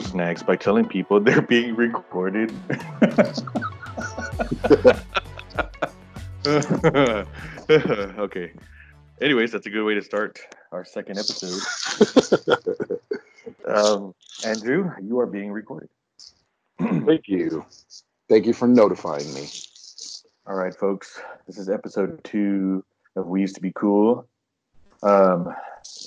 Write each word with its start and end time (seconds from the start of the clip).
Snags 0.00 0.42
by 0.42 0.56
telling 0.56 0.86
people 0.86 1.20
they're 1.24 1.42
being 1.42 1.76
recorded. 1.76 2.52
okay. 6.46 8.52
Anyways, 9.20 9.52
that's 9.52 9.66
a 9.66 9.70
good 9.70 9.84
way 9.84 9.94
to 9.94 10.02
start 10.02 10.40
our 10.72 10.84
second 10.84 11.18
episode. 11.18 11.60
um, 13.66 14.14
Andrew, 14.44 14.90
you 15.02 15.20
are 15.20 15.26
being 15.26 15.52
recorded. 15.52 15.88
Thank 16.78 17.28
you. 17.28 17.64
Thank 18.28 18.46
you 18.46 18.52
for 18.52 18.66
notifying 18.66 19.32
me. 19.34 19.48
All 20.46 20.56
right, 20.56 20.74
folks. 20.74 21.20
This 21.46 21.58
is 21.58 21.70
episode 21.70 22.22
two 22.24 22.84
of 23.16 23.26
We 23.26 23.40
Used 23.40 23.54
to 23.54 23.60
Be 23.60 23.72
Cool 23.72 24.26
um, 25.02 25.54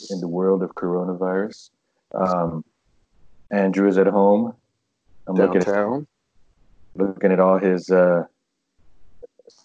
in 0.09 0.19
the 0.19 0.27
world 0.27 0.61
of 0.61 0.75
coronavirus. 0.75 1.69
Um, 2.13 2.65
Andrew 3.51 3.87
is 3.87 3.97
at 3.97 4.07
home. 4.07 4.53
I'm 5.27 5.35
looking 5.35 5.61
at, 5.61 6.03
looking 6.95 7.31
at 7.31 7.39
all 7.39 7.57
his 7.57 7.89
uh, 7.89 8.23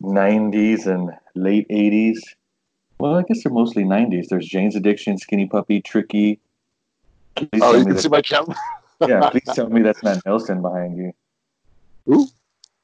90s 0.02 0.86
and 0.86 1.10
late 1.34 1.68
80s. 1.68 2.18
Well, 2.98 3.16
I 3.16 3.22
guess 3.22 3.42
they're 3.42 3.52
mostly 3.52 3.84
90s. 3.84 4.28
There's 4.28 4.46
Jane's 4.46 4.76
Addiction, 4.76 5.18
Skinny 5.18 5.46
Puppy, 5.46 5.80
Tricky. 5.80 6.38
Please 7.34 7.48
Oh, 7.60 7.76
you 7.76 7.84
can 7.84 7.98
see 7.98 8.08
my 8.08 8.22
camera. 8.22 8.54
yeah, 9.00 9.30
please 9.30 9.48
tell 9.54 9.68
me 9.68 9.82
that's 9.82 10.02
not 10.02 10.20
Nelson 10.26 10.62
behind 10.62 10.96
you. 10.96 11.12
Who? 12.06 12.28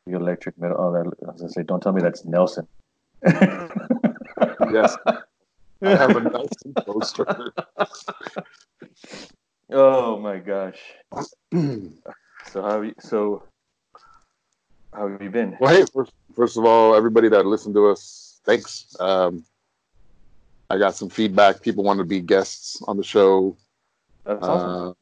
The 0.07 0.17
electric 0.17 0.59
metal. 0.59 0.77
Oh, 0.79 0.93
that, 0.93 1.07
I 1.27 1.31
was 1.31 1.41
gonna 1.41 1.53
say, 1.53 1.63
don't 1.63 1.83
tell 1.83 1.93
me 1.93 2.01
that's 2.01 2.25
Nelson. 2.25 2.67
Yes. 3.25 4.97
I 5.83 5.91
have 5.95 6.17
a 6.17 6.21
Nelson 6.21 6.75
poster. 6.79 7.53
Oh 9.70 10.19
my 10.19 10.38
gosh. 10.38 10.78
So 12.52 12.62
how 12.62 12.70
have 12.70 12.84
you, 12.84 12.94
so 13.00 13.42
how 14.94 15.08
have 15.08 15.20
you 15.20 15.29
been? 15.29 15.56
well, 15.61 15.74
hey, 15.74 15.84
first, 15.92 16.12
first 16.34 16.56
of 16.56 16.64
all, 16.64 16.95
everybody 16.95 17.29
that 17.29 17.45
listened 17.45 17.74
to 17.74 17.89
us, 17.89 18.40
thanks. 18.45 18.96
Um, 18.98 19.45
I 20.70 20.78
got 20.78 20.95
some 20.95 21.11
feedback. 21.11 21.61
People 21.61 21.84
want 21.84 21.98
to 21.98 22.05
be 22.05 22.20
guests 22.20 22.83
on 22.89 22.96
the 22.96 23.05
show. 23.05 23.57
That's 24.24 24.42
awesome. 24.42 24.89
Uh, 24.89 24.92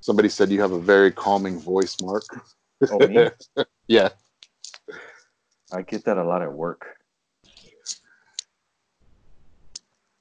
somebody 0.00 0.28
said 0.28 0.50
you 0.50 0.60
have 0.60 0.72
a 0.72 0.80
very 0.80 1.10
calming 1.10 1.58
voice, 1.58 1.96
Mark. 2.00 2.24
oh, 2.90 3.06
me? 3.06 3.28
Yeah. 3.88 4.10
I 5.72 5.82
get 5.82 6.04
that 6.04 6.16
a 6.16 6.24
lot 6.24 6.40
at 6.42 6.52
work. 6.52 6.86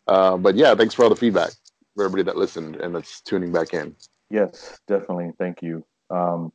Uh, 0.08 0.36
but 0.38 0.56
yeah, 0.56 0.74
thanks 0.76 0.94
for 0.94 1.04
all 1.04 1.10
the 1.10 1.16
feedback 1.16 1.52
for 1.96 2.06
everybody 2.06 2.24
that 2.24 2.38
listened 2.38 2.76
and 2.78 2.96
that's 2.96 3.22
tuning 3.22 3.52
back 3.52 3.74
in. 3.74 3.96
Yes, 4.30 4.80
definitely. 4.88 5.32
Thank 5.38 5.62
you. 5.62 5.86
Um, 6.10 6.52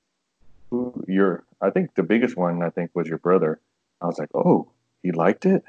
who 0.70 1.04
your 1.08 1.44
I 1.60 1.70
think 1.70 1.94
the 1.94 2.02
biggest 2.02 2.36
one 2.36 2.62
I 2.62 2.70
think 2.70 2.90
was 2.94 3.08
your 3.08 3.18
brother. 3.18 3.60
I 4.00 4.06
was 4.06 4.18
like, 4.18 4.28
oh, 4.34 4.70
he 5.02 5.12
liked 5.12 5.46
it. 5.46 5.62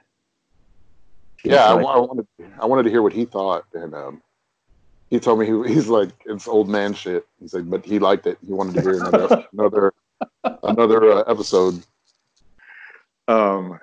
He 1.42 1.50
yeah, 1.50 1.66
I, 1.70 1.74
was 1.76 1.84
wa- 1.86 1.92
like- 1.92 1.98
I 1.98 2.00
wanted 2.00 2.28
I 2.62 2.66
wanted 2.66 2.84
to 2.84 2.90
hear 2.90 3.02
what 3.02 3.14
he 3.14 3.26
thought, 3.26 3.66
and 3.74 3.94
um, 3.96 4.22
he 5.10 5.20
told 5.20 5.40
me 5.40 5.46
he, 5.46 5.74
he's 5.74 5.88
like 5.88 6.10
it's 6.26 6.48
old 6.48 6.68
man 6.68 6.94
shit. 6.94 7.26
He's 7.40 7.54
like, 7.54 7.70
but 7.70 7.86
he 7.86 8.00
liked 8.00 8.28
it. 8.28 8.38
He 8.46 8.52
wanted 8.54 8.76
to 8.76 8.82
hear 8.82 9.00
another 9.04 9.46
another 9.54 9.94
another 10.64 11.12
uh, 11.14 11.22
episode. 11.32 11.82
Um, 13.28 13.80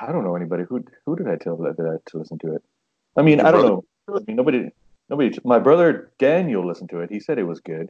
I 0.00 0.10
don't 0.12 0.24
know 0.24 0.34
anybody 0.36 0.64
who 0.68 0.84
who 1.04 1.16
did 1.16 1.28
I 1.28 1.36
tell 1.36 1.56
that, 1.58 1.76
that 1.76 2.00
to 2.06 2.18
listen 2.18 2.38
to 2.40 2.54
it. 2.54 2.62
I 3.16 3.22
mean, 3.22 3.38
Your 3.38 3.46
I 3.48 3.50
don't 3.50 3.60
brother? 3.60 3.74
know. 3.76 3.84
I 4.08 4.18
mean, 4.26 4.36
nobody, 4.36 4.70
nobody. 5.08 5.38
My 5.44 5.58
brother 5.58 6.10
Daniel 6.18 6.66
listened 6.66 6.90
to 6.90 7.00
it. 7.00 7.10
He 7.10 7.20
said 7.20 7.38
it 7.38 7.44
was 7.44 7.60
good. 7.60 7.88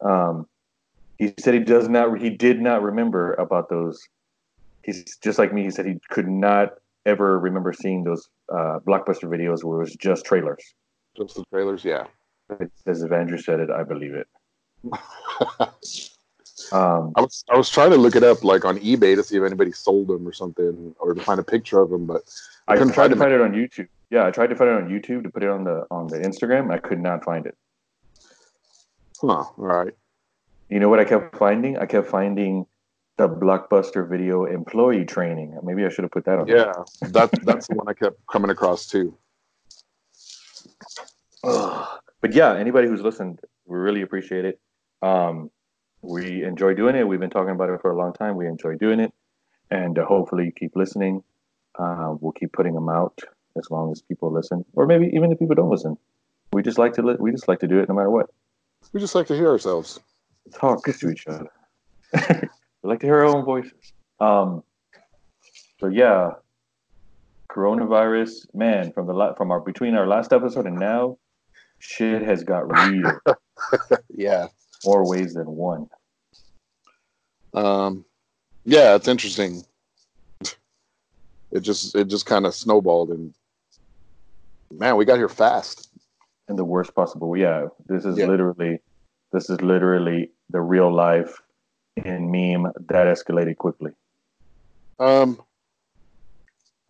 Um, 0.00 0.46
he 1.18 1.34
said 1.38 1.54
he 1.54 1.60
does 1.60 1.88
not. 1.88 2.18
He 2.20 2.30
did 2.30 2.60
not 2.60 2.82
remember 2.82 3.34
about 3.34 3.68
those. 3.68 4.00
He's 4.82 5.16
just 5.18 5.38
like 5.38 5.52
me. 5.52 5.64
He 5.64 5.70
said 5.70 5.86
he 5.86 6.00
could 6.08 6.28
not 6.28 6.74
ever 7.06 7.38
remember 7.38 7.72
seeing 7.72 8.04
those 8.04 8.28
uh, 8.50 8.78
blockbuster 8.86 9.24
videos 9.24 9.64
where 9.64 9.78
it 9.78 9.84
was 9.84 9.96
just 9.96 10.24
trailers. 10.24 10.62
Just 11.16 11.34
the 11.34 11.44
trailers, 11.52 11.84
yeah. 11.84 12.04
It 12.58 12.70
says 12.84 13.02
if 13.02 13.12
Andrew 13.12 13.38
said 13.38 13.60
it, 13.60 13.70
I 13.70 13.82
believe 13.82 14.14
it. 14.14 14.28
Um, 16.72 17.12
I 17.16 17.22
was 17.22 17.44
I 17.50 17.56
was 17.56 17.70
trying 17.70 17.90
to 17.90 17.96
look 17.96 18.14
it 18.14 18.22
up 18.22 18.44
like 18.44 18.64
on 18.64 18.78
eBay 18.78 19.16
to 19.16 19.24
see 19.24 19.36
if 19.36 19.42
anybody 19.42 19.72
sold 19.72 20.08
them 20.08 20.26
or 20.26 20.32
something, 20.32 20.94
or 21.00 21.14
to 21.14 21.20
find 21.22 21.40
a 21.40 21.42
picture 21.42 21.80
of 21.80 21.90
them, 21.90 22.06
but 22.06 22.22
I 22.68 22.76
couldn't 22.76 22.92
tried 22.92 23.08
to 23.08 23.16
find 23.16 23.32
it 23.32 23.40
on 23.40 23.52
YouTube. 23.52 23.88
Yeah, 24.10 24.26
I 24.26 24.30
tried 24.32 24.48
to 24.48 24.56
find 24.56 24.70
it 24.70 24.76
on 24.82 24.88
YouTube 24.88 25.22
to 25.22 25.30
put 25.30 25.42
it 25.42 25.48
on 25.48 25.64
the 25.64 25.86
on 25.90 26.08
the 26.08 26.18
Instagram. 26.18 26.72
I 26.72 26.78
could 26.78 27.00
not 27.00 27.24
find 27.24 27.46
it. 27.46 27.56
huh, 29.20 29.28
all 29.28 29.54
right. 29.56 29.94
You 30.68 30.80
know 30.80 30.88
what 30.88 31.00
I 31.00 31.04
kept 31.04 31.36
finding? 31.36 31.78
I 31.78 31.86
kept 31.86 32.08
finding 32.08 32.66
the 33.16 33.28
Blockbuster 33.28 34.08
Video 34.08 34.44
employee 34.44 35.04
training. 35.04 35.58
Maybe 35.62 35.84
I 35.84 35.88
should 35.90 36.04
have 36.04 36.10
put 36.10 36.24
that 36.24 36.38
on. 36.38 36.46
there. 36.46 36.56
Yeah, 36.56 36.72
that 37.08 37.30
that's 37.44 37.68
the 37.68 37.74
one 37.74 37.88
I 37.88 37.94
kept 37.94 38.18
coming 38.26 38.50
across 38.50 38.86
too. 38.86 39.16
But 42.22 42.34
yeah, 42.34 42.54
anybody 42.54 42.86
who's 42.86 43.00
listened, 43.00 43.40
we 43.64 43.78
really 43.78 44.02
appreciate 44.02 44.44
it. 44.44 44.60
Um, 45.00 45.50
we 46.02 46.44
enjoy 46.44 46.74
doing 46.74 46.94
it. 46.94 47.08
We've 47.08 47.18
been 47.18 47.30
talking 47.30 47.54
about 47.54 47.70
it 47.70 47.80
for 47.80 47.90
a 47.90 47.96
long 47.96 48.12
time. 48.12 48.36
We 48.36 48.46
enjoy 48.46 48.76
doing 48.76 49.00
it, 49.00 49.10
and 49.70 49.98
uh, 49.98 50.04
hopefully 50.04 50.44
you 50.44 50.52
keep 50.52 50.76
listening. 50.76 51.24
Uh, 51.78 52.14
we'll 52.20 52.32
keep 52.32 52.52
putting 52.52 52.74
them 52.74 52.90
out 52.90 53.22
as 53.58 53.70
long 53.70 53.92
as 53.92 54.00
people 54.02 54.30
listen, 54.32 54.64
or 54.74 54.86
maybe 54.86 55.10
even 55.14 55.32
if 55.32 55.38
people 55.38 55.54
don't 55.54 55.70
listen. 55.70 55.96
We 56.52 56.62
just 56.62 56.78
like 56.78 56.92
to 56.94 57.02
li- 57.02 57.16
we 57.18 57.30
just 57.30 57.46
like 57.48 57.60
to 57.60 57.68
do 57.68 57.78
it 57.78 57.88
no 57.88 57.94
matter 57.94 58.10
what. 58.10 58.30
We 58.92 59.00
just 59.00 59.14
like 59.14 59.26
to 59.28 59.36
hear 59.36 59.48
ourselves. 59.48 60.00
talk 60.52 60.84
to 60.84 61.10
each 61.10 61.26
other. 61.28 61.46
we 62.82 62.88
like 62.88 63.00
to 63.00 63.06
hear 63.06 63.18
our 63.18 63.24
own 63.26 63.44
voices. 63.44 63.92
Um, 64.18 64.62
so 65.78 65.86
yeah, 65.88 66.30
coronavirus, 67.48 68.52
man. 68.54 68.92
From 68.92 69.06
the 69.06 69.12
la- 69.14 69.34
from 69.34 69.50
our 69.50 69.60
between 69.60 69.94
our 69.94 70.06
last 70.06 70.32
episode 70.32 70.66
and 70.66 70.76
now, 70.78 71.18
shit 71.78 72.22
has 72.22 72.42
got 72.42 72.70
real 72.90 73.20
Yeah. 74.08 74.48
more 74.84 75.08
ways 75.08 75.34
than 75.34 75.46
one. 75.46 75.88
Um, 77.54 78.04
yeah, 78.64 78.94
it's 78.94 79.08
interesting. 79.08 79.64
It 81.52 81.60
just 81.60 81.94
it 81.96 82.06
just 82.08 82.26
kind 82.26 82.46
of 82.46 82.54
snowballed, 82.54 83.10
and 83.10 83.34
man, 84.70 84.96
we 84.96 85.04
got 85.04 85.16
here 85.16 85.28
fast. 85.28 85.88
in 86.48 86.56
the 86.56 86.64
worst 86.64 86.94
possible 86.96 87.28
way. 87.30 87.40
Yeah, 87.40 87.68
this 87.86 88.04
is 88.04 88.18
Yeah. 88.18 88.26
literally, 88.26 88.80
this 89.32 89.48
is 89.50 89.60
literally 89.62 90.30
the 90.48 90.60
real 90.60 90.92
life 90.92 91.40
in 92.04 92.30
meme 92.30 92.72
that 92.88 93.06
escalated 93.06 93.56
quickly. 93.56 93.92
Um, 94.98 95.40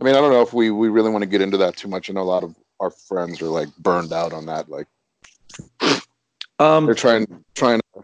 I 0.00 0.05
mean, 0.05 0.15
I 0.15 0.21
don't 0.21 0.32
know 0.32 0.41
if 0.41 0.55
we 0.55 0.71
we 0.71 0.88
really 0.88 1.11
want 1.11 1.23
to 1.23 1.29
get 1.29 1.43
into 1.43 1.59
that 1.59 1.77
too 1.77 1.88
much. 1.88 2.09
I 2.09 2.15
know 2.15 2.23
a 2.23 2.25
lot 2.25 2.43
of 2.43 2.55
our 2.81 2.91
friends 2.91 3.43
are 3.43 3.49
like 3.49 3.69
burned 3.77 4.12
out 4.15 4.32
on 4.32 4.47
that. 4.47 4.71
Like 4.71 4.87
Um, 6.59 6.87
they're 6.87 6.94
trying 6.94 7.44
trying 7.55 7.81
to 7.94 8.03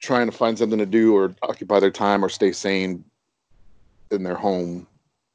trying 0.00 0.26
to 0.30 0.36
find 0.36 0.56
something 0.56 0.78
to 0.78 0.86
do 0.86 1.16
or 1.16 1.34
occupy 1.42 1.80
their 1.80 1.90
time 1.90 2.24
or 2.24 2.28
stay 2.28 2.52
sane 2.52 3.04
in 4.12 4.22
their 4.22 4.36
home 4.36 4.86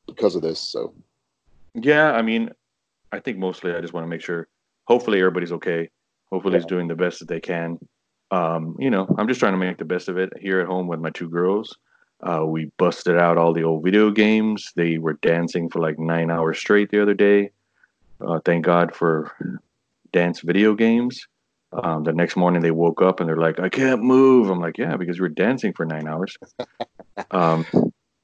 because 0.08 0.36
of 0.36 0.42
this. 0.42 0.60
So 0.60 0.94
Yeah, 1.74 2.14
I 2.14 2.22
mean, 2.22 2.52
I 3.12 3.20
think 3.20 3.38
mostly 3.38 3.74
I 3.74 3.82
just 3.82 3.94
want 3.94 4.06
to 4.06 4.10
make 4.10 4.22
sure. 4.22 4.48
Hopefully, 4.88 5.20
everybody's 5.20 5.52
okay. 5.52 5.90
Hopefully, 6.32 6.56
he's 6.56 6.66
doing 6.66 6.88
the 6.88 6.96
best 6.96 7.20
that 7.20 7.28
they 7.28 7.40
can. 7.40 7.78
Um, 8.32 8.76
you 8.80 8.90
know, 8.90 9.08
I'm 9.18 9.28
just 9.28 9.40
trying 9.40 9.54
to 9.54 9.58
make 9.58 9.78
the 9.78 9.86
best 9.86 10.10
of 10.10 10.18
it 10.18 10.32
here 10.40 10.60
at 10.60 10.68
home 10.68 10.88
with 10.88 11.00
my 11.00 11.10
two 11.10 11.30
girls. 11.30 11.76
Uh, 12.22 12.46
we 12.46 12.72
busted 12.78 13.18
out 13.18 13.38
all 13.38 13.54
the 13.54 13.64
old 13.64 13.84
video 13.84 14.12
games. 14.12 14.72
They 14.76 14.98
were 14.98 15.14
dancing 15.22 15.70
for 15.70 15.80
like 15.80 15.98
nine 15.98 16.30
hours 16.30 16.60
straight 16.60 16.92
the 16.92 17.02
other 17.02 17.14
day. 17.14 17.52
Uh, 18.20 18.40
thank 18.44 18.66
God 18.66 18.94
for 18.94 19.32
dance 20.12 20.42
video 20.42 20.74
games. 20.74 21.26
Um, 21.72 22.04
the 22.04 22.14
next 22.14 22.36
morning 22.36 22.62
they 22.62 22.72
woke 22.72 23.02
up 23.02 23.20
and 23.20 23.30
they're 23.30 23.38
like, 23.38 23.60
"I 23.60 23.70
can't 23.70 24.04
move." 24.04 24.50
I'm 24.50 24.60
like, 24.60 24.78
"Yeah, 24.78 24.98
because 24.98 25.20
we 25.20 25.24
were 25.24 25.30
dancing 25.30 25.72
for 25.74 25.86
nine 25.86 26.08
hours." 26.08 26.36
um, 27.32 27.66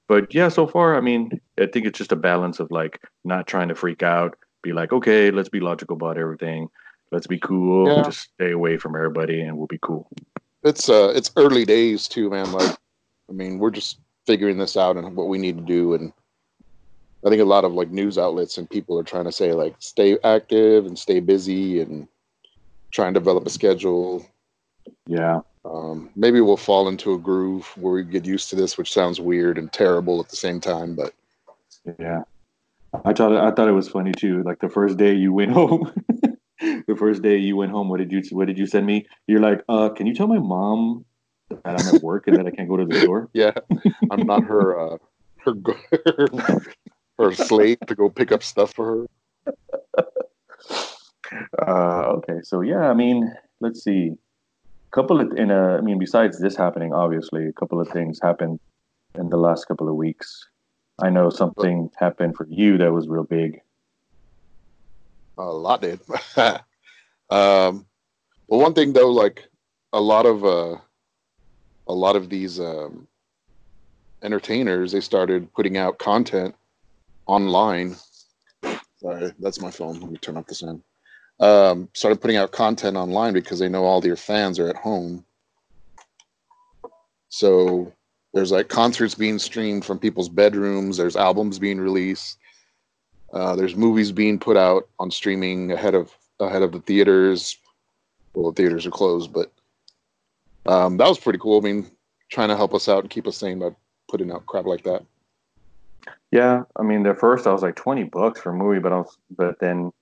but 0.07 0.33
yeah, 0.33 0.49
so 0.49 0.67
far, 0.67 0.97
I 0.97 1.01
mean, 1.01 1.29
I 1.59 1.67
think 1.67 1.85
it's 1.85 1.97
just 1.97 2.11
a 2.11 2.17
balance 2.17 2.59
of 2.59 2.71
like 2.71 2.99
not 3.23 3.47
trying 3.47 3.69
to 3.69 3.75
freak 3.75 4.03
out, 4.03 4.35
be 4.65 4.73
like, 4.73 4.91
okay, 4.91 5.31
let's 5.31 5.49
be 5.49 5.59
logical 5.61 5.95
about 5.95 6.17
everything, 6.17 6.69
let's 7.11 7.27
be 7.27 7.39
cool, 7.39 7.87
Yeah. 7.87 8.03
just 8.03 8.29
stay 8.33 8.51
away 8.51 8.77
from 8.77 8.95
everybody, 8.95 9.41
and 9.41 9.57
we'll 9.57 9.67
be 9.67 9.79
cool. 9.81 10.07
it's 10.63 10.89
uh 10.89 11.13
it's 11.15 11.31
early 11.37 11.63
days 11.63 12.07
too, 12.07 12.29
man. 12.29 12.51
Like 12.51 12.75
I 13.29 13.33
mean, 13.33 13.59
we're 13.59 13.71
just 13.81 13.99
figuring 14.27 14.57
this 14.57 14.75
out 14.75 14.97
and 14.97 15.15
what 15.15 15.27
we 15.27 15.37
need 15.37 15.57
to 15.57 15.63
do 15.63 15.93
and 15.93 16.11
I 17.25 17.29
think 17.29 17.41
a 17.41 17.45
lot 17.55 17.65
of 17.65 17.73
like 17.73 17.89
news 17.91 18.17
outlets 18.17 18.57
and 18.57 18.69
people 18.69 18.97
are 18.99 19.03
trying 19.11 19.25
to 19.25 19.31
say 19.31 19.51
like 19.53 19.75
stay 19.79 20.17
active 20.23 20.85
and 20.87 20.97
stay 20.97 21.19
busy 21.19 21.79
and 21.81 22.07
try 22.91 23.05
and 23.07 23.13
develop 23.15 23.45
a 23.45 23.49
schedule. 23.49 24.25
Yeah, 25.07 25.41
Um, 25.63 26.09
maybe 26.15 26.39
we'll 26.41 26.57
fall 26.69 26.87
into 26.87 27.13
a 27.13 27.17
groove 27.17 27.65
where 27.77 27.93
we 27.93 28.03
get 28.03 28.25
used 28.25 28.49
to 28.51 28.55
this, 28.55 28.77
which 28.77 28.93
sounds 28.93 29.19
weird 29.19 29.57
and 29.57 29.71
terrible 29.73 30.19
at 30.19 30.29
the 30.29 30.35
same 30.35 30.59
time. 30.61 30.95
But 30.95 31.13
yeah. 31.99 32.23
I 33.03 33.13
thought 33.13 33.35
I 33.35 33.51
thought 33.51 33.67
it 33.67 33.73
was 33.73 33.89
funny 33.89 34.11
too. 34.11 34.43
Like 34.43 34.59
the 34.59 34.69
first 34.69 34.97
day 34.97 35.13
you 35.13 35.33
went 35.33 35.51
home, 35.59 35.91
the 36.59 36.95
first 36.97 37.21
day 37.21 37.37
you 37.37 37.55
went 37.55 37.71
home. 37.71 37.89
What 37.89 37.97
did 37.97 38.11
you 38.11 38.21
What 38.31 38.47
did 38.47 38.57
you 38.57 38.65
send 38.65 38.85
me? 38.85 39.05
You're 39.27 39.41
like, 39.41 39.63
uh, 39.67 39.89
can 39.89 40.07
you 40.07 40.13
tell 40.13 40.27
my 40.27 40.39
mom 40.39 41.05
that 41.49 41.59
I'm 41.65 41.95
at 41.95 42.01
work 42.01 42.27
and 42.27 42.37
that 42.37 42.45
I 42.45 42.51
can't 42.51 42.69
go 42.69 42.77
to 42.77 42.85
the 42.85 43.01
store? 43.01 43.29
Yeah, 43.33 43.51
I'm 44.11 44.25
not 44.25 44.43
her 44.43 44.79
uh, 44.79 44.97
her 45.43 45.53
her, 46.47 46.61
her 47.19 47.33
slave 47.33 47.79
to 47.87 47.95
go 47.95 48.09
pick 48.09 48.31
up 48.31 48.43
stuff 48.43 48.73
for 48.73 48.85
her. 48.85 49.05
Uh, 51.59 52.03
okay, 52.17 52.39
so 52.43 52.61
yeah, 52.61 52.89
I 52.89 52.93
mean, 52.93 53.33
let's 53.59 53.83
see. 53.83 54.11
A 54.11 54.95
couple 54.95 55.19
of 55.19 55.31
in 55.33 55.51
a, 55.51 55.77
I 55.77 55.81
mean, 55.81 55.99
besides 55.99 56.39
this 56.39 56.55
happening, 56.55 56.93
obviously, 56.93 57.47
a 57.47 57.53
couple 57.53 57.81
of 57.81 57.89
things 57.89 58.19
happened 58.21 58.59
in 59.15 59.29
the 59.29 59.37
last 59.37 59.65
couple 59.65 59.89
of 59.89 59.95
weeks. 59.95 60.47
I 60.99 61.09
know 61.09 61.29
something 61.29 61.89
happened 61.97 62.35
for 62.35 62.47
you 62.49 62.77
that 62.77 62.93
was 62.93 63.07
real 63.07 63.23
big. 63.23 63.61
A 65.37 65.43
lot 65.43 65.81
did. 65.81 65.99
um, 66.37 67.85
well, 68.47 68.61
one 68.61 68.73
thing 68.73 68.93
though, 68.93 69.11
like 69.11 69.45
a 69.91 69.99
lot 69.99 70.25
of 70.25 70.45
uh, 70.45 70.77
a 71.87 71.93
lot 71.93 72.15
of 72.15 72.29
these 72.29 72.59
um, 72.59 73.07
entertainers, 74.23 74.91
they 74.91 75.01
started 75.01 75.53
putting 75.53 75.77
out 75.77 75.99
content 75.99 76.55
online. 77.27 77.95
Sorry, 78.97 79.33
that's 79.39 79.59
my 79.59 79.71
phone. 79.71 79.99
Let 79.99 80.11
me 80.11 80.17
turn 80.17 80.37
off 80.37 80.47
the 80.47 80.55
sound. 80.55 80.81
Um, 81.39 81.89
started 81.93 82.21
putting 82.21 82.37
out 82.37 82.53
content 82.53 82.95
online 82.95 83.33
because 83.33 83.59
they 83.59 83.67
know 83.67 83.83
all 83.83 83.99
their 83.99 84.15
fans 84.15 84.57
are 84.57 84.69
at 84.69 84.77
home. 84.77 85.25
So 87.27 87.91
there's 88.35 88.51
like 88.51 88.67
concerts 88.67 89.15
being 89.15 89.39
streamed 89.39 89.85
from 89.85 89.97
people's 89.97 90.27
bedrooms. 90.27 90.97
There's 90.97 91.15
albums 91.15 91.57
being 91.57 91.79
released. 91.79 92.37
Uh, 93.33 93.55
there's 93.55 93.77
movies 93.77 94.11
being 94.11 94.37
put 94.37 94.57
out 94.57 94.89
on 94.99 95.09
streaming 95.09 95.71
ahead 95.71 95.95
of 95.95 96.11
ahead 96.41 96.61
of 96.61 96.73
the 96.73 96.81
theaters. 96.81 97.57
Well, 98.33 98.51
the 98.51 98.61
theaters 98.61 98.85
are 98.85 98.91
closed, 98.91 99.31
but 99.31 99.53
um, 100.65 100.97
that 100.97 101.07
was 101.07 101.17
pretty 101.17 101.39
cool. 101.39 101.59
I 101.59 101.63
mean, 101.63 101.89
trying 102.29 102.49
to 102.49 102.57
help 102.57 102.73
us 102.73 102.89
out 102.89 103.03
and 103.03 103.09
keep 103.09 103.25
us 103.25 103.37
sane 103.37 103.59
by 103.59 103.69
putting 104.09 104.29
out 104.31 104.45
crap 104.45 104.65
like 104.65 104.83
that. 104.83 105.03
Yeah, 106.31 106.63
I 106.75 106.83
mean, 106.83 107.07
at 107.07 107.17
first 107.17 107.47
I 107.47 107.53
was 107.53 107.61
like 107.61 107.77
twenty 107.77 108.03
bucks 108.03 108.41
for 108.41 108.49
a 108.49 108.53
movie, 108.53 108.79
but 108.79 108.91
I 108.91 108.97
was, 108.97 109.17
but 109.37 109.59
then, 109.61 109.93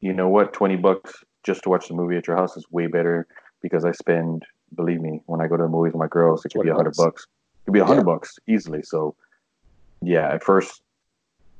you 0.00 0.12
know 0.12 0.28
what, 0.28 0.52
twenty 0.52 0.76
bucks 0.76 1.24
just 1.42 1.64
to 1.64 1.70
watch 1.70 1.88
the 1.88 1.94
movie 1.94 2.16
at 2.16 2.28
your 2.28 2.36
house 2.36 2.56
is 2.56 2.70
way 2.70 2.86
better 2.86 3.26
because 3.62 3.84
I 3.84 3.90
spend, 3.90 4.44
believe 4.76 5.00
me, 5.00 5.22
when 5.26 5.40
I 5.40 5.48
go 5.48 5.56
to 5.56 5.64
the 5.64 5.68
movies 5.68 5.92
with 5.92 6.00
my 6.00 6.06
girls, 6.06 6.44
it 6.44 6.52
could 6.52 6.62
be 6.62 6.68
a 6.68 6.74
hundred 6.74 6.94
bucks 6.94 7.26
could 7.64 7.74
be 7.74 7.80
a 7.80 7.84
hundred 7.84 8.00
yeah. 8.00 8.14
bucks 8.14 8.38
easily. 8.46 8.82
So 8.82 9.14
yeah, 10.02 10.28
at 10.28 10.44
first 10.44 10.82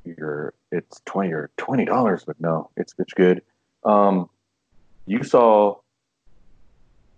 you're 0.05 0.55
it's 0.71 1.01
twenty 1.05 1.33
or 1.33 1.51
twenty 1.57 1.85
dollars, 1.85 2.25
but 2.25 2.41
no, 2.41 2.71
it's 2.77 2.95
it's 2.99 3.13
good. 3.13 3.43
Um, 3.85 4.29
you 5.07 5.23
saw 5.23 5.77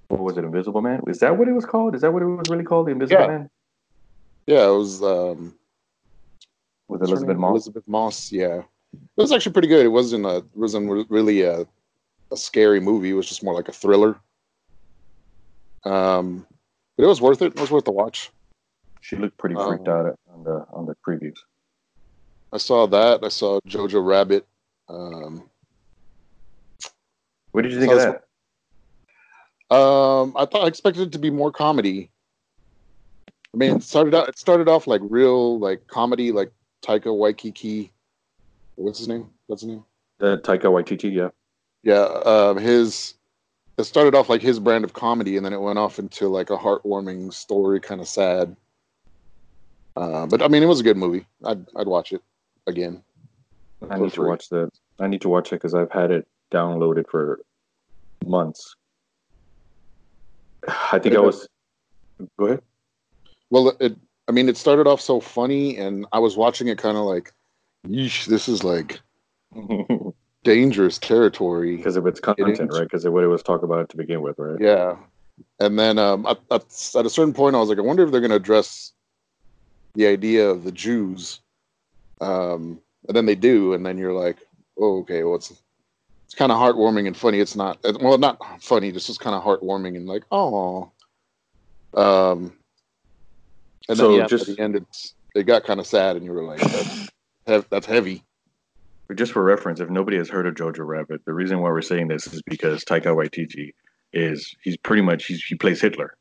what 0.09 0.21
was 0.21 0.37
it, 0.39 0.45
Invisible 0.45 0.83
Man? 0.83 1.03
Is 1.09 1.19
that 1.21 1.37
what 1.37 1.49
it 1.49 1.53
was 1.53 1.67
called? 1.67 1.95
Is 1.95 2.03
that 2.03 2.13
what 2.13 2.23
it 2.23 2.27
was 2.27 2.47
really 2.49 2.65
called, 2.65 2.87
the 2.87 2.93
Invisible 2.93 3.21
yeah. 3.21 3.27
Man? 3.27 3.51
Yeah, 4.47 4.67
it 4.67 4.77
was. 4.77 5.03
um 5.03 5.55
with 6.89 7.03
Elisabeth 7.03 7.37
Moss. 7.37 7.51
Elisabeth 7.51 7.89
Moss, 7.89 8.33
yeah, 8.33 8.59
it 8.93 9.21
was 9.21 9.33
actually 9.33 9.53
pretty 9.53 9.69
good. 9.69 9.85
It 9.85 9.91
wasn't 9.91 10.25
a 10.27 10.37
it 10.37 10.45
wasn't 10.55 11.11
really 11.11 11.43
a 11.43 11.67
a 12.33 12.37
scary 12.37 12.81
movie. 12.81 13.11
It 13.11 13.15
was 13.15 13.29
just 13.29 13.43
more 13.43 13.55
like 13.55 13.69
a 13.69 13.73
thriller. 13.73 14.19
Um, 15.85 16.47
but 16.97 17.05
it 17.05 17.07
was 17.07 17.21
worth 17.21 17.43
it. 17.43 17.55
It 17.55 17.61
was 17.61 17.71
worth 17.71 17.85
the 17.85 17.93
watch. 17.93 18.31
She 19.07 19.15
looked 19.15 19.39
pretty 19.39 19.55
freaked 19.55 19.87
um, 19.87 19.95
out 19.95 20.19
on 20.35 20.43
the 20.43 20.67
on 20.73 20.85
the 20.85 20.97
previews. 21.07 21.37
I 22.53 22.59
saw 22.59 22.89
that. 22.89 23.23
I 23.23 23.29
saw 23.29 23.61
Jojo 23.61 24.05
Rabbit. 24.05 24.45
Um, 24.89 25.49
what 27.53 27.63
did 27.63 27.71
you 27.71 27.79
think 27.79 27.93
of 27.93 27.99
that? 27.99 28.25
Um, 29.73 30.35
I 30.37 30.45
thought 30.45 30.65
I 30.65 30.67
expected 30.67 31.03
it 31.03 31.13
to 31.13 31.21
be 31.21 31.31
more 31.31 31.53
comedy. 31.53 32.11
I 33.55 33.57
mean, 33.57 33.77
it 33.77 33.85
started 33.85 34.13
out. 34.13 34.29
It 34.29 34.39
started 34.39 34.67
off 34.67 34.89
like 34.89 35.03
real 35.05 35.61
like 35.61 35.87
comedy, 35.87 36.33
like 36.33 36.51
Taika 36.83 37.05
Waititi. 37.05 37.91
What's 38.75 38.99
his 38.99 39.07
name? 39.07 39.31
What's 39.47 39.63
his 39.63 39.69
name? 39.69 39.85
Uh, 40.21 40.37
Taika 40.39 40.65
Waititi. 40.65 41.15
Yeah. 41.15 41.29
Yeah. 41.85 42.07
Um, 42.25 42.59
his. 42.59 43.15
It 43.79 43.85
started 43.85 44.17
off 44.17 44.29
like 44.29 44.43
his 44.43 44.59
brand 44.59 44.83
of 44.83 44.95
comedy, 44.95 45.37
and 45.37 45.47
then 45.47 45.53
it 45.53 45.61
went 45.61 45.79
off 45.79 46.01
into 46.01 46.27
like 46.27 46.51
a 46.51 46.57
heartwarming 46.57 47.33
story, 47.33 47.79
kind 47.79 48.01
of 48.01 48.09
sad. 48.09 48.57
Uh, 49.97 50.27
but 50.27 50.43
I 50.43 50.49
mean, 50.49 50.63
it 50.63 50.67
was 50.67 50.81
a 50.81 50.85
good 50.85 50.97
movie. 50.97 51.27
I'd 51.45 51.65
I'd 51.75 51.87
watch 51.87 52.13
it 52.13 52.23
again. 52.67 53.03
I 53.91 53.99
need 53.99 54.13
free. 54.13 54.25
to 54.25 54.29
watch 54.29 54.49
the. 54.49 54.71
I 55.01 55.07
need 55.07 55.23
to 55.23 55.29
watch 55.29 55.49
it 55.49 55.57
because 55.57 55.75
I've 55.75 55.91
had 55.91 56.11
it 56.11 56.27
downloaded 56.53 57.09
for 57.09 57.41
months. 58.25 58.77
I 60.93 60.99
think 60.99 61.15
I 61.15 61.21
was. 61.21 61.49
Go 62.39 62.47
ahead. 62.47 62.63
Well, 63.51 63.73
it. 63.81 63.97
I 64.29 64.33
mean, 64.33 64.49
it 64.49 64.57
started 64.57 64.87
off 64.87 65.01
so 65.01 65.21
funny, 65.21 65.77
and 65.77 66.05
I 66.13 66.19
was 66.19 66.37
watching 66.37 66.69
it 66.69 66.79
kind 66.79 66.97
of 66.97 67.05
like, 67.05 67.33
"Yeesh, 67.87 68.27
this 68.27 68.49
is 68.49 68.65
like 68.65 69.01
dangerous 70.45 70.99
territory." 70.99 71.77
Because 71.77 71.97
of 71.97 72.07
its 72.07 72.21
content, 72.21 72.71
right? 72.73 72.83
Because 72.83 73.05
of 73.05 73.13
what 73.13 73.25
it 73.25 73.29
was 73.29 73.43
talk 73.43 73.63
about 73.63 73.89
to 73.91 73.97
begin 73.97 74.21
with, 74.21 74.39
right? 74.39 74.61
Yeah, 74.61 74.97
and 75.61 75.79
then 75.79 75.99
um, 75.99 76.27
at, 76.27 76.39
at, 76.51 76.63
at 76.97 77.07
a 77.07 77.11
certain 77.11 77.33
point, 77.33 77.57
I 77.57 77.61
was 77.61 77.69
like, 77.69 77.79
I 77.79 77.83
wonder 77.83 78.05
if 78.05 78.11
they're 78.11 78.21
going 78.21 78.31
to 78.31 78.37
address 78.37 78.93
the 79.97 80.07
idea 80.07 80.49
of 80.49 80.63
the 80.63 80.73
Jews. 80.73 81.41
Um, 82.21 82.81
and 83.09 83.17
then 83.17 83.27
they 83.27 83.35
do, 83.35 83.73
and 83.73 83.85
then 83.85 83.99
you're 83.99 84.13
like, 84.13 84.37
oh, 84.79 85.01
okay, 85.01 85.25
well, 85.25 85.37
it's 85.37 85.53
it's 86.25 86.35
kind 86.35 86.51
of 86.51 86.59
heartwarming 86.59 87.07
and 87.07 87.17
funny. 87.17 87.41
It's 87.41 87.57
not 87.57 87.79
well, 88.01 88.19
not 88.19 88.63
funny. 88.63 88.91
This 88.91 89.09
is 89.09 89.19
kind 89.19 89.35
of 89.35 89.43
heartwarming 89.43 89.97
and 89.97 90.07
like, 90.07 90.25
oh. 90.31 90.91
Um, 91.95 92.53
and 93.89 93.97
so 93.97 94.11
then 94.11 94.21
yeah, 94.21 94.27
just 94.27 94.49
at 94.49 94.57
the 94.57 94.63
end, 94.63 94.77
it's 94.77 95.15
it 95.35 95.45
got 95.45 95.65
kind 95.65 95.81
of 95.81 95.87
sad, 95.87 96.17
and 96.17 96.25
you 96.25 96.33
were 96.33 96.45
like, 96.45 96.61
that's, 96.61 97.67
that's 97.71 97.87
heavy. 97.87 98.23
Just 99.15 99.33
for 99.33 99.43
reference, 99.43 99.79
if 99.79 99.89
nobody 99.89 100.17
has 100.17 100.29
heard 100.29 100.47
of 100.47 100.55
Jojo 100.55 100.85
Rabbit, 100.85 101.25
the 101.25 101.33
reason 101.33 101.61
why 101.61 101.71
we're 101.71 101.81
saying 101.81 102.09
this 102.09 102.27
is 102.27 102.43
because 102.43 102.85
Taika 102.85 103.15
Waititi 103.15 103.73
is 104.13 104.57
he's 104.63 104.77
pretty 104.77 105.03
much 105.03 105.27
he's, 105.27 105.45
he 105.45 105.55
plays 105.55 105.81
Hitler. 105.81 106.17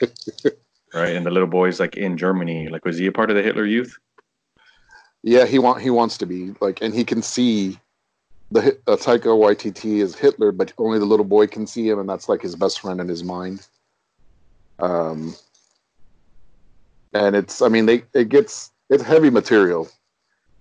right? 0.94 1.16
And 1.16 1.24
the 1.24 1.30
little 1.30 1.48
boy's 1.48 1.80
like 1.80 1.96
in 1.96 2.16
Germany. 2.16 2.68
Like, 2.68 2.84
was 2.84 2.98
he 2.98 3.06
a 3.06 3.12
part 3.12 3.30
of 3.30 3.36
the 3.36 3.42
Hitler 3.42 3.66
Youth? 3.66 3.96
Yeah, 5.22 5.44
he 5.46 5.58
want 5.58 5.82
he 5.82 5.90
wants 5.90 6.16
to 6.18 6.26
be 6.26 6.54
like, 6.60 6.80
and 6.80 6.94
he 6.94 7.04
can 7.04 7.22
see 7.22 7.78
the 8.50 8.78
uh, 8.86 8.96
Taika 8.96 9.26
Waititi 9.26 10.00
is 10.00 10.16
Hitler, 10.16 10.50
but 10.52 10.72
only 10.78 10.98
the 10.98 11.04
little 11.04 11.24
boy 11.24 11.46
can 11.46 11.66
see 11.66 11.88
him, 11.88 11.98
and 11.98 12.08
that's 12.08 12.28
like 12.28 12.42
his 12.42 12.56
best 12.56 12.80
friend 12.80 13.00
in 13.00 13.08
his 13.08 13.22
mind. 13.22 13.66
Um, 14.78 15.34
and 17.12 17.36
it's, 17.36 17.60
I 17.62 17.68
mean, 17.68 17.86
they 17.86 18.02
it 18.14 18.28
gets 18.28 18.72
it's 18.88 19.02
heavy 19.02 19.30
material, 19.30 19.88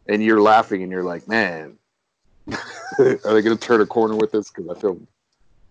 and 0.08 0.24
you're 0.24 0.42
laughing, 0.42 0.84
and 0.84 0.92
you're 0.92 1.04
like, 1.04 1.28
man, 1.28 1.78
are 2.52 2.54
they 2.98 3.42
going 3.42 3.58
to 3.58 3.58
turn 3.58 3.82
a 3.82 3.86
corner 3.86 4.16
with 4.16 4.32
this? 4.32 4.52
Because 4.52 4.70
I 4.70 4.80
feel 4.80 5.00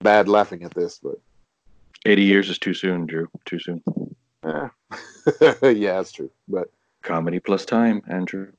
bad 0.00 0.28
laughing 0.28 0.62
at 0.62 0.74
this, 0.74 0.98
but 1.02 1.20
80 2.06 2.22
years 2.22 2.48
is 2.48 2.58
too 2.58 2.74
soon, 2.74 3.06
Drew. 3.06 3.28
Too 3.44 3.58
soon. 3.58 3.82
Yeah, 4.48 4.68
yeah, 5.62 5.96
that's 5.96 6.12
true. 6.12 6.30
But 6.48 6.70
comedy 7.02 7.38
plus 7.38 7.64
time, 7.64 8.02
Andrew. 8.08 8.52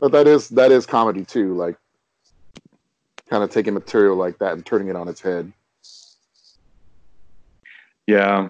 But 0.00 0.12
that 0.12 0.26
is 0.26 0.48
that 0.50 0.72
is 0.72 0.86
comedy 0.86 1.24
too, 1.24 1.54
like 1.54 1.76
kind 3.30 3.42
of 3.42 3.50
taking 3.50 3.74
material 3.74 4.16
like 4.16 4.38
that 4.38 4.52
and 4.52 4.66
turning 4.66 4.88
it 4.88 4.96
on 4.96 5.08
its 5.08 5.20
head. 5.20 5.52
Yeah, 8.06 8.46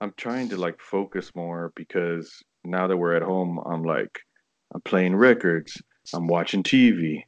I'm 0.00 0.14
trying 0.16 0.48
to 0.50 0.56
like 0.56 0.80
focus 0.80 1.32
more 1.34 1.72
because 1.74 2.42
now 2.64 2.86
that 2.86 2.96
we're 2.96 3.14
at 3.14 3.22
home, 3.22 3.58
I'm 3.66 3.82
like 3.82 4.20
I'm 4.74 4.80
playing 4.82 5.16
records, 5.16 5.82
I'm 6.14 6.28
watching 6.28 6.62
TV, 6.62 7.24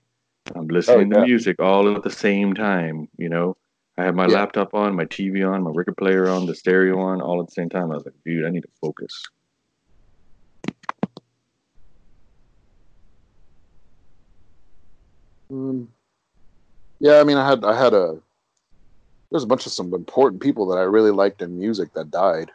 I'm 0.54 0.68
listening 0.68 1.12
oh, 1.12 1.18
yeah. 1.18 1.22
to 1.22 1.26
music 1.26 1.60
all 1.60 1.94
at 1.94 2.02
the 2.02 2.10
same 2.10 2.54
time. 2.54 3.08
You 3.18 3.28
know, 3.28 3.56
I 4.00 4.04
have 4.04 4.14
my 4.14 4.26
yeah. 4.26 4.36
laptop 4.36 4.72
on, 4.72 4.96
my 4.96 5.04
TV 5.04 5.46
on, 5.46 5.62
my 5.62 5.70
record 5.74 5.98
player 5.98 6.26
on, 6.26 6.46
the 6.46 6.54
stereo 6.54 6.98
on, 6.98 7.20
all 7.20 7.38
at 7.40 7.48
the 7.48 7.52
same 7.52 7.68
time. 7.68 7.92
I 7.92 7.96
was 7.96 8.06
like, 8.06 8.14
dude, 8.24 8.46
I 8.46 8.50
need 8.50 8.62
to 8.62 8.68
focus. 8.80 9.26
Um, 15.50 15.88
yeah, 16.98 17.20
I 17.20 17.24
mean, 17.24 17.36
I 17.36 17.46
had 17.46 17.62
I 17.62 17.78
had 17.78 17.92
a 17.92 18.18
there's 19.30 19.42
a 19.42 19.46
bunch 19.46 19.66
of 19.66 19.72
some 19.72 19.92
important 19.92 20.40
people 20.40 20.66
that 20.68 20.78
I 20.78 20.82
really 20.82 21.10
liked 21.10 21.42
in 21.42 21.58
music 21.58 21.92
that 21.92 22.10
died. 22.10 22.50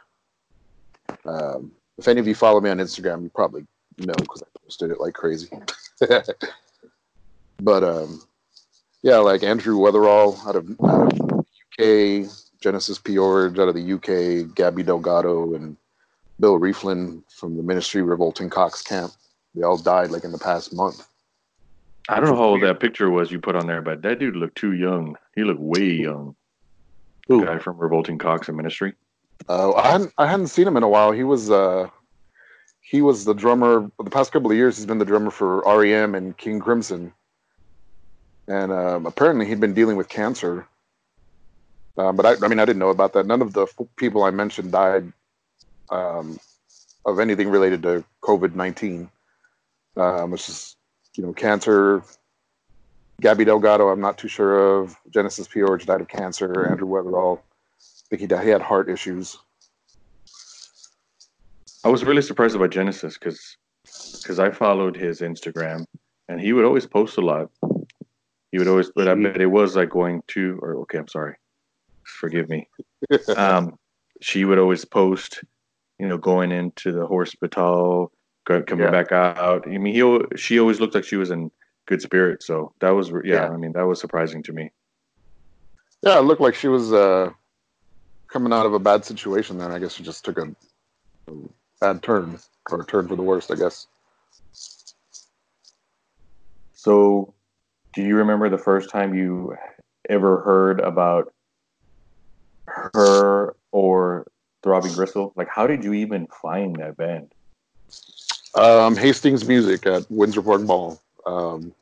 Um, 1.24 1.70
if 1.96 2.08
any 2.08 2.18
of 2.18 2.26
you 2.26 2.34
follow 2.34 2.60
me 2.60 2.70
on 2.70 2.78
Instagram, 2.78 3.22
you 3.22 3.30
probably 3.32 3.64
know 3.98 4.14
because 4.14 4.42
I 4.42 4.46
posted 4.64 4.90
it 4.90 5.00
like 5.00 5.14
crazy. 5.14 5.48
but 7.60 7.84
um, 7.84 8.20
yeah, 9.02 9.18
like 9.18 9.44
Andrew 9.44 9.78
Weatherall 9.78 10.44
out 10.46 10.56
of, 10.56 10.68
out 10.82 11.12
of 11.12 11.35
UK, 11.78 12.28
Genesis 12.60 12.98
P-Orridge 12.98 13.58
out 13.58 13.68
of 13.68 13.74
the 13.74 13.92
UK, 13.92 14.48
Gabi 14.54 14.84
Delgado, 14.84 15.54
and 15.54 15.76
Bill 16.40 16.58
Rieflin 16.58 17.22
from 17.30 17.56
the 17.56 17.62
Ministry 17.62 18.02
Revolting 18.02 18.50
Cocks 18.50 18.82
Camp. 18.82 19.12
they 19.54 19.62
all 19.62 19.76
died 19.76 20.10
like 20.10 20.24
in 20.24 20.32
the 20.32 20.38
past 20.38 20.74
month. 20.74 21.06
I 22.08 22.20
don't 22.20 22.26
know 22.26 22.36
how 22.36 22.44
old 22.44 22.62
that 22.62 22.78
picture 22.80 23.10
was 23.10 23.32
you 23.32 23.40
put 23.40 23.56
on 23.56 23.66
there, 23.66 23.82
but 23.82 24.02
that 24.02 24.18
dude 24.18 24.36
looked 24.36 24.56
too 24.56 24.72
young. 24.72 25.16
He 25.34 25.42
looked 25.42 25.60
way 25.60 25.90
young. 25.90 26.36
Who? 27.28 27.44
guy 27.44 27.58
from 27.58 27.78
Revolting 27.78 28.18
Cocks 28.18 28.46
and 28.48 28.56
Ministry. 28.56 28.94
Uh, 29.48 29.72
I 29.74 29.90
hadn't 29.90 30.12
I 30.16 30.26
hadn't 30.26 30.46
seen 30.46 30.68
him 30.68 30.76
in 30.76 30.84
a 30.84 30.88
while. 30.88 31.10
He 31.10 31.24
was 31.24 31.50
uh, 31.50 31.88
he 32.80 33.02
was 33.02 33.24
the 33.24 33.34
drummer 33.34 33.90
the 33.98 34.10
past 34.10 34.30
couple 34.32 34.50
of 34.50 34.56
years. 34.56 34.76
He's 34.76 34.86
been 34.86 34.98
the 34.98 35.04
drummer 35.04 35.32
for 35.32 35.62
REM 35.62 36.14
and 36.14 36.36
King 36.36 36.60
Crimson, 36.60 37.12
and 38.46 38.70
um, 38.70 39.06
apparently 39.06 39.46
he'd 39.46 39.60
been 39.60 39.74
dealing 39.74 39.96
with 39.96 40.08
cancer. 40.08 40.68
Uh, 41.96 42.12
but 42.12 42.26
I, 42.26 42.44
I 42.44 42.48
mean, 42.48 42.58
I 42.58 42.64
didn't 42.64 42.78
know 42.78 42.90
about 42.90 43.12
that. 43.14 43.26
None 43.26 43.42
of 43.42 43.52
the 43.52 43.66
people 43.96 44.22
I 44.24 44.30
mentioned 44.30 44.72
died 44.72 45.12
um, 45.90 46.38
of 47.04 47.20
anything 47.20 47.48
related 47.48 47.82
to 47.82 48.04
COVID 48.22 48.54
nineteen. 48.54 49.10
Um, 49.96 50.34
it's 50.34 50.46
just 50.46 50.76
you 51.14 51.24
know 51.24 51.32
cancer. 51.32 52.02
Gabi 53.22 53.46
Delgado, 53.46 53.88
I'm 53.88 54.00
not 54.00 54.18
too 54.18 54.28
sure 54.28 54.80
of. 54.80 54.94
Genesis 55.08 55.48
P-Orridge 55.48 55.86
died 55.86 56.02
of 56.02 56.08
cancer. 56.08 56.68
Andrew 56.70 56.86
Weatherall, 56.86 57.38
I 57.38 58.04
think 58.10 58.20
he 58.20 58.26
died. 58.26 58.44
He 58.44 58.50
had 58.50 58.60
heart 58.60 58.90
issues. 58.90 59.38
I 61.82 61.88
was 61.88 62.04
really 62.04 62.20
surprised 62.20 62.56
about 62.56 62.70
Genesis 62.70 63.16
because 63.16 63.56
because 64.20 64.38
I 64.38 64.50
followed 64.50 64.96
his 64.96 65.20
Instagram 65.20 65.86
and 66.28 66.40
he 66.40 66.52
would 66.52 66.64
always 66.64 66.86
post 66.86 67.16
a 67.16 67.20
lot. 67.20 67.50
He 68.52 68.58
would 68.58 68.68
always, 68.68 68.90
but 68.90 69.08
I 69.08 69.14
bet 69.14 69.40
it 69.40 69.46
was 69.46 69.76
like 69.76 69.90
going 69.90 70.22
to 70.28 70.58
or 70.62 70.76
okay, 70.82 70.98
I'm 70.98 71.08
sorry, 71.08 71.36
forgive 72.16 72.48
me. 72.48 72.68
Um, 73.36 73.78
she 74.20 74.44
would 74.44 74.58
always 74.58 74.84
post, 74.84 75.44
you 75.98 76.08
know, 76.08 76.18
going 76.18 76.52
into 76.52 76.92
the 76.92 77.06
hospital, 77.06 78.12
coming 78.46 78.78
Yeah. 78.78 78.90
back 78.90 79.12
out. 79.12 79.66
I 79.66 79.78
mean, 79.78 79.94
he 79.94 80.36
she 80.36 80.58
always 80.58 80.80
looked 80.80 80.94
like 80.94 81.04
she 81.04 81.16
was 81.16 81.30
in 81.30 81.50
good 81.86 82.02
spirits. 82.02 82.46
So 82.46 82.72
that 82.80 82.90
was 82.90 83.10
yeah, 83.10 83.20
Yeah. 83.24 83.48
I 83.50 83.56
mean, 83.56 83.72
that 83.72 83.86
was 83.86 84.00
surprising 84.00 84.42
to 84.44 84.52
me. 84.52 84.70
Yeah, 86.02 86.18
it 86.18 86.22
looked 86.22 86.40
like 86.40 86.54
she 86.54 86.68
was 86.68 86.92
uh, 86.92 87.30
coming 88.30 88.52
out 88.52 88.66
of 88.66 88.74
a 88.74 88.78
bad 88.78 89.04
situation. 89.04 89.58
Then 89.58 89.72
I 89.72 89.78
guess 89.78 89.94
she 89.94 90.02
just 90.02 90.24
took 90.24 90.38
a, 90.38 90.54
a 91.28 91.32
bad 91.80 92.02
turn 92.02 92.38
or 92.70 92.80
a 92.80 92.86
turn 92.86 93.08
for 93.08 93.16
the 93.16 93.22
worst. 93.22 93.50
I 93.50 93.56
guess. 93.56 93.86
So, 96.72 97.34
do 97.94 98.02
you 98.02 98.16
remember 98.16 98.48
the 98.48 98.58
first 98.58 98.90
time 98.90 99.14
you 99.14 99.56
ever 100.08 100.40
heard 100.42 100.80
about 100.80 101.32
her 102.76 103.54
or 103.72 104.26
Throbbing 104.62 104.92
Gristle? 104.92 105.32
Like, 105.36 105.48
how 105.48 105.66
did 105.66 105.84
you 105.84 105.92
even 105.94 106.26
find 106.42 106.76
that 106.76 106.96
band? 106.96 107.32
Um, 108.54 108.96
Hastings 108.96 109.46
Music 109.46 109.86
at 109.86 110.10
Windsor 110.10 110.42
Park 110.42 110.62
Mall. 110.62 111.00
Um, 111.26 111.74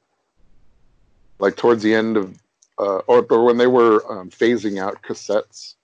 like 1.38 1.56
towards 1.56 1.82
the 1.82 1.94
end 1.94 2.16
of, 2.16 2.38
uh, 2.78 2.98
or, 3.06 3.24
or 3.30 3.44
when 3.44 3.58
they 3.58 3.66
were 3.66 4.04
um, 4.10 4.30
phasing 4.30 4.80
out 4.80 5.02
cassettes 5.02 5.74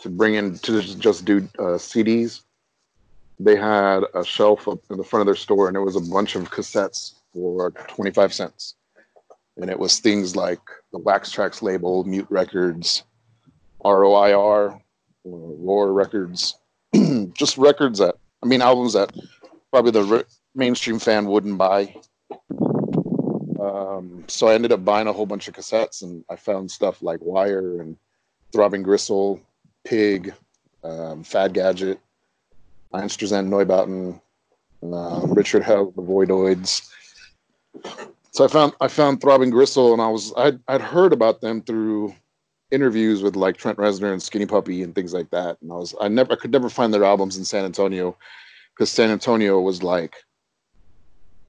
to 0.00 0.08
bring 0.08 0.34
in 0.34 0.58
to 0.58 0.82
just, 0.82 1.24
do 1.24 1.48
uh, 1.58 1.78
CDs, 1.78 2.42
they 3.38 3.56
had 3.56 4.02
a 4.14 4.24
shelf 4.24 4.68
up 4.68 4.78
in 4.90 4.96
the 4.96 5.04
front 5.04 5.22
of 5.22 5.26
their 5.26 5.36
store, 5.36 5.68
and 5.68 5.76
it 5.76 5.80
was 5.80 5.96
a 5.96 6.00
bunch 6.00 6.34
of 6.34 6.50
cassettes 6.50 7.14
for 7.32 7.70
25 7.88 8.34
cents. 8.34 8.74
And 9.56 9.70
it 9.70 9.78
was 9.78 9.98
things 9.98 10.34
like 10.34 10.60
the 10.92 10.98
Wax 10.98 11.34
Trax 11.34 11.62
label, 11.62 12.04
Mute 12.04 12.26
Records, 12.30 13.04
ROIR, 13.84 14.80
Roar 15.24 15.92
Records, 15.92 16.58
just 17.34 17.58
records 17.58 17.98
that, 17.98 18.16
I 18.42 18.46
mean, 18.46 18.62
albums 18.62 18.92
that 18.94 19.12
probably 19.70 19.90
the 19.90 20.04
re- 20.04 20.24
mainstream 20.54 20.98
fan 20.98 21.26
wouldn't 21.26 21.58
buy. 21.58 21.94
Um, 23.60 24.24
so 24.26 24.48
I 24.48 24.54
ended 24.54 24.72
up 24.72 24.84
buying 24.84 25.06
a 25.06 25.12
whole 25.12 25.26
bunch 25.26 25.48
of 25.48 25.54
cassettes, 25.54 26.02
and 26.02 26.24
I 26.28 26.36
found 26.36 26.70
stuff 26.70 27.02
like 27.02 27.20
Wire 27.22 27.80
and 27.80 27.96
Throbbing 28.52 28.82
Gristle, 28.82 29.40
Pig, 29.84 30.34
um, 30.84 31.22
Fad 31.22 31.54
Gadget, 31.54 32.00
Einstürzend 32.92 33.48
Neubauten, 33.48 34.20
um, 34.82 35.32
Richard 35.32 35.62
Hell, 35.62 35.92
the 35.96 36.02
Voidoids. 36.02 36.88
So 38.32 38.44
I 38.44 38.48
found 38.48 38.72
I 38.80 38.88
found 38.88 39.20
Throbbing 39.20 39.50
Gristle, 39.50 39.92
and 39.92 40.02
I 40.02 40.08
was 40.08 40.32
I'd, 40.36 40.58
I'd 40.68 40.80
heard 40.80 41.12
about 41.12 41.40
them 41.40 41.62
through 41.62 42.14
interviews 42.72 43.22
with 43.22 43.36
like 43.36 43.56
Trent 43.56 43.78
Reznor 43.78 44.12
and 44.12 44.22
Skinny 44.22 44.46
Puppy 44.46 44.82
and 44.82 44.94
things 44.94 45.12
like 45.12 45.30
that. 45.30 45.58
And 45.60 45.70
I 45.70 45.76
was 45.76 45.94
I 46.00 46.08
never 46.08 46.32
I 46.32 46.36
could 46.36 46.50
never 46.50 46.68
find 46.68 46.92
their 46.92 47.04
albums 47.04 47.36
in 47.36 47.44
San 47.44 47.64
Antonio 47.64 48.16
because 48.74 48.90
San 48.90 49.10
Antonio 49.10 49.60
was 49.60 49.82
like 49.82 50.16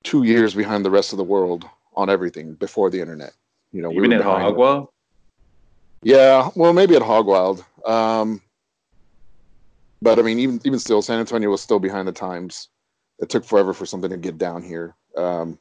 two 0.03 0.24
years 0.24 0.53
behind 0.53 0.86
the 0.86 0.92
rest 0.92 1.13
of 1.13 1.18
the 1.18 1.24
world 1.24 1.65
on 1.96 2.10
everything 2.10 2.53
before 2.56 2.89
the 2.89 3.00
internet. 3.00 3.34
You 3.72 3.82
know, 3.82 3.89
we 3.89 3.98
Even 3.98 4.12
were 4.12 4.18
at 4.18 4.24
Hogwild? 4.24 4.88
Yeah, 6.03 6.50
well, 6.56 6.74
maybe 6.74 6.96
at 6.96 7.01
Hogwild. 7.01 7.63
Um, 7.88 8.42
but 10.01 10.20
I 10.20 10.22
mean, 10.22 10.39
even 10.39 10.60
even 10.65 10.80
still, 10.80 11.01
San 11.01 11.20
Antonio 11.20 11.50
was 11.50 11.62
still 11.62 11.80
behind 11.80 12.08
the 12.08 12.12
times. 12.12 12.70
It 13.20 13.30
took 13.30 13.46
forever 13.46 13.74
for 13.74 13.86
something 13.86 14.10
to 14.10 14.18
get 14.18 14.38
down 14.38 14.62
here. 14.62 14.96
Um, 15.18 15.58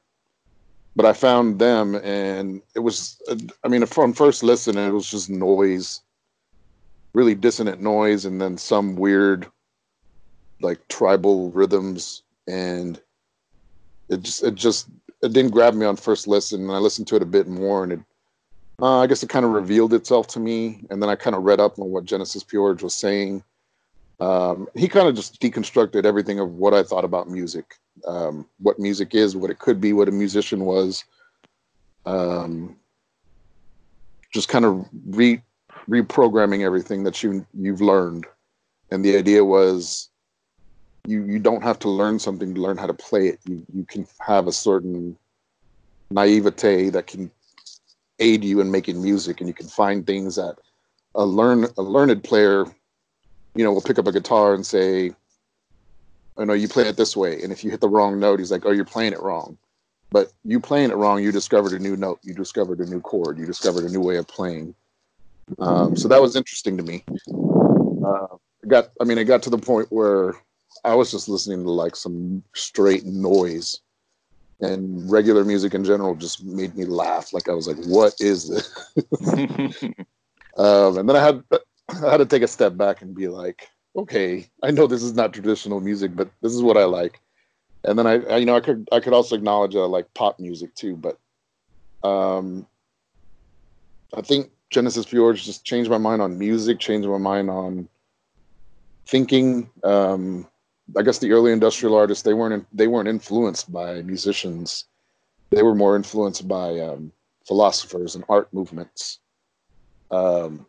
but 0.95 1.07
I 1.07 1.13
found 1.13 1.59
them, 1.59 1.95
and 1.97 2.61
it 2.75 2.81
was, 2.81 3.21
I 3.65 3.69
mean, 3.69 3.85
from 3.87 4.13
first 4.13 4.43
listen, 4.43 4.77
it 4.77 4.91
was 4.91 5.11
just 5.11 5.31
noise, 5.31 6.01
really 7.15 7.35
dissonant 7.35 7.81
noise, 7.81 8.25
and 8.25 8.41
then 8.41 8.59
some 8.59 8.97
weird, 8.97 9.47
like 10.61 10.87
tribal 10.89 11.51
rhythms, 11.51 12.23
and 12.47 13.01
it 14.09 14.23
just, 14.23 14.43
it 14.45 14.55
just, 14.55 14.89
it 15.23 15.33
didn't 15.33 15.53
grab 15.53 15.75
me 15.75 15.87
on 15.87 15.97
first 15.97 16.27
listen. 16.27 16.63
And 16.63 16.73
I 16.73 16.79
listened 16.79 17.07
to 17.09 17.17
it 17.17 17.23
a 17.23 17.27
bit 17.27 17.49
more, 17.49 17.85
and 17.85 17.93
it 17.93 18.01
uh, 18.81 18.99
I 18.99 19.07
guess 19.07 19.23
it 19.23 19.29
kind 19.29 19.45
of 19.45 19.53
revealed 19.53 19.95
itself 19.95 20.27
to 20.29 20.41
me, 20.41 20.85
and 20.91 21.01
then 21.01 21.09
I 21.09 21.15
kind 21.15 21.37
of 21.37 21.45
read 21.45 21.61
up 21.61 21.79
on 21.79 21.91
what 21.91 22.05
Genesis 22.05 22.43
P-Orridge 22.43 22.83
was 22.83 22.95
saying. 22.95 23.45
Um, 24.23 24.69
he 24.77 24.87
kind 24.87 25.09
of 25.09 25.17
just 25.17 25.41
deconstructed 25.41 26.05
everything 26.05 26.39
of 26.39 26.53
what 26.53 26.75
I 26.75 26.85
thought 26.85 27.05
about 27.05 27.29
music, 27.29 27.75
um, 28.07 28.47
what 28.61 28.79
music 28.79 29.17
is, 29.17 29.35
what 29.37 29.51
it 29.51 29.59
could 29.59 29.81
be, 29.81 29.93
what 29.93 30.09
a 30.09 30.13
musician 30.13 30.65
was. 30.65 31.05
Um, 32.07 32.77
just 34.33 34.49
kind 34.49 34.65
of 34.65 34.89
re 35.07 35.43
reprogramming 35.91 36.65
everything 36.65 37.03
that 37.03 37.25
you 37.25 37.45
you've 37.53 37.81
learned, 37.81 38.27
and 38.93 39.05
the 39.05 39.17
idea 39.17 39.45
was 39.45 40.09
you 41.09 41.25
you 41.25 41.41
don't 41.41 41.65
have 41.65 41.81
to 41.81 41.89
learn 41.89 42.21
something 42.21 42.55
to 42.55 42.61
learn 42.61 42.77
how 42.77 42.87
to 42.87 42.95
play 42.95 43.27
it. 43.27 43.41
You 43.45 43.67
you 43.75 43.85
can 43.85 44.07
have 44.21 44.47
a 44.47 44.53
certain 44.53 45.17
naivete 46.13 46.91
that 46.91 47.09
can 47.09 47.29
aid 48.21 48.45
you 48.45 48.61
in 48.61 48.71
making 48.71 49.03
music 49.03 49.41
and 49.41 49.49
you 49.49 49.55
can 49.55 49.67
find 49.67 50.07
things 50.07 50.37
that 50.37 50.59
a 51.17 51.25
learn 51.27 51.67
a 51.77 51.83
learned 51.83 52.23
player 52.23 52.67
you 53.55 53.65
know 53.65 53.73
will 53.73 53.81
pick 53.81 53.99
up 53.99 54.07
a 54.07 54.13
guitar 54.13 54.55
and 54.55 54.65
say 54.65 55.13
oh 56.37 56.45
no 56.45 56.53
you 56.53 56.69
play 56.69 56.87
it 56.89 56.97
this 56.97 57.17
way. 57.17 57.43
And 57.43 57.53
if 57.53 57.65
you 57.65 57.71
hit 57.71 57.81
the 57.81 57.89
wrong 57.89 58.19
note 58.19 58.39
he's 58.39 58.51
like 58.51 58.65
oh 58.65 58.71
you're 58.71 58.85
playing 58.85 59.13
it 59.13 59.21
wrong. 59.21 59.59
But 60.11 60.33
you 60.45 60.61
playing 60.61 60.91
it 60.91 60.97
wrong 60.97 61.23
you 61.23 61.33
discovered 61.33 61.73
a 61.73 61.79
new 61.79 61.97
note 61.97 62.21
you 62.23 62.35
discovered 62.35 62.81
a 62.81 62.87
new 62.87 63.01
chord 63.01 63.39
you 63.39 63.47
discovered 63.47 63.85
a 63.85 63.93
new 63.93 64.01
way 64.01 64.17
of 64.17 64.27
playing. 64.27 64.75
Um, 65.59 65.97
so 65.97 66.09
that 66.09 66.23
was 66.23 66.37
interesting 66.37 66.77
to 66.77 66.83
me. 66.83 67.05
Uh, 68.05 68.37
it 68.63 68.69
got 68.69 68.91
i 69.01 69.05
mean 69.05 69.19
it 69.19 69.25
got 69.25 69.43
to 69.43 69.51
the 69.51 69.59
point 69.59 69.89
where 69.91 70.35
i 70.85 70.95
was 70.95 71.11
just 71.11 71.29
listening 71.29 71.63
to 71.65 71.71
like 71.71 71.97
some 71.97 72.43
straight 72.55 73.05
noise. 73.05 73.81
And 74.61 75.11
regular 75.11 75.45
music 75.45 75.75
in 75.75 75.85
general 75.85 76.15
just 76.15 76.45
made 76.45 76.77
me 76.77 76.85
laugh. 76.85 77.33
Like 77.33 77.49
I 77.49 77.53
was 77.53 77.67
like, 77.67 77.85
"What 77.85 78.15
is 78.21 78.49
this?" 78.49 78.73
um, 80.57 80.99
and 80.99 81.09
then 81.09 81.17
I 81.17 81.21
had 81.21 81.43
I 82.05 82.11
had 82.11 82.19
to 82.19 82.27
take 82.27 82.43
a 82.43 82.49
step 82.49 82.77
back 82.77 83.03
and 83.03 83.15
be 83.15 83.29
like, 83.29 83.71
"Okay, 83.97 84.49
I 84.63 84.71
know 84.71 84.87
this 84.87 85.03
is 85.03 85.15
not 85.15 85.33
traditional 85.33 85.81
music, 85.81 86.15
but 86.17 86.31
this 86.41 86.55
is 86.55 86.63
what 86.63 86.77
I 86.77 86.85
like." 86.85 87.21
And 87.85 87.99
then 87.99 88.07
I, 88.07 88.23
I 88.25 88.37
you 88.39 88.47
know, 88.47 88.57
I 88.57 88.61
could 88.61 88.89
I 88.93 89.01
could 89.01 89.13
also 89.13 89.37
acknowledge 89.37 89.75
I 89.75 89.81
like 89.81 90.13
pop 90.15 90.39
music 90.39 90.75
too, 90.75 90.97
but 90.97 91.19
um, 92.09 92.67
I 94.17 94.23
think 94.23 94.51
Genesis 94.71 95.07
P-Orridge 95.07 95.45
just 95.45 95.65
changed 95.65 95.91
my 95.91 95.99
mind 95.99 96.23
on 96.23 96.39
music, 96.39 96.79
changed 96.79 97.09
my 97.09 97.19
mind 97.19 97.51
on 97.51 97.89
thinking. 99.07 99.71
Um, 99.85 100.49
I 100.97 101.03
guess 101.03 101.19
the 101.19 101.33
early 101.33 101.53
industrial 101.53 101.97
artists 101.97 102.23
they 102.23 102.35
weren't 102.35 102.67
they 102.73 102.87
weren't 102.87 103.09
influenced 103.09 103.73
by 103.73 104.03
musicians. 104.03 104.87
They 105.51 105.63
were 105.63 105.75
more 105.75 105.97
influenced 105.97 106.49
by 106.49 106.81
um, 106.81 107.13
philosophers 107.47 108.15
and 108.15 108.25
art 108.29 108.53
movements. 108.53 109.19
Um, 110.11 110.67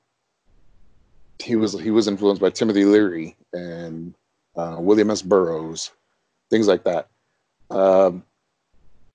he 1.44 1.58
was 1.58 1.80
he 1.80 1.92
was 1.92 2.08
influenced 2.08 2.42
by 2.42 2.52
Timothy 2.52 2.86
Leary 2.86 3.38
and 3.54 4.16
uh, 4.58 4.78
William 4.80 5.12
S. 5.12 5.24
Burroughs, 5.24 5.92
things 6.52 6.68
like 6.68 6.86
that. 6.86 7.10
Um, 7.72 8.24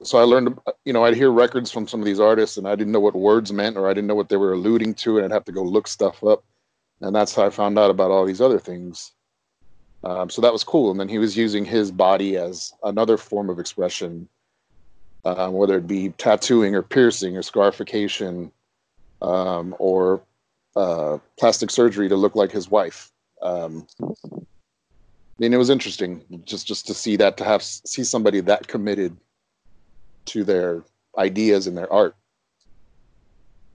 so 0.03 0.19
I 0.19 0.23
learned, 0.25 0.59
you 0.85 0.93
know, 0.93 1.05
I'd 1.05 1.17
hear 1.17 1.31
records 1.33 1.73
from 1.73 1.89
some 1.89 2.01
of 2.01 2.07
these 2.07 2.21
artists, 2.21 2.59
and 2.59 2.69
I 2.69 2.77
didn't 2.77 2.93
know 2.93 3.01
what 3.01 3.17
words 3.17 3.53
meant, 3.53 3.77
or 3.79 3.89
I 3.89 3.95
didn't 3.95 4.09
know 4.09 4.17
what 4.17 4.29
they 4.31 4.37
were 4.39 4.55
alluding 4.55 4.95
to, 4.97 5.19
and 5.19 5.27
I'd 5.27 5.33
have 5.33 5.47
to 5.47 5.53
go 5.53 5.63
look 5.65 5.89
stuff 5.89 6.25
up, 6.25 6.45
and 7.03 7.15
that's 7.17 7.35
how 7.35 7.47
I 7.47 7.51
found 7.51 7.79
out 7.79 7.91
about 7.91 8.13
all 8.13 8.27
these 8.27 8.43
other 8.43 8.61
things 8.61 9.13
Um, 10.05 10.31
so 10.31 10.43
that 10.43 10.53
was 10.53 10.65
cool. 10.65 10.91
And 10.91 11.01
then 11.01 11.09
he 11.09 11.19
was 11.19 11.37
using 11.37 11.65
his 11.65 11.91
body 11.91 12.37
as 12.37 12.73
another 12.83 13.17
form 13.17 13.51
of 13.51 13.59
expression, 13.59 14.29
um, 15.25 15.55
whether 15.55 15.79
it 15.79 15.87
be 15.87 16.11
tattooing 16.11 16.75
or 16.75 16.83
piercing 16.83 17.37
or 17.37 17.43
scarification 17.43 18.53
um, 19.23 19.75
or 19.79 20.23
uh, 20.77 21.19
plastic 21.39 21.71
surgery 21.71 22.09
to 22.09 22.17
look 22.17 22.37
like 22.37 22.51
his 22.51 22.71
wife. 22.71 23.11
Um, 23.43 23.87
I 24.03 24.07
mean, 25.39 25.55
it 25.55 25.59
was 25.59 25.71
interesting 25.71 26.25
just 26.45 26.67
just 26.67 26.87
to 26.89 26.95
see 26.95 27.17
that 27.17 27.37
to 27.37 27.45
have 27.45 27.63
see 27.63 28.05
somebody 28.05 28.41
that 28.41 28.67
committed 28.67 29.17
to 30.27 30.45
their 30.45 30.83
ideas 31.17 31.67
and 31.67 31.77
their 31.77 31.93
art. 31.93 32.17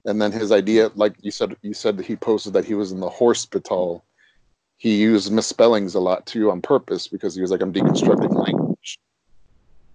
And 0.05 0.21
then 0.21 0.31
his 0.31 0.51
idea, 0.51 0.91
like 0.95 1.15
you 1.21 1.31
said, 1.31 1.55
you 1.62 1.73
said 1.73 1.97
that 1.97 2.05
he 2.05 2.15
posted 2.15 2.53
that 2.53 2.65
he 2.65 2.73
was 2.73 2.91
in 2.91 3.00
the 3.00 3.09
hospital. 3.09 4.03
He 4.77 4.95
used 4.95 5.31
misspellings 5.31 5.95
a 5.95 6.01
lot 6.01 6.25
too 6.25 6.51
on 6.51 6.62
purpose 6.62 7.07
because 7.07 7.33
he 7.33 7.41
was 7.41 7.51
like, 7.51 7.62
I'm 7.62 7.71
deconstructing 7.71 8.35
language. 8.35 9.00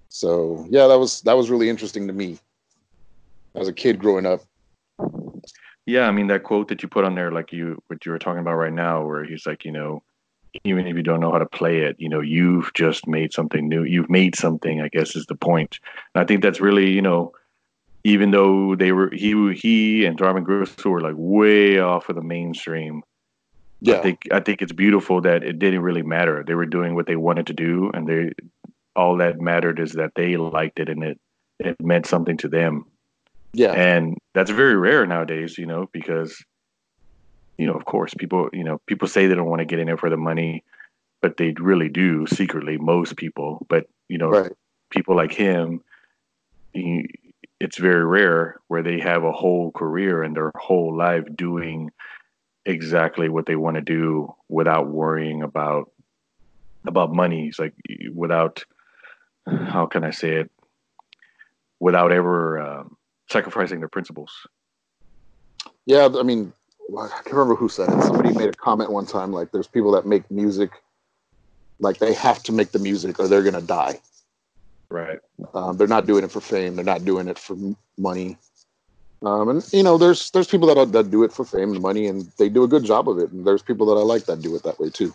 So 0.09 0.67
yeah, 0.71 0.87
that 0.87 0.99
was 0.99 1.21
that 1.23 1.37
was 1.37 1.51
really 1.51 1.69
interesting 1.69 2.07
to 2.07 2.15
me 2.15 2.39
as 3.55 3.69
a 3.69 3.73
kid 3.73 3.99
growing 3.99 4.25
up. 4.25 4.41
Yeah, 5.89 6.07
I 6.07 6.11
mean 6.11 6.27
that 6.27 6.43
quote 6.43 6.69
that 6.69 6.83
you 6.83 6.89
put 6.89 7.07
on 7.07 7.15
there, 7.15 7.33
like 7.33 7.51
you 7.51 7.83
what 7.87 8.05
you 8.05 8.13
were 8.13 8.19
talking 8.19 8.41
about 8.41 8.57
right 8.57 8.73
now, 8.73 9.07
where 9.07 9.25
he's 9.25 9.47
like, 9.47 9.65
you 9.65 9.73
know, 9.73 10.03
even 10.63 10.87
if 10.87 10.95
you 10.95 11.03
don't 11.03 11.19
know 11.19 11.33
how 11.33 11.39
to 11.39 11.47
play 11.47 11.79
it, 11.79 11.97
you 11.99 12.11
know, 12.11 12.21
you've 12.21 12.71
just 12.75 13.07
made 13.07 13.33
something 13.33 13.67
new. 13.67 13.85
You've 13.85 14.11
made 14.11 14.37
something, 14.37 14.83
I 14.83 14.89
guess, 14.89 15.17
is 15.17 15.25
the 15.25 15.35
point. 15.35 15.79
And 16.15 16.23
I 16.23 16.27
think 16.27 16.43
that's 16.43 16.61
really, 16.61 16.91
you 16.91 17.01
know, 17.01 17.33
even 18.05 18.33
though 18.33 18.77
they 18.77 18.93
were 18.93 19.11
he 19.15 19.55
he 19.55 20.05
and 20.05 20.19
Throbbing 20.19 20.45
Gristle 20.45 20.91
were 20.91 21.01
like 21.01 21.15
way 21.17 21.79
off 21.79 22.11
of 22.11 22.17
the 22.17 22.23
mainstream. 22.23 23.03
Yeah. 23.81 23.97
I 23.97 24.03
think 24.03 24.29
I 24.31 24.41
think 24.41 24.61
it's 24.61 24.73
beautiful 24.73 25.23
that 25.23 25.43
it 25.43 25.59
didn't 25.59 25.81
really 25.81 26.03
matter. 26.03 26.45
They 26.47 26.55
were 26.55 26.67
doing 26.67 26.97
what 26.97 27.07
they 27.07 27.17
wanted 27.17 27.47
to 27.47 27.55
do, 27.55 27.91
and 27.95 28.07
they 28.07 28.33
all 28.95 29.17
that 29.17 29.41
mattered 29.41 29.81
is 29.81 29.95
that 29.95 30.13
they 30.17 30.37
liked 30.37 30.81
it 30.81 30.91
and 30.91 31.03
it 31.03 31.19
it 31.59 31.81
meant 31.81 32.05
something 32.05 32.37
to 32.37 32.49
them. 32.49 32.85
Yeah. 33.59 33.73
And 33.73 34.17
that's 34.35 34.51
very 34.51 34.77
rare 34.77 35.05
nowadays, 35.07 35.59
you 35.59 35.67
know, 35.67 35.89
because 35.93 36.43
you 37.59 37.67
know, 37.67 37.75
of 37.75 37.85
course, 37.85 38.15
people, 38.15 38.49
you 38.53 38.65
know, 38.65 38.81
people 38.87 39.09
say 39.09 39.27
they 39.27 39.35
don't 39.35 39.49
want 39.49 39.59
to 39.59 39.67
get 39.67 39.81
in 39.81 39.87
there 39.87 39.97
for 39.97 40.09
the 40.09 40.17
money, 40.17 40.63
but 41.21 41.37
they 41.37 41.53
really 41.59 41.89
do 41.89 42.27
secretly, 42.27 42.79
most 42.79 43.17
people. 43.17 43.67
But, 43.69 43.87
you 44.09 44.17
know, 44.17 44.31
right. 44.31 44.53
people 44.91 45.17
like 45.17 45.33
him, 45.33 45.83
he, 46.73 47.11
it's 47.59 47.77
very 47.77 48.05
rare 48.05 48.61
where 48.69 48.85
they 48.85 49.01
have 49.01 49.25
a 49.25 49.33
whole 49.33 49.73
career 49.73 50.23
and 50.23 50.37
their 50.37 50.53
whole 50.55 50.97
life 50.97 51.25
doing 51.35 51.91
exactly 52.65 53.29
what 53.29 53.47
they 53.47 53.57
want 53.57 53.75
to 53.75 53.83
do 53.83 54.33
without 54.49 54.89
worrying 54.89 55.43
about 55.43 55.91
about 56.87 57.13
money. 57.13 57.49
It's 57.49 57.59
like 57.59 57.75
without 58.15 58.65
how 59.47 59.87
can 59.87 60.05
I 60.05 60.11
say 60.11 60.37
it? 60.37 60.51
Without 61.81 62.13
ever 62.13 62.61
um, 62.61 62.98
sacrificing 63.31 63.81
their 63.81 63.89
principles. 63.89 64.31
Yeah, 65.87 66.09
I 66.19 66.23
mean, 66.23 66.53
I 66.97 67.09
can't 67.09 67.33
remember 67.33 67.55
who 67.55 67.69
said 67.69 67.89
it. 67.89 68.03
Somebody 68.03 68.33
made 68.33 68.49
a 68.49 68.53
comment 68.53 68.91
one 68.91 69.07
time 69.07 69.33
like, 69.33 69.53
"There's 69.53 69.67
people 69.67 69.93
that 69.93 70.07
make 70.07 70.31
music, 70.31 70.71
like 71.81 71.99
they 71.99 72.15
have 72.15 72.43
to 72.45 72.53
make 72.53 72.73
the 72.73 72.79
music 72.79 73.19
or 73.19 73.29
they're 73.29 73.43
gonna 73.43 73.63
die." 73.63 74.01
Right. 74.91 75.19
Um, 75.53 75.77
they're 75.77 75.87
not 75.87 76.07
doing 76.07 76.25
it 76.25 76.31
for 76.31 76.41
fame. 76.41 76.77
They're 76.77 76.85
not 76.85 77.05
doing 77.05 77.29
it 77.29 77.39
for 77.39 77.57
money. 77.99 78.39
Um, 79.23 79.49
and 79.49 79.73
you 79.73 79.83
know, 79.83 79.99
there's 79.99 80.31
there's 80.31 80.47
people 80.47 80.73
that 80.75 80.93
that 80.93 81.11
do 81.11 81.25
it 81.25 81.33
for 81.33 81.45
fame 81.45 81.73
and 81.73 81.83
money, 81.83 82.07
and 82.07 82.31
they 82.39 82.49
do 82.49 82.65
a 82.65 82.69
good 82.69 82.85
job 82.85 83.09
of 83.09 83.19
it. 83.19 83.31
And 83.31 83.47
there's 83.47 83.63
people 83.63 83.87
that 83.87 84.01
I 84.01 84.05
like 84.05 84.25
that 84.27 84.41
do 84.41 84.55
it 84.57 84.63
that 84.63 84.79
way 84.79 84.91
too. 84.91 85.15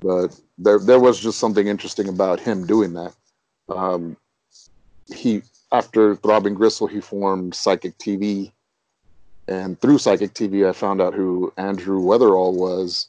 But 0.00 0.38
there 0.58 0.78
there 0.78 1.00
was 1.00 1.20
just 1.20 1.38
something 1.38 1.66
interesting 1.66 2.08
about 2.08 2.40
him 2.40 2.66
doing 2.66 2.94
that. 2.94 3.14
Um, 3.68 4.16
he 5.14 5.42
after 5.76 6.16
Throbbing 6.16 6.54
Gristle, 6.54 6.86
he 6.86 7.02
formed 7.02 7.54
Psychic 7.54 7.98
TV, 7.98 8.50
and 9.46 9.78
through 9.78 9.98
Psychic 9.98 10.32
TV, 10.32 10.66
I 10.66 10.72
found 10.72 11.02
out 11.02 11.12
who 11.12 11.52
Andrew 11.58 12.00
Weatherall 12.00 12.54
was 12.54 13.08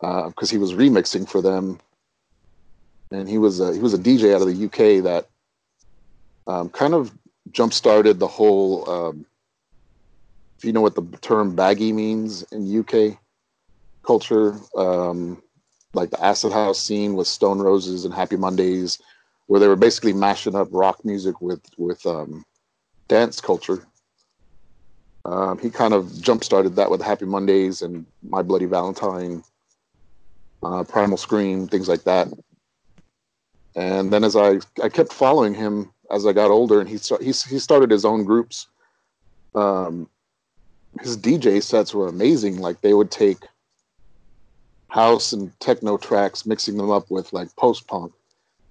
because 0.00 0.50
uh, 0.50 0.54
he 0.54 0.58
was 0.58 0.72
remixing 0.72 1.28
for 1.28 1.42
them, 1.42 1.80
and 3.10 3.28
he 3.28 3.38
was 3.38 3.58
a, 3.60 3.72
he 3.72 3.80
was 3.80 3.92
a 3.92 3.98
DJ 3.98 4.34
out 4.34 4.42
of 4.42 4.48
the 4.48 4.64
UK 4.66 5.02
that 5.02 5.28
um, 6.46 6.68
kind 6.68 6.94
of 6.94 7.12
jump 7.50 7.72
started 7.72 8.20
the 8.20 8.28
whole. 8.28 8.88
Um, 8.88 9.26
if 10.56 10.64
you 10.64 10.72
know 10.72 10.80
what 10.80 10.94
the 10.94 11.02
term 11.22 11.56
baggy 11.56 11.92
means 11.92 12.44
in 12.52 12.78
UK 12.78 13.18
culture, 14.06 14.54
um, 14.76 15.42
like 15.92 16.10
the 16.10 16.24
acid 16.24 16.52
house 16.52 16.80
scene 16.80 17.14
with 17.14 17.26
Stone 17.26 17.58
Roses 17.58 18.04
and 18.04 18.14
Happy 18.14 18.36
Mondays, 18.36 19.00
where 19.46 19.60
they 19.60 19.68
were 19.68 19.76
basically 19.76 20.12
mashing 20.12 20.54
up 20.54 20.68
rock 20.70 21.04
music 21.04 21.40
with 21.40 21.62
with 21.78 22.04
um, 22.06 22.44
dance 23.08 23.40
culture. 23.40 23.86
Um, 25.24 25.58
he 25.58 25.70
kind 25.70 25.94
of 25.94 26.20
jump 26.20 26.44
started 26.44 26.76
that 26.76 26.90
with 26.90 27.00
Happy 27.00 27.24
Mondays 27.24 27.80
and 27.80 28.04
My 28.22 28.42
Bloody 28.42 28.66
Valentine, 28.66 29.42
uh, 30.62 30.84
Primal 30.84 31.16
Scream, 31.16 31.66
things 31.66 31.88
like 31.88 32.04
that. 32.04 32.28
And 33.74 34.12
then 34.12 34.22
as 34.24 34.36
I 34.36 34.58
I 34.82 34.88
kept 34.88 35.12
following 35.12 35.54
him 35.54 35.90
as 36.10 36.26
I 36.26 36.32
got 36.32 36.50
older, 36.50 36.80
and 36.80 36.88
he 36.88 36.98
he 37.20 37.26
he 37.26 37.58
started 37.58 37.90
his 37.90 38.04
own 38.04 38.24
groups. 38.24 38.68
Um, 39.54 40.08
his 41.00 41.16
DJ 41.16 41.62
sets 41.62 41.94
were 41.94 42.08
amazing. 42.08 42.58
Like 42.58 42.80
they 42.80 42.94
would 42.94 43.10
take 43.10 43.38
house 44.88 45.32
and 45.32 45.58
techno 45.58 45.96
tracks, 45.96 46.46
mixing 46.46 46.76
them 46.76 46.90
up 46.90 47.10
with 47.10 47.32
like 47.32 47.54
post 47.56 47.88
punk, 47.88 48.12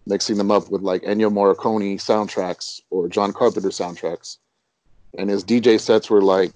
mixing 0.05 0.37
them 0.37 0.51
up 0.51 0.69
with 0.69 0.81
like 0.81 1.01
Ennio 1.03 1.31
Morricone 1.31 1.95
soundtracks 1.95 2.81
or 2.89 3.07
John 3.07 3.33
Carpenter 3.33 3.69
soundtracks 3.69 4.37
and 5.17 5.29
his 5.29 5.43
DJ 5.43 5.79
sets 5.79 6.09
were 6.09 6.21
like 6.21 6.51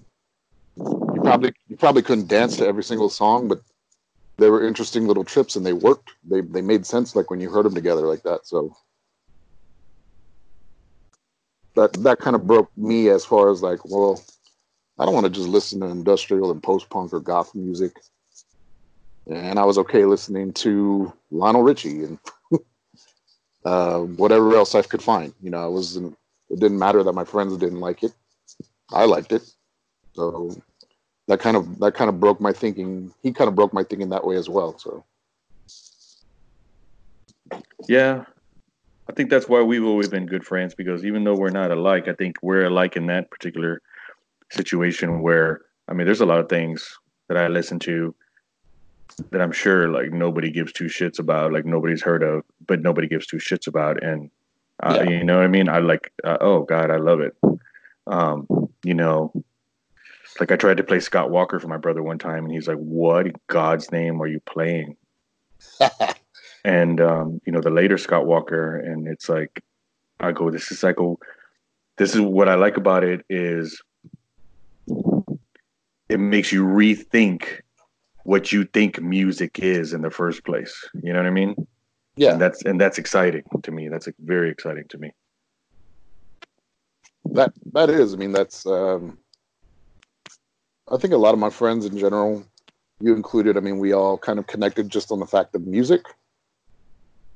you 0.78 1.22
probably 1.22 1.54
you 1.68 1.78
probably 1.78 2.02
couldn't 2.02 2.28
dance 2.28 2.58
to 2.58 2.68
every 2.68 2.84
single 2.84 3.10
song, 3.10 3.48
but 3.48 3.62
they 4.38 4.50
were 4.50 4.66
interesting 4.66 5.08
little 5.08 5.24
trips 5.24 5.56
and 5.56 5.66
they 5.66 5.74
worked. 5.74 6.12
They 6.24 6.42
they 6.42 6.62
made 6.62 6.86
sense 6.86 7.16
like 7.16 7.30
when 7.30 7.40
you 7.40 7.50
heard 7.50 7.66
them 7.66 7.76
together 7.76 8.08
like 8.08 8.24
that. 8.24 8.46
So 8.46 8.76
that 11.76 11.94
that 12.04 12.20
kind 12.20 12.36
of 12.36 12.48
broke 12.48 12.70
me 12.78 13.10
as 13.10 13.26
far 13.26 13.50
as 13.50 13.62
like, 13.62 13.80
well, 13.86 14.24
I 15.00 15.06
don't 15.06 15.14
want 15.14 15.26
to 15.26 15.32
just 15.32 15.48
listen 15.48 15.80
to 15.82 15.88
industrial 15.88 16.52
and 16.52 16.62
post 16.62 16.90
punk 16.90 17.14
or 17.14 17.20
goth 17.20 17.54
music. 17.56 17.94
And 19.28 19.60
I 19.60 19.66
was 19.66 19.78
okay 19.80 20.06
listening 20.06 20.54
to 20.54 21.12
Lionel 21.32 21.64
Richie 21.64 22.04
and 22.04 22.18
uh, 23.68 24.00
whatever 24.00 24.56
else 24.56 24.76
I 24.76 24.82
could 24.82 25.04
find. 25.04 25.34
You 25.42 25.50
know, 25.50 25.70
was 25.70 25.98
it 25.98 26.60
didn't 26.60 26.80
matter 26.80 27.04
that 27.04 27.14
my 27.14 27.26
friends 27.26 27.58
didn't 27.58 27.82
like 27.82 28.02
it. 28.02 28.14
I 28.92 29.04
liked 29.04 29.34
it. 29.34 29.44
So 30.14 30.56
that 31.28 31.42
kind 31.42 31.58
of 31.58 31.80
that 31.80 31.94
kind 31.94 32.10
of 32.10 32.20
broke 32.20 32.40
my 32.40 32.54
thinking. 32.54 33.14
He 33.22 33.34
kind 33.34 33.50
of 33.50 33.56
broke 33.56 33.74
my 33.74 33.84
thinking 33.84 34.10
that 34.10 34.26
way 34.26 34.38
as 34.38 34.48
well. 34.48 34.78
So 34.78 35.04
yeah, 37.90 38.24
I 39.10 39.14
think 39.14 39.30
that's 39.30 39.50
why 39.50 39.62
we've 39.62 39.84
always 39.84 40.08
been 40.08 40.26
good 40.26 40.46
friends 40.46 40.74
because 40.74 41.04
even 41.04 41.26
though 41.26 41.36
we're 41.36 41.50
not 41.50 41.72
alike, 41.72 42.08
I 42.08 42.14
think 42.14 42.38
we're 42.42 42.66
alike 42.66 42.96
in 42.96 43.08
that 43.08 43.30
particular 43.30 43.82
situation 44.50 45.22
where 45.22 45.62
I 45.90 45.94
mean, 45.94 46.06
there's 46.06 46.22
a 46.22 46.26
lot 46.26 46.40
of 46.40 46.48
things 46.48 46.98
that 47.28 47.38
I 47.38 47.48
listen 47.48 47.80
to 47.80 48.16
that 49.32 49.42
I'm 49.42 49.52
sure 49.52 49.90
like 49.90 50.12
nobody 50.12 50.52
gives 50.52 50.72
two 50.72 50.86
shits 50.86 51.20
about, 51.20 51.54
like 51.54 51.66
nobody's 51.66 52.02
heard 52.02 52.24
of, 52.24 52.44
but 52.66 52.82
nobody 52.82 53.08
gives 53.08 53.28
two 53.28 53.38
shits 53.38 53.68
about, 53.68 54.04
and 54.04 54.30
uh, 54.84 55.04
yeah. 55.04 55.10
you 55.10 55.24
know 55.24 55.38
what 55.38 55.44
I 55.44 55.48
mean? 55.48 55.70
I 55.70 55.80
like, 55.80 56.12
uh, 56.24 56.38
oh 56.40 56.64
God, 56.64 56.92
I 56.92 56.98
love 56.98 57.22
it. 57.22 57.36
Um, 58.06 58.48
you 58.84 58.94
know, 58.94 59.34
like 60.40 60.52
I 60.52 60.56
tried 60.56 60.78
to 60.78 60.84
play 60.84 61.00
Scott 61.00 61.32
Walker 61.32 61.60
for 61.60 61.68
my 61.68 61.78
brother 61.78 62.04
one 62.04 62.20
time, 62.20 62.46
and 62.46 62.54
he's 62.54 62.68
like, 62.68 62.78
"What 62.78 63.28
God's 63.48 63.92
name 63.92 64.22
are 64.22 64.28
you 64.28 64.40
playing?" 64.42 64.96
and 66.64 67.02
um, 67.02 67.42
you 67.46 67.52
know, 67.52 67.62
the 67.62 67.72
later 67.72 67.98
Scott 67.98 68.26
Walker, 68.26 68.78
and 68.78 69.08
it's 69.08 69.30
like, 69.30 69.64
I 70.20 70.32
go, 70.32 70.52
"This 70.52 70.72
is 70.72 70.84
like 70.84 71.00
a, 71.00 71.16
this 71.98 72.14
is 72.14 72.22
what 72.22 72.48
I 72.48 72.56
like 72.56 72.78
about 72.78 73.04
it 73.04 73.26
is, 73.30 73.82
it 76.08 76.20
makes 76.20 76.52
you 76.52 76.64
rethink 76.66 77.62
what 78.28 78.52
you 78.52 78.66
think 78.66 79.02
music 79.02 79.60
is 79.60 79.94
in 79.94 80.02
the 80.02 80.12
first 80.12 80.44
place. 80.44 80.74
You 81.02 81.14
know 81.14 81.20
what 81.20 81.28
I 81.28 81.32
mean? 81.32 81.56
Yeah. 82.16 82.32
And 82.34 82.42
that's 82.42 82.64
and 82.64 82.80
that's 82.80 82.98
exciting 82.98 83.44
to 83.64 83.72
me. 83.72 83.90
That's 83.90 84.08
very 84.20 84.50
exciting 84.50 84.88
to 84.90 84.98
me 84.98 85.12
that 87.34 87.54
that 87.74 87.90
is. 87.90 88.14
I 88.14 88.18
mean, 88.18 88.32
that's. 88.32 88.66
Um, 88.66 89.18
I 90.92 90.98
think 90.98 91.14
a 91.14 91.18
lot 91.18 91.34
of 91.34 91.40
my 91.40 91.50
friends 91.50 91.86
in 91.86 91.98
general, 91.98 92.46
you 93.00 93.16
included. 93.16 93.58
I 93.58 93.60
mean, 93.60 93.80
we 93.80 93.94
all 93.94 94.18
kind 94.18 94.40
of 94.40 94.48
connected 94.48 94.90
just 94.90 95.12
on 95.12 95.20
the 95.20 95.26
fact 95.26 95.56
of 95.56 95.66
music. 95.66 96.02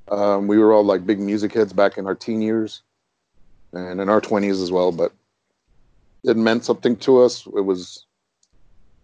Um, 0.10 0.48
we 0.48 0.58
were 0.58 0.74
all 0.74 0.84
like 0.84 1.06
big 1.06 1.20
music 1.20 1.54
heads 1.54 1.74
back 1.74 1.98
in 1.98 2.06
our 2.06 2.16
teen 2.16 2.42
years, 2.42 2.82
and 3.74 4.00
in 4.00 4.10
our 4.10 4.22
twenties 4.22 4.62
as 4.62 4.72
well. 4.72 4.92
But 4.92 5.14
it 6.24 6.38
meant 6.38 6.66
something 6.66 6.96
to 6.98 7.22
us. 7.22 7.46
It 7.46 7.66
was. 7.66 8.06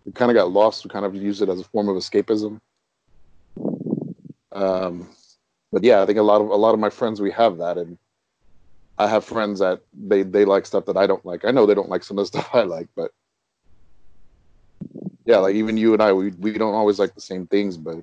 We 0.08 0.14
kind 0.14 0.32
of 0.32 0.36
got 0.36 0.52
lost. 0.52 0.86
We 0.86 0.90
kind 0.90 1.06
of 1.06 1.14
used 1.14 1.42
it 1.42 1.50
as 1.50 1.60
a 1.60 1.66
form 1.66 1.90
of 1.90 1.98
escapism. 1.98 2.62
Um, 4.54 5.10
but 5.70 5.84
yeah, 5.84 6.02
I 6.02 6.06
think 6.06 6.18
a 6.18 6.24
lot 6.24 6.40
of 6.40 6.50
a 6.50 6.56
lot 6.56 6.74
of 6.74 6.80
my 6.80 6.90
friends 6.90 7.20
we 7.20 7.30
have 7.32 7.58
that, 7.58 7.78
and 7.78 7.98
I 8.98 9.10
have 9.10 9.26
friends 9.26 9.60
that 9.60 9.82
they 9.94 10.24
they 10.24 10.46
like 10.46 10.66
stuff 10.66 10.86
that 10.86 10.96
I 10.96 11.08
don't 11.08 11.26
like. 11.26 11.44
I 11.44 11.52
know 11.52 11.66
they 11.66 11.76
don't 11.76 11.90
like 11.90 12.06
some 12.06 12.18
of 12.18 12.24
the 12.24 12.28
stuff 12.40 12.50
I 12.56 12.62
like, 12.62 12.88
but 12.96 13.12
yeah, 15.26 15.40
like 15.40 15.56
even 15.56 15.76
you 15.76 15.92
and 15.92 16.02
I, 16.02 16.14
we 16.14 16.30
we 16.32 16.54
don't 16.54 16.74
always 16.74 17.00
like 17.00 17.14
the 17.14 17.22
same 17.22 17.46
things, 17.46 17.76
but 17.76 18.02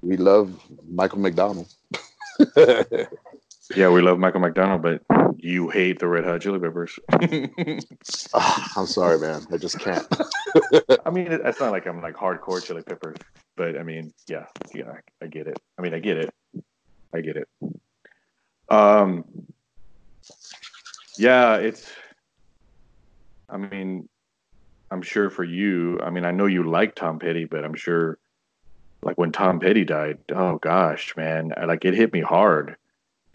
we 0.00 0.16
love 0.16 0.58
Michael 0.88 1.18
McDonald. 1.18 1.68
yeah, 3.76 3.90
we 3.90 4.00
love 4.00 4.18
Michael 4.18 4.40
McDonald, 4.40 4.80
but 4.80 5.02
you 5.46 5.68
hate 5.68 6.00
the 6.00 6.08
Red 6.08 6.24
Hot 6.24 6.40
Chili 6.40 6.58
Peppers. 6.58 6.98
oh, 8.34 8.66
I'm 8.76 8.86
sorry, 8.86 9.18
man. 9.20 9.46
I 9.52 9.56
just 9.56 9.78
can't. 9.78 10.04
I 11.06 11.10
mean, 11.10 11.28
it's 11.30 11.60
not 11.60 11.70
like 11.70 11.86
I'm 11.86 12.02
like 12.02 12.16
hardcore 12.16 12.62
Chili 12.64 12.82
Peppers, 12.82 13.18
but 13.56 13.78
I 13.78 13.84
mean, 13.84 14.12
yeah, 14.26 14.46
yeah, 14.74 14.90
I, 14.90 15.24
I 15.24 15.28
get 15.28 15.46
it. 15.46 15.58
I 15.78 15.82
mean, 15.82 15.94
I 15.94 16.00
get 16.00 16.18
it. 16.18 16.34
I 17.14 17.20
get 17.20 17.36
it. 17.36 17.48
Um, 18.68 19.24
yeah, 21.16 21.56
it's. 21.56 21.92
I 23.48 23.56
mean, 23.56 24.08
I'm 24.90 25.02
sure 25.02 25.30
for 25.30 25.44
you. 25.44 26.00
I 26.00 26.10
mean, 26.10 26.24
I 26.24 26.32
know 26.32 26.46
you 26.46 26.68
like 26.68 26.96
Tom 26.96 27.20
Petty, 27.20 27.44
but 27.44 27.64
I'm 27.64 27.74
sure, 27.74 28.18
like 29.02 29.16
when 29.16 29.30
Tom 29.30 29.60
Petty 29.60 29.84
died, 29.84 30.18
oh 30.34 30.58
gosh, 30.58 31.14
man, 31.16 31.52
like 31.68 31.84
it 31.84 31.94
hit 31.94 32.12
me 32.12 32.20
hard 32.20 32.76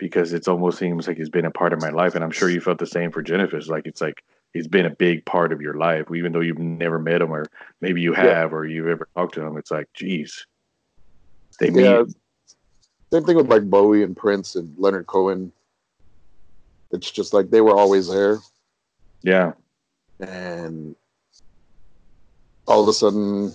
because 0.01 0.33
it's 0.33 0.47
almost 0.47 0.79
seems 0.79 1.07
like 1.07 1.17
he's 1.17 1.29
been 1.29 1.45
a 1.45 1.51
part 1.51 1.73
of 1.73 1.79
my 1.79 1.91
life, 1.91 2.15
and 2.15 2.23
I'm 2.23 2.31
sure 2.31 2.49
you 2.49 2.59
felt 2.59 2.79
the 2.79 2.87
same 2.87 3.11
for 3.11 3.21
Jennifer. 3.21 3.55
It's 3.55 3.67
like 3.67 3.85
it's 3.85 4.01
like 4.01 4.23
he's 4.51 4.67
been 4.67 4.87
a 4.87 4.89
big 4.89 5.23
part 5.25 5.53
of 5.53 5.61
your 5.61 5.75
life, 5.75 6.07
even 6.13 6.31
though 6.31 6.39
you've 6.39 6.57
never 6.57 6.97
met 6.97 7.21
him, 7.21 7.31
or 7.31 7.45
maybe 7.81 8.01
you 8.01 8.11
have, 8.11 8.49
yeah. 8.49 8.57
or 8.57 8.65
you've 8.65 8.87
ever 8.87 9.07
talked 9.15 9.35
to 9.35 9.45
him. 9.45 9.57
It's 9.57 9.69
like, 9.69 9.87
geez, 9.93 10.47
they 11.59 11.69
yeah. 11.69 12.01
Meet. 12.01 12.15
Same 13.13 13.23
thing 13.25 13.35
with 13.35 13.47
like 13.47 13.69
Bowie 13.69 14.01
and 14.01 14.17
Prince 14.17 14.55
and 14.55 14.73
Leonard 14.79 15.05
Cohen. 15.05 15.51
It's 16.89 17.11
just 17.11 17.31
like 17.31 17.51
they 17.51 17.61
were 17.61 17.77
always 17.77 18.09
there. 18.09 18.39
Yeah. 19.21 19.51
And 20.19 20.95
all 22.65 22.81
of 22.81 22.87
a 22.87 22.93
sudden 22.93 23.53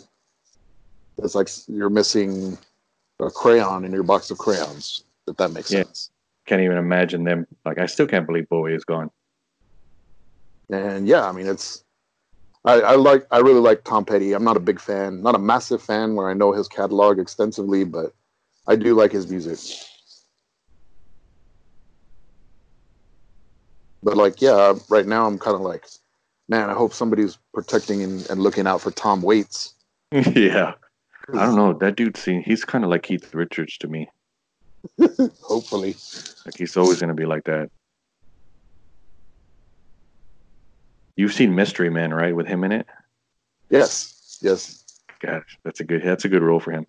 it's 1.18 1.34
like 1.34 1.48
you're 1.66 1.90
missing 1.90 2.56
a 3.18 3.30
crayon 3.30 3.84
in 3.84 3.92
your 3.92 4.02
box 4.02 4.30
of 4.30 4.36
crayons 4.36 5.04
if 5.26 5.36
that 5.38 5.50
makes 5.52 5.72
yeah. 5.72 5.84
sense 5.84 6.10
can't 6.46 6.62
even 6.62 6.76
imagine 6.76 7.24
them 7.24 7.46
like 7.64 7.78
i 7.78 7.86
still 7.86 8.06
can't 8.06 8.26
believe 8.26 8.48
bowie 8.48 8.74
is 8.74 8.84
gone 8.84 9.10
and 10.70 11.06
yeah 11.06 11.26
i 11.26 11.32
mean 11.32 11.46
it's 11.46 11.84
I, 12.64 12.80
I 12.80 12.94
like 12.96 13.26
i 13.30 13.38
really 13.38 13.60
like 13.60 13.84
tom 13.84 14.04
petty 14.04 14.32
i'm 14.32 14.44
not 14.44 14.56
a 14.56 14.60
big 14.60 14.80
fan 14.80 15.22
not 15.22 15.34
a 15.34 15.38
massive 15.38 15.82
fan 15.82 16.14
where 16.14 16.30
i 16.30 16.34
know 16.34 16.52
his 16.52 16.68
catalog 16.68 17.18
extensively 17.18 17.84
but 17.84 18.14
i 18.66 18.76
do 18.76 18.94
like 18.94 19.12
his 19.12 19.28
music 19.28 19.58
but 24.02 24.16
like 24.16 24.40
yeah 24.40 24.74
right 24.88 25.06
now 25.06 25.26
i'm 25.26 25.38
kind 25.38 25.54
of 25.54 25.60
like 25.60 25.84
man, 26.48 26.70
I 26.70 26.74
hope 26.74 26.92
somebody's 26.92 27.38
protecting 27.52 28.02
and, 28.02 28.28
and 28.30 28.40
looking 28.40 28.66
out 28.66 28.80
for 28.80 28.90
Tom 28.90 29.22
Waits. 29.22 29.74
yeah. 30.12 30.74
I 31.34 31.46
don't 31.46 31.56
know. 31.56 31.72
That 31.72 31.96
dude 31.96 32.16
seems 32.16 32.44
he's 32.44 32.64
kind 32.64 32.84
of 32.84 32.90
like 32.90 33.02
Keith 33.02 33.34
Richards 33.34 33.78
to 33.78 33.88
me. 33.88 34.08
Hopefully. 35.42 35.96
Like 36.44 36.56
he's 36.56 36.76
always 36.76 37.00
going 37.00 37.08
to 37.08 37.14
be 37.14 37.26
like 37.26 37.44
that. 37.44 37.70
You've 41.16 41.32
seen 41.32 41.54
Mystery 41.54 41.90
Men, 41.90 42.12
right? 42.12 42.36
With 42.36 42.46
him 42.46 42.62
in 42.64 42.72
it? 42.72 42.86
Yes. 43.70 44.38
Yes. 44.42 44.84
Gosh, 45.20 45.58
that's 45.64 45.80
a 45.80 45.84
good 45.84 46.02
that's 46.02 46.26
a 46.26 46.28
good 46.28 46.42
role 46.42 46.60
for 46.60 46.72
him. 46.72 46.86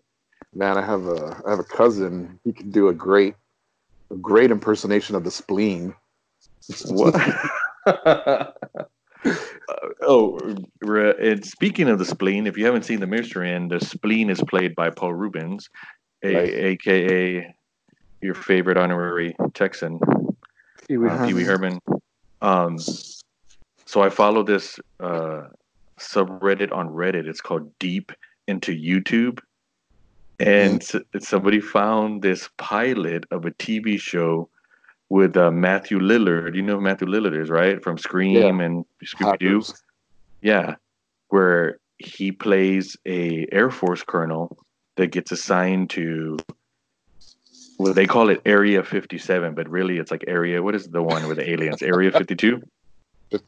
Man, 0.54 0.78
I 0.78 0.86
have 0.86 1.08
a 1.08 1.42
I 1.46 1.52
have 1.52 1.60
a 1.60 1.64
cousin. 1.64 2.40
He 2.44 2.52
can 2.52 2.72
do 2.72 2.90
a 2.90 2.94
great 2.94 3.36
a 4.12 4.16
great 4.16 4.52
impersonation 4.52 5.16
of 5.16 5.24
the 5.24 5.32
spleen. 5.32 5.96
What? 6.88 7.16
Uh, 9.70 9.90
oh, 10.02 10.40
and 11.20 11.46
speaking 11.46 11.90
of 11.90 12.00
the 12.00 12.06
spleen, 12.06 12.48
if 12.48 12.58
you 12.58 12.66
haven't 12.66 12.84
seen 12.84 13.00
the 13.02 13.08
Mystery 13.08 13.52
Men, 13.52 13.68
the 13.68 13.80
spleen 13.80 14.30
is 14.30 14.42
played 14.48 14.76
by 14.76 14.90
Paul 14.90 15.14
Reubens, 15.14 15.70
a, 16.24 16.36
right. 16.36 16.54
aka 16.54 17.56
your 18.22 18.34
favorite 18.34 18.78
honorary 18.78 19.36
Texan, 19.54 20.00
Pee 20.88 20.98
Wee 20.98 21.08
uh, 21.08 21.18
Herman. 21.18 21.46
Herman. 21.46 21.82
Um, 22.42 22.78
so 23.86 24.02
I 24.02 24.10
follow 24.10 24.44
this 24.44 24.80
uh, 25.00 25.44
subreddit 26.00 26.72
on 26.72 26.90
Reddit. 26.90 27.28
It's 27.28 27.42
called 27.42 27.78
Deep 27.80 28.12
into 28.48 28.74
YouTube, 28.74 29.40
and 30.40 30.82
mm-hmm. 30.82 31.20
somebody 31.20 31.60
found 31.60 32.22
this 32.22 32.50
pilot 32.58 33.26
of 33.32 33.46
a 33.46 33.52
TV 33.52 34.00
show 34.00 34.50
with 35.10 35.38
uh, 35.38 35.52
Matthew 35.52 36.00
Lillard. 36.00 36.56
You 36.56 36.62
know 36.62 36.76
who 36.76 36.82
Matthew 36.82 37.08
Lillard 37.08 37.42
is, 37.42 37.50
right? 37.50 37.82
From 37.84 37.98
Scream 37.98 38.60
yeah. 38.60 38.66
and 38.66 38.86
Scooby 39.04 39.40
Doo. 39.40 39.64
Yeah, 40.42 40.76
where 41.30 41.80
he 41.98 42.32
plays 42.32 42.96
a 43.06 43.48
Air 43.52 43.72
Force 43.72 44.04
colonel 44.04 44.58
that 44.98 45.08
gets 45.08 45.32
assigned 45.32 45.90
to 45.92 46.38
well, 47.78 47.94
they 47.94 48.08
call 48.08 48.30
it 48.30 48.42
Area 48.46 48.84
57, 48.84 49.54
but 49.54 49.70
really 49.70 49.98
it's 49.98 50.12
like 50.12 50.24
Area. 50.28 50.62
What 50.63 50.76
is 50.76 50.88
the 50.90 51.04
one 51.04 51.28
with 51.28 51.38
the 51.38 51.50
aliens? 51.50 51.82
Area 51.82 52.12
52. 52.12 52.62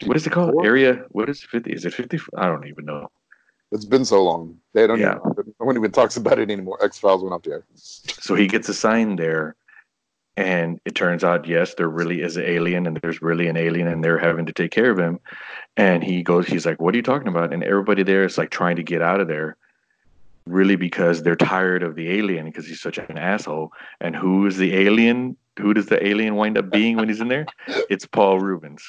What 0.06 0.18
is 0.18 0.28
it 0.28 0.32
called? 0.32 0.66
Area. 0.66 1.06
What 1.10 1.30
is 1.30 1.42
50? 1.42 1.72
Is 1.72 1.86
it 1.86 1.94
50? 1.94 2.20
I 2.36 2.48
don't 2.48 2.68
even 2.68 2.86
know. 2.86 3.10
It's 3.72 3.86
been 3.86 4.04
so 4.04 4.24
long. 4.24 4.58
They 4.74 4.88
don't. 4.88 5.00
Yeah. 5.00 5.18
Even, 5.32 5.54
no 5.60 5.66
one 5.66 5.78
even 5.78 5.92
talks 5.92 6.18
about 6.18 6.40
it 6.40 6.50
anymore. 6.50 6.84
X 6.84 7.00
Files 7.00 7.22
went 7.22 7.34
off 7.34 7.44
the 7.44 7.52
air. 7.52 7.64
So 7.76 8.36
he 8.36 8.48
gets 8.48 8.68
assigned 8.68 9.20
there, 9.20 9.56
and 10.40 10.80
it 10.86 10.96
turns 10.96 11.24
out 11.24 11.46
yes 11.46 11.74
there 11.74 11.90
really 11.90 12.22
is 12.22 12.38
an 12.38 12.46
alien 12.46 12.88
and 12.88 12.98
there's 13.02 13.22
really 13.22 13.48
an 13.48 13.58
alien 13.58 13.88
and 13.88 14.02
they're 14.02 14.18
having 14.18 14.46
to 14.46 14.54
take 14.54 14.72
care 14.72 14.90
of 14.90 14.98
him 14.98 15.20
and 15.76 16.02
he 16.02 16.24
goes 16.24 16.48
he's 16.48 16.66
like 16.66 16.80
what 16.80 16.94
are 16.94 16.98
you 16.98 17.04
talking 17.04 17.28
about 17.28 17.54
and 17.54 17.62
everybody 17.62 18.04
there 18.04 18.24
is 18.24 18.38
like 18.38 18.50
trying 18.50 18.78
to 18.78 18.84
get 18.84 19.02
out 19.02 19.20
of 19.20 19.28
there 19.28 19.58
really 20.50 20.76
because 20.76 21.24
they're 21.24 21.36
tired 21.36 21.84
of 21.84 21.96
the 21.96 22.10
alien 22.12 22.46
because 22.46 22.68
he's 22.68 22.82
such 22.82 22.98
an 22.98 23.18
asshole. 23.18 23.72
And 24.02 24.16
who 24.16 24.46
is 24.46 24.58
the 24.58 24.76
alien? 24.76 25.38
Who 25.60 25.74
does 25.74 25.88
the 25.88 26.06
alien 26.06 26.36
wind 26.36 26.58
up 26.58 26.70
being 26.70 26.98
when 26.98 27.10
he's 27.10 27.22
in 27.22 27.28
there? 27.28 27.46
It's 27.90 28.06
paul 28.06 28.40
reubens 28.40 28.84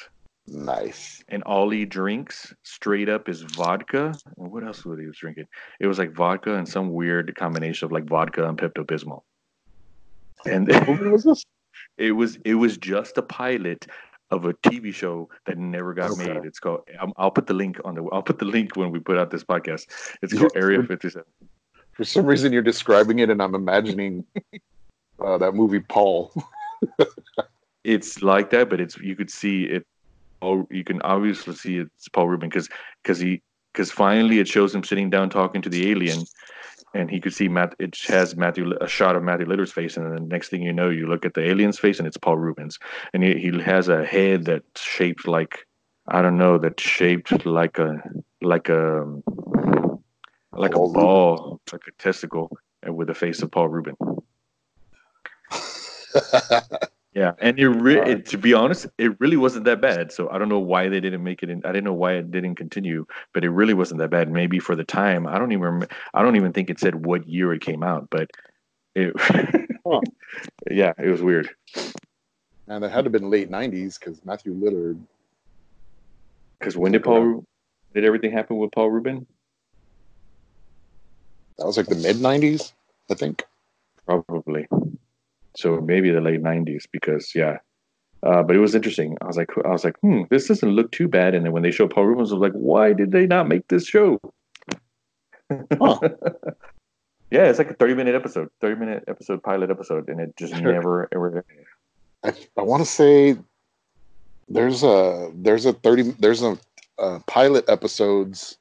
nice. 0.47 1.23
And 1.29 1.43
all 1.43 1.69
he 1.69 1.85
drinks 1.85 2.53
straight 2.63 3.07
up 3.07 3.29
is 3.29 3.41
vodka. 3.43 4.13
What 4.35 4.65
else 4.65 4.83
was 4.83 4.99
he 4.99 5.05
was 5.05 5.17
drinking? 5.17 5.45
It 5.79 5.87
was 5.87 5.97
like 5.97 6.13
vodka 6.13 6.55
and 6.55 6.67
some 6.67 6.91
weird 6.91 7.33
combination 7.35 7.85
of 7.85 7.91
like 7.91 8.05
vodka 8.05 8.47
and 8.47 8.57
pepto-bismol 8.57 9.21
and 10.45 10.67
was 11.11 11.23
this? 11.23 11.43
it 11.97 12.11
was 12.11 12.37
it 12.45 12.55
was 12.55 12.77
just 12.77 13.17
a 13.17 13.21
pilot 13.21 13.87
of 14.31 14.45
a 14.45 14.53
TV 14.55 14.93
show 14.93 15.29
that 15.45 15.57
never 15.57 15.93
got 15.93 16.11
okay. 16.11 16.33
made. 16.33 16.45
It's 16.45 16.59
called. 16.59 16.81
I'll, 16.99 17.13
I'll, 17.17 17.31
put 17.31 17.47
the 17.47 17.53
link 17.53 17.79
on 17.85 17.95
the. 17.95 18.03
I'll 18.11 18.23
put 18.23 18.39
the 18.39 18.45
link 18.45 18.75
when 18.75 18.91
we 18.91 18.99
put 18.99 19.17
out 19.17 19.29
this 19.31 19.43
podcast. 19.43 19.87
It's 20.21 20.33
called 20.33 20.51
Area 20.55 20.81
Fifty 20.83 21.09
Seven. 21.09 21.27
For 21.91 22.05
some 22.05 22.25
reason, 22.25 22.53
you're 22.53 22.61
describing 22.61 23.19
it, 23.19 23.29
and 23.29 23.41
I'm 23.41 23.55
imagining 23.55 24.25
uh, 25.19 25.37
that 25.37 25.53
movie 25.53 25.81
Paul. 25.81 26.33
it's 27.83 28.21
like 28.21 28.49
that, 28.51 28.69
but 28.69 28.79
it's 28.79 28.97
you 28.97 29.15
could 29.15 29.29
see 29.29 29.63
it. 29.63 29.85
Oh, 30.41 30.67
you 30.71 30.83
can 30.83 31.01
obviously 31.03 31.53
see 31.53 31.77
it's 31.77 32.07
Paul 32.07 32.29
Rubin 32.29 32.49
because 32.49 32.69
because 33.03 33.19
he 33.19 33.41
because 33.73 33.91
finally 33.91 34.39
it 34.39 34.47
shows 34.47 34.73
him 34.73 34.83
sitting 34.83 35.09
down 35.09 35.29
talking 35.29 35.61
to 35.61 35.69
the 35.69 35.91
alien, 35.91 36.25
and 36.93 37.09
he 37.09 37.19
could 37.19 37.33
see 37.33 37.47
Matt. 37.47 37.75
It 37.79 37.97
has 38.07 38.35
Matthew 38.35 38.73
a 38.79 38.87
shot 38.87 39.15
of 39.15 39.23
Matthew 39.23 39.45
Lillard's 39.45 39.71
face, 39.71 39.97
and 39.97 40.05
then 40.05 40.15
the 40.15 40.21
next 40.21 40.49
thing 40.49 40.61
you 40.61 40.73
know, 40.73 40.89
you 40.89 41.07
look 41.07 41.25
at 41.25 41.33
the 41.33 41.49
alien's 41.49 41.79
face, 41.79 41.99
and 41.99 42.07
it's 42.07 42.17
Paul 42.17 42.37
Reubens, 42.37 42.79
and 43.13 43.23
he, 43.23 43.37
he 43.37 43.61
has 43.61 43.87
a 43.87 44.05
head 44.05 44.45
that's 44.45 44.81
shaped 44.81 45.27
like 45.27 45.65
I 46.07 46.21
don't 46.21 46.37
know, 46.37 46.57
that's 46.57 46.83
shaped 46.83 47.45
like 47.45 47.79
a 47.79 48.01
like 48.41 48.69
a 48.69 49.05
like 50.53 50.75
a 50.75 50.79
ball, 50.79 51.61
like 51.71 51.83
a 51.87 51.91
testicle, 52.01 52.49
and 52.83 52.95
with 52.95 53.07
the 53.07 53.13
face 53.13 53.41
of 53.41 53.51
Paul 53.51 53.69
Rubin. 53.69 53.95
Yeah, 57.13 57.33
and 57.39 57.59
it, 57.59 57.67
re- 57.67 57.99
it, 58.09 58.25
to 58.27 58.37
be 58.37 58.53
honest, 58.53 58.87
it 58.97 59.19
really 59.19 59.35
wasn't 59.35 59.65
that 59.65 59.81
bad. 59.81 60.13
So 60.13 60.29
I 60.29 60.37
don't 60.37 60.47
know 60.47 60.59
why 60.59 60.87
they 60.87 61.01
didn't 61.01 61.23
make 61.23 61.43
it. 61.43 61.49
In, 61.49 61.61
I 61.65 61.73
didn't 61.73 61.83
know 61.83 61.93
why 61.93 62.13
it 62.13 62.31
didn't 62.31 62.55
continue, 62.55 63.05
but 63.33 63.43
it 63.43 63.49
really 63.49 63.73
wasn't 63.73 63.99
that 63.99 64.11
bad. 64.11 64.31
Maybe 64.31 64.59
for 64.59 64.77
the 64.77 64.85
time, 64.85 65.27
I 65.27 65.37
don't 65.37 65.51
even. 65.51 65.85
I 66.13 66.21
don't 66.21 66.37
even 66.37 66.53
think 66.53 66.69
it 66.69 66.79
said 66.79 67.05
what 67.05 67.27
year 67.27 67.51
it 67.51 67.61
came 67.61 67.83
out, 67.83 68.07
but 68.09 68.29
it. 68.95 69.13
huh. 69.85 69.99
Yeah, 70.69 70.93
it 70.97 71.09
was 71.09 71.21
weird. 71.21 71.49
And 72.67 72.85
it 72.85 72.91
had 72.91 72.99
to 72.99 73.03
have 73.03 73.11
been 73.11 73.29
late 73.29 73.51
'90s 73.51 73.99
because 73.99 74.23
Matthew 74.23 74.53
Lillard. 74.53 74.97
Because 76.59 76.77
when 76.77 76.93
did 76.93 77.03
Paul? 77.03 77.45
Did 77.93 78.05
everything 78.05 78.31
happen 78.31 78.55
with 78.55 78.71
Paul 78.71 78.89
Rubin? 78.89 79.25
That 81.57 81.65
was 81.65 81.75
like 81.75 81.87
the 81.87 81.95
mid 81.95 82.15
'90s, 82.15 82.71
I 83.09 83.15
think. 83.15 83.43
Probably. 84.05 84.67
So 85.55 85.81
maybe 85.81 86.11
the 86.11 86.21
late 86.21 86.41
'90s, 86.41 86.85
because 86.91 87.33
yeah. 87.35 87.57
Uh, 88.23 88.43
but 88.43 88.55
it 88.55 88.59
was 88.59 88.75
interesting. 88.75 89.17
I 89.21 89.25
was 89.25 89.35
like, 89.35 89.49
I 89.65 89.69
was 89.69 89.83
like, 89.83 89.97
hmm, 90.01 90.23
this 90.29 90.47
doesn't 90.47 90.69
look 90.69 90.91
too 90.91 91.07
bad. 91.07 91.33
And 91.33 91.43
then 91.43 91.53
when 91.53 91.63
they 91.63 91.71
showed 91.71 91.89
Paul 91.89 92.05
Reubens, 92.05 92.31
I 92.31 92.35
was 92.35 92.41
like, 92.41 92.53
why 92.53 92.93
did 92.93 93.11
they 93.11 93.25
not 93.25 93.47
make 93.47 93.67
this 93.67 93.87
show? 93.87 94.19
huh. 95.49 95.99
Yeah, 97.31 97.45
it's 97.45 97.59
like 97.59 97.71
a 97.71 97.73
thirty 97.73 97.95
minute 97.95 98.13
episode, 98.13 98.49
thirty 98.59 98.77
minute 98.77 99.05
episode 99.07 99.41
pilot 99.41 99.71
episode, 99.71 100.09
and 100.09 100.19
it 100.19 100.35
just 100.35 100.53
never 100.53 101.07
ever. 101.13 101.45
I, 102.25 102.33
I 102.57 102.61
want 102.61 102.83
to 102.83 102.89
say 102.89 103.37
there's 104.49 104.83
a 104.83 105.31
there's 105.33 105.65
a 105.65 105.71
thirty 105.71 106.11
there's 106.19 106.43
a, 106.43 106.59
a 106.99 107.21
pilot 107.21 107.69
episodes. 107.69 108.57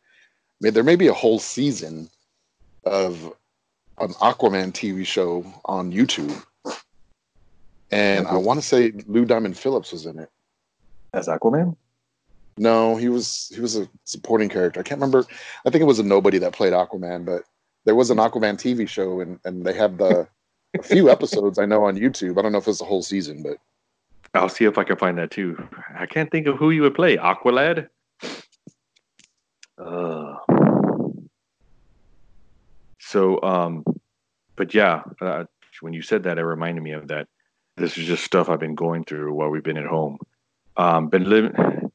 I 0.62 0.66
mean, 0.66 0.74
there 0.74 0.85
may 0.85 0.94
be 0.94 1.09
a 1.09 1.12
whole 1.12 1.40
season 1.40 2.09
of 2.85 3.33
an 3.98 4.12
Aquaman 4.14 4.72
TV 4.72 5.05
show 5.05 5.44
on 5.64 5.92
YouTube, 5.92 6.40
and 7.90 8.26
I 8.26 8.37
want 8.37 8.61
to 8.61 8.66
say 8.66 8.92
Lou 9.07 9.24
Diamond 9.24 9.57
Phillips 9.57 9.92
was 9.92 10.07
in 10.07 10.18
it. 10.18 10.31
As 11.12 11.26
Aquaman? 11.26 11.76
No, 12.57 12.96
he 12.96 13.09
was 13.09 13.50
he 13.55 13.61
was 13.61 13.76
a 13.76 13.88
supporting 14.05 14.48
character. 14.48 14.81
I 14.81 14.83
can't 14.83 15.00
remember. 15.00 15.26
I 15.66 15.70
think 15.70 15.83
it 15.83 15.87
was 15.87 15.98
a 15.98 16.05
nobody 16.05 16.38
that 16.38 16.53
played 16.53 16.72
Aquaman, 16.72 17.24
but 17.24 17.44
there 17.85 17.94
was 17.94 18.11
an 18.11 18.18
Aquaman 18.18 18.57
TV 18.57 18.88
show, 18.88 19.20
and 19.20 19.38
and 19.44 19.64
they 19.64 19.72
have 19.72 19.98
the 19.98 20.29
a 20.79 20.83
few 20.83 21.11
episodes 21.11 21.59
I 21.59 21.66
know 21.66 21.85
on 21.85 21.96
YouTube. 21.96 22.38
I 22.38 22.42
don't 22.42 22.53
know 22.53 22.59
if 22.59 22.68
it's 22.68 22.79
the 22.79 22.85
whole 22.85 23.03
season, 23.03 23.42
but 23.42 23.57
I'll 24.35 24.48
see 24.48 24.64
if 24.64 24.79
I 24.79 24.85
can 24.85 24.96
find 24.96 25.18
that 25.18 25.31
too. 25.31 25.57
I 25.94 26.07
can't 26.07 26.31
think 26.31 26.46
of 26.46 26.57
who 26.57 26.70
you 26.70 26.83
would 26.83 26.94
play. 26.94 27.16
Aqualad. 27.16 27.88
Uh, 29.79 30.37
so, 32.98 33.42
um, 33.42 33.85
but 34.57 34.74
yeah, 34.74 35.03
uh, 35.20 35.44
when 35.81 35.92
you 35.92 36.03
said 36.03 36.22
that, 36.24 36.38
it 36.38 36.44
reminded 36.44 36.83
me 36.83 36.92
of 36.92 37.09
that. 37.09 37.26
This 37.81 37.97
is 37.97 38.07
just 38.07 38.25
stuff 38.25 38.51
I've 38.51 38.61
been 38.61 38.75
going 38.75 39.05
through 39.05 39.33
while 39.33 39.49
we've 39.49 39.62
been 39.62 39.79
at 39.79 39.87
home. 39.87 40.19
Um, 40.77 41.09
been 41.09 41.25
living. 41.25 41.90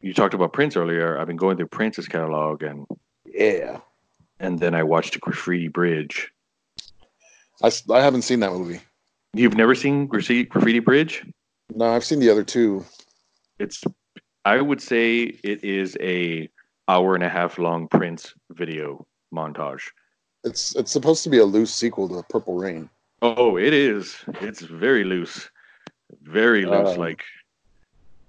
You 0.00 0.12
talked 0.12 0.34
about 0.34 0.52
Prince 0.52 0.76
earlier. 0.76 1.16
I've 1.16 1.28
been 1.28 1.36
going 1.36 1.56
through 1.56 1.68
Prince's 1.68 2.08
catalog, 2.08 2.64
and 2.64 2.84
yeah, 3.24 3.78
and 4.40 4.58
then 4.58 4.74
I 4.74 4.82
watched 4.82 5.12
the 5.12 5.20
Graffiti 5.20 5.68
Bridge. 5.68 6.32
I, 7.62 7.70
I 7.92 8.00
haven't 8.00 8.22
seen 8.22 8.40
that 8.40 8.50
movie. 8.50 8.80
You've 9.32 9.56
never 9.56 9.76
seen 9.76 10.08
Graffiti, 10.08 10.44
Graffiti 10.44 10.80
Bridge? 10.80 11.24
No, 11.72 11.86
I've 11.86 12.04
seen 12.04 12.18
the 12.18 12.30
other 12.30 12.44
two. 12.44 12.84
It's 13.60 13.84
I 14.44 14.60
would 14.60 14.82
say 14.82 15.38
it 15.44 15.62
is 15.62 15.96
a 16.00 16.48
hour 16.88 17.14
and 17.14 17.22
a 17.22 17.28
half 17.28 17.56
long 17.58 17.86
Prince 17.86 18.34
video 18.50 19.06
montage. 19.32 19.82
It's 20.42 20.74
it's 20.74 20.90
supposed 20.90 21.22
to 21.22 21.30
be 21.30 21.38
a 21.38 21.44
loose 21.44 21.72
sequel 21.72 22.08
to 22.08 22.24
Purple 22.28 22.56
Rain. 22.56 22.90
Oh, 23.26 23.56
it 23.56 23.72
is. 23.72 24.16
It's 24.42 24.60
very 24.60 25.02
loose. 25.02 25.48
Very 26.24 26.66
loose. 26.66 26.90
Um, 26.90 26.98
like 26.98 27.22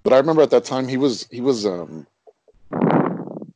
But 0.02 0.14
I 0.14 0.16
remember 0.16 0.40
at 0.40 0.48
that 0.50 0.64
time 0.64 0.88
he 0.88 0.96
was 0.96 1.28
he 1.30 1.42
was 1.42 1.66
um 1.66 2.06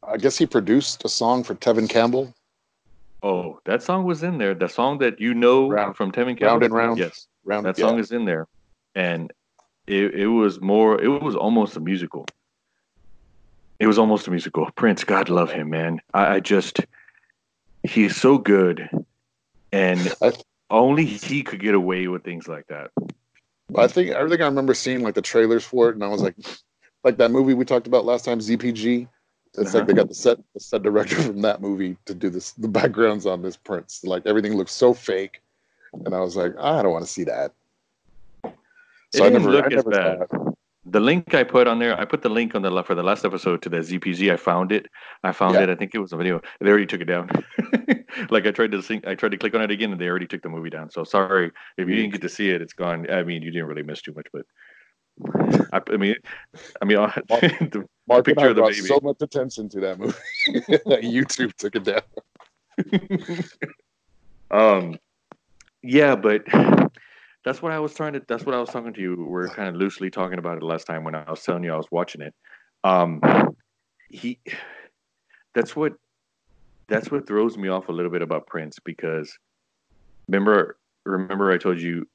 I 0.06 0.16
guess 0.18 0.36
he 0.36 0.44
produced 0.44 1.02
a 1.04 1.08
song 1.08 1.42
for 1.44 1.54
Tevin 1.54 1.88
Campbell. 1.88 2.34
oh, 3.22 3.58
that 3.64 3.82
song 3.82 4.04
was 4.04 4.22
in 4.22 4.36
there. 4.38 4.54
The 4.54 4.68
song 4.68 4.98
that 4.98 5.18
you 5.20 5.32
know 5.34 5.70
Round- 5.70 5.96
from 5.96 6.12
Tevin 6.12 6.36
Campbell. 6.38 6.46
Round 6.48 6.62
and 6.64 6.74
Round. 6.74 6.98
Yes. 6.98 7.26
Round 7.44 7.64
That 7.64 7.78
yeah. 7.78 7.86
song 7.86 7.98
is 7.98 8.12
in 8.12 8.26
there. 8.26 8.46
And 8.94 9.32
it, 9.86 10.14
it 10.14 10.26
was 10.26 10.60
more 10.60 11.00
it 11.00 11.08
was 11.08 11.34
almost 11.36 11.74
a 11.76 11.80
musical. 11.80 12.26
It 13.78 13.86
was 13.86 13.98
almost 13.98 14.26
a 14.28 14.30
musical. 14.30 14.68
Prince, 14.76 15.04
God 15.04 15.30
love 15.30 15.50
him, 15.50 15.70
man. 15.70 16.02
I, 16.12 16.34
I 16.34 16.40
just 16.40 16.80
he's 17.82 18.14
so 18.16 18.36
good. 18.36 18.90
And 19.72 20.12
I- 20.20 20.32
only 20.70 21.04
he 21.04 21.42
could 21.42 21.60
get 21.60 21.74
away 21.74 22.06
with 22.08 22.24
things 22.24 22.48
like 22.48 22.66
that. 22.68 22.90
I 23.76 23.86
think 23.86 24.14
I 24.14 24.26
think 24.28 24.40
I 24.40 24.46
remember 24.46 24.74
seeing 24.74 25.02
like 25.02 25.14
the 25.14 25.22
trailers 25.22 25.64
for 25.64 25.88
it, 25.88 25.94
and 25.94 26.04
I 26.04 26.08
was 26.08 26.22
like, 26.22 26.34
like 27.04 27.16
that 27.18 27.30
movie 27.30 27.54
we 27.54 27.64
talked 27.64 27.86
about 27.86 28.04
last 28.04 28.24
time, 28.24 28.40
ZPG. 28.40 29.08
It's 29.58 29.74
like 29.74 29.86
they 29.86 29.92
uh-huh. 29.92 30.02
got 30.02 30.08
the 30.08 30.14
set 30.14 30.38
the 30.54 30.60
set 30.60 30.82
director 30.82 31.16
from 31.22 31.42
that 31.42 31.60
movie 31.60 31.96
to 32.06 32.14
do 32.14 32.30
this 32.30 32.52
the 32.52 32.68
backgrounds 32.68 33.26
on 33.26 33.42
this 33.42 33.56
Prince. 33.56 34.02
Like 34.04 34.26
everything 34.26 34.56
looks 34.56 34.72
so 34.72 34.94
fake, 34.94 35.40
and 36.04 36.14
I 36.14 36.20
was 36.20 36.36
like, 36.36 36.54
ah, 36.58 36.78
I 36.78 36.82
don't 36.82 36.92
want 36.92 37.04
to 37.04 37.10
see 37.10 37.24
that. 37.24 37.52
It 38.44 39.22
I 39.22 39.30
didn't 39.30 39.42
never, 39.42 39.50
look 39.50 39.64
I 39.64 39.76
as 39.76 39.86
never 39.86 39.90
bad. 39.90 40.54
The 40.86 41.00
link 41.00 41.34
I 41.34 41.44
put 41.44 41.66
on 41.66 41.78
there, 41.78 41.98
I 41.98 42.04
put 42.04 42.22
the 42.22 42.28
link 42.28 42.54
on 42.54 42.62
the 42.62 42.70
left 42.70 42.86
for 42.86 42.94
the 42.94 43.02
last 43.02 43.24
episode 43.24 43.60
to 43.62 43.68
the 43.68 43.78
ZPG. 43.78 44.32
I 44.32 44.36
found 44.36 44.72
it. 44.72 44.86
I 45.22 45.32
found 45.32 45.54
Yeah. 45.54 45.64
it. 45.64 45.68
I 45.68 45.74
think 45.74 45.94
it 45.94 45.98
was 45.98 46.12
a 46.12 46.16
video. 46.16 46.40
They 46.60 46.70
already 46.70 46.86
took 46.86 47.00
it 47.00 47.04
down. 47.04 47.28
like 48.30 48.46
I 48.46 48.50
tried 48.50 48.72
to 48.72 48.82
sync, 48.82 49.06
I 49.06 49.14
tried 49.14 49.32
to 49.32 49.38
click 49.38 49.54
on 49.54 49.62
it 49.62 49.70
again, 49.70 49.92
and 49.92 50.00
they 50.00 50.06
already 50.06 50.26
took 50.26 50.42
the 50.42 50.48
movie 50.48 50.70
down. 50.70 50.90
So 50.90 51.04
sorry 51.04 51.50
if 51.76 51.88
you 51.88 51.94
didn't 51.94 52.12
get 52.12 52.22
to 52.22 52.28
see 52.28 52.50
it. 52.50 52.62
It's 52.62 52.72
gone. 52.72 53.10
I 53.10 53.22
mean, 53.22 53.42
you 53.42 53.50
didn't 53.50 53.68
really 53.68 53.82
miss 53.82 54.02
too 54.02 54.12
much, 54.14 54.26
but 54.32 54.46
I, 55.72 55.80
I 55.92 55.96
mean, 55.96 56.16
I 56.80 56.84
mean, 56.84 56.96
the, 57.28 57.86
Mark 58.08 58.24
picture 58.24 58.48
of 58.48 58.56
the 58.56 58.62
baby. 58.62 58.74
so 58.74 59.00
much 59.02 59.18
attention 59.20 59.68
to 59.70 59.80
that 59.80 59.98
movie 59.98 60.14
that 60.86 61.02
YouTube 61.02 61.52
took 61.54 61.76
it 61.76 61.84
down. 61.84 62.02
um, 64.50 64.98
yeah, 65.82 66.16
but 66.16 66.44
that's 67.44 67.62
what 67.62 67.72
I 67.72 67.78
was 67.78 67.94
trying 67.94 68.14
to. 68.14 68.22
That's 68.26 68.44
what 68.44 68.54
I 68.54 68.60
was 68.60 68.70
talking 68.70 68.92
to 68.92 69.00
you. 69.00 69.24
We're 69.28 69.48
kind 69.48 69.68
of 69.68 69.76
loosely 69.76 70.10
talking 70.10 70.38
about 70.38 70.58
it 70.58 70.62
last 70.62 70.86
time 70.86 71.04
when 71.04 71.14
I 71.14 71.30
was 71.30 71.42
telling 71.42 71.64
you 71.64 71.72
I 71.72 71.76
was 71.76 71.90
watching 71.90 72.20
it. 72.22 72.34
Um, 72.84 73.20
he, 74.08 74.38
that's 75.54 75.74
what, 75.74 75.94
that's 76.90 77.10
what 77.10 77.26
throws 77.26 77.56
me 77.56 77.68
off 77.68 77.88
a 77.88 77.92
little 77.92 78.10
bit 78.10 78.20
about 78.20 78.46
Prince 78.46 78.78
because, 78.84 79.38
remember, 80.28 80.76
remember 81.06 81.50
I 81.50 81.56
told 81.58 81.80
you, 81.80 82.06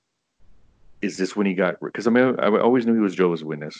is 1.01 1.17
this 1.17 1.35
when 1.35 1.47
he 1.47 1.53
got? 1.53 1.79
Because 1.81 2.05
I 2.07 2.11
mean, 2.11 2.35
I 2.39 2.47
always 2.59 2.85
knew 2.85 2.93
he 2.93 2.99
was 2.99 3.15
Jehovah's 3.15 3.43
Witness, 3.43 3.75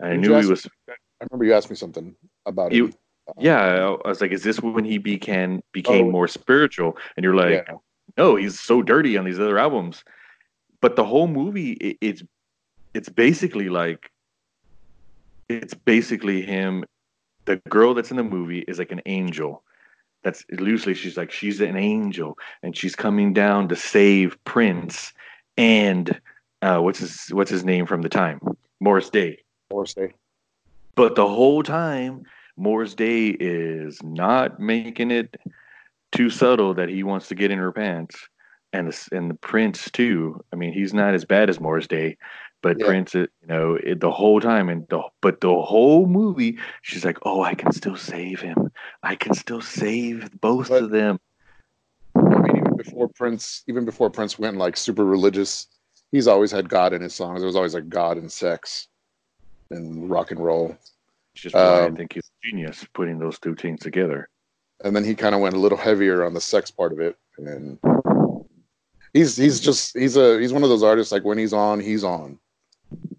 and 0.00 0.12
I 0.12 0.16
knew 0.16 0.34
he 0.36 0.46
was. 0.46 0.66
I 0.88 1.24
remember 1.30 1.44
you 1.44 1.54
asked 1.54 1.70
me 1.70 1.76
something 1.76 2.16
about 2.46 2.72
You- 2.72 2.88
it. 2.88 2.94
Um, 3.28 3.34
yeah, 3.38 3.96
I 4.04 4.08
was 4.08 4.20
like, 4.20 4.32
is 4.32 4.42
this 4.42 4.60
when 4.60 4.84
he 4.84 4.98
became 4.98 5.62
became 5.72 6.06
Oh. 6.06 6.10
more 6.10 6.26
spiritual? 6.26 6.96
And 7.16 7.22
you're 7.22 7.34
like, 7.36 7.64
yeah. 7.68 7.76
no, 8.18 8.34
he's 8.34 8.58
so 8.58 8.82
dirty 8.82 9.16
on 9.16 9.24
these 9.24 9.38
other 9.38 9.58
albums. 9.58 10.02
But 10.80 10.96
the 10.96 11.04
whole 11.04 11.28
movie, 11.28 11.72
it, 11.72 11.98
it's 12.00 12.22
it's 12.94 13.08
basically 13.08 13.68
like 13.68 14.10
it's 15.48 15.74
basically 15.74 16.42
him. 16.42 16.84
The 17.44 17.56
girl 17.68 17.94
that's 17.94 18.10
in 18.10 18.16
the 18.16 18.22
movie 18.24 18.60
is 18.60 18.78
like 18.78 18.92
an 18.92 19.02
angel. 19.06 19.62
That's 20.22 20.44
loosely, 20.52 20.94
she's 20.94 21.16
like 21.16 21.30
she's 21.30 21.60
an 21.60 21.76
angel, 21.76 22.36
and 22.62 22.76
she's 22.76 22.94
coming 22.94 23.32
down 23.32 23.68
to 23.68 23.76
save 23.76 24.36
Prince 24.44 25.12
and 25.56 26.20
uh, 26.62 26.78
what's 26.78 26.98
his 26.98 27.28
what's 27.32 27.50
his 27.50 27.64
name 27.64 27.86
from 27.86 28.02
the 28.02 28.08
time, 28.08 28.40
Morris 28.80 29.10
Day. 29.10 29.38
Morris 29.70 29.94
Day. 29.94 30.12
But 30.94 31.14
the 31.14 31.26
whole 31.26 31.62
time, 31.62 32.24
Morris 32.56 32.94
Day 32.94 33.28
is 33.28 34.02
not 34.02 34.60
making 34.60 35.10
it 35.10 35.36
too 36.12 36.28
subtle 36.28 36.74
that 36.74 36.88
he 36.88 37.02
wants 37.02 37.28
to 37.28 37.34
get 37.34 37.50
in 37.50 37.58
her 37.58 37.72
pants, 37.72 38.28
and 38.72 38.92
the, 38.92 39.16
and 39.16 39.30
the 39.30 39.34
Prince 39.34 39.90
too. 39.90 40.44
I 40.52 40.56
mean, 40.56 40.72
he's 40.72 40.92
not 40.92 41.14
as 41.14 41.24
bad 41.24 41.48
as 41.48 41.60
Morris 41.60 41.86
Day, 41.86 42.16
but 42.62 42.78
Yeah. 42.78 42.86
Prince, 42.86 43.14
you 43.14 43.28
know, 43.46 43.74
it, 43.82 44.00
the 44.00 44.10
whole 44.10 44.40
time 44.40 44.68
and 44.68 44.86
the 44.88 45.02
but 45.22 45.40
the 45.40 45.54
whole 45.62 46.06
movie, 46.06 46.58
she's 46.82 47.04
like, 47.04 47.18
"Oh, 47.22 47.42
I 47.42 47.54
can 47.54 47.72
still 47.72 47.96
save 47.96 48.40
him. 48.40 48.70
I 49.02 49.14
can 49.16 49.34
still 49.34 49.60
save 49.60 50.30
both 50.40 50.68
But- 50.68 50.84
of 50.84 50.90
them." 50.90 51.18
I 52.16 52.20
mean, 52.20 52.56
even 52.58 52.76
before 52.76 53.08
Prince, 53.08 53.62
even 53.68 53.84
before 53.84 54.10
Prince 54.10 54.38
went 54.38 54.56
like 54.56 54.76
super 54.76 55.04
religious, 55.04 55.68
he's 56.12 56.26
always 56.26 56.50
had 56.50 56.68
God 56.68 56.92
in 56.92 57.00
his 57.02 57.14
songs. 57.14 57.40
There 57.40 57.46
was 57.46 57.56
always 57.56 57.74
like 57.74 57.88
God 57.88 58.16
and 58.18 58.30
sex 58.30 58.88
and 59.70 60.10
rock 60.10 60.30
and 60.32 60.40
roll. 60.40 60.76
It's 61.34 61.42
just 61.42 61.54
why 61.54 61.60
I 61.60 61.86
Um, 61.86 61.96
think 61.96 62.14
he's 62.14 62.24
a 62.26 62.48
genius 62.50 62.84
putting 62.92 63.18
those 63.20 63.38
two 63.38 63.54
things 63.54 63.80
together. 63.80 64.28
And 64.82 64.96
then 64.96 65.04
he 65.04 65.14
kind 65.14 65.34
of 65.34 65.40
went 65.40 65.54
a 65.54 65.58
little 65.60 65.78
heavier 65.78 66.24
on 66.24 66.34
the 66.34 66.40
sex 66.40 66.70
part 66.70 66.92
of 66.92 66.98
it. 67.00 67.16
And 67.38 67.78
he's 69.14 69.36
he's 69.36 69.60
just 69.60 69.96
he's 69.96 70.16
a 70.16 70.38
he's 70.40 70.52
one 70.52 70.62
of 70.64 70.68
those 70.68 70.82
artists 70.82 71.12
like 71.12 71.24
when 71.24 71.38
he's 71.38 71.52
on, 71.52 71.78
he's 71.80 72.02
on. 72.04 72.38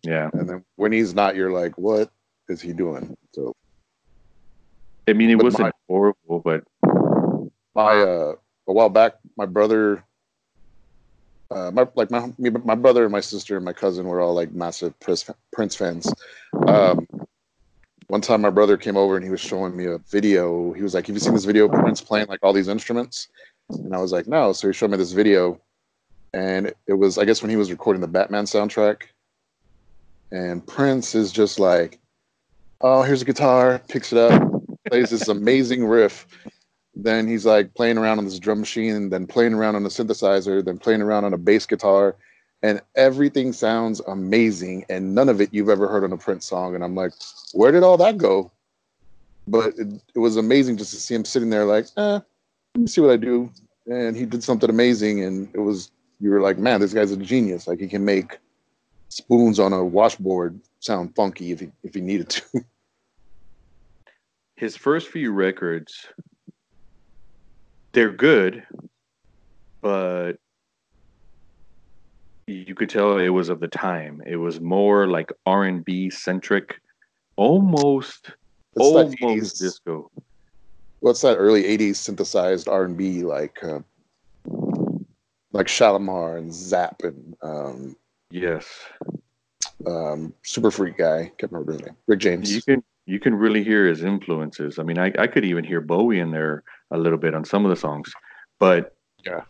Yeah, 0.03 0.29
And 0.33 0.49
then 0.49 0.63
when 0.75 0.91
he's 0.91 1.13
not, 1.13 1.35
you're 1.35 1.51
like, 1.51 1.77
what 1.77 2.09
is 2.49 2.61
he 2.61 2.73
doing? 2.73 3.15
So 3.33 3.53
I 5.07 5.13
mean, 5.13 5.29
it 5.29 5.37
But 5.37 5.43
wasn't 5.45 5.63
my- 5.63 5.71
horrible, 5.87 6.39
but 6.43 6.63
my 7.75 8.01
uh 8.01 8.33
a 8.67 8.73
while 8.73 8.89
back 8.89 9.13
my 9.37 9.45
brother 9.45 10.03
uh 11.49 11.71
my 11.71 11.87
like 11.95 12.11
my 12.11 12.31
me, 12.37 12.49
my 12.49 12.75
brother 12.75 13.03
and 13.03 13.11
my 13.11 13.19
sister 13.21 13.55
and 13.55 13.65
my 13.65 13.73
cousin 13.73 14.05
were 14.05 14.19
all 14.21 14.33
like 14.33 14.51
massive 14.51 14.97
prince, 14.99 15.29
prince 15.53 15.75
fans. 15.75 16.13
Um 16.67 17.07
one 18.07 18.21
time 18.21 18.41
my 18.41 18.49
brother 18.49 18.75
came 18.77 18.97
over 18.97 19.15
and 19.15 19.23
he 19.23 19.31
was 19.31 19.39
showing 19.39 19.75
me 19.75 19.85
a 19.85 19.97
video. 20.09 20.73
He 20.73 20.81
was 20.83 20.93
like 20.93 21.07
have 21.07 21.15
you 21.15 21.19
seen 21.19 21.33
this 21.33 21.45
video 21.45 21.65
of 21.65 21.71
prince 21.71 22.01
playing 22.01 22.27
like 22.27 22.39
all 22.43 22.53
these 22.53 22.67
instruments? 22.67 23.27
And 23.69 23.93
i 23.95 23.99
was 23.99 24.11
like 24.11 24.27
no. 24.27 24.51
So 24.53 24.67
he 24.67 24.73
showed 24.73 24.91
me 24.91 24.97
this 24.97 25.13
video 25.13 25.59
and 26.33 26.73
it 26.87 26.93
was 26.93 27.17
i 27.17 27.25
guess 27.25 27.41
when 27.41 27.49
he 27.49 27.57
was 27.57 27.71
recording 27.71 27.99
the 28.01 28.07
batman 28.07 28.45
soundtrack 28.45 29.03
and 30.31 30.65
prince 30.65 31.15
is 31.15 31.31
just 31.31 31.59
like 31.59 31.99
oh 32.81 33.01
here's 33.01 33.21
a 33.21 33.25
guitar 33.25 33.81
picks 33.87 34.11
it 34.11 34.17
up 34.17 34.51
plays 34.89 35.09
this 35.09 35.27
amazing 35.27 35.85
riff 35.85 36.25
then 36.95 37.27
he's 37.27 37.45
like 37.45 37.73
playing 37.73 37.97
around 37.97 38.17
on 38.17 38.25
this 38.25 38.39
drum 38.39 38.59
machine, 38.59 39.09
then 39.09 39.25
playing 39.25 39.53
around 39.53 39.75
on 39.75 39.85
a 39.85 39.89
synthesizer, 39.89 40.63
then 40.63 40.77
playing 40.77 41.01
around 41.01 41.25
on 41.25 41.33
a 41.33 41.37
bass 41.37 41.65
guitar, 41.65 42.15
and 42.63 42.81
everything 42.95 43.53
sounds 43.53 44.01
amazing. 44.07 44.85
And 44.89 45.15
none 45.15 45.29
of 45.29 45.39
it 45.41 45.53
you've 45.53 45.69
ever 45.69 45.87
heard 45.87 46.03
on 46.03 46.11
a 46.11 46.17
Prince 46.17 46.45
song. 46.45 46.75
And 46.75 46.83
I'm 46.83 46.95
like, 46.95 47.13
where 47.53 47.71
did 47.71 47.83
all 47.83 47.97
that 47.97 48.17
go? 48.17 48.51
But 49.47 49.73
it, 49.77 50.01
it 50.15 50.19
was 50.19 50.37
amazing 50.37 50.77
just 50.77 50.91
to 50.91 50.97
see 50.97 51.15
him 51.15 51.25
sitting 51.25 51.49
there, 51.49 51.65
like, 51.65 51.85
eh, 51.97 52.19
let 52.75 52.81
me 52.81 52.87
see 52.87 53.01
what 53.01 53.11
I 53.11 53.17
do. 53.17 53.49
and 53.87 54.15
he 54.15 54.25
did 54.25 54.43
something 54.43 54.69
amazing, 54.69 55.23
and 55.23 55.49
it 55.53 55.59
was 55.59 55.91
you 56.19 56.29
were 56.29 56.41
like, 56.41 56.59
man, 56.59 56.79
this 56.79 56.93
guy's 56.93 57.11
a 57.11 57.17
genius. 57.17 57.67
Like 57.67 57.79
he 57.79 57.87
can 57.87 58.05
make 58.05 58.37
spoons 59.11 59.59
on 59.59 59.73
a 59.73 59.83
washboard 59.83 60.59
sound 60.79 61.13
funky 61.15 61.51
if 61.51 61.59
he 61.59 61.69
if 61.83 61.93
he 61.93 62.01
needed 62.01 62.29
to. 62.29 62.65
His 64.55 64.77
first 64.77 65.09
few 65.09 65.31
records, 65.31 66.07
they're 67.93 68.11
good, 68.11 68.63
but 69.81 70.33
you 72.47 72.75
could 72.75 72.89
tell 72.89 73.17
it 73.17 73.29
was 73.29 73.49
of 73.49 73.59
the 73.59 73.67
time. 73.67 74.21
It 74.25 74.37
was 74.37 74.61
more 74.61 75.07
like 75.07 75.31
R 75.45 75.63
and 75.63 75.83
B 75.83 76.09
centric, 76.09 76.75
almost 77.35 78.27
It's 78.75 78.85
almost 78.85 79.17
80s 79.17 79.59
disco. 79.59 80.11
What's 80.99 81.21
that 81.21 81.37
early 81.37 81.63
'80s 81.63 81.95
synthesized 81.95 82.67
R 82.67 82.85
and 82.85 82.95
B 82.95 83.23
like, 83.23 83.57
uh, 83.63 83.79
like 85.51 85.67
Shalamar 85.67 86.37
and 86.37 86.53
Zap 86.53 87.01
and 87.03 87.35
um, 87.41 87.95
Yes, 88.31 88.65
um, 89.85 90.33
Super 90.43 90.71
Freak 90.71 90.97
guy. 90.97 91.31
Can't 91.37 91.51
remember 91.51 91.73
his 91.73 91.81
name. 91.81 91.97
Rick 92.07 92.19
James. 92.19 92.53
you 92.53 92.61
can 92.61 92.83
you 93.05 93.19
can 93.19 93.35
really 93.35 93.63
hear 93.63 93.87
his 93.87 94.03
influences. 94.03 94.79
I 94.79 94.83
mean, 94.83 94.97
I 94.97 95.11
I 95.17 95.27
could 95.27 95.45
even 95.45 95.63
hear 95.63 95.81
Bowie 95.81 96.19
in 96.19 96.31
there 96.31 96.63
a 96.91 96.97
little 96.97 97.17
bit 97.17 97.33
on 97.33 97.45
some 97.45 97.65
of 97.65 97.69
the 97.69 97.75
songs, 97.75 98.11
but 98.59 98.95
Yeah. 99.25 99.41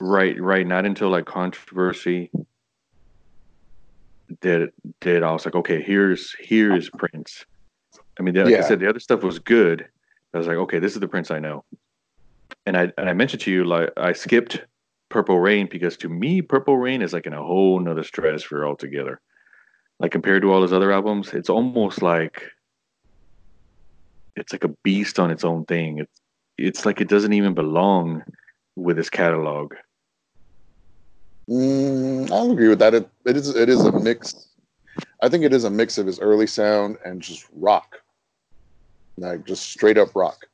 right, 0.00 0.40
right. 0.40 0.66
Not 0.66 0.86
until 0.86 1.10
like 1.10 1.26
controversy 1.26 2.30
did 4.40 4.70
did 5.00 5.22
I 5.22 5.32
was 5.32 5.44
like, 5.44 5.54
okay, 5.54 5.82
here's 5.82 6.34
here's 6.38 6.90
Prince. 6.90 7.44
I 8.18 8.22
mean, 8.22 8.34
like 8.34 8.54
I 8.54 8.60
said, 8.60 8.80
the 8.80 8.88
other 8.88 9.00
stuff 9.00 9.22
was 9.22 9.38
good. 9.38 9.86
I 10.34 10.38
was 10.38 10.46
like, 10.46 10.56
okay, 10.56 10.78
this 10.78 10.94
is 10.94 11.00
the 11.00 11.08
Prince 11.08 11.30
I 11.30 11.38
know. 11.38 11.64
And 12.66 12.76
I 12.76 12.92
and 12.98 13.08
I 13.08 13.12
mentioned 13.12 13.42
to 13.42 13.50
you 13.50 13.64
like 13.64 13.90
I 13.96 14.12
skipped 14.12 14.64
Purple 15.12 15.38
Rain 15.38 15.68
because 15.70 15.98
to 15.98 16.08
me, 16.08 16.40
Purple 16.40 16.78
Rain 16.78 17.02
is 17.02 17.12
like 17.12 17.26
in 17.26 17.34
a 17.34 17.42
whole 17.42 17.78
nother 17.78 18.02
stratosphere 18.02 18.64
altogether. 18.64 19.20
Like 20.00 20.10
compared 20.10 20.42
to 20.42 20.50
all 20.50 20.62
his 20.62 20.72
other 20.72 20.90
albums, 20.90 21.34
it's 21.34 21.50
almost 21.50 22.02
like 22.02 22.42
it's 24.34 24.52
like 24.52 24.64
a 24.64 24.74
beast 24.82 25.20
on 25.20 25.30
its 25.30 25.44
own 25.44 25.66
thing. 25.66 25.98
It's 25.98 26.20
it's 26.56 26.86
like 26.86 27.00
it 27.00 27.08
doesn't 27.08 27.34
even 27.34 27.52
belong 27.52 28.22
with 28.74 28.96
his 28.96 29.10
catalog. 29.10 29.74
Mm, 31.48 32.30
I'll 32.32 32.50
agree 32.50 32.68
with 32.68 32.78
that. 32.78 32.94
It, 32.94 33.08
it 33.26 33.36
is 33.36 33.54
it 33.54 33.68
is 33.68 33.84
a 33.84 33.92
mix. 33.92 34.48
I 35.22 35.28
think 35.28 35.44
it 35.44 35.52
is 35.52 35.64
a 35.64 35.70
mix 35.70 35.98
of 35.98 36.06
his 36.06 36.20
early 36.20 36.46
sound 36.46 36.96
and 37.04 37.20
just 37.20 37.46
rock, 37.52 37.98
like 39.18 39.44
just 39.44 39.68
straight 39.68 39.98
up 39.98 40.16
rock. 40.16 40.46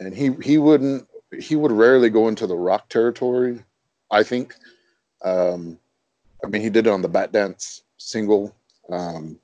And 0.00 0.14
he 0.16 0.30
he 0.42 0.56
wouldn't 0.56 1.06
he 1.38 1.56
would 1.56 1.72
rarely 1.72 2.10
go 2.10 2.28
into 2.28 2.46
the 2.46 2.56
rock 2.56 2.88
territory. 2.88 3.62
I 4.10 4.22
think. 4.22 4.54
Um, 5.24 5.78
I 6.44 6.48
mean, 6.48 6.62
he 6.62 6.70
did 6.70 6.86
it 6.86 6.90
on 6.90 7.02
the 7.02 7.08
Bat 7.08 7.32
Dance 7.32 7.82
single. 7.98 8.54
Um, 8.90 9.38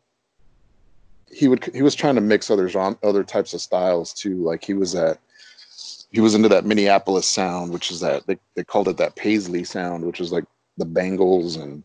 he 1.31 1.49
would 1.49 1.65
he 1.75 1.83
was 1.83 1.95
trying 1.95 2.15
to 2.17 2.21
mix 2.21 2.51
other 2.51 2.69
genre, 2.69 2.99
other 3.03 3.25
types 3.25 3.55
of 3.55 3.61
styles 3.61 4.13
too. 4.13 4.37
Like 4.37 4.65
he 4.65 4.75
was 4.75 4.95
at 4.95 5.19
he 6.11 6.21
was 6.21 6.35
into 6.35 6.49
that 6.51 6.67
Minneapolis 6.67 7.27
sound, 7.27 7.73
which 7.73 7.91
is 7.91 8.01
that 8.01 8.27
they, 8.27 8.39
they 8.55 8.63
called 8.63 8.89
it 8.89 8.99
that 8.99 9.17
Paisley 9.17 9.65
sound, 9.65 10.05
which 10.05 10.21
is 10.21 10.31
like 10.31 10.45
the 10.77 10.85
Bangles 10.85 11.57
and 11.57 11.83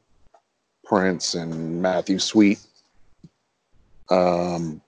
Prince 0.84 1.34
and 1.34 1.82
Matthew 1.82 2.20
Sweet. 2.20 2.60
Um, 4.10 4.82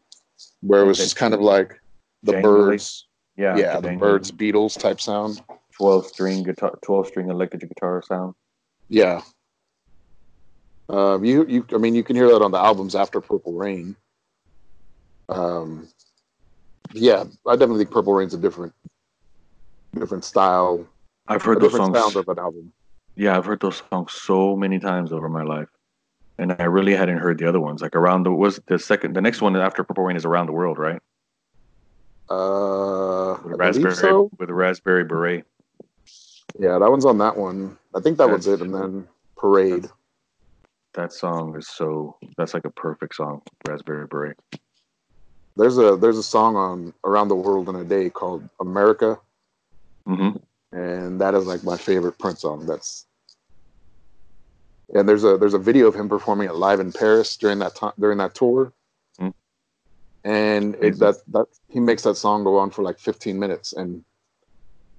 where 0.61 0.81
it 0.81 0.85
was 0.85 0.97
just 0.97 1.15
kind 1.15 1.33
of 1.33 1.41
like 1.41 1.81
the 2.23 2.33
Jangly. 2.33 2.41
Byrds, 2.41 3.05
Yeah, 3.39 3.55
yeah, 3.55 3.79
the 3.79 3.95
Byrds, 3.95 4.33
Beatles 4.33 4.77
type 4.77 4.99
sound. 4.99 5.41
twelve 5.71 6.05
string 6.05 6.43
guitar, 6.43 6.77
twelve 6.83 7.07
string 7.07 7.29
electric 7.29 7.61
guitar 7.61 8.03
sound. 8.05 8.35
Yeah. 8.89 9.21
Um, 10.89 11.23
you 11.23 11.45
you 11.47 11.65
I 11.73 11.77
mean 11.77 11.95
you 11.95 12.03
can 12.03 12.17
hear 12.17 12.27
that 12.27 12.41
on 12.41 12.51
the 12.51 12.57
albums 12.57 12.95
after 12.95 13.21
Purple 13.21 13.53
Rain. 13.53 13.95
Um, 15.29 15.87
yeah, 16.91 17.23
I 17.47 17.53
definitely 17.55 17.85
think 17.85 17.91
Purple 17.91 18.13
Rain's 18.13 18.33
a 18.33 18.37
different 18.37 18.73
different 19.97 20.25
style, 20.25 20.85
I've 21.29 21.41
a 21.41 21.45
heard 21.45 21.61
those 21.61 21.77
songs. 21.77 21.97
sound 21.97 22.17
of 22.17 22.27
an 22.27 22.39
album. 22.39 22.73
Yeah, 23.15 23.37
I've 23.37 23.45
heard 23.45 23.61
those 23.61 23.81
songs 23.89 24.11
so 24.11 24.57
many 24.57 24.79
times 24.79 25.13
over 25.13 25.29
my 25.29 25.43
life, 25.43 25.69
and 26.37 26.57
I 26.59 26.65
really 26.65 26.93
hadn't 26.93 27.19
heard 27.19 27.37
the 27.37 27.47
other 27.47 27.61
ones. 27.61 27.81
Like 27.81 27.95
around 27.95 28.23
the 28.23 28.33
was 28.33 28.59
the 28.67 28.79
second, 28.79 29.15
the 29.15 29.21
next 29.21 29.41
one 29.41 29.55
after 29.55 29.85
Purple 29.85 30.03
Rain 30.03 30.17
is 30.17 30.25
Around 30.25 30.47
the 30.47 30.51
World, 30.51 30.77
right? 30.77 31.01
Uh, 32.29 33.37
With 33.43 33.59
raspberry 33.59 33.95
so. 33.95 34.29
with 34.37 34.49
a 34.49 34.53
raspberry 34.53 35.03
beret. 35.03 35.45
Yeah, 36.59 36.77
that 36.79 36.89
one's 36.89 37.05
on 37.05 37.17
that 37.19 37.37
one. 37.37 37.77
I 37.95 38.01
think 38.01 38.17
that 38.17 38.29
was 38.29 38.47
it, 38.47 38.61
and 38.61 38.73
then 38.73 39.07
Parade. 39.37 39.87
That 40.93 41.13
song 41.13 41.55
is 41.57 41.67
so. 41.67 42.17
That's 42.37 42.53
like 42.53 42.65
a 42.65 42.71
perfect 42.71 43.15
song, 43.15 43.41
Raspberry 43.67 44.07
Beret. 44.07 44.37
There's 45.55 45.77
a 45.77 45.95
there's 45.95 46.17
a 46.17 46.23
song 46.23 46.55
on 46.55 46.93
Around 47.03 47.27
the 47.27 47.35
World 47.35 47.69
in 47.69 47.75
a 47.75 47.83
Day 47.83 48.09
called 48.09 48.47
America, 48.59 49.19
hmm 50.05 50.29
and 50.71 51.19
that 51.19 51.33
is 51.33 51.45
like 51.45 51.63
my 51.63 51.77
favorite 51.77 52.17
Prince 52.17 52.41
song. 52.41 52.65
That's 52.65 53.05
and 54.93 55.07
there's 55.07 55.23
a 55.23 55.37
there's 55.37 55.53
a 55.53 55.59
video 55.59 55.87
of 55.87 55.95
him 55.95 56.09
performing 56.09 56.47
it 56.49 56.55
live 56.55 56.79
in 56.79 56.91
Paris 56.91 57.37
during 57.37 57.59
that 57.59 57.75
time 57.75 57.93
during 57.99 58.17
that 58.17 58.35
tour. 58.35 58.73
And 60.23 60.75
it, 60.81 60.99
that 60.99 61.15
that 61.29 61.45
he 61.67 61.79
makes 61.79 62.03
that 62.03 62.15
song 62.15 62.43
go 62.43 62.57
on 62.57 62.69
for 62.69 62.83
like 62.83 62.99
15 62.99 63.39
minutes, 63.39 63.73
and 63.73 64.03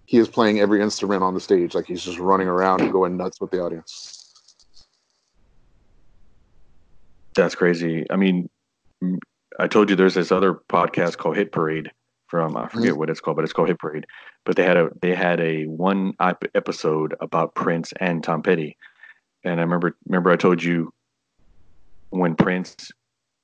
he 0.07 0.19
is 0.19 0.29
playing 0.29 0.61
every 0.61 0.83
instrument 0.83 1.23
on 1.23 1.35
the 1.35 1.41
stage, 1.41 1.75
like 1.75 1.87
he's 1.87 2.03
just 2.03 2.19
running 2.19 2.49
around 2.49 2.81
and 2.81 2.93
going 2.93 3.17
nuts 3.17 3.41
with 3.41 3.51
the 3.51 3.61
audience. 3.61 4.17
That's 7.35 7.55
crazy. 7.55 8.07
I 8.11 8.17
mean, 8.17 8.51
I 9.59 9.69
told 9.69 9.89
you 9.89 9.97
there's 9.97 10.15
this 10.15 10.33
other 10.33 10.55
podcast 10.55 11.17
called 11.17 11.37
Hit 11.37 11.53
Parade 11.53 11.91
from 12.27 12.57
I 12.57 12.69
forget 12.69 12.91
mm-hmm. 12.91 12.99
what 12.99 13.11
it's 13.11 13.21
called, 13.21 13.37
but 13.37 13.45
it's 13.45 13.53
called 13.53 13.69
Hit 13.69 13.79
Parade. 13.79 14.07
But 14.45 14.57
they 14.57 14.65
had 14.65 14.77
a 14.77 14.91
they 15.03 15.15
had 15.15 15.41
a 15.41 15.65
one 15.65 16.15
episode 16.55 17.15
about 17.21 17.55
Prince 17.55 17.93
and 18.01 18.23
Tom 18.23 18.43
Petty, 18.43 18.77
and 19.45 19.61
I 19.61 19.63
remember 19.63 19.97
remember 20.07 20.31
I 20.31 20.37
told 20.37 20.63
you 20.63 20.93
when 22.11 22.37
Prince, 22.37 22.91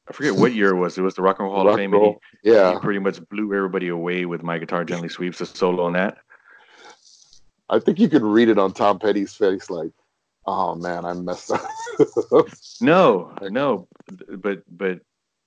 I 0.09 0.13
forget 0.13 0.35
what 0.37 0.55
year 0.55 0.71
it 0.71 0.77
was. 0.77 0.97
It 0.99 1.03
was 1.03 1.15
the 1.15 1.23
Rock 1.23 1.39
and 1.41 1.47
Roll 1.49 1.57
Hall 1.57 1.69
of 1.69 1.77
Fame. 1.77 1.93
and 1.95 2.03
he- 2.43 2.51
Yeah, 2.53 2.75
he 2.75 2.79
pretty 2.81 3.01
much 3.01 3.21
blew 3.29 3.53
everybody 3.55 3.89
away 3.89 4.25
with 4.25 4.43
my 4.43 4.59
guitar 4.59 4.85
gently 4.85 5.11
weeps 5.19 5.41
a 5.41 5.47
solo 5.47 5.85
on 5.85 5.95
that. 5.95 6.19
I 7.69 7.81
think 7.81 7.99
you 7.99 8.09
could 8.09 8.23
read 8.23 8.49
it 8.49 8.59
on 8.59 8.73
Tom 8.73 8.99
Petty's 9.01 9.35
face, 9.35 9.69
like, 9.71 9.91
"Oh 10.47 10.77
man, 10.77 11.05
I 11.05 11.13
messed 11.15 11.51
up." 11.51 11.67
No, 12.81 13.33
no, 13.43 13.89
but 14.39 14.63
but 14.71 15.01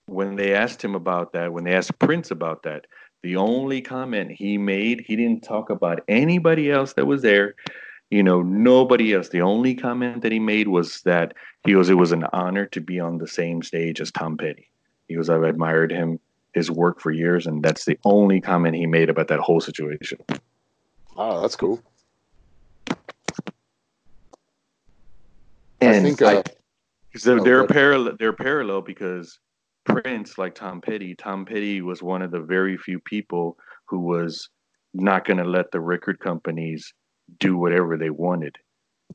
when 0.07 0.35
they 0.35 0.53
asked 0.53 0.83
him 0.83 0.95
about 0.95 1.31
that, 1.33 1.53
when 1.53 1.63
they 1.63 1.73
asked 1.75 1.97
Prince 1.99 2.31
about 2.31 2.63
that, 2.63 2.87
the 3.23 3.35
only 3.37 3.81
comment 3.81 4.31
he 4.31 4.57
made, 4.57 5.01
he 5.05 5.15
didn't 5.15 5.43
talk 5.43 5.69
about 5.69 6.01
anybody 6.07 6.71
else 6.71 6.93
that 6.93 7.05
was 7.05 7.21
there. 7.21 7.55
You 8.09 8.23
know, 8.23 8.41
nobody 8.41 9.13
else. 9.13 9.29
The 9.29 9.41
only 9.41 9.75
comment 9.75 10.23
that 10.23 10.31
he 10.31 10.39
made 10.39 10.67
was 10.67 11.01
that 11.01 11.33
he 11.65 11.73
goes, 11.73 11.89
"It 11.89 11.95
was 11.95 12.11
an 12.11 12.25
honor 12.33 12.65
to 12.67 12.81
be 12.81 12.99
on 12.99 13.17
the 13.17 13.27
same 13.27 13.61
stage 13.61 14.01
as 14.01 14.11
Tom 14.11 14.37
Petty." 14.37 14.67
He 15.07 15.15
goes, 15.15 15.29
"I've 15.29 15.43
admired 15.43 15.91
him, 15.91 16.19
his 16.53 16.71
work 16.71 16.99
for 16.99 17.11
years, 17.11 17.45
and 17.45 17.61
that's 17.61 17.85
the 17.85 17.99
only 18.05 18.41
comment 18.41 18.75
he 18.75 18.87
made 18.87 19.09
about 19.09 19.27
that 19.27 19.39
whole 19.39 19.61
situation." 19.61 20.19
oh, 21.17 21.41
that's 21.41 21.55
cool. 21.55 21.81
And 25.81 25.95
I 25.95 26.01
think 26.01 26.21
uh, 26.21 26.43
So 27.15 27.37
Oh, 27.37 27.43
they're 27.43 27.67
parallel. 27.67 28.15
They're 28.17 28.33
parallel 28.33 28.81
because 28.81 29.39
Prince, 29.85 30.37
like 30.37 30.55
Tom 30.55 30.81
Petty, 30.81 31.15
Tom 31.15 31.45
Petty 31.45 31.81
was 31.81 32.03
one 32.03 32.21
of 32.21 32.31
the 32.31 32.39
very 32.39 32.77
few 32.77 32.99
people 32.99 33.57
who 33.85 33.99
was 33.99 34.49
not 34.93 35.25
going 35.25 35.37
to 35.37 35.43
let 35.43 35.71
the 35.71 35.79
record 35.79 36.19
companies 36.19 36.93
do 37.39 37.57
whatever 37.57 37.97
they 37.97 38.09
wanted. 38.09 38.57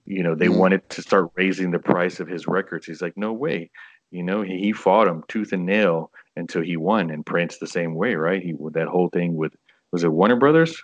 You 0.07 0.23
know, 0.23 0.35
they 0.35 0.49
Mhm. 0.49 0.57
wanted 0.57 0.89
to 0.91 1.03
start 1.03 1.31
raising 1.37 1.71
the 1.71 1.79
price 1.79 2.21
of 2.21 2.29
his 2.29 2.47
records. 2.47 2.87
He's 2.87 3.03
like, 3.03 3.17
no 3.17 3.33
way. 3.33 3.71
You 4.11 4.23
know, 4.23 4.43
he, 4.43 4.59
he 4.59 4.73
fought 4.73 5.09
him 5.09 5.25
tooth 5.29 5.53
and 5.53 5.67
nail 5.67 6.11
until 6.37 6.63
he 6.63 6.77
won. 6.77 7.11
And 7.11 7.25
Prince 7.25 7.59
the 7.59 7.67
same 7.67 7.95
way, 7.95 8.15
right? 8.15 8.43
He 8.43 8.53
with 8.55 8.75
that 8.75 8.89
whole 8.89 9.09
thing 9.09 9.37
with 9.37 9.55
was 9.93 10.05
it 10.05 10.09
Warner 10.13 10.37
Brothers? 10.37 10.83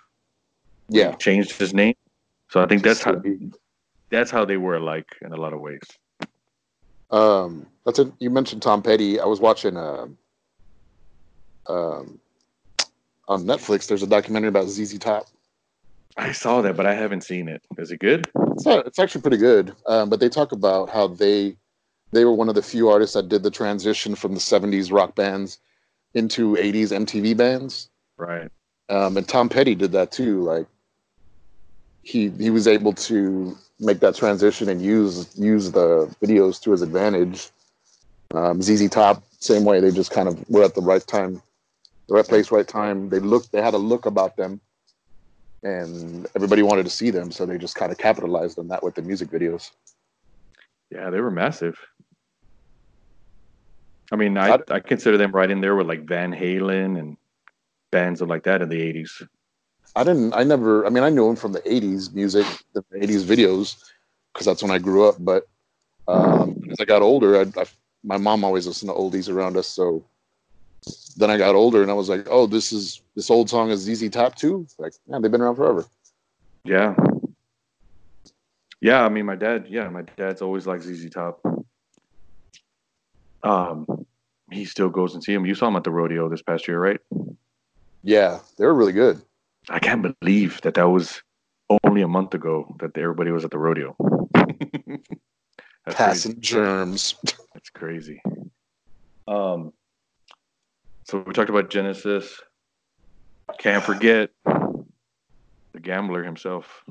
yeah, 0.89 1.11
He 1.11 1.17
changed 1.17 1.57
his 1.57 1.73
name. 1.73 1.95
So 2.49 2.61
I 2.61 2.67
think 2.67 2.83
that's 2.83 3.01
how 3.01 3.21
that's 4.09 4.31
how 4.31 4.45
they 4.45 4.57
were 4.57 4.75
alike 4.75 5.07
in 5.21 5.31
a 5.31 5.37
lot 5.37 5.53
of 5.53 5.61
ways. 5.61 5.81
Um, 7.11 7.67
that's 7.85 7.99
it. 7.99 8.11
You 8.19 8.29
mentioned 8.29 8.61
Tom 8.61 8.81
Petty. 8.81 9.19
I 9.19 9.25
was 9.25 9.39
watching 9.39 9.77
um, 9.77 10.17
um, 11.67 12.19
on 13.27 13.43
Netflix. 13.43 13.87
There's 13.87 14.03
a 14.03 14.07
documentary 14.07 14.49
about 14.49 14.67
ZZ 14.67 14.97
Top. 14.97 15.27
I 16.17 16.31
saw 16.31 16.61
that, 16.61 16.75
but 16.75 16.85
I 16.85 16.93
haven't 16.93 17.23
seen 17.23 17.47
it. 17.47 17.61
Is 17.77 17.91
it 17.91 17.99
good? 17.99 18.29
It's, 18.53 18.65
not, 18.65 18.85
it's 18.85 18.99
actually 18.99 19.21
pretty 19.21 19.37
good. 19.37 19.73
Um, 19.85 20.09
but 20.09 20.19
they 20.19 20.29
talk 20.29 20.51
about 20.51 20.89
how 20.89 21.07
they 21.07 21.55
they 22.11 22.25
were 22.25 22.33
one 22.33 22.49
of 22.49 22.55
the 22.55 22.61
few 22.61 22.89
artists 22.89 23.15
that 23.15 23.29
did 23.29 23.43
the 23.43 23.51
transition 23.51 24.15
from 24.15 24.33
the 24.33 24.39
'70s 24.39 24.91
rock 24.91 25.15
bands 25.15 25.59
into 26.13 26.55
'80s 26.55 26.91
MTV 26.91 27.37
bands. 27.37 27.89
Right. 28.17 28.49
Um, 28.89 29.15
and 29.15 29.27
Tom 29.27 29.47
Petty 29.47 29.75
did 29.75 29.93
that 29.93 30.11
too. 30.11 30.41
Like 30.41 30.67
he 32.03 32.29
he 32.29 32.49
was 32.49 32.67
able 32.67 32.93
to 32.93 33.57
make 33.79 33.99
that 33.99 34.15
transition 34.15 34.69
and 34.69 34.81
use 34.81 35.29
use 35.37 35.71
the 35.71 36.13
videos 36.21 36.61
to 36.63 36.71
his 36.71 36.81
advantage. 36.81 37.49
Um, 38.33 38.61
ZZ 38.61 38.89
Top, 38.89 39.23
same 39.39 39.65
way. 39.65 39.79
They 39.79 39.91
just 39.91 40.11
kind 40.11 40.27
of 40.27 40.49
were 40.49 40.63
at 40.63 40.75
the 40.75 40.81
right 40.81 41.05
time, 41.05 41.41
the 42.07 42.15
right 42.15 42.25
place, 42.25 42.51
right 42.51 42.67
time. 42.67 43.09
They 43.09 43.19
looked. 43.19 43.51
They 43.51 43.61
had 43.61 43.73
a 43.73 43.77
look 43.77 44.05
about 44.05 44.37
them, 44.37 44.61
and 45.63 46.27
everybody 46.35 46.63
wanted 46.63 46.83
to 46.83 46.89
see 46.89 47.09
them, 47.09 47.31
so 47.31 47.45
they 47.45 47.57
just 47.57 47.75
kind 47.75 47.91
of 47.91 47.97
capitalized 47.97 48.57
on 48.57 48.67
that 48.69 48.83
with 48.83 48.95
the 48.95 49.01
music 49.01 49.29
videos. 49.29 49.71
Yeah, 50.89 51.09
they 51.09 51.21
were 51.21 51.31
massive. 51.31 51.77
I 54.11 54.17
mean, 54.17 54.37
I, 54.37 54.59
I 54.69 54.79
consider 54.79 55.17
them 55.17 55.31
right 55.31 55.49
in 55.49 55.61
there 55.61 55.75
with 55.75 55.87
like 55.87 56.03
Van 56.03 56.33
Halen 56.33 56.99
and 56.99 57.17
bands 57.91 58.21
like 58.21 58.43
that 58.43 58.61
in 58.61 58.69
the 58.69 58.81
'80s. 58.81 59.27
I 59.95 60.03
didn't. 60.03 60.33
I 60.33 60.43
never. 60.43 60.85
I 60.85 60.89
mean, 60.89 61.03
I 61.03 61.09
knew 61.09 61.27
them 61.27 61.35
from 61.35 61.53
the 61.53 61.61
'80s 61.61 62.13
music, 62.13 62.45
the 62.73 62.83
'80s 62.93 63.23
videos, 63.23 63.77
because 64.33 64.45
that's 64.45 64.61
when 64.61 64.71
I 64.71 64.79
grew 64.79 65.07
up. 65.07 65.15
But 65.19 65.47
um, 66.07 66.61
as 66.69 66.77
I 66.79 66.85
got 66.85 67.01
older, 67.01 67.39
I, 67.39 67.61
I, 67.61 67.65
my 68.03 68.17
mom 68.17 68.43
always 68.43 68.67
listened 68.67 68.89
to 68.89 68.95
oldies 68.95 69.33
around 69.33 69.55
us. 69.55 69.67
So 69.67 70.03
then 71.17 71.29
I 71.29 71.37
got 71.37 71.55
older, 71.55 71.81
and 71.81 71.91
I 71.91 71.93
was 71.93 72.09
like, 72.09 72.27
"Oh, 72.29 72.47
this 72.47 72.71
is 72.71 73.01
this 73.15 73.29
old 73.29 73.49
song 73.49 73.69
is 73.69 73.81
ZZ 73.81 74.09
Top 74.09 74.35
too." 74.35 74.67
Like, 74.77 74.93
yeah, 75.07 75.19
they've 75.19 75.31
been 75.31 75.41
around 75.41 75.55
forever. 75.55 75.85
Yeah, 76.63 76.95
yeah. 78.79 79.03
I 79.03 79.09
mean, 79.09 79.25
my 79.25 79.35
dad. 79.35 79.67
Yeah, 79.69 79.89
my 79.89 80.03
dad's 80.17 80.41
always 80.41 80.67
liked 80.67 80.83
ZZ 80.83 81.09
Top. 81.09 81.41
Um, 83.43 84.05
he 84.51 84.65
still 84.65 84.89
goes 84.89 85.13
and 85.13 85.23
see 85.23 85.33
him. 85.33 85.45
You 85.45 85.55
saw 85.55 85.67
him 85.67 85.75
at 85.75 85.83
the 85.83 85.91
rodeo 85.91 86.29
this 86.29 86.41
past 86.41 86.67
year, 86.67 86.79
right? 86.79 86.99
Yeah, 88.03 88.39
they 88.57 88.65
were 88.65 88.73
really 88.73 88.93
good. 88.93 89.21
I 89.69 89.79
can't 89.79 90.15
believe 90.19 90.61
that 90.61 90.73
that 90.75 90.89
was 90.89 91.21
only 91.83 92.01
a 92.01 92.07
month 92.07 92.33
ago 92.33 92.75
that 92.79 92.97
everybody 92.97 93.31
was 93.31 93.45
at 93.45 93.51
the 93.51 93.57
rodeo. 93.57 93.95
Passing 95.85 96.33
crazy. 96.33 96.41
germs. 96.41 97.15
That's 97.53 97.69
crazy. 97.69 98.21
Um, 99.27 99.73
so 101.11 101.21
we 101.27 101.33
talked 101.33 101.49
about 101.49 101.69
Genesis. 101.69 102.39
Can't 103.59 103.83
forget 103.83 104.29
the 104.45 105.79
gambler 105.81 106.23
himself. 106.23 106.85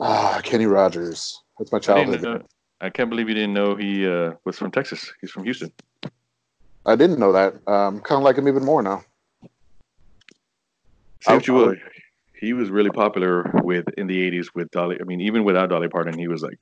Ah, 0.00 0.40
Kenny 0.42 0.66
Rogers. 0.66 1.40
That's 1.56 1.70
my 1.70 1.78
childhood. 1.78 2.44
I 2.80 2.90
can't 2.90 3.08
believe 3.08 3.28
you 3.28 3.34
didn't 3.34 3.54
know 3.54 3.76
he 3.76 4.08
uh, 4.08 4.32
was 4.44 4.58
from 4.58 4.72
Texas. 4.72 5.12
He's 5.20 5.30
from 5.30 5.44
Houston. 5.44 5.70
I 6.84 6.96
didn't 6.96 7.20
know 7.20 7.32
that. 7.32 7.54
Um, 7.68 8.00
kind 8.00 8.18
of 8.18 8.24
like 8.24 8.38
him 8.38 8.48
even 8.48 8.64
more 8.64 8.82
now. 8.82 9.04
Say 11.20 11.34
what 11.34 11.46
you 11.46 11.54
will. 11.54 11.76
He 12.34 12.54
was 12.54 12.70
really 12.70 12.90
popular 12.90 13.48
with 13.62 13.86
in 13.96 14.08
the 14.08 14.30
'80s 14.30 14.48
with 14.52 14.68
Dolly. 14.72 14.98
I 15.00 15.04
mean, 15.04 15.20
even 15.20 15.44
without 15.44 15.70
Dolly 15.70 15.88
Parton, 15.88 16.18
he 16.18 16.26
was 16.26 16.42
like. 16.42 16.58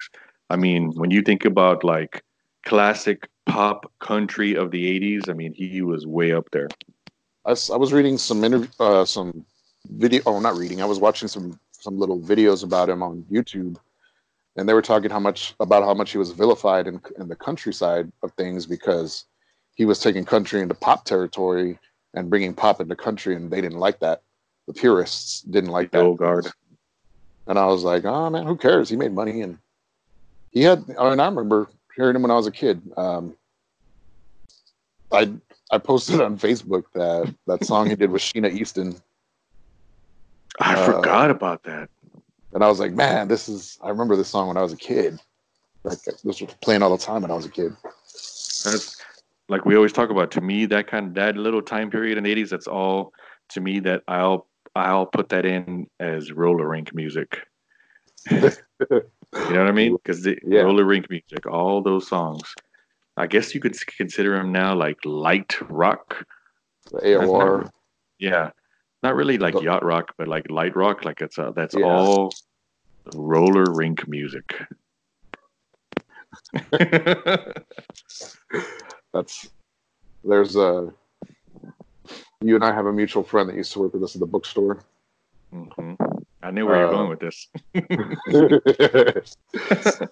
I 0.51 0.57
mean, 0.57 0.92
when 0.95 1.11
you 1.11 1.22
think 1.22 1.47
about 1.47 1.84
like 1.84 2.22
classic 2.64 3.28
pop 3.46 3.90
country 3.98 4.54
of 4.54 4.70
the 4.70 5.00
'80s, 5.00 5.28
I 5.28 5.32
mean, 5.32 5.52
he 5.52 5.82
was 5.82 6.06
way 6.06 6.32
up 6.32 6.50
there. 6.50 6.68
I, 7.44 7.54
I 7.72 7.76
was 7.76 7.92
reading 7.92 8.18
some 8.18 8.42
interview, 8.44 8.68
uh, 8.80 9.04
some 9.04 9.44
video. 9.90 10.22
Oh, 10.26 10.40
not 10.40 10.56
reading. 10.56 10.82
I 10.82 10.86
was 10.86 10.98
watching 10.98 11.28
some 11.28 11.58
some 11.72 11.98
little 11.98 12.18
videos 12.18 12.64
about 12.64 12.88
him 12.88 13.02
on 13.02 13.24
YouTube 13.30 13.76
and 14.56 14.68
they 14.68 14.74
were 14.74 14.82
talking 14.82 15.10
how 15.10 15.20
much 15.20 15.54
about 15.60 15.82
how 15.82 15.94
much 15.94 16.12
he 16.12 16.18
was 16.18 16.30
vilified 16.30 16.86
in, 16.86 17.00
in 17.18 17.28
the 17.28 17.36
countryside 17.36 18.10
of 18.22 18.32
things 18.32 18.66
because 18.66 19.24
he 19.74 19.84
was 19.84 19.98
taking 19.98 20.24
country 20.24 20.60
into 20.60 20.74
pop 20.74 21.04
territory 21.04 21.78
and 22.14 22.30
bringing 22.30 22.54
pop 22.54 22.80
into 22.80 22.94
country, 22.94 23.34
and 23.34 23.50
they 23.50 23.60
didn't 23.60 23.80
like 23.80 23.98
that. 23.98 24.22
The 24.68 24.72
purists 24.72 25.42
didn't 25.42 25.70
like 25.70 25.90
that. 25.90 26.00
Oh, 26.00 26.14
guard. 26.14 26.46
And 27.48 27.58
I 27.58 27.66
was 27.66 27.82
like, 27.82 28.04
oh 28.04 28.30
man, 28.30 28.46
who 28.46 28.56
cares? 28.56 28.88
He 28.88 28.96
made 28.96 29.12
money, 29.12 29.42
and 29.42 29.58
he 30.52 30.62
had. 30.62 30.84
I 30.98 31.10
mean, 31.10 31.20
I 31.20 31.26
remember 31.26 31.68
hearing 31.97 32.16
him 32.16 32.22
when 32.22 32.30
I 32.30 32.36
was 32.36 32.47
a 32.47 32.53
kid. 32.53 32.82
Um, 32.97 33.36
I 35.12 35.32
I 35.70 35.78
posted 35.78 36.20
on 36.20 36.38
Facebook 36.38 36.84
that 36.95 37.34
that 37.47 37.64
song 37.64 37.88
he 37.88 37.97
did 37.97 38.11
with 38.11 38.22
Sheena 38.22 38.53
Easton. 38.53 39.01
I 40.61 40.74
uh, 40.74 40.86
forgot 40.86 41.30
about 41.30 41.64
that 41.64 41.88
and 42.55 42.62
I 42.62 42.68
was 42.68 42.80
like, 42.80 42.92
man, 42.92 43.28
this 43.28 43.49
is. 43.49 43.78
I 43.82 43.90
remember 43.90 44.16
this 44.16 44.28
song 44.28 44.49
when 44.49 44.57
I 44.57 44.62
was 44.62 44.72
a 44.72 44.76
kid. 44.76 45.20
Like 45.82 46.01
this 46.03 46.24
was 46.24 46.40
playing 46.62 46.82
all 46.82 46.97
the 46.97 47.05
time 47.05 47.22
when 47.22 47.30
I 47.30 47.34
was 47.34 47.45
a 47.45 47.51
kid. 47.51 47.76
That's 48.64 48.97
like 49.49 49.66
we 49.66 49.76
always 49.76 49.92
talk 49.92 50.09
about. 50.09 50.30
To 50.32 50.40
me, 50.40 50.64
that 50.66 50.86
kind 50.86 51.09
of 51.09 51.14
that 51.14 51.36
little 51.36 51.61
time 51.61 51.90
period 51.90 52.16
in 52.16 52.24
the 52.24 52.34
'80s. 52.34 52.49
That's 52.49 52.68
all 52.68 53.12
to 53.51 53.61
me. 53.61 53.80
That 53.80 54.03
I'll 54.07 54.47
I'll 54.76 55.05
put 55.05 55.28
that 55.30 55.45
in 55.45 55.88
as 55.99 56.32
roller 56.32 56.68
rink 56.68 56.95
music. 56.95 57.40
you 59.35 59.55
know 59.55 59.61
what 59.61 59.68
I 59.68 59.72
mean? 59.72 59.93
Because 59.93 60.22
the 60.22 60.39
yeah. 60.47 60.61
roller 60.61 60.85
rink 60.85 61.11
music, 61.11 61.47
all 61.47 61.82
those 61.82 62.09
songs. 62.09 62.55
I 63.16 63.26
guess 63.26 63.55
you 63.55 63.61
could 63.61 63.76
consider 63.97 64.37
them 64.37 64.53
now 64.53 64.74
like 64.74 64.99
light 65.05 65.57
rock. 65.70 66.26
The 66.91 66.99
AOR. 66.99 67.70
yeah, 68.18 68.51
not 69.03 69.14
really 69.14 69.39
like 69.39 69.61
yacht 69.61 69.85
rock, 69.85 70.14
but 70.18 70.28
like 70.28 70.51
light 70.51 70.76
rock. 70.76 71.05
Like 71.05 71.20
it's 71.20 71.39
uh, 71.39 71.53
that's 71.53 71.74
yeah. 71.76 71.85
all 71.85 72.32
roller 73.14 73.64
rink 73.70 74.09
music. 74.09 74.55
that's 79.12 79.49
there's 80.24 80.57
a 80.57 80.93
you 82.41 82.55
and 82.57 82.64
I 82.64 82.74
have 82.74 82.87
a 82.87 82.93
mutual 82.93 83.22
friend 83.22 83.49
that 83.49 83.57
used 83.57 83.72
to 83.72 83.78
work 83.80 83.95
with 83.95 84.03
us 84.03 84.14
at 84.16 84.20
the 84.20 84.26
bookstore. 84.26 84.80
Mm-hmm. 85.55 85.95
I 86.45 86.51
knew 86.51 86.66
where 86.66 86.76
uh, 86.76 86.80
you're 86.80 86.90
going 86.90 87.09
with 87.09 87.20
this. 87.20 87.49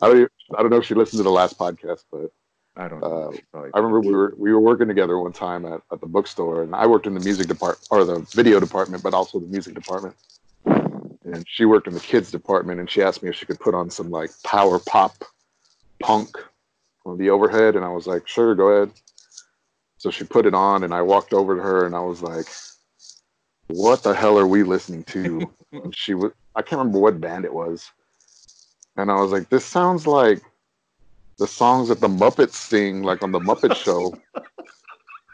I 0.00 0.06
don't. 0.06 0.16
Even, 0.16 0.28
I 0.56 0.62
don't 0.62 0.70
know 0.70 0.78
if 0.78 0.86
she 0.86 0.94
listened 0.94 1.18
to 1.18 1.24
the 1.24 1.30
last 1.30 1.58
podcast, 1.58 2.04
but 2.10 2.32
I 2.74 2.88
don't 2.88 3.00
know. 3.00 3.34
Uh, 3.54 3.68
I 3.74 3.78
remember 3.78 4.00
we 4.00 4.12
were 4.12 4.34
we 4.38 4.50
were 4.50 4.60
working 4.60 4.88
together 4.88 5.18
one 5.18 5.32
time 5.32 5.66
at, 5.66 5.82
at 5.92 6.00
the 6.00 6.06
bookstore, 6.06 6.62
and 6.62 6.74
I 6.74 6.86
worked 6.86 7.06
in 7.06 7.12
the 7.12 7.20
music 7.20 7.48
department 7.48 7.86
or 7.90 8.04
the 8.04 8.20
video 8.32 8.60
department, 8.60 9.02
but 9.02 9.12
also 9.12 9.40
the 9.40 9.46
music 9.46 9.74
department. 9.74 10.16
And 10.64 11.44
she 11.46 11.66
worked 11.66 11.86
in 11.86 11.92
the 11.92 12.00
kids 12.00 12.30
department, 12.30 12.80
and 12.80 12.90
she 12.90 13.02
asked 13.02 13.22
me 13.22 13.28
if 13.28 13.36
she 13.36 13.44
could 13.44 13.60
put 13.60 13.74
on 13.74 13.90
some 13.90 14.10
like 14.10 14.30
power 14.42 14.78
pop 14.78 15.12
punk 16.00 16.38
on 17.04 17.18
the 17.18 17.28
overhead, 17.28 17.76
and 17.76 17.84
I 17.84 17.90
was 17.90 18.06
like, 18.06 18.26
sure, 18.26 18.54
go 18.54 18.68
ahead. 18.68 18.90
So 19.98 20.10
she 20.10 20.24
put 20.24 20.46
it 20.46 20.54
on, 20.54 20.82
and 20.82 20.94
I 20.94 21.02
walked 21.02 21.34
over 21.34 21.56
to 21.56 21.62
her, 21.62 21.84
and 21.84 21.94
I 21.94 22.00
was 22.00 22.22
like, 22.22 22.46
"What 23.72 24.02
the 24.02 24.14
hell 24.14 24.38
are 24.38 24.46
we 24.46 24.62
listening 24.62 25.04
to?" 25.04 25.52
she 25.92 26.14
was 26.14 26.32
I 26.54 26.62
can't 26.62 26.78
remember 26.78 26.98
what 26.98 27.20
band 27.20 27.44
it 27.44 27.54
was, 27.54 27.90
and 28.96 29.10
I 29.10 29.16
was 29.20 29.32
like, 29.32 29.48
"This 29.48 29.64
sounds 29.64 30.06
like." 30.06 30.42
the 31.42 31.48
songs 31.48 31.88
that 31.88 32.00
the 32.00 32.08
Muppets 32.08 32.54
sing, 32.54 33.02
like 33.02 33.20
on 33.22 33.32
the 33.32 33.40
Muppet 33.40 33.74
Show. 33.74 34.14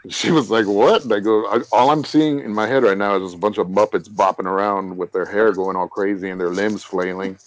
she 0.09 0.31
was 0.31 0.49
like, 0.49 0.65
"What?" 0.65 1.03
And 1.03 1.13
I 1.13 1.19
go, 1.19 1.45
I, 1.45 1.59
"All 1.71 1.91
I'm 1.91 2.03
seeing 2.03 2.39
in 2.39 2.51
my 2.51 2.65
head 2.65 2.81
right 2.81 2.97
now 2.97 3.15
is 3.15 3.21
just 3.21 3.35
a 3.35 3.39
bunch 3.39 3.59
of 3.59 3.67
Muppets 3.67 4.09
bopping 4.09 4.45
around 4.45 4.97
with 4.97 5.11
their 5.11 5.25
hair 5.25 5.51
going 5.51 5.75
all 5.75 5.87
crazy 5.87 6.29
and 6.31 6.41
their 6.41 6.49
limbs 6.49 6.83
flailing." 6.83 7.37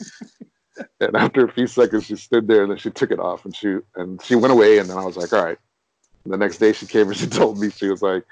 and 1.01 1.17
after 1.17 1.45
a 1.45 1.53
few 1.53 1.67
seconds, 1.67 2.05
she 2.05 2.15
stood 2.15 2.47
there 2.47 2.63
and 2.63 2.71
then 2.71 2.79
she 2.79 2.91
took 2.91 3.11
it 3.11 3.19
off 3.19 3.45
and 3.45 3.57
she 3.57 3.79
and 3.97 4.23
she 4.23 4.37
went 4.37 4.53
away. 4.53 4.79
And 4.79 4.89
then 4.89 4.97
I 4.97 5.05
was 5.05 5.17
like, 5.17 5.33
"All 5.33 5.45
right." 5.45 5.59
And 6.25 6.33
the 6.33 6.39
next 6.39 6.59
day, 6.59 6.73
she 6.73 6.87
came 6.87 7.09
and 7.09 7.17
she 7.17 7.27
told 7.41 7.59
me 7.59 7.71
she 7.71 7.89
was 7.89 8.01
like, 8.01 8.25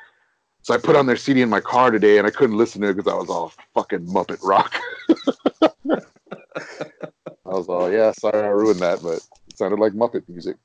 "So 0.63 0.75
I 0.75 0.79
put 0.79 0.97
on 0.97 1.07
their 1.07 1.17
CD 1.17 1.43
in 1.43 1.49
my 1.49 1.61
car 1.61 1.91
today, 1.91 2.19
and 2.19 2.27
I 2.27 2.31
couldn't 2.31 2.57
listen 2.57 2.83
to 2.83 2.89
it 2.89 2.97
because 2.97 3.13
I 3.13 3.17
was 3.17 3.31
all 3.31 3.53
fucking 3.75 4.07
Muppet 4.07 4.39
rock." 4.43 4.75
I 5.91 7.55
was 7.55 7.69
all, 7.69 7.91
"Yeah, 7.91 8.13
sorry, 8.13 8.43
I 8.43 8.49
ruined 8.49 8.81
that, 8.81 9.03
but." 9.03 9.21
It 9.49 9.59
sounded 9.59 9.81
like 9.81 9.95
Muppet 9.95 10.29
music. 10.29 10.57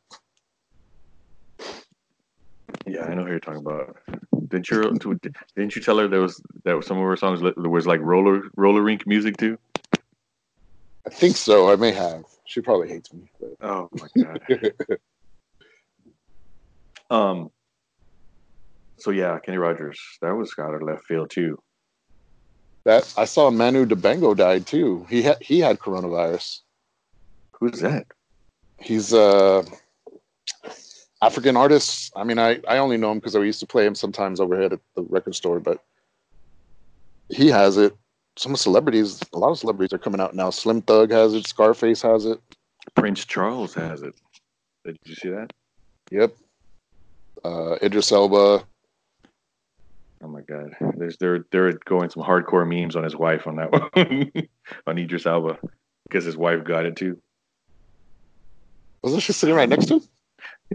Yeah, 2.85 3.05
I 3.05 3.15
know 3.15 3.23
who 3.23 3.31
you're 3.31 3.39
talking 3.39 3.61
about. 3.61 3.97
Didn't 4.47 4.69
you 4.69 5.19
didn't 5.55 5.75
you 5.75 5.81
tell 5.81 5.97
her 5.97 6.07
there 6.07 6.21
was 6.21 6.39
that 6.65 6.83
some 6.83 6.97
of 6.97 7.03
her 7.03 7.15
songs 7.17 7.41
there 7.41 7.53
was 7.69 7.87
like 7.87 7.99
roller 8.01 8.43
roller 8.55 8.83
rink 8.83 9.07
music 9.07 9.37
too? 9.37 9.57
I 11.07 11.09
think 11.09 11.35
so. 11.35 11.71
I 11.71 11.77
may 11.77 11.91
have. 11.93 12.25
She 12.45 12.61
probably 12.61 12.89
hates 12.89 13.11
me. 13.11 13.27
But. 13.39 13.55
Oh 13.59 13.89
my 13.93 14.07
god. 14.23 14.73
um. 17.09 17.49
So 18.97 19.11
yeah, 19.11 19.39
Kenny 19.39 19.57
Rogers. 19.57 19.99
That 20.21 20.35
was 20.35 20.53
out 20.59 20.73
of 20.73 20.81
left 20.81 21.05
field 21.05 21.29
too. 21.29 21.59
That 22.85 23.11
I 23.17 23.25
saw 23.25 23.49
Manu 23.49 23.85
Dibango 23.85 24.35
died 24.35 24.67
too. 24.67 25.05
He 25.09 25.21
had 25.23 25.41
he 25.41 25.59
had 25.59 25.79
coronavirus. 25.79 26.59
Who's 27.59 27.79
that? 27.81 28.05
he's 28.79 29.13
a 29.13 29.63
African 31.21 31.57
artist. 31.57 32.11
I 32.15 32.23
mean, 32.23 32.39
I, 32.39 32.59
I 32.67 32.77
only 32.77 32.97
know 32.97 33.11
him 33.11 33.19
because 33.19 33.35
I 33.35 33.39
used 33.39 33.59
to 33.61 33.65
play 33.65 33.85
him 33.85 33.95
sometimes 33.95 34.39
overhead 34.39 34.73
at 34.73 34.79
the 34.95 35.03
record 35.03 35.35
store, 35.35 35.59
but 35.59 35.83
he 37.29 37.47
has 37.47 37.77
it. 37.77 37.95
Some 38.37 38.55
celebrities, 38.55 39.21
a 39.33 39.39
lot 39.39 39.51
of 39.51 39.57
celebrities 39.57 39.93
are 39.93 39.97
coming 39.97 40.19
out 40.19 40.35
now. 40.35 40.49
Slim 40.49 40.81
Thug 40.81 41.11
has 41.11 41.33
it. 41.33 41.47
Scarface 41.47 42.01
has 42.01 42.25
it. 42.25 42.39
Prince 42.93 43.25
Charles 43.25 43.73
has 43.73 44.01
it. 44.01 44.13
Did 44.83 44.97
you 45.05 45.15
see 45.15 45.29
that? 45.29 45.53
Yep. 46.11 46.35
Uh, 47.43 47.77
Idris 47.81 48.11
Elba. 48.11 48.65
I'm 50.25 50.31
my 50.31 50.41
god, 50.41 50.75
there's 50.97 51.17
they're 51.17 51.45
they're 51.51 51.73
going 51.85 52.09
some 52.09 52.23
hardcore 52.23 52.67
memes 52.67 52.95
on 52.95 53.03
his 53.03 53.15
wife 53.15 53.45
on 53.45 53.57
that 53.57 53.71
one 53.71 54.31
on 54.87 54.97
Idris 54.97 55.27
Elba 55.27 55.59
because 56.07 56.25
his 56.25 56.35
wife 56.35 56.63
got 56.63 56.85
it 56.85 56.95
too. 56.95 57.21
Wasn't 59.03 59.21
she 59.21 59.33
sitting 59.33 59.55
right 59.55 59.69
next 59.69 59.85
to 59.87 59.95
him? 59.95 60.01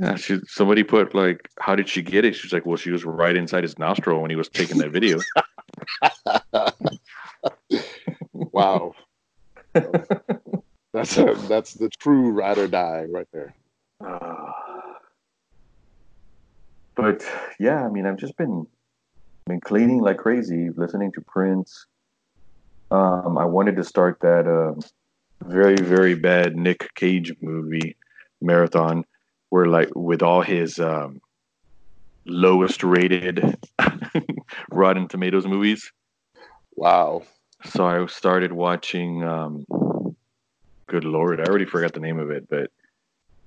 Yeah, 0.00 0.14
she 0.14 0.38
somebody 0.46 0.84
put 0.84 1.16
like, 1.16 1.48
how 1.58 1.74
did 1.74 1.88
she 1.88 2.00
get 2.00 2.24
it? 2.24 2.36
She's 2.36 2.52
like, 2.52 2.64
well, 2.64 2.76
she 2.76 2.92
was 2.92 3.04
right 3.04 3.34
inside 3.34 3.64
his 3.64 3.76
nostril 3.76 4.20
when 4.20 4.30
he 4.30 4.36
was 4.36 4.48
taking 4.48 4.78
that 4.78 4.90
video. 4.90 5.18
wow. 8.32 8.94
that's 10.92 11.18
a, 11.18 11.34
that's 11.48 11.74
the 11.74 11.88
true 11.98 12.30
ride 12.30 12.58
or 12.58 12.68
die 12.68 13.06
right 13.10 13.26
there. 13.32 13.52
Uh, 14.04 14.52
but 16.94 17.24
yeah, 17.58 17.84
I 17.84 17.90
mean, 17.90 18.06
I've 18.06 18.16
just 18.16 18.36
been 18.36 18.68
been 19.46 19.60
cleaning 19.60 20.00
like 20.00 20.18
crazy, 20.18 20.70
listening 20.70 21.12
to 21.12 21.20
Prince. 21.20 21.86
Um, 22.90 23.38
I 23.38 23.44
wanted 23.44 23.76
to 23.76 23.84
start 23.84 24.18
that 24.20 24.46
uh, 24.46 24.80
very 25.44 25.76
very 25.76 26.14
bad 26.14 26.56
Nick 26.56 26.94
Cage 26.94 27.32
movie 27.40 27.96
marathon, 28.40 29.04
where 29.50 29.66
like 29.66 29.90
with 29.94 30.22
all 30.22 30.42
his 30.42 30.78
um, 30.78 31.20
lowest 32.26 32.82
rated 32.82 33.56
Rotten 34.70 35.08
Tomatoes 35.08 35.46
movies. 35.46 35.90
Wow. 36.76 37.22
So 37.64 37.86
I 37.86 38.04
started 38.06 38.52
watching. 38.52 39.24
Um, 39.24 39.64
good 40.90 41.04
lord, 41.04 41.40
I 41.40 41.44
already 41.44 41.66
forgot 41.66 41.92
the 41.92 42.00
name 42.00 42.18
of 42.18 42.32
it, 42.32 42.48
but 42.48 42.70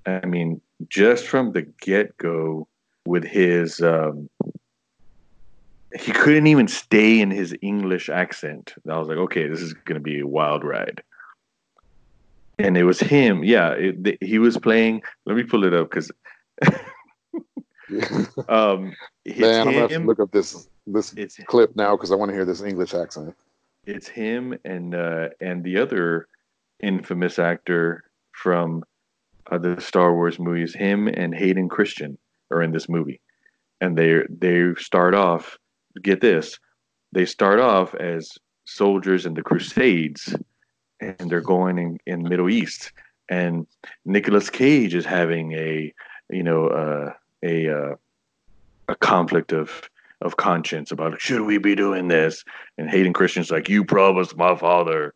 I 0.05 0.25
mean, 0.25 0.61
just 0.87 1.27
from 1.27 1.51
the 1.51 1.63
get 1.81 2.17
go, 2.17 2.67
with 3.05 3.23
his, 3.23 3.81
um, 3.81 4.29
he 5.99 6.11
couldn't 6.11 6.47
even 6.47 6.67
stay 6.67 7.21
in 7.21 7.31
his 7.31 7.55
English 7.61 8.09
accent. 8.09 8.73
I 8.89 8.97
was 8.97 9.07
like, 9.07 9.17
okay, 9.17 9.47
this 9.47 9.61
is 9.61 9.73
going 9.73 9.95
to 9.95 10.01
be 10.03 10.19
a 10.19 10.27
wild 10.27 10.63
ride. 10.63 11.03
And 12.59 12.77
it 12.77 12.83
was 12.83 12.99
him. 12.99 13.43
Yeah, 13.43 13.71
it, 13.71 14.17
he 14.21 14.39
was 14.39 14.57
playing. 14.57 15.01
Let 15.25 15.35
me 15.35 15.43
pull 15.43 15.63
it 15.63 15.73
up 15.73 15.89
because. 15.89 16.11
um, 18.49 18.95
Man, 19.25 19.67
I'm 19.67 19.87
gonna 19.87 20.05
look 20.05 20.19
up 20.19 20.31
this 20.31 20.67
this 20.87 21.13
it's, 21.13 21.37
clip 21.45 21.75
now 21.75 21.95
because 21.95 22.11
I 22.11 22.15
want 22.15 22.29
to 22.29 22.35
hear 22.35 22.45
this 22.45 22.61
English 22.61 22.93
accent. 22.93 23.35
It's 23.85 24.07
him 24.07 24.57
and 24.65 24.95
uh, 24.95 25.29
and 25.41 25.63
the 25.63 25.77
other 25.77 26.27
infamous 26.81 27.39
actor 27.39 28.03
from 28.31 28.83
uh, 29.51 29.57
the 29.57 29.79
Star 29.79 30.13
Wars 30.13 30.39
movies. 30.39 30.73
Him 30.73 31.07
and 31.07 31.33
Hayden 31.33 31.69
Christensen 31.69 32.17
are 32.51 32.61
in 32.61 32.71
this 32.71 32.89
movie, 32.89 33.21
and 33.81 33.97
they 33.97 34.21
they 34.29 34.73
start 34.77 35.13
off. 35.13 35.57
Get 36.01 36.21
this, 36.21 36.59
they 37.11 37.25
start 37.25 37.59
off 37.59 37.93
as 37.95 38.37
soldiers 38.65 39.25
in 39.25 39.35
the 39.35 39.43
Crusades, 39.43 40.35
and 40.99 41.29
they're 41.29 41.41
going 41.41 41.77
in, 41.77 41.97
in 42.05 42.23
Middle 42.23 42.49
East. 42.49 42.91
And 43.29 43.67
Nicolas 44.05 44.49
Cage 44.49 44.95
is 44.95 45.05
having 45.05 45.53
a 45.53 45.93
you 46.29 46.43
know 46.43 46.67
uh, 46.67 47.13
a 47.43 47.69
uh, 47.69 47.95
a 48.87 48.95
conflict 48.95 49.53
of 49.53 49.89
of 50.23 50.37
conscience 50.37 50.91
about 50.91 51.19
should 51.21 51.41
we 51.41 51.57
be 51.57 51.75
doing 51.75 52.07
this? 52.07 52.43
And 52.77 52.89
Hayden 52.89 53.13
Christensen's 53.13 53.51
like, 53.51 53.69
you 53.69 53.83
promised 53.83 54.35
my 54.37 54.55
father 54.55 55.13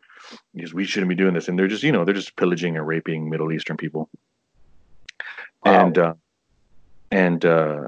because 0.54 0.74
we 0.74 0.84
shouldn't 0.84 1.08
be 1.08 1.14
doing 1.14 1.34
this. 1.34 1.48
And 1.48 1.58
they're 1.58 1.66
just, 1.66 1.82
you 1.82 1.90
know, 1.90 2.04
they're 2.04 2.14
just 2.14 2.36
pillaging 2.36 2.76
and 2.76 2.86
raping 2.86 3.30
Middle 3.30 3.50
Eastern 3.50 3.76
people. 3.76 4.08
Wow. 5.64 5.86
And 5.86 5.98
uh, 5.98 6.14
and 7.10 7.44
uh, 7.44 7.86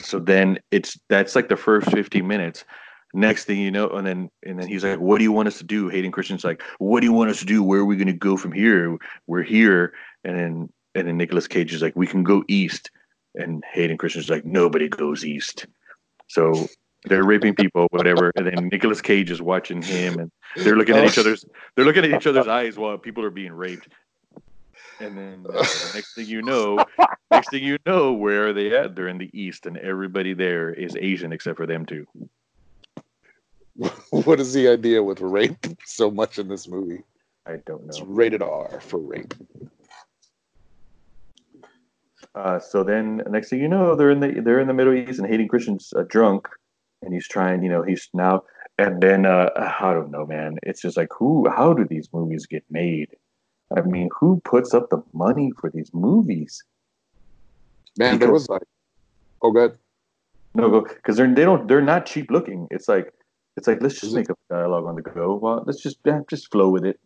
so 0.00 0.18
then 0.18 0.58
it's 0.70 0.98
that's 1.08 1.34
like 1.34 1.48
the 1.48 1.56
first 1.56 1.90
15 1.90 2.26
minutes. 2.26 2.64
Next 3.12 3.44
thing 3.44 3.58
you 3.58 3.70
know, 3.70 3.88
and 3.88 4.06
then 4.06 4.30
and 4.44 4.60
then 4.60 4.68
he's 4.68 4.84
like, 4.84 5.00
"What 5.00 5.18
do 5.18 5.24
you 5.24 5.32
want 5.32 5.48
us 5.48 5.58
to 5.58 5.64
do?" 5.64 5.88
Hayden 5.88 6.12
Christensen's 6.12 6.44
like, 6.44 6.62
"What 6.78 7.00
do 7.00 7.06
you 7.06 7.12
want 7.12 7.30
us 7.30 7.40
to 7.40 7.44
do? 7.44 7.62
Where 7.62 7.80
are 7.80 7.84
we 7.84 7.96
going 7.96 8.06
to 8.06 8.12
go 8.12 8.36
from 8.36 8.52
here? 8.52 8.96
We're 9.26 9.42
here." 9.42 9.92
And 10.22 10.38
then 10.38 10.72
and 10.94 11.08
then 11.08 11.16
Nicolas 11.16 11.48
Cage 11.48 11.74
is 11.74 11.82
like, 11.82 11.96
"We 11.96 12.06
can 12.06 12.22
go 12.22 12.44
east." 12.46 12.90
and 13.34 13.64
Hayden 13.72 13.96
Christensen's 13.96 14.30
like 14.30 14.44
nobody 14.44 14.88
goes 14.88 15.24
east. 15.24 15.66
So 16.28 16.68
they're 17.04 17.24
raping 17.24 17.54
people, 17.54 17.86
whatever. 17.90 18.32
And 18.36 18.46
then 18.46 18.68
Nicolas 18.68 19.00
Cage 19.00 19.30
is 19.30 19.42
watching 19.42 19.82
him, 19.82 20.18
and 20.18 20.30
they're 20.56 20.76
looking 20.76 20.96
at 20.96 21.04
each 21.04 21.18
oh. 21.18 21.22
other's 21.22 21.44
they're 21.76 21.84
looking 21.84 22.04
at 22.04 22.10
each 22.10 22.26
other's 22.26 22.48
eyes 22.48 22.76
while 22.76 22.98
people 22.98 23.24
are 23.24 23.30
being 23.30 23.52
raped. 23.52 23.88
And 25.00 25.16
then 25.16 25.46
uh, 25.48 25.52
the 25.52 25.90
next 25.94 26.14
thing 26.14 26.26
you 26.26 26.42
know, 26.42 26.84
next 27.30 27.50
thing 27.50 27.64
you 27.64 27.78
know, 27.86 28.12
where 28.12 28.48
are 28.48 28.52
they 28.52 28.76
at? 28.76 28.94
They're 28.94 29.08
in 29.08 29.18
the 29.18 29.30
east, 29.38 29.66
and 29.66 29.76
everybody 29.78 30.34
there 30.34 30.70
is 30.72 30.96
Asian 31.00 31.32
except 31.32 31.56
for 31.56 31.66
them 31.66 31.86
two. 31.86 32.06
What 34.10 34.40
is 34.40 34.52
the 34.52 34.68
idea 34.68 35.02
with 35.02 35.22
rape 35.22 35.66
so 35.86 36.10
much 36.10 36.38
in 36.38 36.48
this 36.48 36.68
movie? 36.68 37.02
I 37.46 37.56
don't 37.64 37.84
know. 37.84 37.88
It's 37.88 38.02
rated 38.02 38.42
R 38.42 38.78
for 38.80 38.98
rape. 38.98 39.32
Uh, 42.34 42.58
so 42.58 42.84
then 42.84 43.22
next 43.30 43.48
thing 43.48 43.60
you 43.60 43.68
know, 43.68 43.94
they're 43.94 44.10
in 44.10 44.20
the 44.20 44.40
they're 44.42 44.60
in 44.60 44.68
the 44.68 44.74
Middle 44.74 44.92
East, 44.92 45.18
and 45.18 45.26
Hayden 45.26 45.48
Christensen's 45.48 45.94
uh, 45.96 46.04
drunk, 46.08 46.46
and 47.00 47.14
he's 47.14 47.26
trying. 47.26 47.62
You 47.62 47.70
know, 47.70 47.82
he's 47.82 48.10
now 48.12 48.42
and 48.80 49.02
then 49.02 49.26
uh, 49.26 49.50
I 49.56 49.92
don't 49.92 50.10
know, 50.10 50.26
man. 50.26 50.58
It's 50.62 50.80
just 50.80 50.96
like 50.96 51.10
who? 51.16 51.48
How 51.48 51.74
do 51.74 51.84
these 51.84 52.08
movies 52.12 52.46
get 52.46 52.64
made? 52.70 53.10
I 53.76 53.82
mean, 53.82 54.08
who 54.18 54.40
puts 54.44 54.74
up 54.74 54.90
the 54.90 55.02
money 55.12 55.52
for 55.58 55.70
these 55.70 55.90
movies? 55.94 56.62
Man, 57.96 58.14
because, 58.14 58.18
there 58.18 58.32
was 58.32 58.48
like, 58.48 58.62
oh, 59.42 59.52
good. 59.52 59.76
No, 60.54 60.68
go 60.68 60.80
because 60.82 61.16
they're 61.16 61.32
they 61.32 61.44
don't 61.44 61.68
they're 61.68 61.80
not 61.80 62.06
cheap 62.06 62.30
looking. 62.30 62.66
It's 62.70 62.88
like 62.88 63.12
it's 63.56 63.68
like 63.68 63.80
let's 63.80 64.00
just 64.00 64.14
make 64.14 64.28
a 64.28 64.34
dialogue 64.48 64.84
on 64.84 64.96
the 64.96 65.02
go. 65.02 65.36
Well, 65.36 65.62
let's 65.64 65.80
just 65.80 65.98
yeah, 66.04 66.20
just 66.28 66.50
flow 66.50 66.68
with 66.68 66.84
it. 66.84 66.98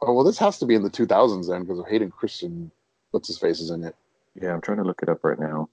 Oh 0.00 0.12
well, 0.14 0.24
this 0.24 0.38
has 0.38 0.58
to 0.58 0.66
be 0.66 0.74
in 0.74 0.82
the 0.82 0.90
2000s 0.90 1.48
then 1.48 1.62
because 1.62 1.82
Hayden 1.88 2.10
Christensen 2.10 2.70
what's 3.10 3.28
his 3.28 3.38
face 3.38 3.60
is 3.60 3.70
in 3.70 3.84
it. 3.84 3.96
Yeah, 4.40 4.52
I'm 4.52 4.60
trying 4.60 4.78
to 4.78 4.84
look 4.84 5.02
it 5.02 5.08
up 5.08 5.24
right 5.24 5.38
now. 5.38 5.68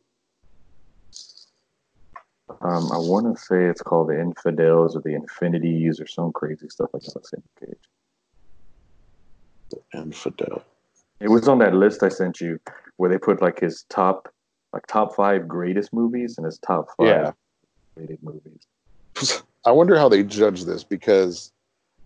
Um, 2.62 2.92
I 2.92 2.98
want 2.98 3.36
to 3.36 3.42
say 3.42 3.66
it's 3.66 3.82
called 3.82 4.10
the 4.10 4.20
Infidels 4.20 4.96
or 4.96 5.02
the 5.02 5.14
Infinities 5.14 6.00
or 6.00 6.08
some 6.08 6.32
crazy 6.32 6.68
stuff 6.68 6.90
like 6.94 7.04
that. 7.04 7.78
Same 9.72 9.82
Cage. 9.82 9.82
The 9.92 10.00
Infidel. 10.00 10.64
It 11.20 11.30
was 11.30 11.48
on 11.48 11.60
that 11.60 11.74
list 11.74 12.04
I 12.04 12.10
sent 12.10 12.40
you 12.40 12.60
where 12.98 13.10
they 13.10 13.18
put 13.18 13.42
like 13.42 13.60
his 13.60 13.84
top, 13.90 14.34
like 14.74 14.88
top 14.88 15.16
five 15.16 15.48
greatest 15.48 15.94
movies 15.94 16.38
and 16.38 16.46
his 16.46 16.58
top 16.60 16.88
five 16.98 17.08
yeah. 17.08 17.32
rated 17.96 18.20
movies. 18.24 19.42
I 19.66 19.72
wonder 19.72 19.98
how 19.98 20.08
they 20.08 20.24
judge 20.24 20.64
this 20.64 20.84
because 20.84 21.52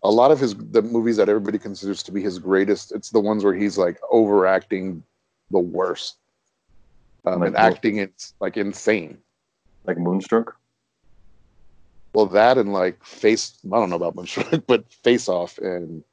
a 0.04 0.10
lot 0.10 0.32
of 0.32 0.40
his 0.40 0.56
the 0.56 0.82
movies 0.82 1.18
that 1.18 1.30
everybody 1.30 1.58
considers 1.58 2.04
to 2.04 2.12
be 2.12 2.22
his 2.22 2.40
greatest, 2.40 2.92
it's 2.92 3.12
the 3.12 3.20
ones 3.20 3.44
where 3.44 3.54
he's 3.54 3.78
like 3.78 4.00
overacting 4.12 5.04
the 5.52 5.60
worst. 5.60 6.18
Um, 7.26 7.40
like 7.40 7.48
and 7.48 7.58
acting 7.58 7.98
it's 7.98 8.34
like 8.40 8.58
insane. 8.58 9.18
Like 9.86 9.98
Moonstruck. 9.98 10.58
Well, 12.14 12.26
that 12.28 12.58
and 12.58 12.74
like 12.74 13.04
face. 13.04 13.58
I 13.66 13.78
don't 13.78 13.90
know 13.90 13.96
about 13.96 14.16
Moonstruck, 14.16 14.64
but 14.68 14.92
Face 14.92 15.30
Off 15.30 15.58
and 15.60 16.04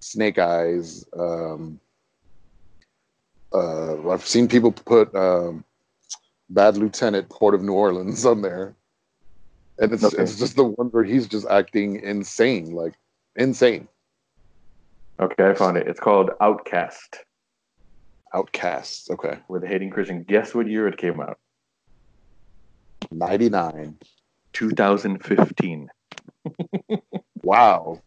Snake 0.00 0.38
Eyes. 0.38 1.04
Um, 1.18 1.80
uh, 3.52 4.10
I've 4.10 4.26
seen 4.26 4.48
people 4.48 4.72
put 4.72 5.14
um, 5.14 5.64
Bad 6.50 6.76
Lieutenant, 6.76 7.28
Port 7.28 7.54
of 7.54 7.62
New 7.62 7.72
Orleans 7.72 8.24
on 8.26 8.42
there, 8.42 8.74
and 9.78 9.92
it's 9.92 10.04
okay. 10.04 10.22
it's 10.22 10.38
just 10.38 10.56
the 10.56 10.64
one 10.64 10.88
where 10.88 11.04
he's 11.04 11.26
just 11.26 11.46
acting 11.46 12.00
insane, 12.02 12.72
like 12.72 12.94
insane. 13.36 13.88
Okay, 15.18 15.48
I 15.48 15.54
found 15.54 15.76
it. 15.76 15.88
It's 15.88 16.00
called 16.00 16.30
Outcast. 16.40 17.18
Outcasts. 18.34 19.10
Okay. 19.10 19.38
With 19.48 19.64
Hayden 19.64 19.90
Christensen. 19.90 20.24
Guess 20.24 20.54
what 20.54 20.68
year 20.68 20.88
it 20.88 20.98
came 20.98 21.20
out? 21.20 21.38
99. 23.10 23.96
2015. 24.52 25.88
wow. 27.42 28.02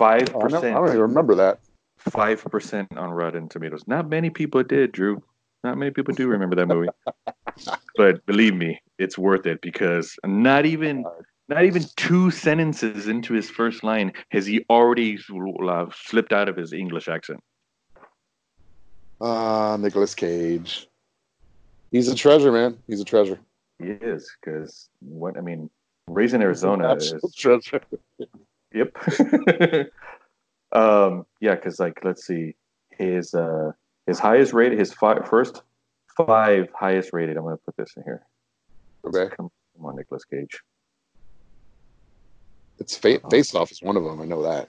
5%. 0.00 0.32
Oh, 0.34 0.40
I, 0.40 0.48
don't, 0.48 0.88
even 0.88 1.00
remember 1.00 1.34
that. 1.34 1.60
5% 2.08 2.96
on 2.96 3.10
Rotten 3.10 3.48
Tomatoes. 3.48 3.84
Not 3.86 4.08
many 4.08 4.30
people 4.30 4.62
did, 4.62 4.92
Drew. 4.92 5.22
Not 5.62 5.76
many 5.76 5.90
people 5.90 6.14
do 6.14 6.26
remember 6.26 6.56
that 6.56 6.66
movie. 6.66 6.88
but 7.96 8.24
believe 8.24 8.54
me, 8.54 8.80
it's 8.98 9.18
worth 9.18 9.46
it 9.46 9.60
because 9.60 10.16
not 10.24 10.64
even 10.64 11.04
not 11.50 11.64
even 11.64 11.84
two 11.96 12.30
sentences 12.30 13.08
into 13.08 13.34
his 13.34 13.50
first 13.50 13.84
line 13.84 14.12
has 14.30 14.46
he 14.46 14.64
already 14.70 15.18
uh, 15.68 15.86
slipped 16.06 16.32
out 16.32 16.48
of 16.48 16.56
his 16.56 16.72
English 16.72 17.08
accent. 17.08 17.40
Ah, 19.20 19.72
uh, 19.72 19.76
Nicolas 19.76 20.14
Cage. 20.14 20.88
He's 21.90 22.08
a 22.08 22.14
treasure, 22.14 22.52
man. 22.52 22.78
He's 22.86 23.00
a 23.00 23.04
treasure. 23.04 23.38
He 23.78 23.88
is 23.90 24.30
because 24.40 24.88
what 25.00 25.36
I 25.36 25.42
mean, 25.42 25.68
Raising 26.08 26.40
Arizona 26.40 26.94
is 26.94 27.14
treasure. 27.36 27.82
yep. 28.72 28.96
um, 30.72 31.26
yeah, 31.40 31.54
because 31.54 31.78
like 31.78 32.00
let's 32.04 32.26
see, 32.26 32.54
his 32.90 33.34
uh, 33.34 33.72
his 34.06 34.18
highest 34.18 34.52
rated, 34.52 34.78
his 34.78 34.92
five, 34.92 35.28
first 35.28 35.62
five 36.16 36.68
highest 36.78 37.10
rated. 37.12 37.36
I'm 37.36 37.44
gonna 37.44 37.56
put 37.58 37.76
this 37.76 37.92
in 37.96 38.02
here. 38.04 38.22
Okay. 39.04 39.34
Come, 39.36 39.50
come 39.76 39.86
on, 39.86 39.96
Nicolas 39.96 40.24
Cage. 40.24 40.60
It's 42.78 42.96
fa- 42.96 43.20
Face 43.30 43.54
Off 43.54 43.70
is 43.70 43.82
one 43.82 43.96
of 43.96 44.04
them. 44.04 44.20
I 44.20 44.24
know 44.24 44.42
that. 44.42 44.68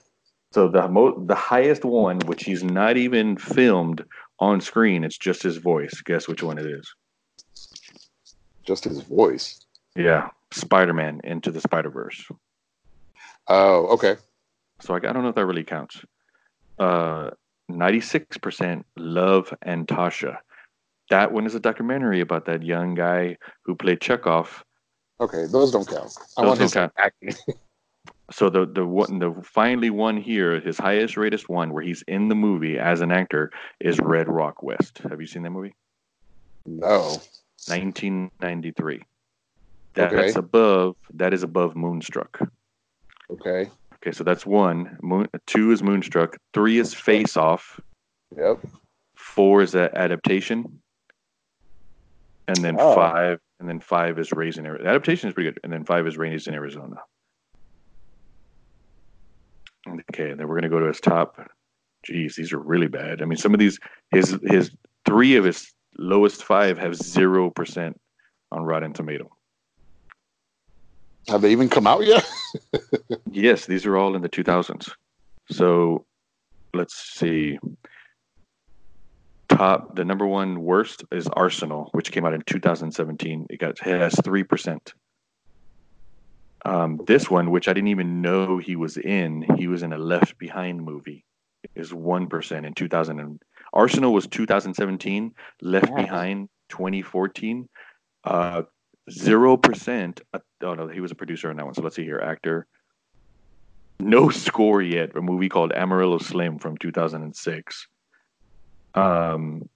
So 0.52 0.68
the 0.68 0.86
mo- 0.88 1.24
the 1.24 1.34
highest 1.34 1.84
one, 1.84 2.20
which 2.26 2.44
he's 2.44 2.62
not 2.62 2.96
even 2.96 3.36
filmed 3.36 4.04
on 4.38 4.60
screen, 4.60 5.02
it's 5.02 5.16
just 5.16 5.42
his 5.42 5.56
voice. 5.56 6.02
Guess 6.04 6.28
which 6.28 6.42
one 6.42 6.58
it 6.58 6.66
is? 6.66 6.94
Just 8.66 8.84
his 8.84 9.00
voice. 9.00 9.60
Yeah, 9.96 10.28
Spider 10.52 10.92
Man 10.92 11.20
Into 11.24 11.50
the 11.50 11.60
Spider 11.60 11.90
Verse. 11.90 12.24
Oh, 13.48 13.86
okay. 13.94 14.16
So 14.80 14.94
I, 14.94 14.96
I 14.96 15.00
don't 15.12 15.22
know 15.22 15.28
if 15.28 15.34
that 15.34 15.46
really 15.46 15.64
counts. 15.64 16.00
Uh, 16.78 17.30
96% 17.70 18.84
Love 18.96 19.52
and 19.62 19.86
Tasha. 19.86 20.38
That 21.10 21.32
one 21.32 21.46
is 21.46 21.54
a 21.54 21.60
documentary 21.60 22.20
about 22.20 22.46
that 22.46 22.62
young 22.62 22.94
guy 22.94 23.36
who 23.64 23.74
played 23.74 24.00
Chekhov. 24.00 24.64
Okay, 25.20 25.46
those 25.46 25.70
don't 25.70 25.86
count. 25.86 26.12
I 26.36 26.42
Those 26.42 26.48
want 26.48 26.60
his 26.60 26.74
count. 26.74 26.92
acting. 26.96 27.34
So 28.30 28.48
the 28.48 28.66
the 28.66 28.86
one 28.86 29.18
the 29.18 29.32
finally 29.44 29.90
one 29.90 30.16
here, 30.16 30.58
his 30.58 30.78
highest 30.78 31.16
rated 31.18 31.42
one 31.48 31.72
where 31.72 31.82
he's 31.82 32.02
in 32.08 32.28
the 32.28 32.34
movie 32.34 32.78
as 32.78 33.00
an 33.02 33.12
actor 33.12 33.50
is 33.78 34.00
Red 34.00 34.26
Rock 34.26 34.62
West. 34.62 34.98
Have 35.08 35.20
you 35.20 35.26
seen 35.26 35.42
that 35.42 35.50
movie? 35.50 35.74
no. 36.64 37.20
1993. 37.68 39.02
That's 39.94 40.14
Okay. 40.14 40.38
above. 40.38 40.96
That 41.14 41.34
is 41.34 41.42
above 41.42 41.76
Moonstruck. 41.76 42.40
Okay. 43.30 43.70
Okay, 43.94 44.12
so 44.12 44.24
that's 44.24 44.44
one. 44.44 44.98
Moon, 45.02 45.28
two 45.46 45.70
is 45.70 45.82
Moonstruck. 45.82 46.36
Three 46.52 46.78
is 46.78 46.92
Face 46.92 47.36
Off. 47.36 47.78
Yep. 48.36 48.58
Four 49.16 49.62
is 49.62 49.74
adaptation, 49.76 50.80
and 52.48 52.56
then 52.58 52.76
Oh. 52.78 52.94
five, 52.94 53.38
and 53.60 53.68
then 53.68 53.78
five 53.80 54.18
is 54.18 54.32
Raising 54.32 54.66
Arizona. 54.66 54.90
Adaptation 54.90 55.28
is 55.28 55.34
pretty 55.34 55.50
good, 55.50 55.60
and 55.62 55.72
then 55.72 55.84
five 55.84 56.06
is 56.06 56.18
Raising 56.18 56.54
Arizona. 56.54 56.96
Okay, 59.88 60.30
and 60.30 60.38
then 60.40 60.48
we're 60.48 60.56
gonna 60.56 60.68
go 60.68 60.80
to 60.80 60.86
his 60.86 61.00
top. 61.00 61.36
Jeez, 62.06 62.34
these 62.34 62.52
are 62.52 62.58
really 62.58 62.88
bad. 62.88 63.22
I 63.22 63.24
mean, 63.24 63.36
some 63.36 63.54
of 63.54 63.60
these, 63.60 63.78
his 64.10 64.36
his 64.44 64.70
three 65.04 65.36
of 65.36 65.44
his 65.44 65.72
lowest 65.98 66.42
five 66.44 66.78
have 66.78 66.94
zero 66.96 67.50
percent 67.50 68.00
on 68.50 68.64
Rotten 68.64 68.92
Tomato. 68.92 69.31
Have 71.28 71.42
they 71.42 71.52
even 71.52 71.68
come 71.68 71.86
out 71.86 72.04
yet? 72.04 72.28
Yes, 73.30 73.64
these 73.64 73.86
are 73.86 73.96
all 73.96 74.14
in 74.14 74.20
the 74.20 74.28
2000s. 74.28 74.90
So 75.50 76.04
let's 76.74 76.94
see. 76.94 77.58
Top 79.48 79.96
the 79.96 80.04
number 80.04 80.26
one 80.26 80.62
worst 80.62 81.04
is 81.10 81.28
Arsenal, 81.28 81.88
which 81.92 82.12
came 82.12 82.26
out 82.26 82.34
in 82.34 82.42
2017. 82.42 83.46
It 83.48 83.58
got 83.58 83.70
it 83.70 84.00
has 84.00 84.14
three 84.22 84.42
percent. 84.42 84.92
Um, 86.66 87.00
this 87.06 87.30
one, 87.30 87.50
which 87.50 87.68
I 87.68 87.72
didn't 87.72 87.88
even 87.88 88.20
know 88.20 88.58
he 88.58 88.76
was 88.76 88.96
in, 88.98 89.46
he 89.56 89.66
was 89.66 89.82
in 89.82 89.92
a 89.94 89.98
Left 89.98 90.38
Behind 90.38 90.84
movie, 90.84 91.24
is 91.74 91.94
one 91.94 92.26
percent 92.28 92.66
in 92.66 92.74
2000. 92.74 93.18
And 93.18 93.40
Arsenal 93.72 94.12
was 94.12 94.26
2017. 94.26 95.32
Left 95.62 95.90
Wow. 95.90 95.96
Behind 95.96 96.48
2014. 96.68 97.68
Uh, 98.24 98.62
Zero 99.10 99.56
percent. 99.56 100.20
Uh, 100.62 100.66
oh 100.66 100.74
no, 100.74 100.88
he 100.88 101.00
was 101.00 101.10
a 101.10 101.14
producer 101.14 101.50
on 101.50 101.56
that 101.56 101.64
one. 101.64 101.74
So 101.74 101.82
let's 101.82 101.96
see 101.96 102.04
here. 102.04 102.18
Actor. 102.18 102.66
No 104.00 104.28
score 104.30 104.82
yet. 104.82 105.16
A 105.16 105.20
movie 105.20 105.48
called 105.48 105.72
Amarillo 105.72 106.18
Slim 106.18 106.58
from 106.58 106.76
2006. 106.76 107.88
Um, 108.94 109.68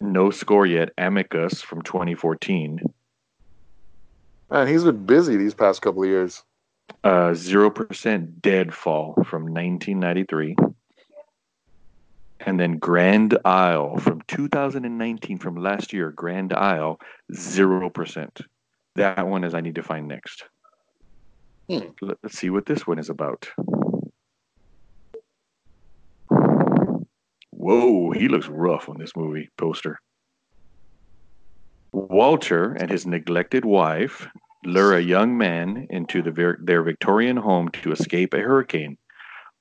no 0.00 0.30
score 0.30 0.66
yet. 0.66 0.90
Amicus 0.98 1.62
from 1.62 1.82
2014. 1.82 2.80
Man, 4.50 4.68
he's 4.68 4.84
been 4.84 5.06
busy 5.06 5.36
these 5.36 5.54
past 5.54 5.82
couple 5.82 6.02
of 6.02 6.08
years. 6.08 6.42
Uh, 7.02 7.34
Zero 7.34 7.70
percent 7.70 8.42
Deadfall 8.42 9.14
from 9.24 9.44
1993. 9.44 10.56
And 12.40 12.60
then 12.60 12.76
Grand 12.76 13.38
Isle 13.44 13.96
from 13.98 14.20
2019, 14.28 15.38
from 15.38 15.56
last 15.56 15.94
year. 15.94 16.10
Grand 16.10 16.52
Isle, 16.52 17.00
zero 17.32 17.88
percent. 17.88 18.42
That 18.96 19.26
one 19.26 19.44
is 19.44 19.54
I 19.54 19.60
need 19.60 19.74
to 19.74 19.82
find 19.82 20.06
next. 20.08 20.44
Hmm. 21.68 21.88
Let- 22.00 22.18
Let's 22.22 22.38
see 22.38 22.50
what 22.50 22.66
this 22.66 22.86
one 22.86 22.98
is 22.98 23.10
about. 23.10 23.50
Whoa, 27.50 28.10
he 28.12 28.28
looks 28.28 28.48
rough 28.48 28.88
on 28.88 28.98
this 28.98 29.16
movie 29.16 29.48
poster. 29.56 29.98
Walter 31.92 32.72
and 32.72 32.90
his 32.90 33.06
neglected 33.06 33.64
wife 33.64 34.26
lure 34.64 34.94
a 34.96 35.00
young 35.00 35.36
man 35.38 35.86
into 35.90 36.22
the, 36.22 36.56
their 36.60 36.82
Victorian 36.82 37.36
home 37.36 37.68
to 37.70 37.92
escape 37.92 38.34
a 38.34 38.38
hurricane. 38.40 38.98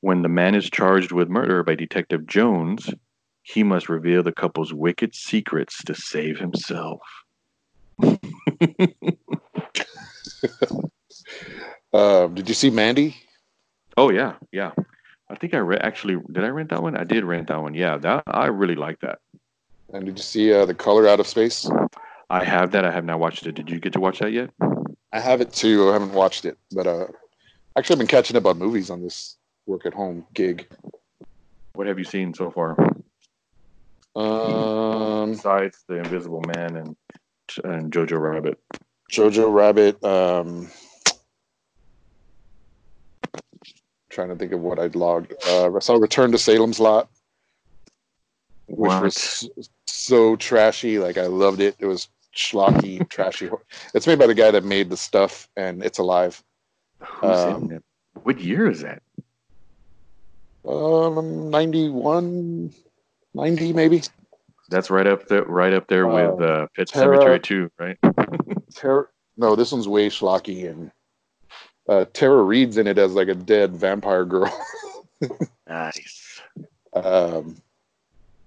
When 0.01 0.21
the 0.21 0.29
man 0.29 0.53
is 0.55 0.69
charged 0.69 1.11
with 1.11 1.29
murder 1.29 1.63
by 1.63 1.75
Detective 1.75 2.25
Jones, 2.27 2.89
he 3.43 3.63
must 3.63 3.88
reveal 3.89 4.21
the 4.23 4.31
couple's 4.34 4.73
wicked 4.73 5.15
secrets 5.15 5.81
to 5.84 5.95
save 5.95 6.39
himself. 6.39 6.99
Um, 11.93 12.33
did 12.33 12.49
you 12.49 12.55
see 12.55 12.71
Mandy? 12.71 13.15
Oh 13.97 14.09
yeah, 14.09 14.33
yeah. 14.51 14.71
I 15.29 15.35
think 15.35 15.53
I 15.53 15.59
re- 15.59 15.77
actually 15.77 16.17
did. 16.31 16.43
I 16.43 16.47
rent 16.47 16.69
that 16.71 16.81
one. 16.81 16.97
I 16.97 17.03
did 17.03 17.23
rent 17.23 17.47
that 17.49 17.61
one. 17.61 17.75
Yeah, 17.75 17.97
that 17.97 18.23
I 18.25 18.47
really 18.47 18.75
like 18.75 18.99
that. 19.01 19.19
And 19.93 20.05
did 20.05 20.17
you 20.17 20.23
see 20.23 20.51
uh, 20.51 20.65
the 20.65 20.73
color 20.73 21.07
out 21.07 21.19
of 21.19 21.27
space? 21.27 21.69
I 22.31 22.43
have 22.43 22.71
that. 22.71 22.83
I 22.83 22.91
have 22.91 23.05
not 23.05 23.19
watched 23.19 23.45
it. 23.45 23.53
Did 23.53 23.69
you 23.69 23.79
get 23.79 23.93
to 23.93 23.99
watch 23.99 24.19
that 24.19 24.31
yet? 24.31 24.49
I 25.11 25.19
have 25.19 25.39
it 25.41 25.53
too. 25.53 25.89
I 25.91 25.93
haven't 25.93 26.13
watched 26.13 26.45
it, 26.45 26.57
but 26.71 26.87
uh, 26.87 27.05
actually, 27.77 27.93
I've 27.93 27.99
been 27.99 28.07
catching 28.07 28.35
up 28.35 28.47
on 28.47 28.57
movies 28.57 28.89
on 28.89 29.03
this 29.03 29.37
work 29.67 29.85
at 29.85 29.93
home 29.93 30.25
gig. 30.33 30.67
What 31.75 31.85
have 31.85 31.99
you 31.99 32.05
seen 32.05 32.33
so 32.33 32.49
far 32.49 32.75
Um, 34.15 35.31
besides 35.33 35.83
The 35.87 35.97
Invisible 35.97 36.41
Man 36.47 36.77
and 36.77 36.95
and 37.64 37.91
Jojo 37.91 38.20
Rabbit? 38.20 38.60
Jojo 39.12 39.54
Rabbit. 39.54 40.04
Um, 40.04 40.70
trying 44.10 44.30
to 44.30 44.36
think 44.36 44.51
of 44.51 44.60
what 44.62 44.80
I'd 44.80 44.95
logged. 44.95 45.34
Uh, 45.47 45.76
I 45.76 45.80
saw 45.80 45.95
Return 45.95 46.32
to 46.32 46.38
Salem's 46.38 46.80
Lot, 46.80 47.10
which 48.68 48.89
What? 48.89 49.04
was 49.04 49.49
so 49.88 50.36
trashy. 50.36 50.99
Like 50.99 51.18
I 51.18 51.28
loved 51.28 51.60
it. 51.62 51.76
It 51.80 51.86
was 51.86 52.08
schlocky, 52.36 53.08
trashy. 53.10 53.49
It's 53.93 54.08
made 54.08 54.20
by 54.20 54.28
the 54.28 54.34
guy 54.36 54.51
that 54.51 54.64
made 54.64 54.89
the 54.89 54.97
stuff, 54.97 55.47
and 55.58 55.84
It's 55.84 55.97
Alive. 55.99 56.41
Who's 56.99 57.38
Um, 57.39 57.64
in 57.66 57.72
it? 57.78 57.84
What 58.24 58.39
year 58.39 58.70
is 58.70 58.82
that? 58.82 59.01
Um, 60.66 61.49
91, 61.49 62.74
90 63.34 63.74
maybe. 63.74 64.01
That's 64.74 64.89
right 64.89 65.05
up 65.05 65.28
there. 65.28 65.43
Right 65.43 65.71
up 65.74 65.88
there 65.88 66.07
with 66.07 66.41
Uh, 66.41 66.43
uh, 66.43 66.67
Pet 66.76 66.88
Terra- 66.88 67.15
Cemetery 67.15 67.39
too, 67.39 67.69
right? 67.80 67.97
Ter- 68.76 69.09
no, 69.38 69.55
this 69.55 69.71
one's 69.71 69.88
way 69.88 70.09
schlocky, 70.09 70.69
and 70.69 70.91
uh, 71.88 72.05
Tara 72.11 72.41
Reid's 72.41 72.78
in 72.78 72.88
it 72.88 72.97
as 72.97 73.13
like 73.13 73.28
a 73.28 73.36
dead 73.36 73.76
vampire 73.76 74.26
girl. 74.26 74.51
Nice. 75.69 76.41
Um, 76.93 77.55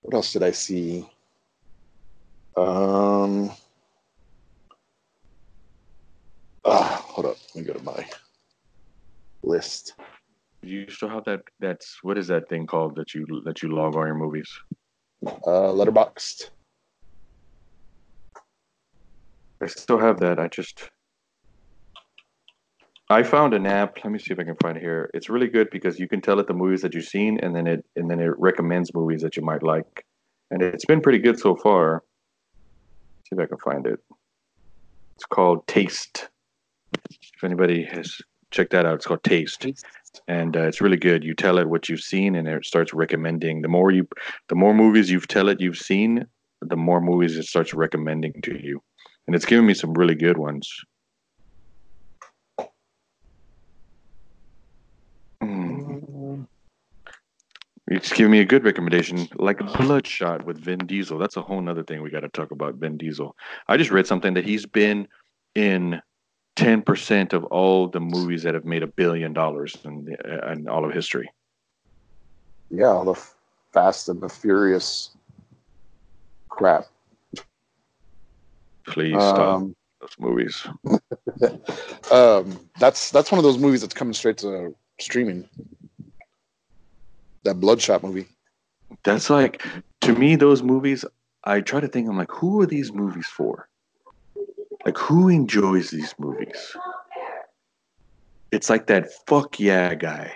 what 0.03 0.14
else 0.14 0.33
did 0.35 0.43
I 0.43 0.51
see? 0.51 1.09
Um, 2.57 3.51
ah, 6.64 7.03
hold 7.09 7.27
up. 7.29 7.37
Let 7.55 7.57
me 7.57 7.62
go 7.66 7.72
to 7.79 7.83
my 7.83 8.07
list. 9.43 9.95
You 10.62 10.89
still 10.91 11.09
have 11.09 11.24
that? 11.24 11.41
That's 11.61 11.99
what 12.03 12.18
is 12.18 12.27
that 12.29 12.49
thing 12.51 12.66
called 12.66 12.97
that 12.97 13.14
you 13.14 13.27
that 13.47 13.62
you 13.62 13.74
log 13.74 13.97
all 13.97 14.05
your 14.05 14.14
movies? 14.14 14.51
Uh, 15.25 15.73
Letterboxd. 15.73 16.51
I 19.62 19.67
still 19.67 19.99
have 19.99 20.21
that. 20.21 20.39
I 20.39 20.49
just 20.49 20.91
I 23.09 23.23
found 23.23 23.55
an 23.55 23.67
app. 23.67 23.99
Let 24.03 24.12
me 24.12 24.19
see 24.19 24.33
if 24.33 24.39
I 24.39 24.45
can 24.45 24.57
find 24.57 24.77
it 24.77 24.83
here. 24.83 25.11
It's 25.14 25.29
really 25.29 25.47
good 25.47 25.71
because 25.71 25.99
you 25.99 26.09
can 26.09 26.21
tell 26.21 26.41
it 26.41 26.49
the 26.49 26.55
movies 26.55 26.83
that 26.83 26.93
you've 26.93 27.05
seen, 27.05 27.39
and 27.41 27.55
then 27.55 27.67
it 27.67 27.85
and 27.97 28.11
then 28.11 28.21
it 28.21 28.39
recommends 28.39 28.93
movies 28.95 29.23
that 29.23 29.37
you 29.37 29.43
might 29.43 29.62
like, 29.62 30.05
and 30.51 30.61
it's 30.61 30.85
been 30.85 31.01
pretty 31.01 31.19
good 31.19 31.39
so 31.39 31.55
far. 31.57 32.03
see 33.25 33.37
if 33.37 33.39
I 33.39 33.47
can 33.47 33.59
find 33.59 33.87
it. 33.87 34.01
It's 35.14 35.25
called 35.25 35.67
Taste. 35.67 36.29
If 36.95 37.45
anybody 37.45 37.85
has 37.85 38.21
checked 38.51 38.73
that 38.73 38.85
out, 38.85 38.95
it's 38.97 39.07
called 39.07 39.23
Taste, 39.23 39.67
and 40.29 40.57
uh, 40.57 40.62
it's 40.62 40.81
really 40.81 40.97
good. 40.97 41.25
You 41.25 41.35
tell 41.35 41.59
it 41.59 41.69
what 41.69 41.89
you've 41.89 42.01
seen, 42.01 42.37
and 42.37 42.49
it 42.49 42.64
starts 42.67 42.93
recommending. 42.93 43.62
The 43.62 43.69
more 43.69 43.91
you, 43.91 44.09
the 44.49 44.55
more 44.55 44.75
movies 44.75 45.11
you 45.11 45.21
tell 45.21 45.49
it 45.49 45.61
you've 45.61 45.79
seen, 45.79 46.27
the 46.61 46.77
more 46.77 47.01
movies 47.01 47.37
it 47.37 47.45
starts 47.45 47.75
recommending 47.75 48.41
to 48.43 48.61
you 48.62 48.81
and 49.27 49.35
it's 49.35 49.45
given 49.45 49.67
me 49.67 49.75
some 49.75 49.93
really 49.95 50.14
good 50.14 50.39
ones. 50.39 50.85
Mm. 55.43 56.47
It's 57.89 58.12
giving 58.12 58.33
me 58.33 58.41
a 58.41 58.45
good 58.45 58.64
recommendation, 58.64 59.29
like 59.37 59.59
Bloodshot 59.59 60.45
with 60.45 60.59
Vin 60.59 60.87
Diesel. 60.87 61.19
That's 61.19 61.37
a 61.37 61.43
whole 61.43 61.61
nother 61.61 61.85
thing 61.85 62.03
we 62.03 62.11
got 62.11 62.21
to 62.21 62.29
talk 62.29 62.51
about. 62.51 62.75
Vin 62.75 62.97
Diesel. 62.97 63.37
I 63.69 63.77
just 63.77 63.91
read 63.91 64.07
something 64.07 64.35
that 64.35 64.45
he's 64.45 64.67
been 64.67 65.07
in 65.55 66.01
10% 66.57 67.33
of 67.33 67.45
all 67.45 67.89
the 67.89 68.01
movies 68.01 68.43
that 68.43 68.55
have 68.55 68.65
made 68.65 68.83
a 68.83 68.87
billion 68.87 69.33
dollars 69.33 69.77
in, 69.85 70.17
in 70.51 70.69
all 70.69 70.85
of 70.85 70.93
history. 70.93 71.31
Yeah, 72.71 72.87
all 72.87 73.05
the 73.05 73.21
Fast 73.73 74.09
and 74.09 74.21
the 74.21 74.29
Furious 74.29 75.11
crap. 76.49 76.87
Please 78.89 79.23
stop 79.23 79.39
Um, 79.39 79.77
those 80.01 80.17
movies. 80.19 80.67
um, 82.11 82.59
that's 82.79 83.11
that's 83.11 83.31
one 83.31 83.39
of 83.39 83.45
those 83.45 83.59
movies 83.59 83.83
that's 83.83 83.95
coming 83.95 84.15
straight 84.15 84.39
to 84.39 84.75
streaming. 84.99 85.49
That 87.45 87.61
Bloodshot 87.61 88.03
movie. 88.03 88.27
That's 89.05 89.31
like, 89.31 89.63
to 90.03 90.13
me, 90.15 90.37
those 90.37 90.63
movies, 90.63 91.05
I 91.45 91.61
try 91.61 91.81
to 91.81 91.89
think, 91.89 92.09
I'm 92.09 92.17
like, 92.17 92.31
who 92.31 92.61
are 92.61 92.67
these 92.67 92.93
movies 92.93 93.27
for? 93.27 93.69
Like, 94.87 94.99
who 94.99 95.28
enjoys 95.28 95.91
these 95.91 96.14
movies? 96.16 96.76
It's 98.53 98.70
like 98.70 98.87
that 98.87 99.09
fuck 99.26 99.59
yeah 99.59 99.93
guy. 99.97 100.32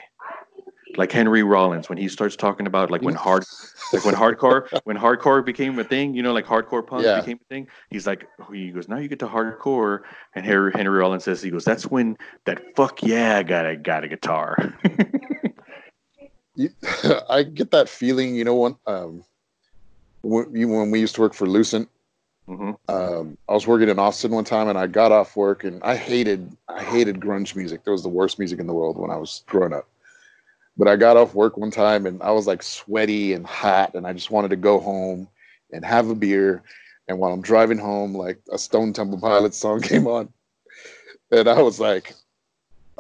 Like 0.97 1.13
Henry 1.13 1.45
Rollins 1.45 1.89
when 1.89 1.99
he 1.99 2.09
starts 2.09 2.35
talking 2.35 2.67
about 2.67 2.91
like 2.91 3.01
when 3.03 3.15
hard 3.15 3.45
like 3.93 4.05
when 4.05 4.17
hardcore 4.17 4.67
when 4.85 4.97
hardcore 4.97 5.45
became 5.45 5.79
a 5.79 5.85
thing, 5.85 6.15
you 6.15 6.23
know, 6.25 6.33
like 6.33 6.47
hardcore 6.47 6.85
punk 6.85 7.07
Yeah. 7.07 7.21
became 7.21 7.39
a 7.41 7.45
thing. 7.55 7.69
He's 7.91 8.09
like 8.09 8.27
he 8.53 8.73
goes, 8.73 8.89
Now 8.89 8.99
you 8.99 9.07
get 9.07 9.21
to 9.21 9.29
hardcore 9.29 10.01
and 10.35 10.45
Henry 10.45 10.73
Henry 10.73 10.99
Rollins 10.99 11.23
says 11.23 11.41
he 11.41 11.51
goes, 11.51 11.65
That's 11.65 11.87
when 11.87 12.19
that 12.47 12.75
fuck 12.75 13.05
yeah 13.05 13.39
a 13.39 13.77
got 13.77 14.03
a 14.03 14.09
guitar. 14.09 14.75
You, 16.57 16.71
I 17.31 17.45
get 17.45 17.71
that 17.71 17.89
feeling. 17.89 18.35
You 18.35 18.45
know 18.45 18.57
when 18.57 18.77
um, 18.89 19.25
when, 20.23 20.55
you, 20.57 20.67
when 20.67 20.91
we 20.91 20.99
used 20.99 21.15
to 21.15 21.21
work 21.21 21.35
for 21.35 21.47
Lucent, 21.47 21.89
hmm 22.51 22.71
um, 22.89 23.39
I 23.49 23.53
was 23.53 23.69
working 23.69 23.89
in 23.89 24.01
Austin 24.01 24.33
one 24.33 24.45
time, 24.45 24.69
and 24.69 24.77
I 24.77 24.89
got 24.89 25.13
off 25.13 25.37
work, 25.37 25.63
and 25.63 25.81
I 25.85 25.95
hated 25.95 26.57
I 26.69 26.83
hated 26.83 27.21
grunge 27.21 27.55
music. 27.55 27.85
That 27.85 27.93
was 27.93 28.03
the 28.03 28.09
worst 28.09 28.41
music 28.41 28.59
in 28.59 28.67
the 28.67 28.75
world 28.75 28.99
when 28.99 29.11
I 29.11 29.17
was 29.17 29.45
growing 29.47 29.73
up. 29.73 29.89
But 30.77 30.89
I 30.89 30.97
got 30.97 31.17
off 31.17 31.35
work 31.35 31.57
one 31.57 31.71
time, 31.71 32.07
and 32.07 32.21
I 32.23 32.33
was 32.33 32.49
like 32.49 32.65
sweaty 32.65 33.35
and 33.35 33.47
hot, 33.47 33.95
and 33.95 34.05
I 34.05 34.13
just 34.13 34.33
wanted 34.33 34.49
to 34.49 34.57
go 34.57 34.81
home 34.81 35.29
and 35.71 35.85
have 35.85 36.11
a 36.11 36.15
beer. 36.15 36.65
And 37.07 37.21
while 37.21 37.33
I'm 37.33 37.43
driving 37.43 37.79
home, 37.79 38.15
like 38.15 38.41
a 38.53 38.59
Stone 38.59 38.95
Temple 38.95 39.21
Pilots 39.21 39.59
song 39.59 39.81
came 39.83 40.09
on, 40.09 40.33
and 41.31 41.49
I 41.49 41.63
was 41.63 41.79
like, 41.79 42.15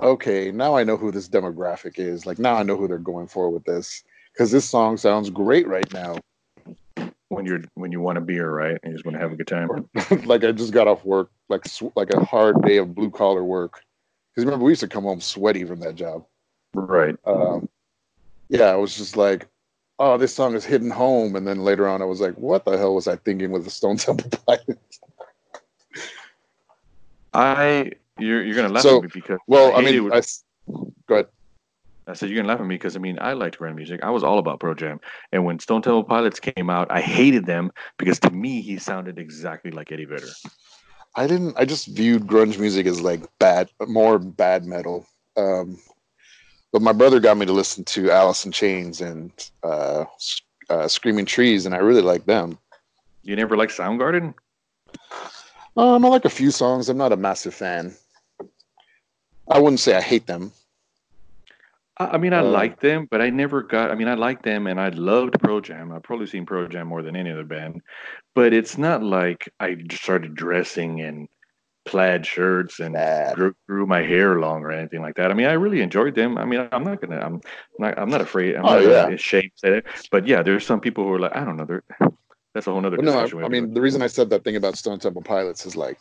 okay, 0.01 0.53
now 0.53 0.77
I 0.77 0.85
know 0.85 0.97
who 0.97 1.11
this 1.11 1.29
demographic 1.29 1.99
is. 1.99 2.25
Like 2.25 2.39
now 2.39 2.55
I 2.55 2.63
know 2.63 2.77
who 2.77 2.87
they're 2.87 2.99
going 2.99 3.27
for 3.27 3.51
with 3.51 3.65
this 3.65 4.05
because 4.33 4.53
this 4.53 4.69
song 4.69 4.97
sounds 4.97 5.29
great 5.31 5.67
right 5.67 5.93
now. 5.93 6.17
When 7.31 7.47
you're 7.47 7.61
when 7.75 7.93
you 7.93 8.01
want 8.01 8.19
a 8.19 8.21
beer, 8.21 8.51
right? 8.51 8.77
And 8.83 8.91
you 8.91 8.99
just 8.99 9.05
want 9.05 9.15
to 9.15 9.21
have 9.21 9.31
a 9.33 9.37
good 9.37 9.47
time. 9.47 9.69
like 10.27 10.43
I 10.43 10.51
just 10.51 10.73
got 10.73 10.89
off 10.89 11.05
work, 11.05 11.31
like 11.49 11.65
sw- 11.65 11.95
like 11.95 12.11
a 12.13 12.25
hard 12.25 12.61
day 12.63 12.79
of 12.79 12.93
blue 12.93 13.09
collar 13.09 13.45
work. 13.45 13.83
Because 14.35 14.45
remember, 14.45 14.65
we 14.65 14.73
used 14.73 14.81
to 14.81 14.89
come 14.89 15.05
home 15.05 15.21
sweaty 15.21 15.65
from 15.65 15.79
that 15.81 15.95
job. 15.95 16.27
Right. 16.75 17.17
Um, 17.25 17.69
yeah, 18.49 18.67
I 18.67 18.75
was 18.75 18.97
just 18.97 19.17
like, 19.17 19.47
oh, 20.01 20.19
this 20.19 20.35
song 20.35 20.57
is 20.57 20.65
hidden 20.65 20.91
home. 20.91 21.37
And 21.37 21.47
then 21.47 21.63
later 21.63 21.89
on, 21.89 22.03
I 22.03 22.05
was 22.05 22.21
like, 22.21 22.35
what 22.35 22.65
the 22.65 22.77
hell 22.77 22.97
was 22.97 23.07
I 23.07 23.15
thinking 23.15 23.53
with 23.53 23.63
the 23.63 23.71
Stone 23.71 23.99
Temple 23.99 24.29
Pilots? 24.47 25.01
I 27.33 27.93
you're 28.19 28.43
you're 28.43 28.57
gonna 28.57 28.75
laugh 28.75 28.83
So, 28.83 28.97
at 28.97 29.03
me 29.03 29.09
because 29.15 29.39
Well, 29.47 29.77
I 29.77 29.83
hated 29.83 30.03
mean, 30.03 30.13
I, 30.13 30.23
go 31.07 31.15
ahead. 31.15 31.29
I 32.11 32.15
said 32.15 32.29
you're 32.29 32.37
gonna 32.37 32.49
laugh 32.49 32.61
at 32.61 32.67
me 32.67 32.75
because 32.75 32.97
I 32.97 32.99
mean 32.99 33.19
I 33.21 33.33
liked 33.33 33.59
grunge 33.59 33.77
music. 33.77 34.03
I 34.03 34.11
was 34.11 34.25
all 34.25 34.39
about 34.39 34.61
Pearl 34.61 34.75
Jam, 34.75 35.01
and 35.33 35.45
when 35.45 35.59
Stone 35.59 35.83
Temple 35.83 36.05
Pilots 36.05 36.41
came 36.41 36.69
out, 36.69 36.91
I 36.91 37.01
hated 37.01 37.47
them 37.47 37.73
because 37.99 38.19
to 38.21 38.31
me 38.31 38.61
he 38.61 38.79
sounded 38.79 39.19
exactly 39.19 39.71
like 39.71 39.93
Eddie 39.93 40.05
Vedder. 40.05 40.29
I 41.17 41.27
didn't. 41.27 41.55
I 41.57 41.65
just 41.65 41.89
viewed 41.89 42.27
grunge 42.27 42.59
music 42.59 42.87
as 42.87 43.01
like 43.01 43.23
bad, 43.39 43.71
more 43.87 44.19
bad 44.19 44.65
metal. 44.65 45.07
Um, 45.37 45.79
but 46.73 46.83
my 46.83 46.93
brother 46.93 47.21
got 47.21 47.37
me 47.37 47.47
to 47.47 47.53
listen 47.53 47.85
to 47.85 48.11
Alice 48.11 48.45
in 48.45 48.53
Chains 48.53 49.01
and 49.01 49.33
uh, 49.63 50.05
uh, 50.69 50.89
Screaming 50.89 51.27
Trees, 51.27 51.67
and 51.67 51.75
I 51.75 51.79
really 51.79 52.03
like 52.03 52.27
them. 52.27 52.59
You 53.23 53.37
never 53.37 53.57
liked 53.57 53.77
Soundgarden? 53.77 54.35
Um, 55.77 56.05
I 56.05 56.09
like 56.09 56.25
a 56.25 56.31
few 56.31 56.51
songs. 56.51 56.89
I'm 56.89 56.97
not 56.97 57.13
a 57.13 57.17
massive 57.17 57.55
fan. 57.55 57.95
I 59.51 59.59
wouldn't 59.59 59.81
say 59.81 59.97
I 59.97 60.01
hate 60.01 60.27
them. 60.27 60.53
I, 62.01 62.07
I 62.15 62.19
mean, 62.19 62.33
I 62.33 62.41
Uh, 62.41 62.45
liked 62.45 62.81
them, 62.81 63.07
but 63.11 63.21
I 63.21 63.31
never 63.31 63.63
got. 63.63 63.91
I 63.91 63.95
mean, 63.95 64.09
I 64.09 64.15
liked 64.15 64.43
them, 64.43 64.67
and 64.67 64.81
I 64.81 64.89
loved 64.89 65.39
Pearl 65.41 65.61
Jam. 65.61 65.93
I've 65.93 66.03
probably 66.03 66.27
seen 66.27 66.47
Pearl 66.47 66.67
Jam 66.67 66.89
more 66.89 67.03
than 67.03 67.15
any 67.15 67.31
other 67.31 67.45
band, 67.45 67.83
but 68.35 68.53
it's 68.53 68.77
not 68.79 69.03
like 69.03 69.49
I 69.61 69.77
started 69.93 70.35
dressing 70.35 70.99
in 70.99 71.29
plaid 71.87 72.27
shirts 72.27 72.79
and 72.79 72.95
grew, 73.35 73.55
grew 73.67 73.87
my 73.87 74.03
hair 74.03 74.39
long 74.39 74.63
or 74.63 74.71
anything 74.71 75.01
like 75.01 75.15
that. 75.17 75.31
I 75.31 75.35
mean, 75.35 75.47
I 75.47 75.53
really 75.53 75.81
enjoyed 75.81 76.15
them. 76.15 76.37
I 76.39 76.45
mean, 76.45 76.69
I'm 76.73 76.85
not 76.85 77.01
gonna. 77.01 77.19
I'm 77.21 77.41
not. 77.79 77.99
I'm 77.99 78.11
not 78.11 78.21
afraid. 78.21 78.57
I'm 78.57 78.65
Oh, 78.65 78.81
not 78.81 78.83
yeah. 78.83 79.09
ashamed 79.09 79.51
to 79.57 79.59
say 79.59 79.71
that. 79.71 79.85
But 80.11 80.27
yeah, 80.27 80.43
there's 80.43 80.67
some 80.67 80.81
people 80.81 81.05
who 81.05 81.13
are 81.15 81.19
like, 81.21 81.35
I 81.37 81.45
don't 81.45 81.57
know. 81.57 81.65
They're, 81.67 81.85
that's 82.55 82.67
a 82.67 82.73
whole 82.73 82.85
other. 82.85 82.97
No. 82.99 83.19
I, 83.19 83.45
I 83.45 83.49
mean, 83.49 83.75
the 83.75 83.81
reason 83.81 84.03
I 84.03 84.09
said 84.09 84.31
that 84.31 84.43
thing 84.45 84.57
about 84.57 84.77
Stone 84.77 84.99
Temple 85.01 85.23
Pilots 85.23 85.65
is 85.67 85.77
like, 85.77 85.99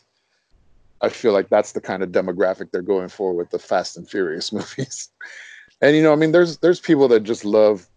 I 1.01 1.09
feel 1.09 1.31
like 1.31 1.49
that's 1.49 1.71
the 1.73 1.81
kind 1.81 2.03
of 2.03 2.09
demographic 2.09 2.71
they're 2.71 2.81
going 2.81 3.07
for 3.09 3.33
with 3.33 3.49
the 3.51 3.59
Fast 3.59 3.97
and 3.97 4.09
Furious 4.09 4.51
movies. 4.57 5.09
And 5.81 5.95
you 5.95 6.03
know, 6.03 6.11
I 6.13 6.15
mean, 6.15 6.31
there's 6.31 6.57
there's 6.59 6.79
people 6.79 7.07
that 7.09 7.23
just 7.23 7.45
love 7.45 7.87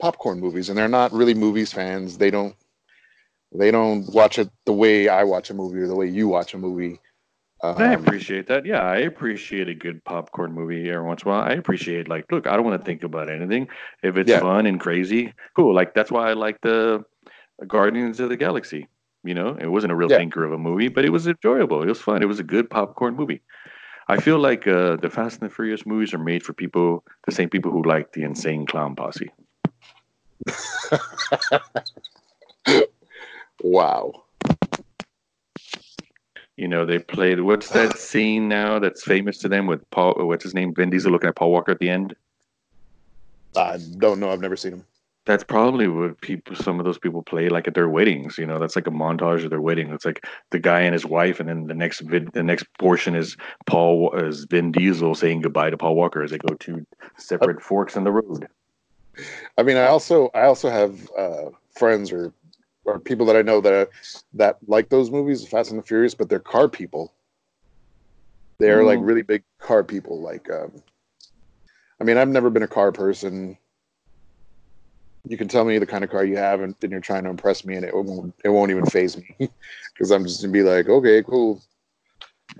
popcorn 0.00 0.40
movies, 0.40 0.68
and 0.68 0.78
they're 0.78 0.88
not 0.88 1.12
really 1.12 1.34
movies 1.34 1.72
fans. 1.72 2.18
They 2.18 2.30
don't 2.30 2.56
they 3.52 3.70
don't 3.70 4.12
watch 4.12 4.38
it 4.38 4.50
the 4.66 4.72
way 4.72 5.08
I 5.08 5.24
watch 5.24 5.50
a 5.50 5.54
movie 5.54 5.80
or 5.80 5.86
the 5.86 5.96
way 5.96 6.08
you 6.08 6.28
watch 6.28 6.54
a 6.54 6.58
movie. 6.58 7.00
go. 7.62 7.82
I 7.82 7.92
Um, 7.92 7.94
appreciate 7.94 8.46
that. 8.48 8.66
Yeah, 8.66 8.82
I 8.82 8.98
appreciate 8.98 9.68
a 9.68 9.74
good 9.74 10.04
popcorn 10.04 10.52
movie 10.52 10.90
every 10.90 11.04
once 11.06 11.22
in 11.22 11.28
a 11.28 11.32
while. 11.32 11.42
I 11.42 11.52
appreciate 11.52 12.08
like, 12.08 12.30
look, 12.30 12.46
I 12.46 12.56
don't 12.56 12.64
want 12.64 12.80
to 12.80 12.84
think 12.84 13.02
about 13.04 13.28
anything. 13.30 13.68
If 14.02 14.16
it's 14.16 14.30
Yeah. 14.30 14.40
fun 14.40 14.66
and 14.66 14.80
crazy, 14.80 15.32
cool. 15.56 15.74
Like 15.74 15.94
that's 15.94 16.10
why 16.10 16.30
I 16.30 16.34
like 16.34 16.60
the 16.60 17.04
Guardians 17.66 18.20
of 18.20 18.28
the 18.28 18.36
Galaxy. 18.36 18.88
You 19.24 19.34
know, 19.34 19.56
it 19.60 19.66
wasn't 19.66 19.92
a 19.92 19.96
real 19.96 20.08
Yeah. 20.08 20.18
thinker 20.18 20.44
of 20.44 20.52
a 20.52 20.58
movie, 20.58 20.88
but 20.88 21.04
it 21.04 21.10
was 21.10 21.26
enjoyable. 21.26 21.82
It 21.82 21.88
was 21.88 22.00
fun. 22.00 22.22
It 22.22 22.26
was 22.28 22.40
a 22.40 22.44
good 22.44 22.70
popcorn 22.70 23.16
movie. 23.16 23.42
I 24.08 24.20
feel 24.20 24.38
like 24.38 24.66
uh, 24.66 24.96
the 24.96 25.10
Fast 25.10 25.40
and 25.40 25.50
the 25.50 25.54
Furious 25.54 25.86
movies 25.86 26.12
are 26.12 26.18
made 26.18 26.42
for 26.42 26.52
people, 26.52 27.04
the 27.26 27.32
same 27.32 27.48
people 27.48 27.70
who 27.70 27.82
like 27.82 28.12
the 28.12 28.22
Insane 28.22 28.66
Clown 28.66 28.94
Posse. 28.94 29.30
wow. 33.62 34.12
You 36.56 36.68
know, 36.68 36.84
they 36.84 36.98
played 36.98 37.40
what's 37.40 37.70
that 37.70 37.98
scene 37.98 38.48
now 38.48 38.78
that's 38.78 39.02
famous 39.02 39.38
to 39.38 39.48
them 39.48 39.66
with 39.66 39.88
Paul? 39.90 40.14
What's 40.18 40.44
his 40.44 40.54
name? 40.54 40.74
Vin 40.74 40.90
Diesel 40.90 41.10
looking 41.10 41.28
at 41.28 41.36
Paul 41.36 41.50
Walker 41.50 41.72
at 41.72 41.80
the 41.80 41.88
end. 41.88 42.14
I 43.56 43.78
don't 43.98 44.20
know. 44.20 44.30
I've 44.30 44.40
never 44.40 44.56
seen 44.56 44.72
them. 44.72 44.86
That's 45.26 45.44
probably 45.44 45.88
what 45.88 46.20
people, 46.20 46.54
some 46.54 46.78
of 46.78 46.84
those 46.84 46.98
people 46.98 47.22
play 47.22 47.48
like 47.48 47.66
at 47.66 47.74
their 47.74 47.88
weddings. 47.88 48.36
You 48.36 48.46
know, 48.46 48.58
that's 48.58 48.76
like 48.76 48.86
a 48.86 48.90
montage 48.90 49.42
of 49.44 49.50
their 49.50 49.60
wedding. 49.60 49.90
It's 49.90 50.04
like 50.04 50.24
the 50.50 50.58
guy 50.58 50.80
and 50.80 50.92
his 50.92 51.06
wife, 51.06 51.40
and 51.40 51.48
then 51.48 51.66
the 51.66 51.74
next 51.74 52.00
vid, 52.00 52.30
the 52.32 52.42
next 52.42 52.66
portion 52.78 53.14
is 53.14 53.36
Paul 53.66 54.12
is 54.14 54.44
Vin 54.50 54.70
Diesel 54.70 55.14
saying 55.14 55.40
goodbye 55.40 55.70
to 55.70 55.78
Paul 55.78 55.94
Walker 55.96 56.22
as 56.22 56.30
they 56.30 56.38
go 56.38 56.54
to 56.54 56.86
separate 57.16 57.62
forks 57.62 57.96
in 57.96 58.04
the 58.04 58.12
road. 58.12 58.48
I 59.56 59.62
mean, 59.62 59.76
I 59.76 59.86
also 59.86 60.30
I 60.34 60.42
also 60.42 60.68
have 60.68 61.08
uh, 61.16 61.50
friends 61.74 62.12
or 62.12 62.32
or 62.84 62.98
people 63.00 63.24
that 63.26 63.36
I 63.36 63.42
know 63.42 63.60
that 63.62 63.88
that 64.34 64.58
like 64.66 64.90
those 64.90 65.10
movies, 65.10 65.46
Fast 65.46 65.70
and 65.70 65.78
the 65.78 65.84
Furious, 65.84 66.14
but 66.14 66.28
they're 66.28 66.38
car 66.40 66.68
people. 66.68 67.14
They're 68.60 68.84
like 68.84 68.98
Mm. 68.98 69.06
really 69.06 69.22
big 69.22 69.42
car 69.58 69.82
people. 69.82 70.20
Like, 70.20 70.50
um, 70.50 70.82
I 72.00 72.04
mean, 72.04 72.16
I've 72.18 72.28
never 72.28 72.50
been 72.50 72.62
a 72.62 72.68
car 72.68 72.92
person. 72.92 73.56
You 75.26 75.36
can 75.38 75.48
tell 75.48 75.64
me 75.64 75.78
the 75.78 75.86
kind 75.86 76.04
of 76.04 76.10
car 76.10 76.24
you 76.24 76.36
have, 76.36 76.60
and 76.60 76.74
then 76.80 76.90
you're 76.90 77.00
trying 77.00 77.24
to 77.24 77.30
impress 77.30 77.64
me, 77.64 77.76
and 77.76 77.84
it 77.84 77.94
won't 77.94 78.34
it 78.44 78.50
won't 78.50 78.70
even 78.70 78.84
phase 78.86 79.16
me 79.16 79.34
because 79.94 80.10
I'm 80.10 80.24
just 80.24 80.42
gonna 80.42 80.52
be 80.52 80.62
like, 80.62 80.88
okay, 80.88 81.22
cool. 81.22 81.62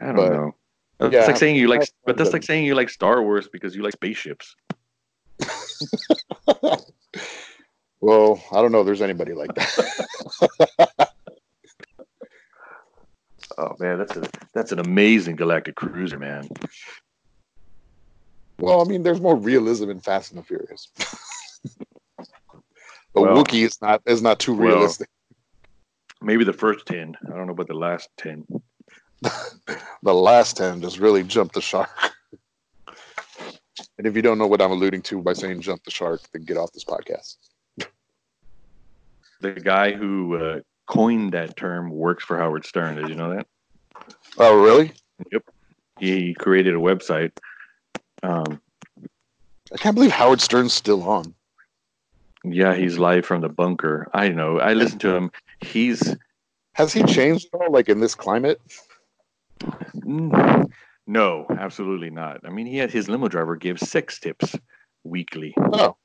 I 0.00 0.06
don't 0.06 0.16
But- 0.16 0.32
know. 0.32 0.54
That's 1.00 1.12
Yeah, 1.12 1.26
like 1.26 1.36
saying 1.36 1.56
you 1.56 1.66
like, 1.66 1.82
but 2.06 2.16
that's 2.16 2.32
like 2.32 2.44
saying 2.44 2.64
you 2.64 2.76
like 2.76 2.88
Star 2.88 3.20
Wars 3.22 3.48
because 3.48 3.74
you 3.74 3.82
like 3.82 3.94
spaceships. 3.94 4.54
well, 8.00 8.40
I 8.52 8.62
don't 8.62 8.70
know 8.70 8.78
if 8.80 8.86
there's 8.86 9.02
anybody 9.02 9.32
like 9.32 9.52
that. 9.56 11.10
Oh 13.56 13.76
man, 13.78 13.98
that's 13.98 14.16
a 14.16 14.28
that's 14.52 14.72
an 14.72 14.80
amazing 14.80 15.36
galactic 15.36 15.76
cruiser, 15.76 16.18
man. 16.18 16.48
Well, 18.58 18.80
I 18.80 18.84
mean, 18.84 19.04
there's 19.04 19.20
more 19.20 19.36
realism 19.36 19.90
in 19.90 20.00
Fast 20.00 20.32
and 20.32 20.40
the 20.40 20.44
Furious. 20.44 20.88
The 23.14 23.22
Well- 23.22 23.36
Wookiee 23.44 23.64
is 23.64 23.80
not 23.80 24.02
is 24.06 24.22
not 24.22 24.38
too 24.38 24.54
Well- 24.54 24.68
realistic. 24.68 25.08
Maybe 26.22 26.44
the 26.44 26.52
first 26.54 26.86
ten. 26.86 27.16
I 27.26 27.36
don't 27.36 27.46
know 27.46 27.52
about 27.52 27.68
the 27.68 27.74
last 27.74 28.08
ten. 28.16 28.46
the 30.02 30.14
last 30.14 30.56
ten 30.56 30.80
just 30.80 30.98
really 30.98 31.22
jumped 31.22 31.54
the 31.54 31.60
shark. 31.60 31.90
and 33.98 34.06
if 34.06 34.16
you 34.16 34.22
don't 34.22 34.38
know 34.38 34.46
what 34.46 34.62
I'm 34.62 34.70
alluding 34.70 35.02
to 35.02 35.20
by 35.22 35.34
saying 35.34 35.60
jump 35.60 35.84
the 35.84 35.90
shark, 35.90 36.22
then 36.32 36.44
get 36.44 36.56
off 36.56 36.72
this 36.72 36.84
podcast. 36.84 37.36
The 39.40 39.52
guy 39.52 39.92
who 39.92 40.36
uh, 40.36 40.60
coined 40.86 41.32
that 41.32 41.56
term 41.56 41.90
works 41.90 42.24
for 42.24 42.38
Howard 42.38 42.64
Stern. 42.64 42.96
Did 42.96 43.08
you 43.10 43.14
know 43.14 43.34
that? 43.34 43.46
Oh, 44.38 44.62
really? 44.62 44.92
Yep. 45.30 45.44
He 46.00 46.32
created 46.34 46.74
a 46.74 46.78
website. 46.78 47.32
Um, 48.22 48.60
I 49.72 49.76
can't 49.76 49.94
believe 49.94 50.12
Howard 50.12 50.40
Stern's 50.40 50.72
still 50.72 51.02
on. 51.02 51.34
Yeah, 52.44 52.74
he's 52.74 52.98
live 52.98 53.24
from 53.26 53.40
the 53.40 53.48
bunker. 53.48 54.08
I 54.12 54.28
know. 54.28 54.58
I 54.60 54.74
listen 54.74 54.98
to 55.00 55.14
him. 55.14 55.30
He's 55.60 56.14
Has 56.74 56.92
he 56.92 57.02
changed 57.04 57.48
at 57.54 57.60
all, 57.60 57.72
like 57.72 57.88
in 57.88 58.00
this 58.00 58.14
climate? 58.14 58.60
mm, 59.62 60.70
no, 61.06 61.46
absolutely 61.58 62.10
not. 62.10 62.40
I 62.44 62.50
mean, 62.50 62.66
he 62.66 62.76
had 62.76 62.90
his 62.90 63.08
limo 63.08 63.28
driver 63.28 63.56
give 63.56 63.78
sex 63.78 64.18
tips 64.20 64.54
weekly. 65.04 65.54
Oh, 65.58 65.96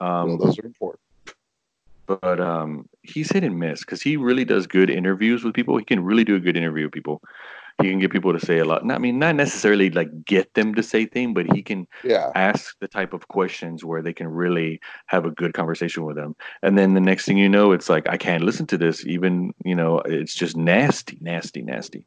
Um, 0.00 0.28
well, 0.28 0.38
those 0.38 0.58
are 0.58 0.66
important. 0.66 1.00
but 2.06 2.40
um, 2.40 2.88
he's 3.02 3.30
hit 3.32 3.44
and 3.44 3.58
miss 3.58 3.80
because 3.80 4.02
he 4.02 4.16
really 4.16 4.44
does 4.44 4.66
good 4.66 4.90
interviews 4.90 5.44
with 5.44 5.54
people. 5.54 5.76
He 5.78 5.84
can 5.84 6.02
really 6.04 6.24
do 6.24 6.34
a 6.36 6.40
good 6.40 6.56
interview 6.56 6.84
with 6.84 6.92
people. 6.92 7.22
He 7.80 7.88
can 7.88 7.98
get 7.98 8.10
people 8.10 8.32
to 8.32 8.44
say 8.44 8.58
a 8.58 8.64
lot. 8.64 8.84
Not, 8.84 8.96
I 8.96 8.98
mean, 8.98 9.18
not 9.18 9.36
necessarily 9.36 9.90
like 9.90 10.24
get 10.24 10.54
them 10.54 10.74
to 10.74 10.82
say 10.82 11.06
things, 11.06 11.34
but 11.34 11.46
he 11.52 11.62
can 11.62 11.86
Yeah, 12.02 12.34
ask 12.34 12.76
the 12.80 12.88
type 12.88 13.12
of 13.12 13.28
questions 13.28 13.84
where 13.84 14.02
they 14.02 14.12
can 14.12 14.28
really 14.28 14.80
have 15.06 15.24
a 15.24 15.30
good 15.30 15.54
conversation 15.54 16.04
with 16.04 16.16
them. 16.16 16.34
And 16.62 16.76
then 16.78 16.94
the 16.94 17.00
next 17.00 17.24
thing 17.26 17.38
you 17.38 17.48
know, 17.48 17.72
it's 17.72 17.88
like 17.88 18.08
I 18.08 18.16
can't 18.16 18.44
listen 18.44 18.66
to 18.68 18.78
this. 18.78 19.06
Even 19.06 19.54
you 19.64 19.74
know, 19.74 19.98
it's 20.00 20.34
just 20.34 20.56
nasty, 20.56 21.18
nasty, 21.20 21.62
nasty. 21.62 22.06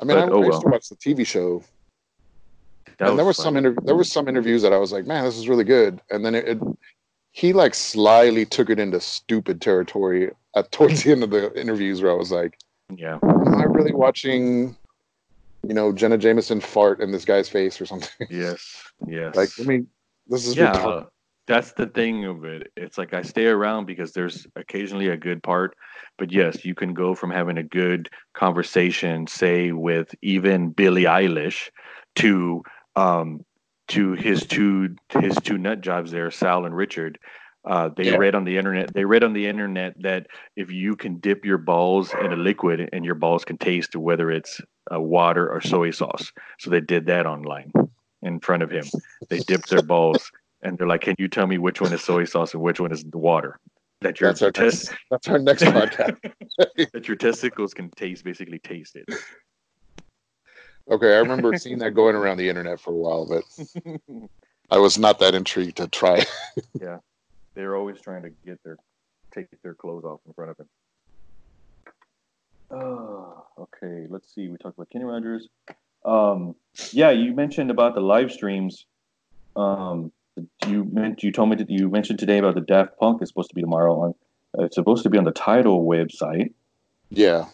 I 0.00 0.04
mean, 0.04 0.16
but, 0.16 0.18
I, 0.18 0.28
oh 0.30 0.40
I 0.42 0.46
used 0.46 0.60
to 0.62 0.68
well. 0.68 0.72
watch 0.72 0.88
the 0.88 0.96
TV 0.96 1.26
show, 1.26 1.62
That 2.98 3.10
and 3.10 3.18
there 3.18 3.26
was 3.26 3.36
fun. 3.36 3.44
some 3.44 3.54
interv- 3.54 3.84
there 3.86 3.96
was 3.96 4.10
some 4.10 4.28
interviews 4.28 4.62
that 4.62 4.72
I 4.72 4.78
was 4.78 4.92
like, 4.92 5.06
man, 5.06 5.24
this 5.24 5.36
is 5.36 5.48
really 5.48 5.64
good. 5.64 6.00
And 6.10 6.24
then 6.24 6.34
it, 6.34 6.48
it 6.48 6.58
he 7.32 7.52
like 7.52 7.74
slyly 7.74 8.46
took 8.46 8.70
it 8.70 8.78
into 8.78 9.00
stupid 9.00 9.60
territory 9.60 10.30
at 10.56 10.70
towards 10.72 11.02
the 11.02 11.12
end 11.12 11.24
of 11.24 11.30
the 11.30 11.52
interviews 11.60 12.02
where 12.02 12.12
I 12.12 12.16
was 12.16 12.30
like, 12.32 12.58
yeah, 12.94 13.18
am 13.22 13.54
I 13.60 13.64
really 13.64 13.92
watching, 13.92 14.76
you 15.68 15.74
know, 15.74 15.92
Jenna 15.92 16.18
Jameson 16.18 16.60
fart 16.60 17.00
in 17.00 17.12
this 17.12 17.24
guy's 17.24 17.48
face 17.48 17.80
or 17.80 17.86
something? 17.86 18.26
yes, 18.30 18.92
yes. 19.06 19.34
like, 19.34 19.50
I 19.60 19.62
mean, 19.62 19.88
this 20.26 20.46
is 20.46 20.56
yeah 20.56 20.72
retarded. 20.72 21.06
that's 21.46 21.72
the 21.72 21.86
thing 21.86 22.24
of 22.24 22.44
it 22.44 22.70
it's 22.76 22.98
like 22.98 23.12
i 23.14 23.22
stay 23.22 23.46
around 23.46 23.86
because 23.86 24.12
there's 24.12 24.46
occasionally 24.56 25.08
a 25.08 25.16
good 25.16 25.42
part 25.42 25.76
but 26.18 26.32
yes 26.32 26.64
you 26.64 26.74
can 26.74 26.94
go 26.94 27.14
from 27.14 27.30
having 27.30 27.58
a 27.58 27.62
good 27.62 28.08
conversation 28.34 29.26
say 29.26 29.72
with 29.72 30.14
even 30.22 30.70
billie 30.70 31.04
eilish 31.04 31.70
to 32.16 32.62
um 32.96 33.44
to 33.88 34.12
his 34.12 34.46
two 34.46 34.94
his 35.20 35.36
two 35.42 35.58
nut 35.58 35.80
jobs 35.80 36.10
there 36.10 36.30
sal 36.30 36.64
and 36.64 36.76
richard 36.76 37.18
uh, 37.64 37.88
they 37.96 38.04
Yeah. 38.04 38.16
read 38.16 38.34
on 38.34 38.44
the 38.44 38.56
internet. 38.58 38.92
They 38.92 39.04
read 39.04 39.24
on 39.24 39.32
the 39.32 39.46
internet 39.46 39.94
that 40.02 40.26
if 40.56 40.70
you 40.70 40.96
can 40.96 41.18
dip 41.18 41.44
your 41.44 41.58
balls 41.58 42.12
in 42.20 42.32
a 42.32 42.36
liquid 42.36 42.88
and 42.92 43.04
your 43.04 43.14
balls 43.14 43.44
can 43.44 43.56
taste 43.58 43.96
whether 43.96 44.30
it's 44.30 44.60
uh, 44.92 45.00
water 45.00 45.50
or 45.50 45.60
soy 45.60 45.90
sauce, 45.90 46.30
so 46.58 46.70
they 46.70 46.80
did 46.80 47.06
that 47.06 47.26
online 47.26 47.72
in 48.22 48.38
front 48.40 48.62
of 48.62 48.70
him. 48.70 48.84
They 49.30 49.40
dipped 49.40 49.70
their 49.70 49.82
balls 49.82 50.30
and 50.62 50.76
they're 50.76 50.86
like, 50.86 51.00
"Can 51.02 51.14
you 51.18 51.28
tell 51.28 51.46
me 51.46 51.58
which 51.58 51.80
one 51.80 51.92
is 51.92 52.02
soy 52.02 52.24
sauce 52.24 52.52
and 52.54 52.62
which 52.62 52.80
one 52.80 52.92
is 52.92 53.02
the 53.04 53.18
water?" 53.18 53.58
That 54.02 54.20
your 54.20 54.28
That's 54.30 54.42
our 54.42 54.52
tes- 54.52 54.90
next, 54.90 54.94
that's 55.10 55.28
our 55.28 55.38
next 55.38 55.62
podcast. 55.64 56.16
that 56.92 57.08
your 57.08 57.16
testicles 57.16 57.72
can 57.72 57.90
taste, 57.90 58.24
basically 58.24 58.58
taste 58.58 58.96
it. 58.96 59.08
Okay, 60.90 61.14
I 61.14 61.18
remember 61.20 61.56
seeing 61.56 61.78
that 61.78 61.92
going 61.94 62.14
around 62.14 62.36
the 62.36 62.48
internet 62.50 62.78
for 62.78 62.90
a 62.90 62.96
while, 62.96 63.26
but 63.26 63.42
I 64.70 64.76
was 64.76 64.98
not 64.98 65.18
that 65.20 65.34
intrigued 65.34 65.78
to 65.78 65.88
try. 65.88 66.26
They're 67.54 67.76
always 67.76 68.00
trying 68.00 68.22
to 68.22 68.30
get 68.44 68.62
their 68.64 68.76
take 69.32 69.46
their 69.62 69.74
clothes 69.74 70.04
off 70.04 70.20
in 70.26 70.32
front 70.32 70.50
of 70.52 70.58
him. 70.58 70.68
Oh, 72.70 73.46
okay. 73.58 74.06
Let's 74.08 74.32
see. 74.34 74.48
We 74.48 74.56
talked 74.56 74.76
about 74.76 74.90
Kenny 74.90 75.04
Rogers. 75.04 75.48
Um, 76.04 76.54
yeah, 76.92 77.10
you 77.10 77.34
mentioned 77.34 77.70
about 77.70 77.94
the 77.94 78.00
live 78.00 78.32
streams. 78.32 78.86
Um, 79.56 80.12
you 80.66 80.84
meant 80.84 81.22
you 81.22 81.30
told 81.30 81.50
me 81.50 81.56
that 81.56 81.70
you 81.70 81.88
mentioned 81.88 82.18
today 82.18 82.38
about 82.38 82.54
the 82.54 82.60
Daft 82.60 82.98
Punk 82.98 83.22
is 83.22 83.28
supposed 83.28 83.50
to 83.50 83.54
be 83.54 83.60
tomorrow 83.60 84.00
on. 84.00 84.14
Uh, 84.58 84.64
it's 84.64 84.74
supposed 84.74 85.04
to 85.04 85.10
be 85.10 85.18
on 85.18 85.24
the 85.24 85.32
Tidal 85.32 85.84
website. 85.86 86.52
Yeah, 87.10 87.46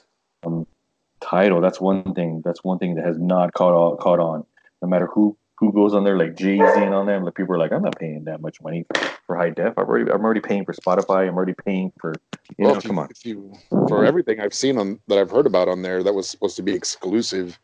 Tidal. 1.20 1.60
That's 1.60 1.80
one 1.80 2.14
thing. 2.14 2.42
That's 2.44 2.64
one 2.64 2.78
thing 2.78 2.94
that 2.94 3.04
has 3.04 3.18
not 3.18 3.52
caught 3.52 3.74
on, 3.74 3.98
caught 3.98 4.20
on. 4.20 4.44
No 4.80 4.88
matter 4.88 5.06
who 5.06 5.36
who 5.60 5.72
goes 5.72 5.94
on 5.94 6.02
there, 6.04 6.16
like 6.16 6.34
Jay 6.36 6.56
Z 6.56 6.62
and 6.76 6.94
on 6.94 7.06
them, 7.06 7.22
like 7.22 7.34
people 7.34 7.54
are 7.54 7.58
like, 7.58 7.70
I'm 7.70 7.82
not 7.82 7.98
paying 7.98 8.24
that 8.24 8.40
much 8.40 8.60
money 8.62 8.84
for, 8.92 9.00
for 9.26 9.36
high 9.36 9.50
def. 9.50 9.74
I'm 9.76 9.84
already 9.86 10.10
I'm 10.10 10.24
already 10.24 10.40
paying 10.40 10.64
for 10.64 10.72
Spotify. 10.72 11.28
I'm 11.28 11.36
already 11.36 11.54
paying 11.66 11.92
for 12.00 12.14
you 12.56 12.64
well, 12.64 12.72
know. 12.72 12.78
if 12.78 12.84
you, 12.84 12.88
Come 12.88 12.98
on. 12.98 13.08
you 13.22 13.52
for 13.88 14.04
everything 14.04 14.40
I've 14.40 14.54
seen 14.54 14.78
on 14.78 14.98
that 15.08 15.18
I've 15.18 15.30
heard 15.30 15.46
about 15.46 15.68
on 15.68 15.82
there 15.82 16.02
that 16.02 16.14
was 16.14 16.28
supposed 16.28 16.56
to 16.56 16.62
be 16.62 16.72
exclusive. 16.72 17.58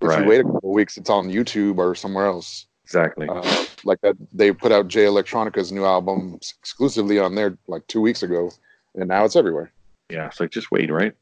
If 0.00 0.08
Right. 0.08 0.22
you 0.22 0.28
wait 0.28 0.40
a 0.40 0.44
couple 0.44 0.72
weeks, 0.72 0.96
it's 0.96 1.10
on 1.10 1.28
YouTube 1.28 1.78
or 1.78 1.94
somewhere 1.94 2.26
else. 2.26 2.66
Exactly. 2.84 3.28
Uh, 3.28 3.42
like 3.84 4.00
that, 4.02 4.16
they 4.32 4.52
put 4.52 4.72
out 4.72 4.88
Jay 4.88 5.04
Electronica's 5.06 5.70
new 5.72 5.84
album 5.84 6.38
exclusively 6.60 7.18
on 7.20 7.34
there 7.36 7.56
like 7.68 7.86
two 7.86 8.00
weeks 8.00 8.22
ago, 8.24 8.50
and 8.96 9.08
now 9.08 9.24
it's 9.24 9.36
everywhere. 9.36 9.72
yeah. 10.10 10.26
It's 10.26 10.40
like 10.40 10.50
just 10.50 10.70
wait, 10.72 10.90
right? 10.90 11.12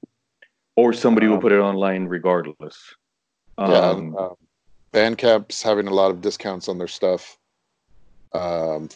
Or 0.77 0.93
somebody 0.95 1.27
will 1.29 1.35
Um, 1.37 1.41
put 1.43 1.53
it 1.53 1.59
online 1.61 2.07
regardless. 2.07 2.79
Um, 3.59 3.71
yeah, 3.71 4.19
uh, 4.21 4.35
Bandcamp's 4.93 5.63
having 5.63 5.87
a 5.87 5.95
lot 5.95 6.11
of 6.11 6.21
discounts 6.21 6.69
on 6.69 6.79
their 6.79 6.89
stuff. 6.89 7.39
Um, 8.33 8.89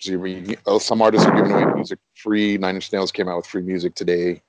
so 0.00 0.24
oh, 0.66 0.78
some 0.78 1.02
artists 1.02 1.26
are 1.26 1.34
giving 1.34 1.52
away 1.52 1.74
music 1.74 1.98
free. 2.14 2.56
Nine 2.56 2.76
Inch 2.76 2.92
Nails 2.92 3.10
came 3.10 3.28
out 3.28 3.36
with 3.36 3.46
free 3.46 3.62
music 3.62 3.94
today. 3.94 4.42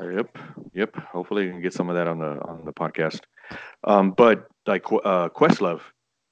Yep, 0.00 0.38
yep. 0.74 0.96
Hopefully, 0.96 1.46
we 1.46 1.52
can 1.52 1.62
get 1.62 1.72
some 1.72 1.88
of 1.88 1.94
that 1.94 2.08
on 2.08 2.18
the 2.18 2.40
on 2.42 2.64
the 2.64 2.72
podcast. 2.72 3.20
Um, 3.84 4.10
but 4.12 4.48
like 4.66 4.84
uh, 4.86 5.28
Questlove 5.28 5.82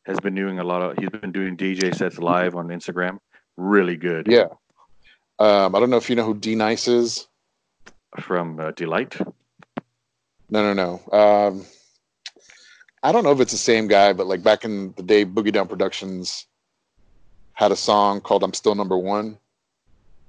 has 0.06 0.18
been 0.18 0.34
doing 0.34 0.58
a 0.58 0.64
lot 0.64 0.82
of. 0.82 0.98
He's 0.98 1.10
been 1.10 1.30
doing 1.30 1.56
DJ 1.56 1.94
sets 1.94 2.18
live 2.18 2.56
on 2.56 2.68
Instagram. 2.68 3.18
Really 3.56 3.96
good. 3.96 4.26
Yeah. 4.28 4.46
Um, 5.38 5.74
I 5.74 5.80
don't 5.80 5.90
know 5.90 5.96
if 5.96 6.10
you 6.10 6.16
know 6.16 6.24
who 6.24 6.34
D 6.34 6.54
Nice 6.54 6.88
is. 6.88 7.28
From 8.18 8.58
uh, 8.58 8.72
Delight. 8.72 9.16
No, 10.50 10.74
no, 10.74 10.74
no. 10.74 11.16
Um, 11.16 11.64
I 13.02 13.12
don't 13.12 13.24
know 13.24 13.32
if 13.32 13.40
it's 13.40 13.52
the 13.52 13.58
same 13.58 13.88
guy, 13.88 14.12
but 14.12 14.26
like 14.26 14.42
back 14.42 14.64
in 14.64 14.92
the 14.96 15.02
day, 15.02 15.24
Boogie 15.24 15.52
Down 15.52 15.68
Productions 15.68 16.46
had 17.54 17.72
a 17.72 17.76
song 17.76 18.20
called 18.20 18.44
"I'm 18.44 18.52
Still 18.52 18.74
Number 18.74 18.98
One," 18.98 19.38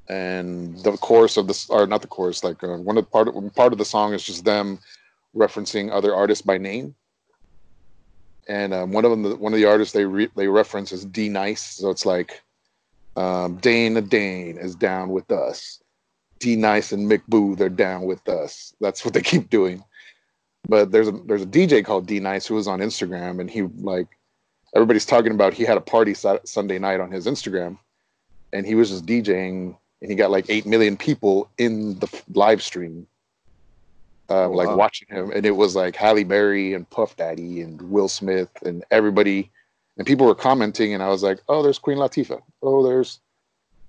and 0.07 0.77
the 0.79 0.97
chorus 0.97 1.37
of 1.37 1.47
this, 1.47 1.69
or 1.69 1.85
not 1.85 2.01
the 2.01 2.07
chorus, 2.07 2.43
like 2.43 2.63
uh, 2.63 2.77
one 2.77 2.97
of 2.97 3.03
the 3.05 3.09
part 3.09 3.27
of, 3.27 3.55
part 3.55 3.73
of 3.73 3.77
the 3.77 3.85
song 3.85 4.13
is 4.13 4.23
just 4.23 4.45
them 4.45 4.79
referencing 5.35 5.91
other 5.91 6.15
artists 6.15 6.43
by 6.43 6.57
name. 6.57 6.95
And 8.47 8.73
um, 8.73 8.91
one 8.91 9.05
of 9.05 9.11
them, 9.11 9.39
one 9.39 9.53
of 9.53 9.59
the 9.59 9.65
artists 9.65 9.93
they 9.93 10.05
re- 10.05 10.31
they 10.35 10.47
reference 10.47 10.91
is 10.91 11.05
D 11.05 11.29
Nice, 11.29 11.61
so 11.61 11.89
it's 11.89 12.05
like 12.05 12.41
um, 13.17 13.57
Dane 13.57 14.01
Dane 14.07 14.57
is 14.57 14.75
down 14.75 15.09
with 15.09 15.29
us. 15.29 15.81
D 16.39 16.55
Nice 16.55 16.91
and 16.93 17.09
Mick 17.09 17.21
Boo, 17.27 17.55
they're 17.55 17.69
down 17.69 18.03
with 18.03 18.27
us. 18.29 18.73
That's 18.79 19.03
what 19.03 19.13
they 19.13 19.21
keep 19.21 19.49
doing. 19.49 19.83
But 20.71 20.91
there's 20.93 21.09
a 21.09 21.11
there's 21.11 21.41
a 21.41 21.45
DJ 21.57 21.83
called 21.83 22.07
D 22.07 22.21
Nice 22.21 22.47
who 22.47 22.55
was 22.55 22.65
on 22.65 22.79
Instagram, 22.79 23.41
and 23.41 23.49
he 23.51 23.63
like 23.93 24.07
everybody's 24.73 25.05
talking 25.05 25.33
about. 25.33 25.53
He 25.53 25.63
had 25.65 25.75
a 25.77 25.81
party 25.81 26.13
Sat- 26.13 26.47
Sunday 26.47 26.79
night 26.79 27.01
on 27.01 27.11
his 27.11 27.25
Instagram, 27.27 27.77
and 28.53 28.65
he 28.65 28.75
was 28.75 28.89
just 28.89 29.05
DJing, 29.05 29.75
and 30.01 30.09
he 30.09 30.15
got 30.15 30.31
like 30.31 30.45
eight 30.47 30.65
million 30.65 30.95
people 30.95 31.49
in 31.57 31.99
the 31.99 32.07
f- 32.11 32.23
live 32.33 32.63
stream, 32.63 33.05
uh, 34.29 34.45
Oh, 34.45 34.51
like 34.51 34.69
wow. 34.69 34.77
watching 34.77 35.09
him, 35.09 35.29
and 35.35 35.45
it 35.45 35.57
was 35.57 35.75
like 35.75 35.97
Halle 35.97 36.23
Berry 36.23 36.73
and 36.73 36.89
Puff 36.89 37.17
Daddy 37.17 37.59
and 37.59 37.81
Will 37.91 38.07
Smith 38.07 38.49
and 38.63 38.85
everybody, 38.91 39.51
and 39.97 40.07
people 40.07 40.25
were 40.25 40.33
commenting, 40.35 40.93
and 40.93 41.03
I 41.03 41.09
was 41.09 41.21
like, 41.21 41.39
oh, 41.49 41.61
there's 41.61 41.79
Queen 41.79 41.97
Latifah, 41.97 42.41
oh, 42.63 42.81
there's 42.81 43.19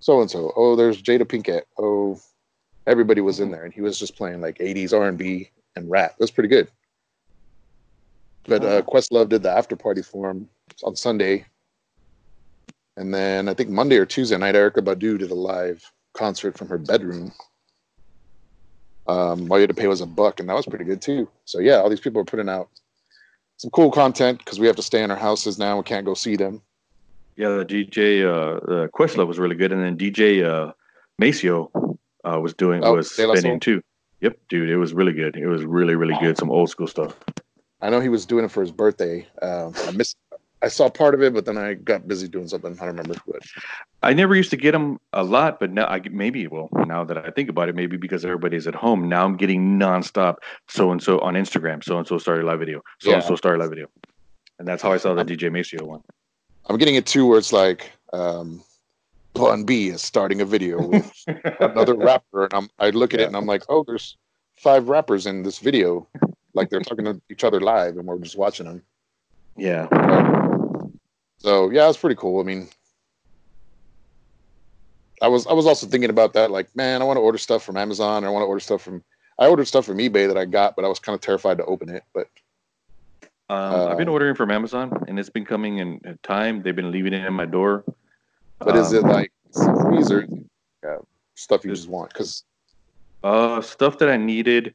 so 0.00 0.20
and 0.20 0.28
so, 0.28 0.52
oh, 0.56 0.74
there's 0.74 1.00
Jada 1.00 1.22
Pinkett, 1.32 1.62
oh, 1.78 2.18
everybody 2.88 3.20
was 3.20 3.38
in 3.38 3.52
there, 3.52 3.64
and 3.64 3.72
he 3.72 3.82
was 3.82 4.00
just 4.00 4.16
playing 4.16 4.40
like 4.40 4.58
80s 4.58 4.92
R&B 4.92 5.48
and 5.76 5.90
Rat. 5.90 6.14
Was 6.18 6.30
pretty 6.30 6.48
good. 6.48 6.68
But 8.44 8.64
uh, 8.64 8.82
Questlove 8.82 9.28
did 9.28 9.42
the 9.42 9.50
after 9.50 9.76
party 9.76 10.02
for 10.02 10.30
him 10.30 10.48
on 10.82 10.96
Sunday, 10.96 11.46
and 12.96 13.14
then 13.14 13.48
I 13.48 13.54
think 13.54 13.70
Monday 13.70 13.96
or 13.96 14.06
Tuesday 14.06 14.36
night, 14.36 14.54
Erykah 14.54 14.84
Badu 14.84 15.18
did 15.18 15.30
a 15.30 15.34
live 15.34 15.82
concert 16.14 16.58
from 16.58 16.68
her 16.68 16.78
bedroom. 16.78 17.32
Um, 19.06 19.50
all 19.50 19.58
you 19.58 19.62
had 19.62 19.70
to 19.70 19.74
pay 19.74 19.86
was 19.86 20.00
a 20.00 20.06
buck, 20.06 20.40
and 20.40 20.48
that 20.48 20.54
was 20.54 20.66
pretty 20.66 20.84
good 20.84 21.00
too. 21.00 21.28
So 21.44 21.60
yeah, 21.60 21.76
all 21.76 21.88
these 21.88 22.00
people 22.00 22.20
are 22.20 22.24
putting 22.26 22.48
out 22.48 22.68
some 23.56 23.70
cool 23.70 23.90
content 23.90 24.38
because 24.38 24.58
we 24.58 24.66
have 24.66 24.76
to 24.76 24.82
stay 24.82 25.02
in 25.02 25.10
our 25.10 25.16
houses 25.16 25.58
now. 25.58 25.76
We 25.76 25.84
can't 25.84 26.06
go 26.06 26.14
see 26.14 26.36
them. 26.36 26.62
Yeah, 27.36 27.48
the 27.56 27.64
DJ 27.64 28.24
uh, 28.24 28.56
uh, 28.56 28.88
Questlove 28.88 29.26
was 29.26 29.38
really 29.38 29.56
good, 29.56 29.72
and 29.72 29.82
then 29.82 29.96
DJ 29.96 30.44
uh, 30.44 30.72
Maseo 31.20 31.70
uh, 32.24 32.40
was 32.40 32.54
doing 32.54 32.84
Oh, 32.84 32.94
was 32.94 33.12
spinning 33.12 33.60
too. 33.60 33.82
Yep, 34.22 34.38
dude, 34.48 34.70
it 34.70 34.76
was 34.76 34.94
really 34.94 35.12
good. 35.12 35.36
It 35.36 35.46
was 35.46 35.64
really 35.64 35.94
really 35.94 36.16
good. 36.20 36.38
Some 36.38 36.50
old 36.50 36.70
school 36.70 36.86
stuff. 36.86 37.16
I 37.80 37.90
know 37.90 38.00
he 38.00 38.08
was 38.08 38.24
doing 38.24 38.44
it 38.44 38.50
for 38.50 38.60
his 38.60 38.70
birthday. 38.70 39.26
Um, 39.42 39.74
I 39.86 39.90
missed 39.90 40.16
I 40.62 40.68
saw 40.68 40.88
part 40.88 41.14
of 41.14 41.22
it, 41.22 41.34
but 41.34 41.44
then 41.44 41.58
I 41.58 41.74
got 41.74 42.06
busy 42.06 42.28
doing 42.28 42.46
something. 42.46 42.72
I 42.74 42.86
don't 42.86 42.96
remember. 42.96 43.16
But 43.26 43.42
I 44.04 44.12
never 44.12 44.36
used 44.36 44.50
to 44.50 44.56
get 44.56 44.70
them 44.70 45.00
a 45.12 45.24
lot, 45.24 45.58
but 45.58 45.72
now 45.72 45.86
I 45.86 46.00
maybe 46.08 46.46
well 46.46 46.68
now 46.86 47.02
that 47.02 47.18
I 47.18 47.30
think 47.30 47.48
about 47.48 47.68
it, 47.68 47.74
maybe 47.74 47.96
because 47.96 48.24
everybody's 48.24 48.68
at 48.68 48.74
home 48.76 49.08
now, 49.08 49.24
I'm 49.24 49.36
getting 49.36 49.78
nonstop. 49.78 50.36
So 50.68 50.92
and 50.92 51.02
so 51.02 51.18
on 51.18 51.34
Instagram, 51.34 51.82
so 51.82 51.98
and 51.98 52.06
so 52.06 52.16
started 52.18 52.44
live 52.44 52.60
video, 52.60 52.80
so 53.00 53.12
and 53.12 53.24
so 53.24 53.34
started 53.34 53.58
live 53.58 53.70
video, 53.70 53.88
and 54.60 54.68
that's 54.68 54.82
how 54.82 54.92
I 54.92 54.98
saw 54.98 55.14
the 55.14 55.24
DJ 55.24 55.50
Maseo 55.50 55.82
one. 55.82 56.00
I'm 56.66 56.78
getting 56.78 56.94
it 56.94 57.06
too, 57.06 57.26
where 57.26 57.38
it's 57.38 57.52
like 57.52 57.90
um, 58.12 58.62
Bun 59.34 59.64
B 59.64 59.88
is 59.88 60.02
starting 60.02 60.40
a 60.40 60.44
video 60.44 60.86
with 60.86 61.12
another 61.60 61.94
rapper, 61.96 62.44
and 62.44 62.54
I'm 62.54 62.68
I 62.78 62.90
look 62.90 63.14
at 63.14 63.20
yeah. 63.20 63.24
it 63.24 63.28
and 63.28 63.36
I'm 63.36 63.46
like, 63.46 63.62
oh, 63.68 63.84
there's 63.84 64.16
five 64.56 64.88
rappers 64.88 65.26
in 65.26 65.42
this 65.42 65.58
video, 65.58 66.06
like 66.54 66.70
they're 66.70 66.80
talking 66.80 67.04
to 67.06 67.20
each 67.30 67.44
other 67.44 67.60
live, 67.60 67.96
and 67.96 68.06
we're 68.06 68.18
just 68.18 68.36
watching 68.36 68.66
them. 68.66 68.82
Yeah. 69.56 69.88
So 71.38 71.70
yeah, 71.70 71.88
it's 71.88 71.98
pretty 71.98 72.16
cool. 72.16 72.40
I 72.40 72.44
mean, 72.44 72.68
I 75.20 75.28
was 75.28 75.46
I 75.46 75.52
was 75.52 75.66
also 75.66 75.86
thinking 75.86 76.10
about 76.10 76.34
that. 76.34 76.50
Like, 76.50 76.74
man, 76.76 77.00
I 77.00 77.04
want 77.04 77.16
to 77.16 77.22
order 77.22 77.38
stuff 77.38 77.62
from 77.62 77.76
Amazon. 77.76 78.24
I 78.24 78.28
want 78.28 78.42
to 78.42 78.46
order 78.46 78.60
stuff 78.60 78.82
from. 78.82 79.02
I 79.38 79.48
ordered 79.48 79.66
stuff 79.66 79.86
from 79.86 79.98
eBay 79.98 80.28
that 80.28 80.36
I 80.36 80.44
got, 80.44 80.76
but 80.76 80.84
I 80.84 80.88
was 80.88 80.98
kind 80.98 81.14
of 81.14 81.20
terrified 81.20 81.56
to 81.58 81.64
open 81.64 81.88
it. 81.88 82.04
But 82.12 82.28
um, 83.48 83.74
uh, 83.74 83.86
I've 83.86 83.98
been 83.98 84.08
ordering 84.08 84.34
from 84.34 84.50
Amazon, 84.50 85.04
and 85.08 85.18
it's 85.18 85.30
been 85.30 85.44
coming 85.44 85.78
in 85.78 86.18
time. 86.22 86.62
They've 86.62 86.76
been 86.76 86.90
leaving 86.90 87.14
it 87.14 87.24
in 87.24 87.32
my 87.32 87.46
door. 87.46 87.84
But 88.64 88.76
um, 88.76 88.82
is 88.82 88.92
it 88.92 89.04
um, 89.04 89.10
like 89.10 89.32
freezer 89.52 90.26
yeah, 90.82 90.98
stuff 91.34 91.64
you 91.64 91.70
just 91.70 91.88
want? 91.88 92.12
Because 92.12 92.44
uh, 93.24 93.60
stuff 93.60 93.98
that 93.98 94.08
I 94.08 94.16
needed. 94.16 94.74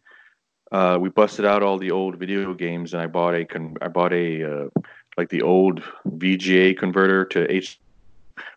Uh, 0.72 0.98
we 1.00 1.08
busted 1.08 1.46
out 1.46 1.64
all 1.64 1.78
the 1.78 1.92
old 1.92 2.18
video 2.18 2.54
games, 2.54 2.94
and 2.94 3.02
I 3.02 3.08
bought 3.08 3.36
a 3.36 3.46
con- 3.46 3.78
I 3.82 3.88
bought 3.88 4.12
a 4.12 4.44
uh, 4.44 4.70
like 5.18 5.30
the 5.30 5.42
old 5.42 5.82
VGA 6.08 6.78
converter 6.78 7.24
to 7.26 7.50
H, 7.50 7.80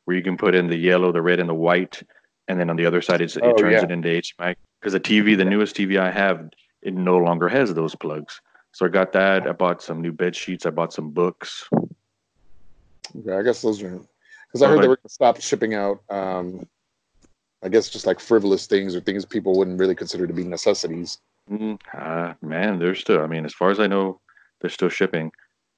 where 0.05 0.17
you 0.17 0.23
can 0.23 0.37
put 0.37 0.55
in 0.55 0.67
the 0.67 0.77
yellow, 0.77 1.13
the 1.13 1.23
red, 1.23 1.39
and 1.39 1.49
the 1.49 1.55
white, 1.55 2.03
and 2.49 2.59
then 2.59 2.69
on 2.69 2.77
the 2.77 2.87
other 2.87 3.01
side 3.01 3.21
it 3.21 3.37
oh, 3.41 3.55
turns 3.55 3.75
yeah. 3.75 3.85
it 3.85 3.91
into 3.91 4.09
HDMI. 4.09 4.57
Because 4.81 4.93
the 4.93 5.01
TV, 5.01 5.37
the 5.37 5.45
newest 5.45 5.77
TV 5.77 6.01
I 6.01 6.11
have, 6.11 6.49
it 6.83 6.95
no 6.95 7.19
longer 7.19 7.49
has 7.49 7.75
those 7.75 7.95
plugs. 7.95 8.41
So 8.73 8.87
I 8.87 8.89
got 8.89 9.13
that. 9.13 9.47
I 9.47 9.53
bought 9.53 9.83
some 9.83 10.01
new 10.01 10.13
bed 10.13 10.35
sheets. 10.35 10.65
I 10.65 10.71
bought 10.71 10.93
some 10.93 11.11
books. 11.11 11.69
Okay, 11.75 13.33
I 13.33 13.43
guess 13.43 13.63
those 13.63 13.83
are 13.83 14.01
because 14.51 14.63
I 14.63 14.69
heard 14.69 14.83
they 14.83 14.89
were 14.89 14.97
going 14.97 15.07
to 15.07 15.15
stop 15.15 15.41
shipping 15.41 15.75
out. 15.75 16.01
Um, 16.11 16.67
I 17.63 17.69
guess 17.69 17.89
just 17.89 18.07
like 18.07 18.21
frivolous 18.21 18.67
things 18.67 18.97
or 18.97 19.01
things 19.01 19.25
people 19.25 19.57
wouldn't 19.57 19.79
really 19.79 19.95
consider 19.95 20.27
to 20.27 20.33
be 20.33 20.45
necessities. 20.45 21.19
Mm, 21.51 21.79
uh, 21.95 22.35
man, 22.43 22.79
they're 22.79 22.95
still. 22.95 23.23
I 23.23 23.27
mean, 23.27 23.45
as 23.45 23.55
far 23.55 23.71
as 23.71 23.79
I 23.79 23.87
know, 23.87 24.21
they're 24.61 24.71
still 24.71 24.89
shipping. 24.89 25.33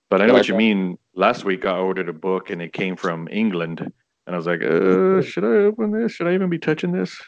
But 0.09 0.23
I 0.23 0.27
know 0.27 0.35
what 0.35 0.49
you 0.49 0.55
mean. 0.55 0.99
Last 1.15 1.45
week 1.45 1.65
I 1.65 1.77
ordered 1.77 2.09
a 2.09 2.13
book 2.13 2.51
and 2.51 2.63
it 2.63 2.73
came 2.73 2.97
from 2.97 3.29
England, 3.31 3.81
and 3.81 4.35
I 4.35 4.37
was 4.37 4.47
like, 4.47 4.63
uh, 4.63 5.23
should 5.23 5.45
I 5.45 5.65
open 5.65 5.91
this? 5.93 6.13
Should 6.13 6.27
I 6.27 6.35
even 6.35 6.51
be 6.51 6.59
touching 6.59 6.93
this? 6.93 7.21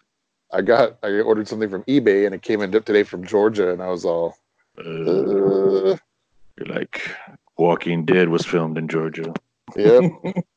I 0.53 0.63
got 0.63 0.99
I 1.03 1.21
ordered 1.21 1.49
something 1.49 1.71
from 1.71 1.83
eBay 1.85 2.27
and 2.27 2.35
it 2.35 2.43
came 2.43 2.61
in 2.61 2.71
today 2.71 3.03
from 3.03 3.27
Georgia, 3.27 3.73
and 3.73 3.83
I 3.83 3.89
was 3.89 4.05
all. 4.05 4.37
Uh, 4.79 5.97
you're 6.57 6.69
like 6.69 7.11
Walking 7.57 8.05
Dead 8.05 8.29
was 8.29 8.45
filmed 8.45 8.79
in 8.79 8.89
Georgia. 8.89 9.33
Yep. 9.77 10.05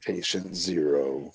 Patient 0.00 0.54
zero. 0.54 1.32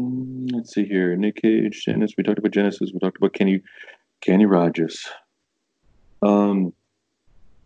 Mm, 0.00 0.50
let's 0.52 0.74
see 0.74 0.84
here. 0.84 1.16
Nick 1.16 1.42
Cage, 1.42 1.84
Genesis. 1.84 2.14
We 2.16 2.24
talked 2.24 2.38
about 2.38 2.52
Genesis. 2.52 2.90
We 2.92 3.00
talked 3.00 3.16
about 3.16 3.32
Kenny, 3.32 3.62
Kenny 4.20 4.46
Rogers. 4.46 5.06
Um, 6.22 6.72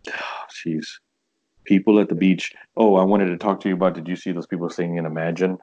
jeez. 0.65 0.85
People 1.63 1.99
at 1.99 2.09
the 2.09 2.15
beach. 2.15 2.53
Oh, 2.77 2.95
I 2.95 3.03
wanted 3.03 3.27
to 3.27 3.37
talk 3.37 3.59
to 3.61 3.69
you 3.69 3.75
about. 3.75 3.95
Did 3.95 4.07
you 4.07 4.15
see 4.15 4.31
those 4.31 4.47
people 4.47 4.69
singing 4.69 4.97
in 4.97 5.05
Imagine? 5.05 5.57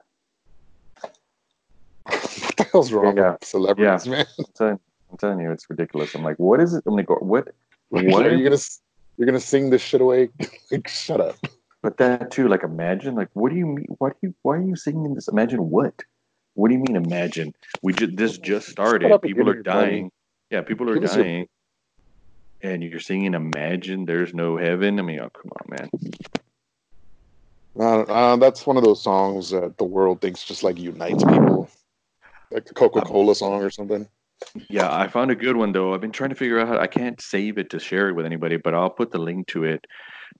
what 2.04 2.56
the 2.56 2.64
hell's 2.64 2.92
wrong 2.92 3.16
yeah. 3.16 3.32
with 3.32 3.44
celebrities, 3.44 4.06
yeah. 4.06 4.12
man? 4.12 4.26
I'm 4.38 4.44
telling, 4.54 4.80
I'm 5.10 5.18
telling, 5.18 5.40
you, 5.40 5.52
it's 5.52 5.68
ridiculous. 5.70 6.14
I'm 6.14 6.24
like, 6.24 6.38
what 6.38 6.60
is 6.60 6.74
it? 6.74 6.82
I'm 6.86 6.94
like, 6.94 7.08
what? 7.08 7.48
What 7.90 8.26
are 8.26 8.34
you 8.34 8.44
gonna? 8.44 8.60
You're 9.16 9.26
gonna 9.26 9.40
sing 9.40 9.70
this 9.70 9.82
shit 9.82 10.00
away? 10.00 10.30
like, 10.70 10.88
shut 10.88 11.20
up. 11.20 11.36
But 11.82 11.96
that 11.96 12.30
too, 12.30 12.48
like, 12.48 12.62
imagine, 12.62 13.16
like, 13.16 13.28
what 13.34 13.50
do 13.50 13.58
you 13.58 13.66
mean? 13.66 13.86
What 13.98 14.12
do 14.20 14.28
you? 14.28 14.34
Why 14.42 14.56
are 14.56 14.62
you 14.62 14.76
singing 14.76 15.14
this? 15.14 15.28
Imagine 15.28 15.68
what? 15.68 15.94
What 16.54 16.68
do 16.68 16.74
you 16.74 16.80
mean? 16.80 16.96
Imagine 16.96 17.54
we 17.82 17.92
just 17.92 18.16
this 18.16 18.38
just 18.38 18.68
started. 18.68 19.20
People 19.22 19.48
are 19.48 19.62
dying. 19.62 20.10
Yeah, 20.50 20.62
people 20.62 20.88
are 20.90 20.98
dying. 20.98 21.48
And 22.62 22.84
you're 22.84 23.00
singing 23.00 23.34
"Imagine 23.34 24.04
There's 24.04 24.32
No 24.32 24.56
Heaven." 24.56 25.00
I 25.00 25.02
mean, 25.02 25.18
oh 25.18 25.30
come 25.30 25.50
on, 25.58 25.76
man. 25.76 25.90
Uh, 27.78 28.02
uh, 28.02 28.36
that's 28.36 28.66
one 28.66 28.76
of 28.76 28.84
those 28.84 29.02
songs 29.02 29.50
that 29.50 29.78
the 29.78 29.84
world 29.84 30.20
thinks 30.20 30.44
just 30.44 30.62
like 30.62 30.78
unites 30.78 31.24
people, 31.24 31.68
like 32.50 32.66
the 32.66 32.74
Coca 32.74 33.00
Cola 33.00 33.34
song 33.34 33.62
or 33.62 33.70
something. 33.70 34.06
Yeah, 34.68 34.94
I 34.94 35.08
found 35.08 35.30
a 35.30 35.34
good 35.34 35.56
one 35.56 35.72
though. 35.72 35.94
I've 35.94 36.00
been 36.00 36.12
trying 36.12 36.30
to 36.30 36.36
figure 36.36 36.60
out 36.60 36.68
how 36.68 36.78
I 36.78 36.86
can't 36.86 37.20
save 37.20 37.58
it 37.58 37.70
to 37.70 37.80
share 37.80 38.08
it 38.08 38.12
with 38.12 38.26
anybody, 38.26 38.56
but 38.56 38.74
I'll 38.74 38.90
put 38.90 39.10
the 39.10 39.18
link 39.18 39.46
to 39.48 39.64
it. 39.64 39.86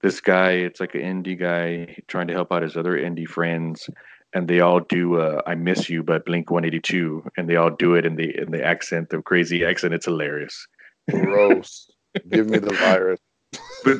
This 0.00 0.20
guy, 0.20 0.52
it's 0.52 0.80
like 0.80 0.94
an 0.94 1.02
indie 1.02 1.38
guy 1.38 1.96
trying 2.08 2.28
to 2.28 2.32
help 2.32 2.52
out 2.52 2.62
his 2.62 2.76
other 2.76 2.96
indie 2.96 3.28
friends, 3.28 3.88
and 4.32 4.48
they 4.48 4.60
all 4.60 4.80
do 4.80 5.20
uh, 5.20 5.42
"I 5.46 5.54
Miss 5.54 5.88
You" 5.88 6.02
by 6.02 6.18
Blink 6.18 6.50
One 6.50 6.64
Eighty 6.64 6.80
Two, 6.80 7.24
and 7.36 7.48
they 7.48 7.56
all 7.56 7.70
do 7.70 7.94
it 7.94 8.04
in 8.04 8.16
the 8.16 8.36
in 8.36 8.50
the 8.50 8.64
accent, 8.64 9.10
the 9.10 9.22
crazy 9.22 9.64
accent. 9.64 9.94
It's 9.94 10.06
hilarious. 10.06 10.66
Gross. 11.10 11.90
Give 12.30 12.48
me 12.48 12.58
the 12.58 12.72
virus. 12.74 13.20
but 13.84 13.98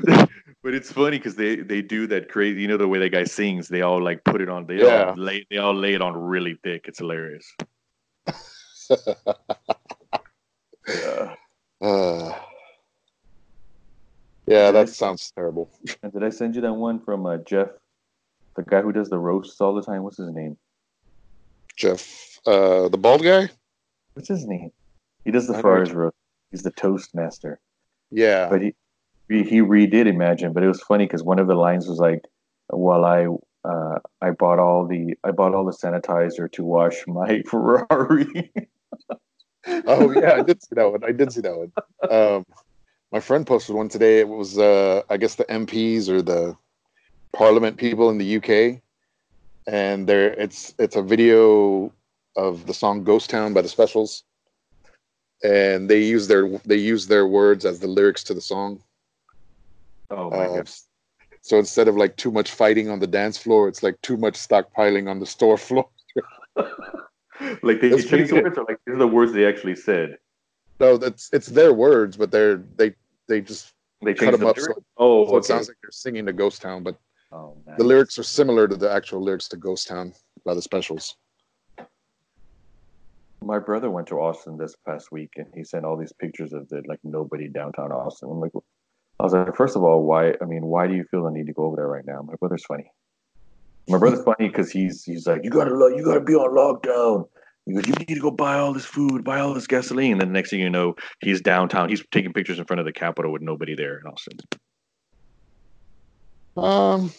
but 0.63 0.75
it's 0.75 0.91
funny 0.93 1.19
because 1.19 1.37
they 1.37 1.57
they 1.57 1.83
do 1.83 2.07
that 2.09 2.29
crazy. 2.29 2.63
You 2.63 2.69
know 2.69 2.77
the 2.77 2.89
way 2.89 2.99
that 3.01 3.11
guy 3.11 3.25
sings. 3.25 3.69
They 3.69 3.83
all 3.83 4.03
like 4.03 4.25
put 4.25 4.41
it 4.41 4.49
on. 4.49 4.67
They 4.67 4.83
yeah. 4.83 5.11
all 5.11 5.17
lay 5.17 5.47
they 5.51 5.59
all 5.59 5.75
lay 5.75 5.95
it 5.95 6.03
on 6.03 6.17
really 6.17 6.57
thick. 6.63 6.87
It's 6.89 6.99
hilarious. 6.99 7.47
yeah. 10.89 11.35
Uh, 11.81 12.33
yeah, 14.47 14.71
that 14.71 14.89
sounds 14.89 15.33
terrible. 15.35 15.71
And 16.03 16.13
did 16.13 16.25
I 16.25 16.31
send 16.31 16.55
you 16.55 16.63
that 16.63 16.75
one 16.75 17.01
from 17.01 17.27
uh, 17.27 17.39
Jeff 17.39 17.69
the 18.57 18.63
guy 18.63 18.83
who 18.83 18.93
does 18.93 19.09
the 19.09 19.19
roasts 19.19 19.61
all 19.61 19.75
the 19.75 19.83
time. 19.83 20.03
What's 20.03 20.19
his 20.19 20.31
name? 20.33 20.57
Jeff, 21.77 22.39
uh, 22.47 22.89
the 22.89 22.99
bald 22.99 23.23
guy. 23.23 23.49
What's 24.15 24.29
his 24.29 24.47
name? 24.47 24.71
He 25.25 25.31
does 25.31 25.47
the 25.47 25.59
Friars 25.59 25.93
roast. 25.93 26.17
He's 26.51 26.63
the 26.63 26.71
toast 26.71 27.15
master. 27.15 27.61
Yeah, 28.11 28.49
but 28.51 28.61
he 28.61 28.75
he 29.29 29.61
redid 29.61 30.07
Imagine, 30.07 30.53
but 30.53 30.63
it 30.63 30.69
was 30.69 30.83
funny 30.83 31.07
because 31.07 31.23
one 31.23 31.39
of 31.39 31.47
the 31.47 31.55
lines 31.55 31.89
was 31.89 31.99
like, 31.99 32.21
"While 32.69 33.05
I 33.05 33.27
uh, 33.67 34.01
I 34.21 34.33
bought 34.33 34.59
all 34.59 34.87
the 34.87 35.15
I 35.25 35.31
bought 35.31 35.55
all 35.55 35.65
the 35.65 35.73
sanitizer 35.73 36.51
to 36.53 36.65
wash 36.65 37.07
my 37.07 37.43
Ferrari." 37.47 38.53
oh 39.87 40.11
yeah, 40.11 40.35
I 40.35 40.43
did 40.43 40.63
see 40.63 40.75
that 40.75 40.91
one. 40.91 41.05
I 41.05 41.13
did 41.13 41.33
see 41.33 41.41
that 41.41 41.57
one. 41.57 41.73
Um, 42.11 42.45
my 43.13 43.21
friend 43.21 43.47
posted 43.47 43.77
one 43.77 43.89
today. 43.89 44.21
It 44.21 44.29
was 44.29 44.59
uh, 44.59 45.03
I 45.11 45.19
guess 45.19 45.35
the 45.35 45.45
MPs 45.45 46.09
or 46.09 46.23
the 46.23 46.57
Parliament 47.37 47.77
people 47.77 48.11
in 48.11 48.19
the 48.19 48.37
UK, 48.37 48.81
and 49.67 50.09
there 50.09 50.33
it's 50.33 50.75
it's 50.79 50.97
a 50.97 51.03
video 51.03 51.93
of 52.37 52.67
the 52.67 52.75
song 52.75 53.05
"Ghost 53.05 53.31
Town" 53.31 53.53
by 53.53 53.61
the 53.61 53.69
Specials, 53.69 54.25
and 55.45 55.89
they 55.89 56.03
use 56.03 56.27
their 56.27 56.49
they 56.65 56.77
use 56.77 57.07
their 57.07 57.27
words 57.27 57.65
as 57.67 57.79
the 57.79 57.87
lyrics 57.87 58.25
to 58.25 58.35
the 58.35 58.41
song. 58.41 58.83
Oh 60.11 60.31
my 60.31 60.47
uh, 60.47 60.65
So 61.43 61.59
instead 61.59 61.89
of 61.89 61.97
like 61.97 62.17
too 62.17 62.31
much 62.31 62.51
fighting 62.51 62.89
on 62.89 62.99
the 62.99 63.07
dance 63.07 63.37
floor, 63.37 63.69
it's 63.69 63.83
like 63.83 64.01
too 64.03 64.17
much 64.17 64.35
stockpiling 64.35 65.11
on 65.11 65.21
the 65.21 65.27
store 65.27 65.59
floor. 65.59 65.89
like 67.63 67.81
they 67.81 67.91
changed 68.03 68.31
the 68.31 68.43
words, 68.43 68.59
or 68.59 68.65
like 68.65 68.79
these 68.87 68.95
are 68.95 68.99
the 68.99 69.07
words 69.07 69.33
they 69.33 69.47
actually 69.47 69.77
said. 69.77 70.17
No, 70.81 70.97
that's 70.97 71.31
it's 71.33 71.47
their 71.47 71.73
words, 71.73 72.17
but 72.17 72.31
they're 72.31 72.57
they 72.77 72.95
they 73.33 73.41
just 73.41 73.73
they 74.03 74.15
cut 74.15 74.33
them 74.33 74.47
up. 74.47 74.59
So, 74.59 74.73
oh, 74.97 75.27
so 75.27 75.31
okay. 75.31 75.39
it 75.39 75.45
sounds 75.45 75.69
like 75.69 75.77
they're 75.83 75.91
singing 75.91 76.25
the 76.25 76.33
Ghost 76.33 76.61
Town, 76.61 76.83
but 76.83 76.97
Oh, 77.33 77.57
nice. 77.67 77.79
The 77.79 77.85
lyrics 77.85 78.19
are 78.19 78.23
similar 78.23 78.69
to 78.69 78.77
the 78.77 78.91
actual 78.91 79.23
lyrics 79.23 79.49
to 79.49 79.57
Ghost 79.57 79.89
Town 79.89 80.13
by 80.45 80.53
the 80.55 80.61
Specials. 80.61 81.17
My 83.43 83.59
brother 83.59 83.91
went 83.91 84.07
to 84.09 84.21
Austin 84.21 84.57
this 84.59 84.77
past 84.87 85.11
week, 85.11 85.31
and 85.37 85.47
he 85.55 85.65
sent 85.65 85.85
all 85.85 85.97
these 85.97 86.13
pictures 86.13 86.53
of 86.53 86.69
the 86.69 86.83
like 86.87 87.01
nobody 87.03 87.49
downtown 87.49 87.91
Austin. 87.91 88.29
I'm 88.31 88.39
like, 88.39 88.53
I 89.19 89.25
was 89.25 89.33
like, 89.33 89.57
first 89.57 89.77
of 89.77 89.83
all, 89.83 90.05
why? 90.05 90.35
I 90.41 90.45
mean, 90.45 90.67
why 90.67 90.87
do 90.87 90.95
you 90.95 91.05
feel 91.05 91.25
the 91.25 91.31
need 91.31 91.47
to 91.47 91.53
go 91.53 91.65
over 91.65 91.77
there 91.77 91.89
right 91.89 92.07
now? 92.07 92.21
My 92.23 92.35
brother's 92.39 92.65
funny. 92.65 92.93
My 93.89 93.99
brother's 93.99 94.23
funny 94.23 94.49
because 94.49 94.71
he's 94.71 95.03
he's 95.03 95.27
like, 95.27 95.43
you 95.43 95.51
gotta 95.51 95.71
you 95.97 96.05
gotta 96.05 96.21
be 96.21 96.35
on 96.35 96.55
lockdown. 96.55 97.27
He 97.67 97.75
goes, 97.75 97.87
you 97.87 97.95
need 97.95 98.15
to 98.15 98.21
go 98.21 98.31
buy 98.31 98.59
all 98.59 98.73
this 98.73 98.85
food, 98.85 99.23
buy 99.23 99.39
all 99.39 99.55
this 99.55 99.69
gasoline. 99.69 100.13
And 100.13 100.21
then 100.21 100.29
the 100.29 100.35
next 100.35 100.51
thing 100.51 100.61
you 100.61 100.71
know, 100.71 100.97
he's 101.21 101.41
downtown. 101.41 101.89
He's 101.89 102.05
taking 102.11 102.33
pictures 102.33 102.59
in 102.59 102.65
front 102.65 102.81
of 102.81 102.87
the 102.87 102.93
Capitol 102.93 103.33
with 103.33 103.43
nobody 103.43 103.75
there 103.75 103.99
in 103.99 104.07
Austin. 104.07 104.39
Um, 106.57 107.13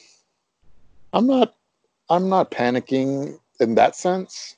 I'm 1.13 1.27
not. 1.27 1.55
I'm 2.09 2.27
not 2.29 2.51
panicking 2.51 3.39
in 3.59 3.75
that 3.75 3.95
sense. 3.95 4.57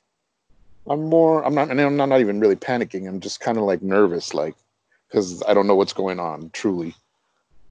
I'm 0.88 1.04
more. 1.08 1.44
I'm 1.44 1.54
not. 1.54 1.70
And 1.70 1.80
I'm 1.80 1.96
not, 1.96 2.08
not 2.08 2.20
even 2.20 2.40
really 2.40 2.56
panicking. 2.56 3.08
I'm 3.08 3.20
just 3.20 3.40
kind 3.40 3.56
of 3.56 3.64
like 3.64 3.80
nervous, 3.80 4.34
like 4.34 4.56
because 5.08 5.42
I 5.48 5.54
don't 5.54 5.66
know 5.66 5.76
what's 5.76 5.92
going 5.92 6.18
on. 6.18 6.50
Truly, 6.52 6.94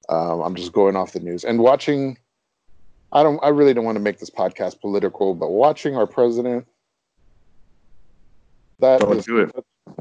Um, 0.10 0.42
I'm 0.42 0.56
just 0.56 0.72
going 0.72 0.96
off 0.96 1.14
the 1.14 1.20
news 1.20 1.44
and 1.44 1.60
watching. 1.60 2.18
I 3.12 3.24
don't. 3.24 3.40
I 3.44 3.50
really 3.50 3.74
don't 3.74 3.86
want 3.86 3.98
to 3.98 4.04
make 4.04 4.20
this 4.20 4.30
podcast 4.30 4.80
political, 4.80 5.36
but 5.36 5.52
watching 5.52 5.96
our 5.96 6.08
president. 6.08 6.66
That 8.80 9.00
Don't 9.02 9.18
is 9.18 9.26
do 9.26 9.40
it. 9.40 9.52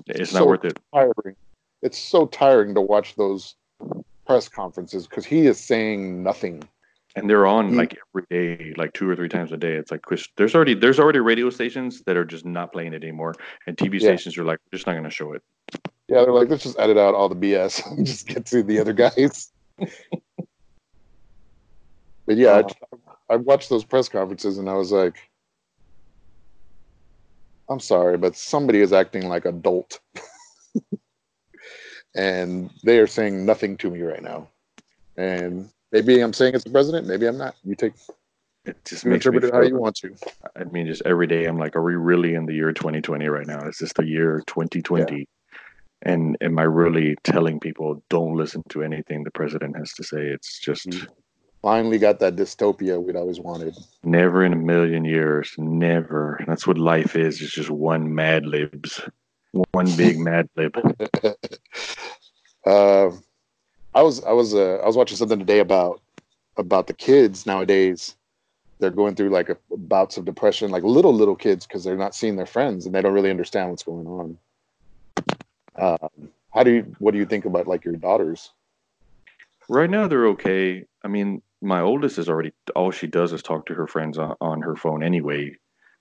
It's 0.06 0.32
not 0.32 0.46
worth 0.46 0.64
it. 0.64 0.78
tiring. 0.94 1.36
It's 1.82 1.98
so 1.98 2.26
tiring 2.26 2.74
to 2.74 2.80
watch 2.80 3.14
those 3.16 3.54
press 4.26 4.48
conferences 4.48 5.06
because 5.06 5.24
he 5.26 5.46
is 5.46 5.60
saying 5.60 6.22
nothing. 6.22 6.62
And 7.16 7.30
they're 7.30 7.46
on 7.46 7.68
He- 7.70 7.76
like 7.76 7.96
every 8.16 8.26
day, 8.56 8.74
like 8.76 8.92
two 8.92 9.08
or 9.08 9.14
three 9.14 9.28
times 9.28 9.52
a 9.52 9.56
day. 9.56 9.74
It's 9.74 9.92
like 9.92 10.00
there's 10.36 10.54
already 10.54 10.74
there's 10.74 10.98
already 10.98 11.20
radio 11.20 11.48
stations 11.50 12.02
that 12.06 12.16
are 12.16 12.24
just 12.24 12.44
not 12.44 12.72
playing 12.72 12.92
it 12.92 13.04
anymore, 13.04 13.34
and 13.68 13.76
TV 13.76 13.94
Yeah. 13.94 14.08
stations 14.08 14.36
are 14.36 14.44
like 14.44 14.58
we're 14.66 14.76
just 14.78 14.86
not 14.86 14.94
going 14.94 15.04
to 15.04 15.10
show 15.10 15.32
it. 15.32 15.42
Yeah, 16.08 16.22
they're 16.22 16.32
like, 16.32 16.48
let's 16.50 16.64
just 16.64 16.78
edit 16.78 16.98
out 16.98 17.14
all 17.14 17.28
the 17.28 17.36
BS 17.36 17.86
and 17.96 18.04
just 18.04 18.26
get 18.26 18.46
to 18.46 18.62
the 18.64 18.80
other 18.80 18.92
guys. 18.92 19.52
but 22.26 22.36
yeah, 22.36 22.48
uh-huh. 22.50 22.96
I, 23.30 23.34
I 23.34 23.36
watched 23.36 23.68
those 23.70 23.84
press 23.84 24.08
conferences 24.08 24.58
and 24.58 24.68
I 24.68 24.74
was 24.74 24.90
like, 24.92 25.16
I'm 27.68 27.80
sorry, 27.80 28.18
but 28.18 28.36
somebody 28.36 28.80
is 28.80 28.92
acting 28.92 29.28
like 29.28 29.44
adult. 29.44 30.00
and 32.14 32.70
they 32.82 32.98
are 32.98 33.06
saying 33.06 33.44
nothing 33.44 33.76
to 33.78 33.90
me 33.90 34.02
right 34.02 34.22
now. 34.22 34.48
And 35.16 35.70
maybe 35.92 36.20
I'm 36.20 36.32
saying 36.32 36.54
it's 36.54 36.64
the 36.64 36.70
president, 36.70 37.06
maybe 37.06 37.26
I'm 37.26 37.38
not. 37.38 37.54
You 37.64 37.74
take 37.74 37.94
It 38.64 38.84
just 38.84 39.04
you 39.04 39.12
interpret 39.12 39.44
it 39.44 39.54
how 39.54 39.62
you 39.62 39.76
want 39.76 39.96
to. 39.96 40.14
I 40.56 40.64
mean, 40.64 40.86
just 40.86 41.02
every 41.06 41.26
day 41.26 41.46
I'm 41.46 41.58
like, 41.58 41.76
are 41.76 41.82
we 41.82 41.94
really 41.94 42.34
in 42.34 42.46
the 42.46 42.54
year 42.54 42.72
2020 42.72 43.26
right 43.28 43.46
now? 43.46 43.66
Is 43.66 43.78
this 43.78 43.92
the 43.92 44.06
year 44.06 44.42
2020? 44.46 45.26
And 46.02 46.36
am 46.42 46.58
I 46.58 46.64
really 46.64 47.16
telling 47.24 47.60
people 47.60 48.02
don't 48.10 48.36
listen 48.36 48.62
to 48.70 48.82
anything 48.82 49.24
the 49.24 49.30
president 49.30 49.76
has 49.78 49.92
to 49.94 50.04
say? 50.04 50.26
It's 50.26 50.58
just 50.58 50.88
Mm. 50.88 51.08
Finally 51.64 51.96
got 51.96 52.18
that 52.18 52.36
dystopia 52.36 53.02
we'd 53.02 53.16
always 53.16 53.40
wanted. 53.40 53.74
never 54.02 54.44
in 54.44 54.52
a 54.52 54.56
million 54.56 55.06
years, 55.06 55.54
never. 55.56 56.38
That's 56.46 56.66
what 56.66 56.76
life 56.76 57.16
is. 57.16 57.40
It's 57.40 57.54
just 57.54 57.70
one 57.70 58.14
mad 58.14 58.44
libs, 58.44 59.00
one 59.72 59.90
big 59.96 60.18
mad 60.30 60.46
lib. 60.56 60.76
uh, 62.66 63.10
I 63.94 64.02
was 64.02 64.22
I 64.24 64.32
was 64.32 64.52
uh, 64.52 64.74
I 64.82 64.86
was 64.86 64.94
watching 64.94 65.16
something 65.16 65.38
today 65.38 65.60
about 65.60 66.02
about 66.58 66.86
the 66.86 66.92
kids 66.92 67.46
nowadays. 67.46 68.14
They're 68.78 68.90
going 68.90 69.14
through 69.14 69.30
like 69.30 69.48
a, 69.48 69.56
bouts 69.70 70.18
of 70.18 70.26
depression, 70.26 70.70
like 70.70 70.82
little 70.82 71.14
little 71.14 71.36
kids, 71.36 71.66
because 71.66 71.82
they're 71.82 71.96
not 71.96 72.14
seeing 72.14 72.36
their 72.36 72.44
friends 72.44 72.84
and 72.84 72.94
they 72.94 73.00
don't 73.00 73.14
really 73.14 73.30
understand 73.30 73.70
what's 73.70 73.84
going 73.84 74.06
on. 74.06 74.38
Um, 75.76 76.28
how 76.52 76.62
do 76.62 76.72
you? 76.72 76.96
What 76.98 77.12
do 77.12 77.18
you 77.18 77.24
think 77.24 77.46
about 77.46 77.66
like 77.66 77.86
your 77.86 77.96
daughters? 77.96 78.50
Right 79.66 79.88
now, 79.88 80.08
they're 80.08 80.26
okay. 80.26 80.84
I 81.02 81.08
mean, 81.08 81.40
my 81.64 81.80
oldest 81.80 82.18
is 82.18 82.28
already 82.28 82.52
all 82.76 82.90
she 82.90 83.06
does 83.06 83.32
is 83.32 83.42
talk 83.42 83.66
to 83.66 83.74
her 83.74 83.86
friends 83.86 84.18
on, 84.18 84.36
on 84.40 84.60
her 84.62 84.76
phone 84.76 85.02
anyway. 85.02 85.56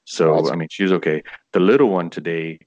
So 0.06 0.52
I 0.52 0.56
mean, 0.56 0.68
she's 0.70 0.92
okay. 0.92 1.24
The 1.54 1.60
little 1.60 1.90
one 1.90 2.10
today, 2.10 2.60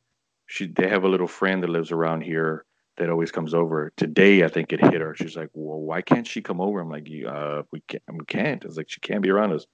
she 0.47 0.67
they 0.67 0.89
have 0.89 1.05
a 1.05 1.09
little 1.09 1.29
friend 1.29 1.63
that 1.63 1.71
lives 1.71 1.93
around 1.93 2.23
here 2.23 2.65
that 2.97 3.11
always 3.11 3.31
comes 3.31 3.53
over. 3.53 3.93
Today, 3.97 4.43
I 4.43 4.49
think 4.49 4.73
it 4.73 4.81
hit 4.81 5.01
her. 5.01 5.15
She's 5.15 5.37
like, 5.37 5.51
"Well, 5.53 5.81
why 5.81 6.01
can't 6.01 6.27
she 6.27 6.41
come 6.41 6.61
over?" 6.61 6.81
I'm 6.81 6.91
like, 6.91 7.09
"You, 7.09 7.29
uh, 7.29 7.63
we 7.73 7.83
can't. 7.89 8.03
We 8.11 8.25
can't." 8.27 8.65
It's 8.65 8.77
like 8.77 8.89
she 8.89 9.01
can't 9.01 9.23
be 9.23 9.31
around 9.31 9.53
us. 9.53 9.67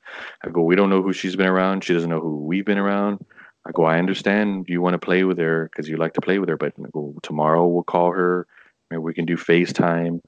I 0.44 0.50
go, 0.50 0.62
"We 0.62 0.76
don't 0.76 0.90
know 0.90 1.02
who 1.02 1.12
she's 1.12 1.36
been 1.36 1.46
around. 1.46 1.84
She 1.84 1.94
doesn't 1.94 2.10
know 2.10 2.20
who 2.20 2.44
we've 2.44 2.66
been 2.66 2.78
around." 2.78 3.24
I 3.64 3.70
go, 3.70 3.84
"I 3.84 3.98
understand 3.98 4.66
you 4.68 4.80
want 4.80 4.94
to 4.94 4.98
play 4.98 5.22
with 5.22 5.38
her 5.38 5.70
because 5.70 5.88
you 5.88 5.96
like 5.96 6.14
to 6.14 6.20
play 6.20 6.40
with 6.40 6.48
her, 6.48 6.56
but 6.56 6.72
I 6.78 6.88
go, 6.92 7.14
tomorrow 7.22 7.64
we'll 7.66 7.84
call 7.84 8.10
her. 8.12 8.48
Maybe 8.90 8.98
we 9.00 9.14
can 9.14 9.24
do 9.24 9.36
FaceTime." 9.36 10.20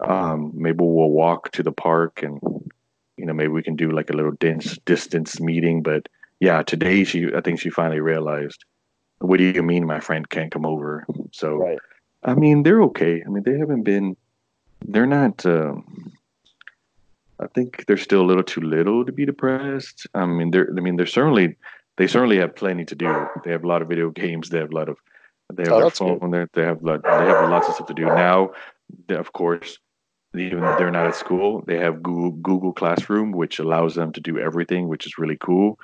Um, 0.00 0.52
maybe 0.54 0.78
we'll 0.80 1.10
walk 1.10 1.50
to 1.52 1.62
the 1.62 1.72
park 1.72 2.22
and 2.22 2.40
you 3.16 3.26
know 3.26 3.32
maybe 3.32 3.48
we 3.52 3.62
can 3.62 3.76
do 3.76 3.90
like 3.90 4.10
a 4.10 4.12
little 4.12 4.32
dense 4.32 4.78
distance 4.84 5.40
meeting 5.40 5.82
but 5.82 6.08
yeah 6.40 6.62
today 6.62 7.02
she 7.04 7.26
i 7.34 7.40
think 7.40 7.58
she 7.60 7.70
finally 7.70 8.00
realized 8.00 8.64
what 9.20 9.38
do 9.38 9.44
you 9.44 9.62
mean 9.62 9.84
my 9.84 9.98
friend 9.98 10.28
can't 10.30 10.52
come 10.52 10.64
over? 10.64 11.04
So 11.32 11.56
Right. 11.56 11.78
i 12.22 12.34
mean 12.34 12.62
they're 12.62 12.82
okay. 12.84 13.22
I 13.24 13.28
mean 13.28 13.42
they 13.42 13.58
haven't 13.58 13.82
been 13.82 14.16
they're 14.86 15.06
not 15.06 15.44
um 15.44 16.12
i 17.40 17.46
think 17.48 17.84
they're 17.86 17.96
still 17.96 18.22
a 18.22 18.28
little 18.30 18.44
too 18.44 18.60
little 18.60 19.04
to 19.04 19.10
be 19.12 19.26
depressed. 19.26 20.06
I 20.14 20.24
mean 20.26 20.52
they're 20.52 20.68
i 20.76 20.80
mean 20.80 20.94
they're 20.96 21.06
certainly 21.06 21.56
they 21.96 22.06
certainly 22.06 22.38
have 22.38 22.54
plenty 22.54 22.84
to 22.84 22.94
do. 22.94 23.26
They 23.44 23.50
have 23.50 23.64
a 23.64 23.66
lot 23.66 23.82
of 23.82 23.88
video 23.88 24.10
games. 24.10 24.50
They 24.50 24.58
have 24.58 24.70
a 24.70 24.74
lot 24.76 24.88
of 24.88 24.98
they 25.52 25.64
have 25.64 25.72
Oh, 25.72 25.80
their 25.80 26.18
good. 26.18 26.30
there 26.32 26.48
they 26.52 26.62
have 26.62 26.80
lot, 26.84 27.02
they 27.02 27.26
have 27.32 27.50
lots 27.50 27.68
of 27.68 27.74
stuff 27.74 27.88
to 27.88 27.94
do. 27.94 28.04
Now 28.04 28.52
of 29.10 29.32
course 29.32 29.80
even 30.34 30.60
though 30.60 30.76
they're 30.76 30.90
not 30.90 31.06
at 31.06 31.16
school, 31.16 31.62
they 31.66 31.78
have 31.78 32.02
Google, 32.02 32.32
Google 32.32 32.72
Classroom, 32.72 33.32
which 33.32 33.58
allows 33.58 33.94
them 33.94 34.12
to 34.12 34.20
do 34.20 34.38
everything, 34.38 34.88
which 34.88 35.06
is 35.06 35.18
really 35.18 35.38
cool. 35.40 35.78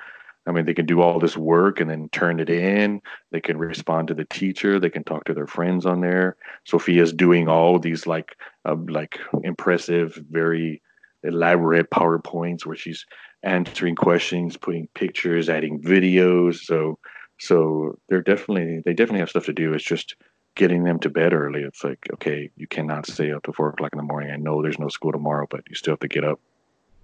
I 0.47 0.53
mean, 0.53 0.67
they 0.67 0.75
can 0.75 0.85
do 0.85 1.01
all 1.01 1.19
this 1.19 1.37
work 1.37 1.81
and 1.81 1.89
then 1.89 2.11
turn 2.11 2.39
it 2.39 2.51
in. 2.51 3.01
They 3.31 3.41
can 3.41 3.57
respond 3.57 4.09
to 4.09 4.15
the 4.15 4.27
teacher. 4.27 4.79
They 4.79 4.91
can 4.91 5.05
talk 5.05 5.25
to 5.25 5.35
their 5.35 5.47
friends 5.47 5.87
on 5.87 6.03
there. 6.03 6.37
Sophia's 6.65 7.15
doing 7.15 7.49
all 7.49 7.79
these 7.79 8.07
like, 8.07 8.37
uh, 8.67 8.77
like 8.89 9.19
impressive, 9.43 10.21
very 10.31 10.83
elaborate 11.23 11.91
PowerPoints 11.91 12.67
where 12.67 12.77
she's 12.77 13.07
answering 13.43 13.97
questions, 13.97 14.59
putting 14.59 14.89
pictures, 14.95 15.49
adding 15.49 15.81
videos. 15.81 16.57
So, 16.57 16.99
so 17.41 17.99
they're 18.09 18.23
definitely 18.23 18.83
they 18.85 18.93
definitely 18.93 19.21
have 19.21 19.31
stuff 19.31 19.47
to 19.47 19.53
do. 19.55 19.73
It's 19.73 19.85
just 19.85 20.15
getting 20.55 20.85
them 20.85 20.99
to 21.01 21.11
bed 21.11 21.33
early. 21.33 21.63
It's 21.63 21.83
like, 21.83 22.07
okay, 22.15 22.51
you 22.57 22.67
cannot 22.67 23.07
stay 23.07 23.33
up 23.33 23.43
to 23.45 23.53
four 23.53 23.71
o'clock 23.71 23.93
in 23.93 23.97
the 23.99 24.05
morning. 24.05 24.31
I 24.31 24.37
know 24.37 24.63
there's 24.63 24.79
no 24.79 24.89
school 24.89 25.13
tomorrow, 25.13 25.47
but 25.51 25.63
you 25.69 25.75
still 25.75 25.93
have 25.93 26.01
to 26.01 26.09
get 26.09 26.25
up. 26.25 26.41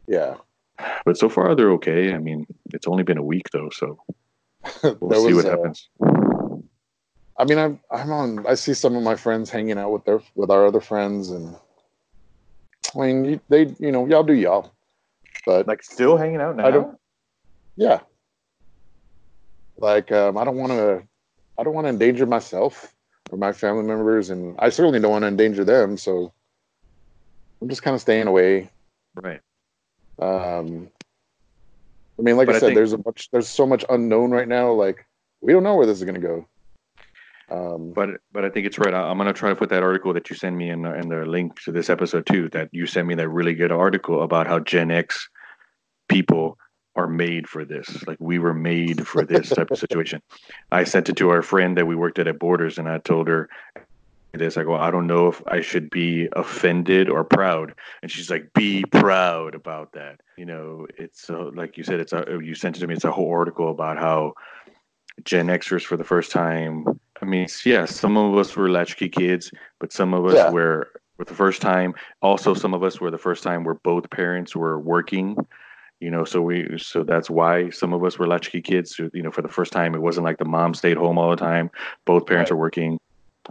Yeah. 0.07 0.37
But 1.05 1.19
so 1.19 1.29
far, 1.29 1.55
they're 1.55 1.73
okay. 1.73 2.15
I 2.15 2.19
mean, 2.19 2.47
it's 2.73 2.87
only 2.87 3.03
been 3.03 3.19
a 3.19 3.23
week 3.23 3.51
though, 3.53 3.71
so 3.71 4.03
we'll 5.01 5.27
see 5.27 5.35
was, 5.35 5.45
what 5.45 5.47
uh, 5.47 5.51
happens. 5.51 5.89
I 7.37 7.45
mean, 7.45 7.59
I'm 7.59 7.81
I'm 7.91 8.13
on. 8.13 8.47
I 8.47 8.55
see 8.55 8.75
some 8.75 8.97
of 8.97 9.03
my 9.03 9.15
friends 9.17 9.51
hanging 9.51 9.79
out 9.79 9.93
with 9.93 10.05
their 10.05 10.21
with 10.35 10.51
our 10.51 10.67
other 10.67 10.81
friends, 10.81 11.31
and 11.31 11.55
I 12.95 12.99
mean, 12.99 13.41
they 13.49 13.75
you 13.79 13.93
know 13.93 14.07
y'all 14.07 14.23
do 14.23 14.33
y'all, 14.33 14.73
but 15.45 15.67
Like 15.67 15.83
still 15.83 16.17
hanging 16.17 16.41
out 16.41 16.57
now. 16.57 16.67
I 16.67 16.71
don't- 16.71 16.99
yeah, 17.77 18.01
like 19.79 20.13
um, 20.13 20.37
I 20.37 20.45
don't 20.45 20.57
want 20.57 20.73
to 20.73 21.03
I 21.59 21.63
don't 21.63 21.75
want 21.75 21.87
to 21.87 21.91
endanger 21.91 22.27
myself 22.27 22.95
or 23.31 23.39
my 23.39 23.53
family 23.53 23.85
members, 23.85 24.31
and 24.31 24.55
I 24.59 24.69
certainly 24.69 25.01
don't 25.01 25.11
want 25.13 25.23
to 25.23 25.29
endanger 25.29 25.65
them. 25.65 25.97
So 25.97 26.33
I'm 27.63 27.69
just 27.69 27.83
kind 27.83 27.95
of 27.95 28.01
staying 28.01 28.27
away. 28.27 28.69
Right. 29.15 29.41
Um, 30.19 30.89
I 32.19 32.23
mean, 32.23 32.37
like 32.37 32.47
But 32.47 32.55
I 32.55 32.57
I 32.57 32.61
said, 32.61 32.67
think- 32.67 32.77
there's 32.77 32.93
a 32.93 32.99
much 32.99 33.29
there's 33.31 33.49
so 33.49 33.67
much 33.67 33.85
unknown 33.89 34.31
right 34.31 34.49
now. 34.49 34.73
Like 34.73 35.07
we 35.41 35.53
don't 35.53 35.63
know 35.63 35.77
where 35.77 35.87
this 35.87 35.99
is 35.99 36.05
going 36.05 36.21
to 36.21 36.27
go. 36.27 36.47
Um, 37.51 37.93
But 37.93 38.21
but 38.33 38.45
I 38.45 38.51
think 38.51 38.67
it's 38.67 38.79
right. 38.79 38.95
I, 38.95 39.03
I'm 39.11 39.19
gonna 39.19 39.33
try 39.33 39.49
to 39.49 39.57
put 39.57 39.71
that 39.71 39.83
article 39.83 40.13
that 40.15 40.31
you 40.31 40.37
send 40.37 40.57
me 40.57 40.71
in 40.71 40.85
in 40.87 41.09
the 41.09 41.25
link 41.27 41.61
to 41.63 41.73
this 41.73 41.91
episode 41.91 42.27
too. 42.27 42.49
That 42.51 42.69
you 42.73 42.87
sent 42.87 43.09
me 43.09 43.15
that 43.17 43.29
really 43.29 43.55
good 43.55 43.73
article 43.73 44.23
about 44.23 44.47
how 44.47 44.61
Gen 44.61 44.91
X 44.93 45.29
people 46.09 46.59
are 47.01 47.09
made 47.09 47.49
for 47.49 47.65
this. 47.65 48.07
Like 48.07 48.19
we 48.21 48.39
were 48.39 48.55
made 48.55 49.07
for 49.07 49.25
this 49.25 49.49
type 49.49 49.71
of 49.71 49.79
situation. 49.79 50.23
I 50.71 50.85
sent 50.85 51.09
it 51.09 51.17
to 51.17 51.31
our 51.31 51.43
friend 51.43 51.77
that 51.77 51.87
we 51.87 51.97
worked 51.97 52.19
at 52.19 52.29
at 52.29 52.39
Borders, 52.39 52.79
and 52.79 52.89
I 52.89 52.99
told 52.99 53.27
her 53.29 53.49
this. 54.35 54.57
I 54.57 54.63
go, 54.65 54.75
I 54.77 54.91
don't 54.91 55.07
know 55.07 55.27
if 55.29 55.43
I 55.47 55.61
should 55.61 55.91
be 55.91 56.29
offended 56.37 57.09
or 57.09 57.25
proud, 57.25 57.75
and 58.03 58.11
she's 58.11 58.31
like, 58.31 58.53
be 58.55 58.85
proud 58.85 59.55
about 59.55 59.93
that. 59.93 60.21
You 60.37 60.47
know, 60.47 60.87
it's 60.99 61.29
uh, 61.31 61.51
like 61.55 61.77
you 61.77 61.85
said. 61.85 62.01
It's 62.01 62.13
a, 62.13 62.39
you 62.43 62.55
sent 62.55 62.77
it 62.77 62.81
to 62.81 62.87
me. 62.87 62.95
It's 62.95 63.05
a 63.05 63.11
whole 63.11 63.33
article 63.33 63.71
about 63.71 63.99
how 63.99 64.35
Gen 65.25 65.49
Xers 65.49 65.83
for 65.83 65.97
the 65.97 66.05
first 66.05 66.31
time. 66.31 66.85
I 67.23 67.25
mean, 67.25 67.49
yeah, 67.65 67.85
some 67.87 68.17
of 68.17 68.37
us 68.39 68.57
were 68.57 68.71
latchkey 68.71 69.09
kids, 69.09 69.51
but 69.79 69.93
some 69.93 70.15
of 70.15 70.25
us 70.27 70.37
Yeah. 70.37 70.51
were 70.51 70.89
for 71.17 71.25
the 71.25 71.35
first 71.35 71.61
time. 71.61 71.95
Also, 72.23 72.55
some 72.55 72.73
of 72.73 72.83
us 72.83 73.01
were 73.01 73.11
the 73.11 73.19
first 73.19 73.43
time 73.43 73.65
where 73.65 73.75
both 73.75 74.09
parents 74.11 74.57
were 74.57 74.79
working. 74.79 75.37
You 76.01 76.11
know, 76.11 76.25
so 76.25 76.41
we 76.41 76.79
so 76.79 77.05
that's 77.05 77.29
why 77.29 77.71
some 77.71 77.93
of 77.93 78.03
us 78.05 78.19
were 78.19 78.27
latchkey 78.27 78.63
kids. 78.63 78.99
You 78.99 79.23
know, 79.23 79.31
for 79.31 79.43
the 79.43 79.49
first 79.49 79.73
time, 79.73 79.95
it 79.95 80.01
wasn't 80.01 80.25
like 80.25 80.39
the 80.39 80.45
mom 80.47 80.75
stayed 80.75 80.97
home 80.97 81.19
all 81.19 81.31
the 81.31 81.37
time. 81.37 81.71
Both 82.07 82.27
parents 82.27 82.51
Right. 82.51 82.57
are 82.57 82.59
working. 82.61 82.99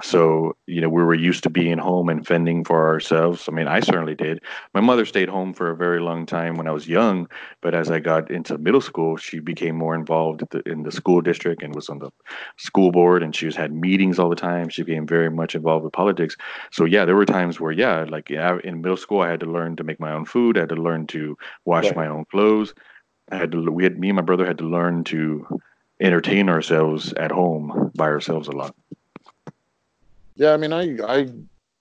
So, 0.02 0.56
you 0.68 0.82
know, 0.82 0.90
we 0.90 1.04
were 1.04 1.14
used 1.14 1.44
to 1.44 1.50
being 1.50 1.78
home 1.78 2.10
and 2.10 2.26
fending 2.26 2.64
for 2.64 2.88
ourselves. 2.88 3.48
I 3.48 3.52
mean, 3.52 3.68
I 3.68 3.80
certainly 3.82 4.16
did. 4.16 4.42
My 4.74 4.82
mother 4.82 5.06
stayed 5.06 5.30
home 5.30 5.54
for 5.54 5.70
a 5.72 5.76
very 5.76 6.00
long 6.00 6.26
time 6.26 6.56
when 6.56 6.68
I 6.68 6.72
was 6.72 6.88
young, 6.88 7.28
but 7.62 7.74
as 7.74 7.92
I 7.92 8.00
got 8.00 8.32
into 8.32 8.58
middle 8.58 8.82
school, 8.82 9.18
she 9.18 9.40
became 9.40 9.76
more 9.76 9.96
involved 9.96 10.44
the, 10.52 10.62
in 10.70 10.84
the 10.84 10.92
school 10.92 11.22
district 11.22 11.64
and 11.64 11.76
was 11.76 11.90
on 11.90 12.00
the 12.00 12.12
school 12.58 12.92
board 12.92 13.24
and 13.24 13.36
she 13.36 13.46
was 13.46 13.56
had 13.56 13.74
meetings 13.74 14.20
all 14.20 14.30
the 14.30 14.36
time. 14.36 14.70
She 14.70 14.84
became 14.84 15.06
very 15.08 15.30
much 15.30 15.56
involved 15.56 15.84
with 15.84 15.94
politics. 15.94 16.36
So 16.72 16.86
yeah, 16.86 17.06
there 17.06 17.16
were 17.16 17.26
times 17.26 17.60
where 17.60 17.72
yeah, 17.72 18.06
like 18.08 18.30
yeah, 18.30 18.58
in 18.64 18.82
middle 18.82 18.98
school, 18.98 19.22
I 19.22 19.30
had 19.30 19.40
to 19.42 19.46
learn 19.52 19.76
to 19.78 19.84
make 19.84 20.00
my 20.00 20.12
own 20.12 20.26
food. 20.26 20.58
I 20.58 20.62
had 20.62 20.70
to 20.70 20.76
learn 20.76 21.08
to 21.08 21.38
wash 21.66 21.86
Right. 21.86 21.96
my 21.96 22.08
own 22.08 22.26
clothes. 22.32 22.74
I 23.32 23.38
had 23.38 23.52
to. 23.54 23.72
We 23.72 23.84
had 23.84 24.00
me 24.00 24.10
and 24.10 24.16
my 24.18 24.22
brother 24.24 24.46
had 24.46 24.58
to 24.60 24.66
learn 24.66 25.04
to 25.06 25.46
entertain 26.02 26.50
ourselves 26.50 27.14
at 27.14 27.32
home 27.32 27.92
by 27.96 28.06
ourselves 28.06 28.48
a 28.48 28.52
lot. 28.52 28.76
Yeah, 30.40 30.54
I 30.54 30.58
mean, 30.58 30.74
I 30.74 30.98
I 31.06 31.30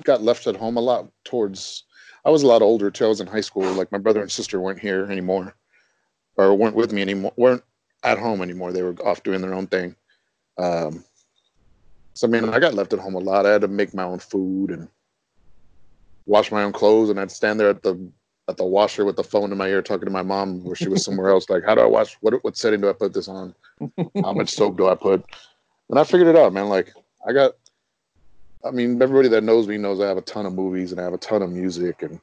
got 0.02 0.22
left 0.22 0.46
at 0.48 0.56
home 0.56 0.76
a 0.76 0.80
lot 0.80 1.08
towards. 1.24 1.84
I 2.24 2.30
was 2.30 2.42
a 2.42 2.46
lot 2.46 2.60
older 2.60 2.90
too. 2.90 3.04
I 3.04 3.08
was 3.08 3.20
in 3.20 3.28
high 3.28 3.40
school. 3.40 3.72
Like 3.72 3.90
my 3.92 3.98
brother 3.98 4.20
and 4.20 4.30
sister 4.30 4.60
weren't 4.60 4.80
here 4.80 5.06
anymore, 5.10 5.54
or 6.36 6.54
weren't 6.54 6.74
with 6.74 6.92
me 6.92 7.00
anymore. 7.00 7.32
weren't 7.36 7.62
at 8.02 8.18
home 8.18 8.42
anymore. 8.42 8.72
They 8.72 8.82
were 8.82 8.94
off 9.04 9.22
doing 9.22 9.40
their 9.40 9.54
own 9.54 9.68
thing. 9.68 9.94
Um, 10.58 11.04
so 12.14 12.26
I 12.26 12.30
mean, 12.30 12.48
I 12.48 12.58
got 12.58 12.74
left 12.74 12.92
at 12.92 12.98
home 12.98 13.14
a 13.14 13.20
lot. 13.20 13.46
I 13.46 13.52
had 13.52 13.60
to 13.60 13.68
make 13.68 13.94
my 13.94 14.02
own 14.02 14.18
food 14.18 14.72
and 14.72 14.88
wash 16.26 16.50
my 16.50 16.64
own 16.64 16.72
clothes, 16.72 17.10
and 17.10 17.20
I'd 17.20 17.30
stand 17.30 17.60
there 17.60 17.70
at 17.70 17.84
the 17.84 18.10
at 18.48 18.56
the 18.56 18.64
washer 18.64 19.04
with 19.04 19.14
the 19.14 19.22
phone 19.22 19.52
in 19.52 19.58
my 19.58 19.68
ear 19.68 19.82
talking 19.82 20.06
to 20.06 20.10
my 20.10 20.22
mom 20.22 20.64
where 20.64 20.74
she 20.74 20.88
was 20.88 21.04
somewhere 21.04 21.28
else. 21.28 21.48
Like, 21.48 21.64
how 21.64 21.76
do 21.76 21.82
I 21.82 21.86
wash? 21.86 22.16
What 22.22 22.42
what 22.42 22.56
setting 22.56 22.80
do 22.80 22.90
I 22.90 22.92
put 22.92 23.14
this 23.14 23.28
on? 23.28 23.54
How 24.20 24.32
much 24.32 24.50
soap 24.56 24.76
do 24.78 24.88
I 24.88 24.96
put? 24.96 25.24
And 25.90 25.98
I 25.98 26.02
figured 26.02 26.28
it 26.28 26.36
out, 26.36 26.52
man. 26.52 26.68
Like, 26.68 26.92
I 27.26 27.32
got. 27.32 27.52
I 28.68 28.70
mean, 28.70 29.00
everybody 29.00 29.28
that 29.28 29.44
knows 29.44 29.66
me 29.66 29.78
knows 29.78 30.00
I 30.00 30.06
have 30.06 30.18
a 30.18 30.22
ton 30.22 30.46
of 30.46 30.52
movies 30.54 30.92
and 30.92 31.00
I 31.00 31.04
have 31.04 31.14
a 31.14 31.18
ton 31.18 31.42
of 31.42 31.50
music 31.50 32.02
and 32.02 32.20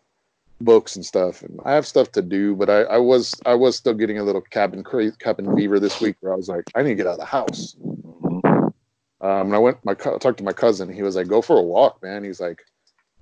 books 0.62 0.96
and 0.96 1.06
stuff, 1.06 1.42
and 1.42 1.60
I 1.66 1.74
have 1.74 1.88
stuff 1.88 2.12
to 2.14 2.22
do. 2.22 2.56
But 2.56 2.70
I, 2.70 2.82
I 2.84 2.98
was 2.98 3.34
I 3.46 3.56
was 3.56 3.76
still 3.76 3.94
getting 3.94 4.20
a 4.20 4.24
little 4.24 4.42
cabin 4.42 4.84
crazy, 4.84 5.16
cabin 5.20 5.56
fever 5.56 5.80
this 5.80 6.00
week 6.00 6.18
where 6.22 6.34
I 6.34 6.36
was 6.36 6.48
like, 6.48 6.64
I 6.76 6.84
need 6.84 6.90
to 6.90 6.96
get 6.96 7.08
out 7.08 7.14
of 7.14 7.20
the 7.20 7.26
house. 7.26 7.76
Um, 9.22 9.48
and 9.48 9.56
I 9.56 9.58
went, 9.58 9.84
my 9.84 9.94
I 9.94 9.96
talked 9.96 10.38
to 10.38 10.44
my 10.44 10.54
cousin. 10.54 10.94
He 10.94 11.02
was 11.02 11.16
like, 11.16 11.28
"Go 11.28 11.42
for 11.42 11.58
a 11.58 11.62
walk, 11.62 12.02
man." 12.04 12.24
He's 12.24 12.40
like, 12.40 12.62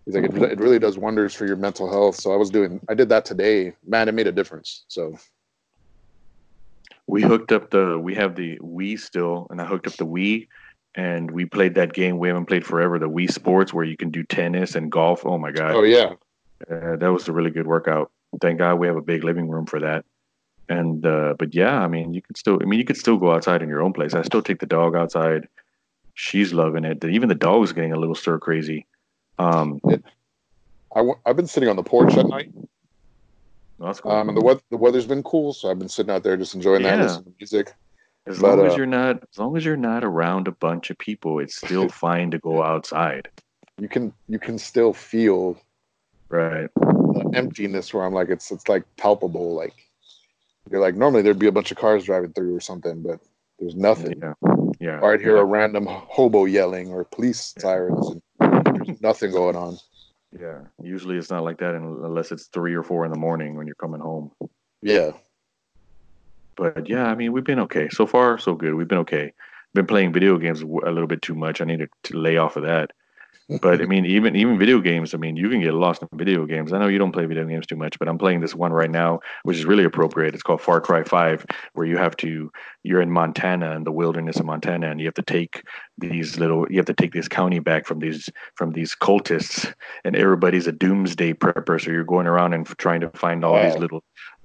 he's 0.06 0.16
like, 0.16 0.26
it, 0.26 0.36
it 0.36 0.60
really 0.60 0.80
does 0.80 0.98
wonders 0.98 1.34
for 1.34 1.46
your 1.46 1.56
mental 1.56 1.90
health. 1.90 2.16
So 2.16 2.34
I 2.34 2.36
was 2.36 2.50
doing, 2.50 2.82
I 2.90 2.94
did 2.94 3.10
that 3.10 3.26
today. 3.26 3.74
Man, 3.86 4.10
it 4.10 4.14
made 4.14 4.28
a 4.28 4.32
difference. 4.32 4.84
So 4.88 5.18
we 7.08 7.22
hooked 7.22 7.52
up 7.52 7.70
the, 7.70 7.98
we 8.00 8.16
have 8.16 8.36
the 8.36 8.58
Wii 8.60 9.00
still, 9.00 9.48
and 9.50 9.62
I 9.62 9.66
hooked 9.66 9.88
up 9.88 9.94
the 9.94 10.06
Wii, 10.06 10.48
and 10.96 11.32
we 11.32 11.46
played 11.46 11.76
that 11.76 11.94
game 11.94 12.18
we 12.18 12.28
haven't 12.28 12.46
played 12.46 12.66
forever, 12.66 13.00
the 13.00 13.10
Wii 13.10 13.32
Sports, 13.32 13.74
where 13.74 13.86
you 13.86 13.98
can 13.98 14.10
do 14.10 14.24
tennis 14.24 14.76
and 14.76 14.92
golf. 14.92 15.26
Oh 15.26 15.38
my 15.38 15.52
god! 15.52 15.72
Oh 15.76 15.84
yeah, 15.84 16.14
uh, 16.70 16.96
that 16.98 17.12
was 17.12 17.28
a 17.28 17.32
really 17.32 17.52
good 17.52 17.68
workout. 17.68 18.12
Thank 18.42 18.60
God 18.60 18.76
we 18.76 18.88
have 18.88 18.98
a 18.98 19.02
big 19.02 19.24
living 19.24 19.50
room 19.50 19.66
for 19.66 19.80
that. 19.80 20.06
And 20.70 21.06
uh, 21.06 21.36
but 21.38 21.54
yeah, 21.54 21.82
I 21.82 21.88
mean, 21.88 22.14
you 22.14 22.22
can 22.22 22.36
still, 22.36 22.58
I 22.62 22.66
mean, 22.66 22.80
you 22.80 22.86
could 22.86 22.98
still 22.98 23.18
go 23.18 23.34
outside 23.34 23.62
in 23.62 23.70
your 23.70 23.82
own 23.82 23.94
place. 23.94 24.14
I 24.14 24.22
still 24.22 24.42
take 24.42 24.60
the 24.60 24.66
dog 24.66 24.96
outside 24.96 25.48
she's 26.14 26.54
loving 26.54 26.86
it. 26.86 27.04
Even 27.04 27.30
the 27.30 27.36
dog's 27.36 27.72
getting 27.72 27.94
a 27.94 28.00
little 28.00 28.16
stir 28.16 28.40
crazy. 28.40 28.86
Um, 29.40 29.80
it, 29.86 30.04
I 30.94 31.00
w- 31.00 31.18
I've 31.26 31.36
been 31.36 31.48
sitting 31.48 31.70
on 31.70 31.76
the 31.76 31.84
porch 31.84 32.16
at 32.16 32.28
night. 32.28 32.52
That's 33.80 34.00
cool. 34.00 34.12
Um, 34.12 34.30
and 34.30 34.38
the 34.38 34.42
weather 34.42 34.62
the 34.70 34.78
weather's 34.78 35.08
been 35.08 35.24
cool, 35.24 35.54
so 35.54 35.70
I've 35.70 35.80
been 35.80 35.90
sitting 35.90 36.14
out 36.14 36.24
there 36.24 36.38
just 36.38 36.56
enjoying 36.56 36.84
yeah. 36.84 36.98
that, 36.98 37.04
listening 37.04 37.26
to 37.26 37.32
music. 37.40 37.74
As 38.26 38.40
but, 38.40 38.58
long 38.58 38.66
as 38.66 38.74
uh, 38.74 38.78
you're 38.78 38.86
not, 38.86 39.24
as 39.32 39.38
long 39.38 39.58
as 39.58 39.66
you're 39.66 39.76
not 39.76 40.04
around 40.04 40.48
a 40.48 40.52
bunch 40.52 40.90
of 40.90 40.98
people, 40.98 41.40
it's 41.40 41.58
still 41.58 41.90
fine 42.06 42.32
to 42.32 42.40
go 42.40 42.64
outside. 42.64 43.30
You 43.80 43.88
can 43.88 44.14
you 44.28 44.40
can 44.40 44.58
still 44.58 44.94
feel 44.94 45.60
right 46.30 46.70
the 46.76 47.32
emptiness 47.34 47.94
where 47.94 48.04
I'm 48.06 48.14
like 48.14 48.30
it's 48.30 48.52
it's 48.52 48.70
like 48.70 48.84
palpable. 48.98 49.56
Like 49.56 49.74
you're 50.72 50.82
like 50.82 50.96
normally 50.96 51.22
there'd 51.22 51.40
be 51.40 51.48
a 51.48 51.52
bunch 51.52 51.72
of 51.72 51.78
cars 51.78 52.06
driving 52.06 52.34
through 52.34 52.56
or 52.56 52.62
something, 52.62 53.02
but 53.02 53.20
there's 53.60 53.76
nothing. 53.76 54.22
Yeah. 54.22 54.34
Yeah. 54.80 55.00
Or 55.00 55.14
I'd 55.14 55.22
hear 55.22 55.38
a 55.38 55.46
random 55.46 55.86
hobo 55.88 56.46
yelling 56.46 56.92
or 56.92 57.04
police 57.06 57.54
sirens 57.58 58.10
and 58.40 58.86
there's 58.86 59.02
nothing 59.02 59.32
going 59.32 59.56
on. 59.56 59.78
Yeah. 60.38 60.62
Usually 60.82 61.18
it's 61.18 61.30
not 61.30 61.44
like 61.44 61.60
that 61.60 61.76
unless 61.76 62.32
it's 62.32 62.48
three 62.48 62.74
or 62.74 62.84
four 62.84 63.06
in 63.06 63.12
the 63.12 63.18
morning 63.18 63.56
when 63.56 63.68
you're 63.68 63.76
coming 63.76 64.02
home. 64.02 64.32
Yeah. 64.82 65.12
But 66.56 66.88
yeah, 66.90 67.08
I 67.08 67.16
mean, 67.16 67.32
we've 67.32 67.44
been 67.44 67.60
okay. 67.60 67.90
So 67.90 68.06
far, 68.06 68.38
so 68.38 68.56
good. 68.56 68.76
We've 68.76 68.88
been 68.88 69.00
okay. 69.00 69.34
Been 69.74 69.88
playing 69.88 70.14
video 70.14 70.38
games 70.38 70.62
a 70.62 70.66
little 70.66 71.08
bit 71.08 71.22
too 71.22 71.36
much. 71.36 71.62
I 71.62 71.66
need 71.66 71.88
to 72.04 72.18
lay 72.18 72.38
off 72.38 72.58
of 72.58 72.64
that 72.64 72.92
but 73.62 73.82
I 73.82 73.86
mean, 73.94 74.06
even 74.06 74.36
even 74.36 74.58
video 74.58 74.80
games. 74.80 75.14
I 75.14 75.18
mean, 75.18 75.36
you 75.36 75.50
can 75.50 75.62
get 75.62 75.74
lost 75.74 76.02
in 76.02 76.08
video 76.14 76.46
games. 76.46 76.74
I 76.74 76.80
know 76.80 76.88
you 76.88 76.98
don't 76.98 77.12
play 77.12 77.26
video 77.26 77.46
games 77.46 77.66
too 77.66 77.76
much, 77.76 78.00
but 78.00 78.08
I'm 78.08 78.18
playing 78.18 78.42
this 78.42 78.56
one 78.56 78.72
right 78.72 78.90
now, 78.90 79.20
which 79.44 79.58
is 79.58 79.66
really 79.66 79.84
appropriate. 79.84 80.34
It's 80.34 80.44
called 80.44 80.62
Far 80.62 80.82
Cry 80.82 81.04
Five, 81.04 81.46
where 81.74 81.86
you 81.86 81.98
have 81.98 82.16
to 82.18 82.52
you're 82.84 83.02
in 83.02 83.12
Montana 83.12 83.76
in 83.76 83.84
the 83.84 83.92
wilderness 83.92 84.38
of 84.38 84.46
Montana, 84.46 84.90
and 84.90 85.00
you 85.00 85.08
have 85.08 85.14
to 85.16 85.22
take 85.22 85.64
these 85.98 86.38
little 86.38 86.66
you 86.70 86.78
have 86.78 86.86
to 86.86 86.94
take 86.94 87.14
this 87.14 87.28
county 87.28 87.60
back 87.60 87.86
from 87.86 88.00
these 88.00 88.30
from 88.56 88.72
these 88.72 88.96
cultists, 88.96 89.72
and 90.04 90.16
everybody's 90.16 90.68
a 90.68 90.72
doomsday 90.72 91.34
prepper. 91.34 91.82
So 91.82 91.92
you're 91.92 92.04
going 92.04 92.28
around 92.28 92.54
and 92.54 92.66
trying 92.78 93.02
to 93.02 93.10
find 93.12 93.44
all 93.44 93.54
wow. 93.54 93.70
these 93.70 93.80
little 93.80 94.04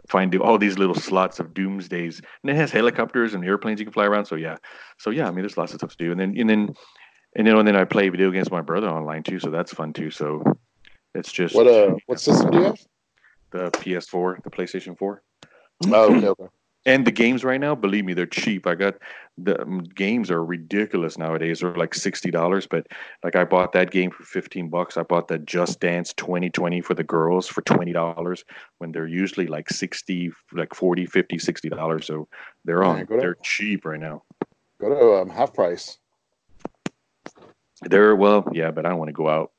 find 0.08 0.34
all 0.36 0.58
these 0.58 0.78
little 0.78 0.94
slots 0.94 1.40
of 1.40 1.54
doomsdays 1.54 2.20
and 2.42 2.50
it 2.50 2.56
has 2.56 2.70
helicopters 2.70 3.34
and 3.34 3.44
airplanes 3.44 3.78
you 3.78 3.86
can 3.86 3.92
fly 3.92 4.06
around 4.06 4.24
so 4.24 4.36
yeah 4.36 4.56
so 4.98 5.10
yeah 5.10 5.26
i 5.26 5.30
mean 5.30 5.40
there's 5.40 5.58
lots 5.58 5.72
of 5.72 5.80
stuff 5.80 5.90
to 5.90 6.04
do 6.04 6.12
and 6.12 6.20
then 6.20 6.34
and 6.38 6.48
then 6.48 6.74
and 7.36 7.46
then 7.46 7.56
and 7.56 7.68
then 7.68 7.76
I 7.76 7.84
play 7.84 8.08
video 8.08 8.30
games 8.30 8.46
with 8.46 8.52
my 8.52 8.62
brother 8.62 8.88
online 8.88 9.22
too, 9.22 9.38
so 9.38 9.50
that's 9.50 9.72
fun 9.72 9.92
too. 9.92 10.10
So 10.10 10.42
it's 11.14 11.32
just 11.32 11.54
what 11.54 11.66
uh 11.66 11.94
what 12.06 12.20
system 12.20 12.50
do 12.50 12.58
you 12.58 12.64
have? 12.64 12.80
The 13.50 13.70
PS4, 13.70 14.42
the 14.42 14.50
PlayStation 14.50 14.98
4. 14.98 15.22
Oh, 15.86 16.16
okay, 16.16 16.28
okay. 16.28 16.46
And 16.86 17.06
the 17.06 17.10
games 17.10 17.44
right 17.44 17.60
now, 17.60 17.74
believe 17.74 18.04
me, 18.04 18.14
they're 18.14 18.26
cheap. 18.26 18.66
I 18.66 18.74
got 18.74 18.94
the 19.36 19.60
um, 19.60 19.80
games 19.80 20.30
are 20.30 20.44
ridiculous 20.44 21.18
nowadays. 21.18 21.60
They're 21.60 21.74
like 21.74 21.94
sixty 21.94 22.30
dollars, 22.30 22.66
but 22.66 22.86
like 23.22 23.36
I 23.36 23.44
bought 23.44 23.72
that 23.72 23.90
game 23.90 24.10
for 24.10 24.22
fifteen 24.22 24.68
bucks. 24.68 24.96
I 24.96 25.02
bought 25.02 25.28
the 25.28 25.38
Just 25.38 25.80
Dance 25.80 26.12
2020 26.14 26.80
for 26.80 26.94
the 26.94 27.04
girls 27.04 27.46
for 27.46 27.62
twenty 27.62 27.92
dollars 27.92 28.44
when 28.78 28.92
they're 28.92 29.06
usually 29.06 29.46
like 29.46 29.68
60, 29.68 30.32
like 30.52 30.74
40, 30.74 31.06
50, 31.06 31.38
60 31.38 31.68
dollars. 31.68 32.06
So 32.06 32.28
they're 32.64 32.84
on. 32.84 33.06
they're 33.08 33.36
cheap 33.42 33.84
right 33.84 34.00
now. 34.00 34.22
Go 34.80 34.88
to 34.88 35.22
um, 35.22 35.28
half 35.28 35.52
price. 35.52 35.98
They're 37.82 38.16
well, 38.16 38.48
yeah, 38.52 38.70
but 38.70 38.86
I 38.86 38.90
don't 38.90 38.98
want 38.98 39.08
to 39.08 39.12
go 39.12 39.28
out. 39.28 39.52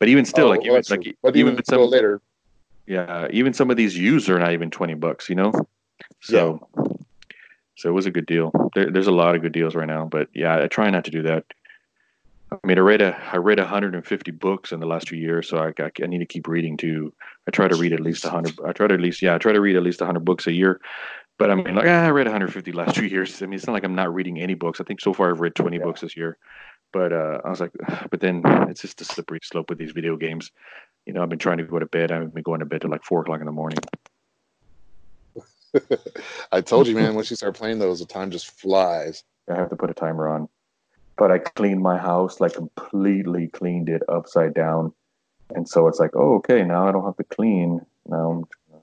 But 0.00 0.08
even 0.08 0.24
still, 0.24 0.46
oh, 0.46 0.50
like 0.50 0.62
well, 0.62 0.78
even 0.78 0.82
like 0.88 1.06
even, 1.36 1.52
even 1.52 1.64
some 1.64 1.80
later. 1.82 2.20
Yeah, 2.86 3.28
even 3.30 3.52
some 3.52 3.70
of 3.70 3.76
these 3.76 3.96
used 3.96 4.28
are 4.28 4.38
not 4.38 4.52
even 4.52 4.70
twenty 4.70 4.94
bucks. 4.94 5.28
You 5.28 5.36
know, 5.36 5.52
so 6.20 6.66
yeah. 6.76 6.82
so 7.76 7.88
it 7.88 7.92
was 7.92 8.06
a 8.06 8.10
good 8.10 8.26
deal. 8.26 8.52
There, 8.74 8.90
there's 8.90 9.06
a 9.06 9.12
lot 9.12 9.34
of 9.34 9.42
good 9.42 9.52
deals 9.52 9.74
right 9.74 9.88
now, 9.88 10.06
but 10.06 10.28
yeah, 10.34 10.62
I 10.62 10.66
try 10.68 10.90
not 10.90 11.04
to 11.04 11.10
do 11.10 11.22
that. 11.22 11.44
I 12.50 12.66
mean, 12.66 12.76
I 12.76 12.82
read 12.82 13.00
a 13.00 13.16
I 13.32 13.36
read 13.38 13.58
150 13.58 14.30
books 14.32 14.72
in 14.72 14.80
the 14.80 14.86
last 14.86 15.08
few 15.08 15.18
years, 15.18 15.48
so 15.48 15.58
I, 15.58 15.72
I, 15.82 15.90
I 16.02 16.06
need 16.06 16.18
to 16.18 16.26
keep 16.26 16.46
reading 16.46 16.76
too. 16.76 17.12
I 17.46 17.50
try 17.50 17.68
to 17.68 17.76
read 17.76 17.92
at 17.92 18.00
least 18.00 18.24
100. 18.24 18.58
I 18.66 18.72
try 18.72 18.86
to 18.86 18.94
at 18.94 19.00
least 19.00 19.22
yeah, 19.22 19.34
I 19.34 19.38
try 19.38 19.52
to 19.52 19.60
read 19.60 19.76
at 19.76 19.82
least 19.82 20.00
100 20.00 20.24
books 20.24 20.46
a 20.46 20.52
year. 20.52 20.80
But 21.38 21.50
I 21.50 21.54
mean, 21.54 21.74
like 21.74 21.86
ah, 21.86 22.04
I 22.04 22.10
read 22.10 22.26
150 22.26 22.72
last 22.72 22.94
two 22.94 23.06
years. 23.06 23.42
I 23.42 23.46
mean, 23.46 23.54
it's 23.54 23.66
not 23.66 23.72
like 23.72 23.84
I'm 23.84 23.94
not 23.94 24.14
reading 24.14 24.38
any 24.38 24.54
books. 24.54 24.80
I 24.80 24.84
think 24.84 25.00
so 25.00 25.12
far 25.12 25.30
I've 25.30 25.40
read 25.40 25.54
20 25.54 25.76
yeah. 25.76 25.82
books 25.82 26.02
this 26.02 26.16
year. 26.16 26.38
But 26.92 27.12
uh, 27.12 27.40
I 27.44 27.50
was 27.50 27.60
like, 27.60 27.72
but 28.10 28.20
then 28.20 28.42
it's 28.68 28.82
just 28.82 29.00
a 29.00 29.04
slippery 29.04 29.40
slope 29.42 29.70
with 29.70 29.78
these 29.78 29.92
video 29.92 30.16
games. 30.16 30.50
You 31.06 31.14
know, 31.14 31.22
I've 31.22 31.30
been 31.30 31.38
trying 31.38 31.58
to 31.58 31.64
go 31.64 31.78
to 31.78 31.86
bed. 31.86 32.12
I've 32.12 32.32
been 32.32 32.42
going 32.42 32.60
to 32.60 32.66
bed 32.66 32.82
till 32.82 32.90
like 32.90 33.04
four 33.04 33.22
o'clock 33.22 33.40
in 33.40 33.46
the 33.46 33.52
morning. 33.52 33.78
I 36.52 36.60
told 36.60 36.86
you, 36.86 36.94
man. 36.94 37.14
Once 37.14 37.30
you 37.30 37.36
start 37.36 37.56
playing 37.56 37.78
those, 37.78 38.00
the 38.00 38.06
time 38.06 38.30
just 38.30 38.50
flies. 38.50 39.24
I 39.50 39.56
have 39.56 39.70
to 39.70 39.76
put 39.76 39.90
a 39.90 39.94
timer 39.94 40.28
on. 40.28 40.48
But 41.16 41.30
I 41.30 41.38
cleaned 41.38 41.82
my 41.82 41.98
house, 41.98 42.40
like 42.40 42.54
completely 42.54 43.48
cleaned 43.48 43.88
it 43.88 44.02
upside 44.08 44.54
down, 44.54 44.92
and 45.54 45.68
so 45.68 45.86
it's 45.86 46.00
like, 46.00 46.12
oh, 46.14 46.36
okay, 46.36 46.64
now 46.64 46.88
I 46.88 46.92
don't 46.92 47.04
have 47.04 47.16
to 47.16 47.24
clean. 47.24 47.80
Now 48.06 48.46
I'm, 48.72 48.80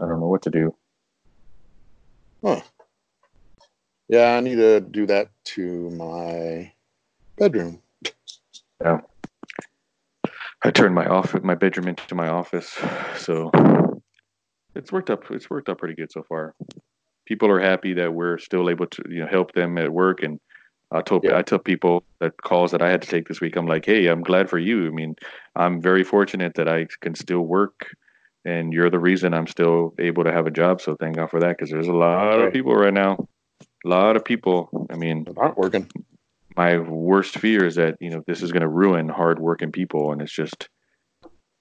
I 0.00 0.08
don't 0.08 0.20
know 0.20 0.28
what 0.28 0.42
to 0.42 0.50
do. 0.50 0.74
Huh. 2.44 2.60
Yeah, 4.08 4.34
I 4.36 4.40
need 4.40 4.56
to 4.56 4.80
do 4.80 5.06
that 5.06 5.30
to 5.44 5.90
my 5.90 6.72
bedroom. 7.38 7.80
Yeah. 8.80 9.00
I 10.64 10.70
turned 10.70 10.94
my 10.94 11.06
office, 11.06 11.42
my 11.42 11.54
bedroom 11.54 11.88
into 11.88 12.14
my 12.14 12.28
office, 12.28 12.78
so 13.16 13.50
it's 14.74 14.92
worked 14.92 15.10
up. 15.10 15.30
It's 15.30 15.48
worked 15.50 15.68
out 15.68 15.78
pretty 15.78 15.94
good 15.94 16.12
so 16.12 16.22
far. 16.22 16.54
People 17.26 17.50
are 17.50 17.60
happy 17.60 17.94
that 17.94 18.12
we're 18.12 18.38
still 18.38 18.68
able 18.68 18.86
to, 18.86 19.02
you 19.08 19.20
know, 19.20 19.26
help 19.26 19.52
them 19.52 19.78
at 19.78 19.92
work. 19.92 20.22
And 20.22 20.40
I 20.90 21.00
told, 21.00 21.24
yeah. 21.24 21.38
I 21.38 21.42
tell 21.42 21.58
people 21.58 22.04
that 22.18 22.36
calls 22.42 22.72
that 22.72 22.82
I 22.82 22.90
had 22.90 23.00
to 23.02 23.08
take 23.08 23.28
this 23.28 23.40
week. 23.40 23.56
I'm 23.56 23.66
like, 23.66 23.86
hey, 23.86 24.08
I'm 24.08 24.22
glad 24.22 24.50
for 24.50 24.58
you. 24.58 24.86
I 24.86 24.90
mean, 24.90 25.14
I'm 25.56 25.80
very 25.80 26.04
fortunate 26.04 26.54
that 26.54 26.68
I 26.68 26.86
can 27.00 27.14
still 27.14 27.40
work, 27.40 27.94
and 28.44 28.72
you're 28.72 28.90
the 28.90 28.98
reason 28.98 29.32
I'm 29.32 29.46
still 29.46 29.94
able 29.98 30.24
to 30.24 30.32
have 30.32 30.46
a 30.46 30.50
job. 30.50 30.82
So 30.82 30.96
thank 30.96 31.16
God 31.16 31.30
for 31.30 31.40
that, 31.40 31.56
because 31.56 31.70
there's 31.70 31.88
a 31.88 31.92
lot 31.92 32.40
of 32.40 32.52
people 32.52 32.74
right 32.74 32.92
now, 32.92 33.26
a 33.84 33.88
lot 33.88 34.16
of 34.16 34.24
people. 34.24 34.86
I 34.90 34.96
mean, 34.96 35.26
aren't 35.36 35.56
working 35.56 35.88
my 36.56 36.78
worst 36.78 37.38
fear 37.38 37.64
is 37.64 37.76
that 37.76 37.96
you 38.00 38.10
know 38.10 38.22
this 38.26 38.42
is 38.42 38.52
going 38.52 38.62
to 38.62 38.68
ruin 38.68 39.08
hardworking 39.08 39.72
people, 39.72 40.12
and 40.12 40.20
it's 40.20 40.32
just, 40.32 40.68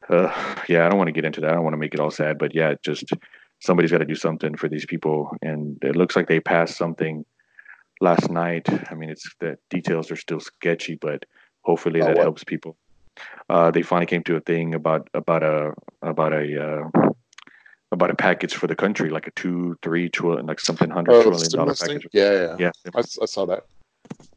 uh, 0.09 0.31
yeah, 0.67 0.85
I 0.85 0.89
don't 0.89 0.97
want 0.97 1.07
to 1.07 1.13
get 1.13 1.25
into 1.25 1.41
that. 1.41 1.51
I 1.51 1.53
don't 1.53 1.63
want 1.63 1.73
to 1.73 1.79
make 1.79 1.93
it 1.93 1.99
all 1.99 2.11
sad, 2.11 2.37
but 2.37 2.55
yeah, 2.55 2.75
just 2.83 3.11
somebody's 3.59 3.91
got 3.91 3.99
to 3.99 4.05
do 4.05 4.15
something 4.15 4.55
for 4.55 4.67
these 4.67 4.85
people, 4.85 5.35
and 5.41 5.77
it 5.83 5.95
looks 5.95 6.15
like 6.15 6.27
they 6.27 6.39
passed 6.39 6.77
something 6.77 7.25
last 7.99 8.29
night. 8.29 8.67
I 8.91 8.95
mean, 8.95 9.09
it's 9.09 9.29
the 9.39 9.57
details 9.69 10.11
are 10.11 10.15
still 10.15 10.39
sketchy, 10.39 10.95
but 10.95 11.25
hopefully 11.61 12.01
oh, 12.01 12.05
that 12.05 12.17
what? 12.17 12.23
helps 12.23 12.43
people. 12.43 12.77
Uh, 13.49 13.71
they 13.71 13.81
finally 13.81 14.05
came 14.05 14.23
to 14.23 14.35
a 14.35 14.41
thing 14.41 14.73
about 14.73 15.09
about 15.13 15.43
a 15.43 15.73
about 16.01 16.33
a 16.33 16.63
uh, 16.63 17.11
about 17.91 18.09
a 18.09 18.15
package 18.15 18.55
for 18.55 18.67
the 18.67 18.75
country, 18.75 19.09
like 19.09 19.27
a 19.27 19.31
two, 19.31 19.77
three, 19.81 20.09
two, 20.09 20.35
like 20.39 20.59
something 20.59 20.89
hundred 20.89 21.13
oh, 21.13 21.23
trillion 21.23 21.51
dollar 21.51 21.75
package. 21.75 22.07
Yeah, 22.13 22.31
yeah, 22.31 22.55
yeah. 22.57 22.71
I, 22.95 22.99
I, 22.99 23.25
saw 23.25 23.45
that 23.45 23.65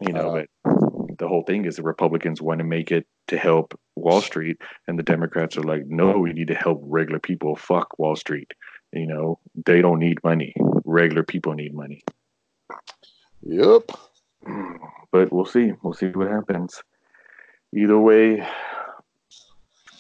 you 0.01 0.13
know, 0.13 0.37
uh, 0.37 0.45
but 0.65 1.19
the 1.19 1.29
whole 1.29 1.43
thing 1.43 1.65
is 1.65 1.77
the 1.77 1.83
Republicans 1.83 2.43
want 2.43 2.59
to 2.59 2.65
make 2.65 2.91
it 2.91 3.07
to 3.29 3.39
help 3.39 3.79
Wall 4.05 4.21
Street, 4.21 4.59
and 4.87 4.99
the 4.99 5.03
Democrats 5.03 5.57
are 5.57 5.63
like, 5.63 5.87
no, 5.87 6.19
we 6.19 6.33
need 6.33 6.49
to 6.49 6.55
help 6.55 6.81
regular 6.85 7.19
people. 7.19 7.57
Fuck 7.57 7.99
Wall 7.99 8.15
Street. 8.15 8.53
You 8.93 9.07
know, 9.07 9.41
they 9.67 9.83
don't 9.83 9.99
need 9.99 10.23
money. 10.23 10.55
Regular 10.85 11.25
people 11.25 11.55
need 11.55 11.75
money. 11.75 12.05
Yep. 13.43 13.91
But 15.11 15.33
we'll 15.33 15.47
see. 15.47 15.73
We'll 15.83 15.95
see 15.95 16.09
what 16.09 16.31
happens. 16.31 16.83
Either 17.75 17.99
way, 17.99 18.47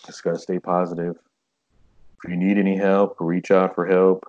just 0.06 0.22
gotta 0.22 0.38
stay 0.38 0.58
positive. 0.58 1.16
If 2.22 2.30
you 2.30 2.36
need 2.36 2.58
any 2.58 2.76
help, 2.76 3.16
reach 3.18 3.50
out 3.50 3.74
for 3.74 3.86
help. 3.86 4.24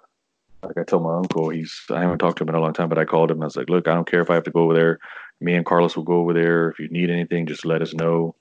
Like 0.63 0.77
I 0.77 0.83
told 0.83 1.03
my 1.03 1.15
uncle, 1.15 1.49
he's 1.49 1.79
I 1.91 2.01
haven't 2.01 2.17
talked 2.17 2.39
to 2.39 2.43
him 2.43 2.49
in 2.49 2.55
a 2.55 2.59
long 2.59 2.73
time, 2.73 2.89
but 2.89 2.97
I 2.97 3.05
called 3.05 3.29
him. 3.29 3.41
I 3.41 3.45
was 3.45 3.55
like, 3.55 3.69
look, 3.69 3.87
I 3.87 3.93
don't 3.93 4.09
care 4.09 4.21
if 4.21 4.31
I 4.31 4.33
have 4.33 4.43
to 4.45 4.51
go 4.51 4.61
over 4.61 4.73
there. 4.73 4.99
Me 5.41 5.53
and 5.53 5.65
Carlos 5.65 5.95
will 5.95 6.03
go 6.03 6.19
over 6.21 6.33
there. 6.33 6.69
If 6.69 6.79
you 6.79 6.87
need 6.87 7.09
anything, 7.09 7.45
just 7.45 7.65
let 7.65 7.81
us 7.81 7.93
know. 7.93 8.35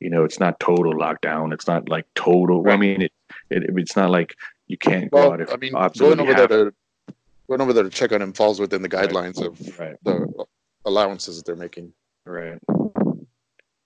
You 0.00 0.10
know, 0.10 0.24
it's 0.24 0.38
not 0.38 0.60
total 0.60 0.94
lockdown. 0.94 1.52
It's 1.52 1.66
not 1.66 1.88
like 1.88 2.06
total. 2.14 2.62
Right. 2.62 2.74
I 2.74 2.76
mean, 2.76 3.02
it, 3.02 3.12
it 3.50 3.64
it's 3.76 3.96
not 3.96 4.10
like 4.10 4.34
you 4.66 4.78
can't 4.78 5.10
well, 5.12 5.28
go 5.28 5.32
out 5.34 5.40
if 5.40 5.52
I 5.52 5.56
mean, 5.56 5.72
going 5.72 6.20
over 6.20 6.34
there 6.34 6.48
to 6.48 6.74
going 7.48 7.60
over 7.60 7.72
there 7.72 7.84
to 7.84 7.90
check 7.90 8.12
on 8.12 8.22
him 8.22 8.32
falls 8.32 8.60
within 8.60 8.82
the 8.82 8.88
guidelines 8.88 9.38
right. 9.38 9.46
of 9.46 9.78
right. 9.78 9.96
the 10.04 10.44
allowances 10.84 11.38
that 11.38 11.46
they're 11.46 11.56
making. 11.56 11.92
Right. 12.24 12.58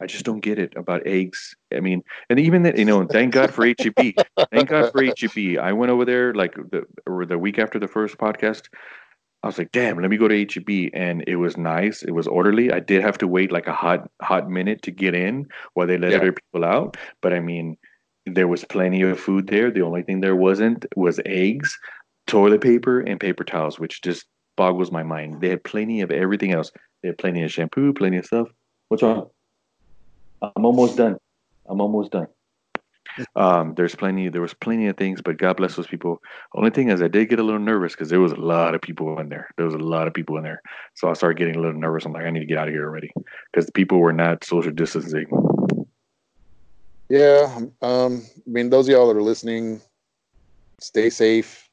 I 0.02 0.06
just 0.06 0.24
don't 0.24 0.40
get 0.40 0.58
it 0.58 0.72
about 0.76 1.06
eggs. 1.06 1.54
I 1.72 1.78
mean, 1.78 2.02
and 2.28 2.40
even 2.40 2.64
that, 2.64 2.76
you 2.76 2.84
know, 2.84 3.06
thank 3.06 3.32
God 3.32 3.54
for 3.54 3.64
HEB. 3.64 4.14
thank 4.50 4.68
God 4.68 4.90
for 4.90 5.04
HEB. 5.04 5.58
I 5.60 5.72
went 5.72 5.92
over 5.92 6.04
there 6.04 6.34
like 6.34 6.54
the 6.54 6.84
or 7.06 7.24
the 7.24 7.38
week 7.38 7.60
after 7.60 7.78
the 7.78 7.86
first 7.86 8.18
podcast. 8.18 8.62
I 9.42 9.48
was 9.48 9.58
like, 9.58 9.72
damn, 9.72 9.98
let 10.00 10.08
me 10.08 10.16
go 10.16 10.28
to 10.28 10.38
HEB, 10.38 10.90
and 10.94 11.24
it 11.26 11.36
was 11.36 11.56
nice. 11.56 12.02
It 12.04 12.12
was 12.12 12.28
orderly. 12.28 12.70
I 12.70 12.78
did 12.78 13.02
have 13.02 13.18
to 13.18 13.26
wait 13.26 13.50
like 13.50 13.66
a 13.66 13.72
hot 13.72 14.08
hot 14.20 14.48
minute 14.48 14.82
to 14.82 14.90
get 14.92 15.14
in 15.14 15.48
while 15.74 15.86
they 15.86 15.98
let 15.98 16.12
Yeah. 16.12 16.18
other 16.18 16.32
people 16.32 16.64
out. 16.64 16.96
But 17.20 17.32
I 17.32 17.40
mean, 17.40 17.76
there 18.24 18.46
was 18.46 18.64
plenty 18.64 19.02
of 19.02 19.18
food 19.18 19.48
there. 19.48 19.70
The 19.70 19.82
only 19.82 20.02
thing 20.02 20.20
there 20.20 20.36
wasn't 20.36 20.86
was 20.94 21.18
eggs, 21.26 21.76
toilet 22.28 22.60
paper, 22.60 23.00
and 23.00 23.18
paper 23.18 23.42
towels, 23.42 23.80
which 23.80 24.00
just 24.02 24.26
boggles 24.56 24.92
my 24.92 25.02
mind. 25.02 25.40
They 25.40 25.48
had 25.48 25.64
plenty 25.64 26.02
of 26.02 26.12
everything 26.12 26.52
else. 26.52 26.70
They 27.02 27.08
had 27.08 27.18
plenty 27.18 27.42
of 27.42 27.50
shampoo, 27.50 27.92
plenty 27.92 28.18
of 28.18 28.26
stuff. 28.26 28.48
What's 28.88 29.02
wrong? 29.02 29.28
I'm 30.42 30.64
almost 30.64 30.96
done. 30.96 31.16
I'm 31.68 31.80
almost 31.80 32.12
done. 32.12 32.28
Um, 33.36 33.74
there's 33.74 33.94
plenty. 33.94 34.28
There 34.28 34.40
was 34.40 34.54
plenty 34.54 34.86
of 34.88 34.96
things, 34.96 35.20
but 35.20 35.38
God 35.38 35.56
bless 35.56 35.76
those 35.76 35.86
people. 35.86 36.20
Only 36.54 36.70
thing 36.70 36.88
is, 36.88 37.02
I 37.02 37.08
did 37.08 37.28
get 37.28 37.38
a 37.38 37.42
little 37.42 37.60
nervous 37.60 37.92
because 37.92 38.10
there 38.10 38.20
was 38.20 38.32
a 38.32 38.36
lot 38.36 38.74
of 38.74 38.82
people 38.82 39.18
in 39.18 39.28
there. 39.28 39.48
There 39.56 39.66
was 39.66 39.74
a 39.74 39.78
lot 39.78 40.06
of 40.06 40.14
people 40.14 40.36
in 40.36 40.44
there, 40.44 40.62
so 40.94 41.08
I 41.08 41.12
started 41.14 41.38
getting 41.38 41.56
a 41.56 41.60
little 41.60 41.78
nervous. 41.78 42.04
I'm 42.04 42.12
like, 42.12 42.24
I 42.24 42.30
need 42.30 42.40
to 42.40 42.46
get 42.46 42.58
out 42.58 42.68
of 42.68 42.74
here 42.74 42.86
already 42.86 43.12
because 43.52 43.66
the 43.66 43.72
people 43.72 43.98
were 43.98 44.12
not 44.12 44.44
social 44.44 44.72
distancing. 44.72 45.26
Yeah. 47.08 47.58
Um, 47.82 48.22
I 48.24 48.50
mean, 48.50 48.70
those 48.70 48.88
of 48.88 48.92
y'all 48.92 49.08
that 49.08 49.16
are 49.16 49.22
listening, 49.22 49.82
stay 50.80 51.10
safe. 51.10 51.68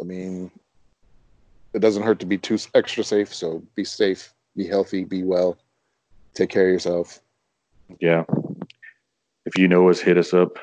I 0.00 0.04
mean, 0.04 0.50
it 1.74 1.80
doesn't 1.80 2.02
hurt 2.02 2.20
to 2.20 2.26
be 2.26 2.38
too 2.38 2.58
extra 2.74 3.04
safe. 3.04 3.34
So 3.34 3.62
be 3.74 3.84
safe, 3.84 4.32
be 4.56 4.66
healthy, 4.66 5.04
be 5.04 5.24
well, 5.24 5.58
take 6.34 6.50
care 6.50 6.66
of 6.66 6.72
yourself. 6.72 7.20
Yeah. 8.00 8.24
If 9.54 9.60
you 9.60 9.68
know 9.68 9.88
us, 9.90 10.00
hit 10.00 10.16
us 10.16 10.32
up. 10.32 10.58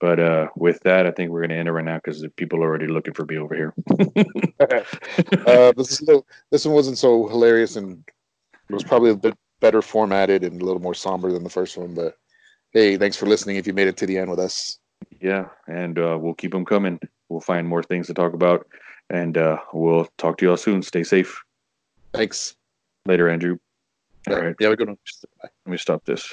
But 0.00 0.18
uh, 0.18 0.48
with 0.56 0.80
that, 0.80 1.06
I 1.06 1.12
think 1.12 1.30
we're 1.30 1.40
going 1.40 1.50
to 1.50 1.56
end 1.56 1.68
it 1.68 1.72
right 1.72 1.84
now 1.84 1.96
because 1.96 2.26
people 2.36 2.58
are 2.62 2.66
already 2.66 2.88
looking 2.88 3.14
for 3.14 3.24
me 3.24 3.38
over 3.38 3.54
here. 3.54 3.74
uh, 5.46 5.72
this, 5.76 6.02
this 6.50 6.64
one 6.64 6.74
wasn't 6.74 6.98
so 6.98 7.28
hilarious 7.28 7.76
and 7.76 8.02
it 8.68 8.74
was 8.74 8.82
probably 8.82 9.10
a 9.10 9.16
bit 9.16 9.36
better 9.60 9.80
formatted 9.80 10.42
and 10.42 10.60
a 10.60 10.64
little 10.64 10.82
more 10.82 10.94
somber 10.94 11.30
than 11.32 11.44
the 11.44 11.50
first 11.50 11.76
one. 11.76 11.94
But 11.94 12.16
hey, 12.72 12.96
thanks 12.96 13.16
for 13.16 13.26
listening 13.26 13.56
if 13.56 13.66
you 13.66 13.72
made 13.72 13.86
it 13.86 13.96
to 13.98 14.06
the 14.06 14.18
end 14.18 14.30
with 14.30 14.40
us. 14.40 14.78
yeah, 15.20 15.46
and 15.68 15.98
uh, 15.98 16.18
we'll 16.20 16.34
keep 16.34 16.52
them 16.52 16.64
coming. 16.64 16.98
We'll 17.28 17.40
find 17.40 17.68
more 17.68 17.82
things 17.82 18.08
to 18.08 18.14
talk 18.14 18.34
about, 18.34 18.66
and 19.08 19.38
uh, 19.38 19.58
we'll 19.72 20.08
talk 20.18 20.38
to 20.38 20.44
you 20.44 20.50
all 20.50 20.56
soon. 20.56 20.82
Stay 20.82 21.04
safe. 21.04 21.40
Thanks. 22.12 22.56
Later, 23.06 23.28
Andrew. 23.28 23.58
All 24.28 24.40
right. 24.40 24.54
Yeah, 24.58 24.68
we're 24.68 24.76
going 24.76 24.96
to. 24.96 25.28
Let 25.42 25.52
me 25.66 25.76
stop 25.76 26.04
this. 26.04 26.32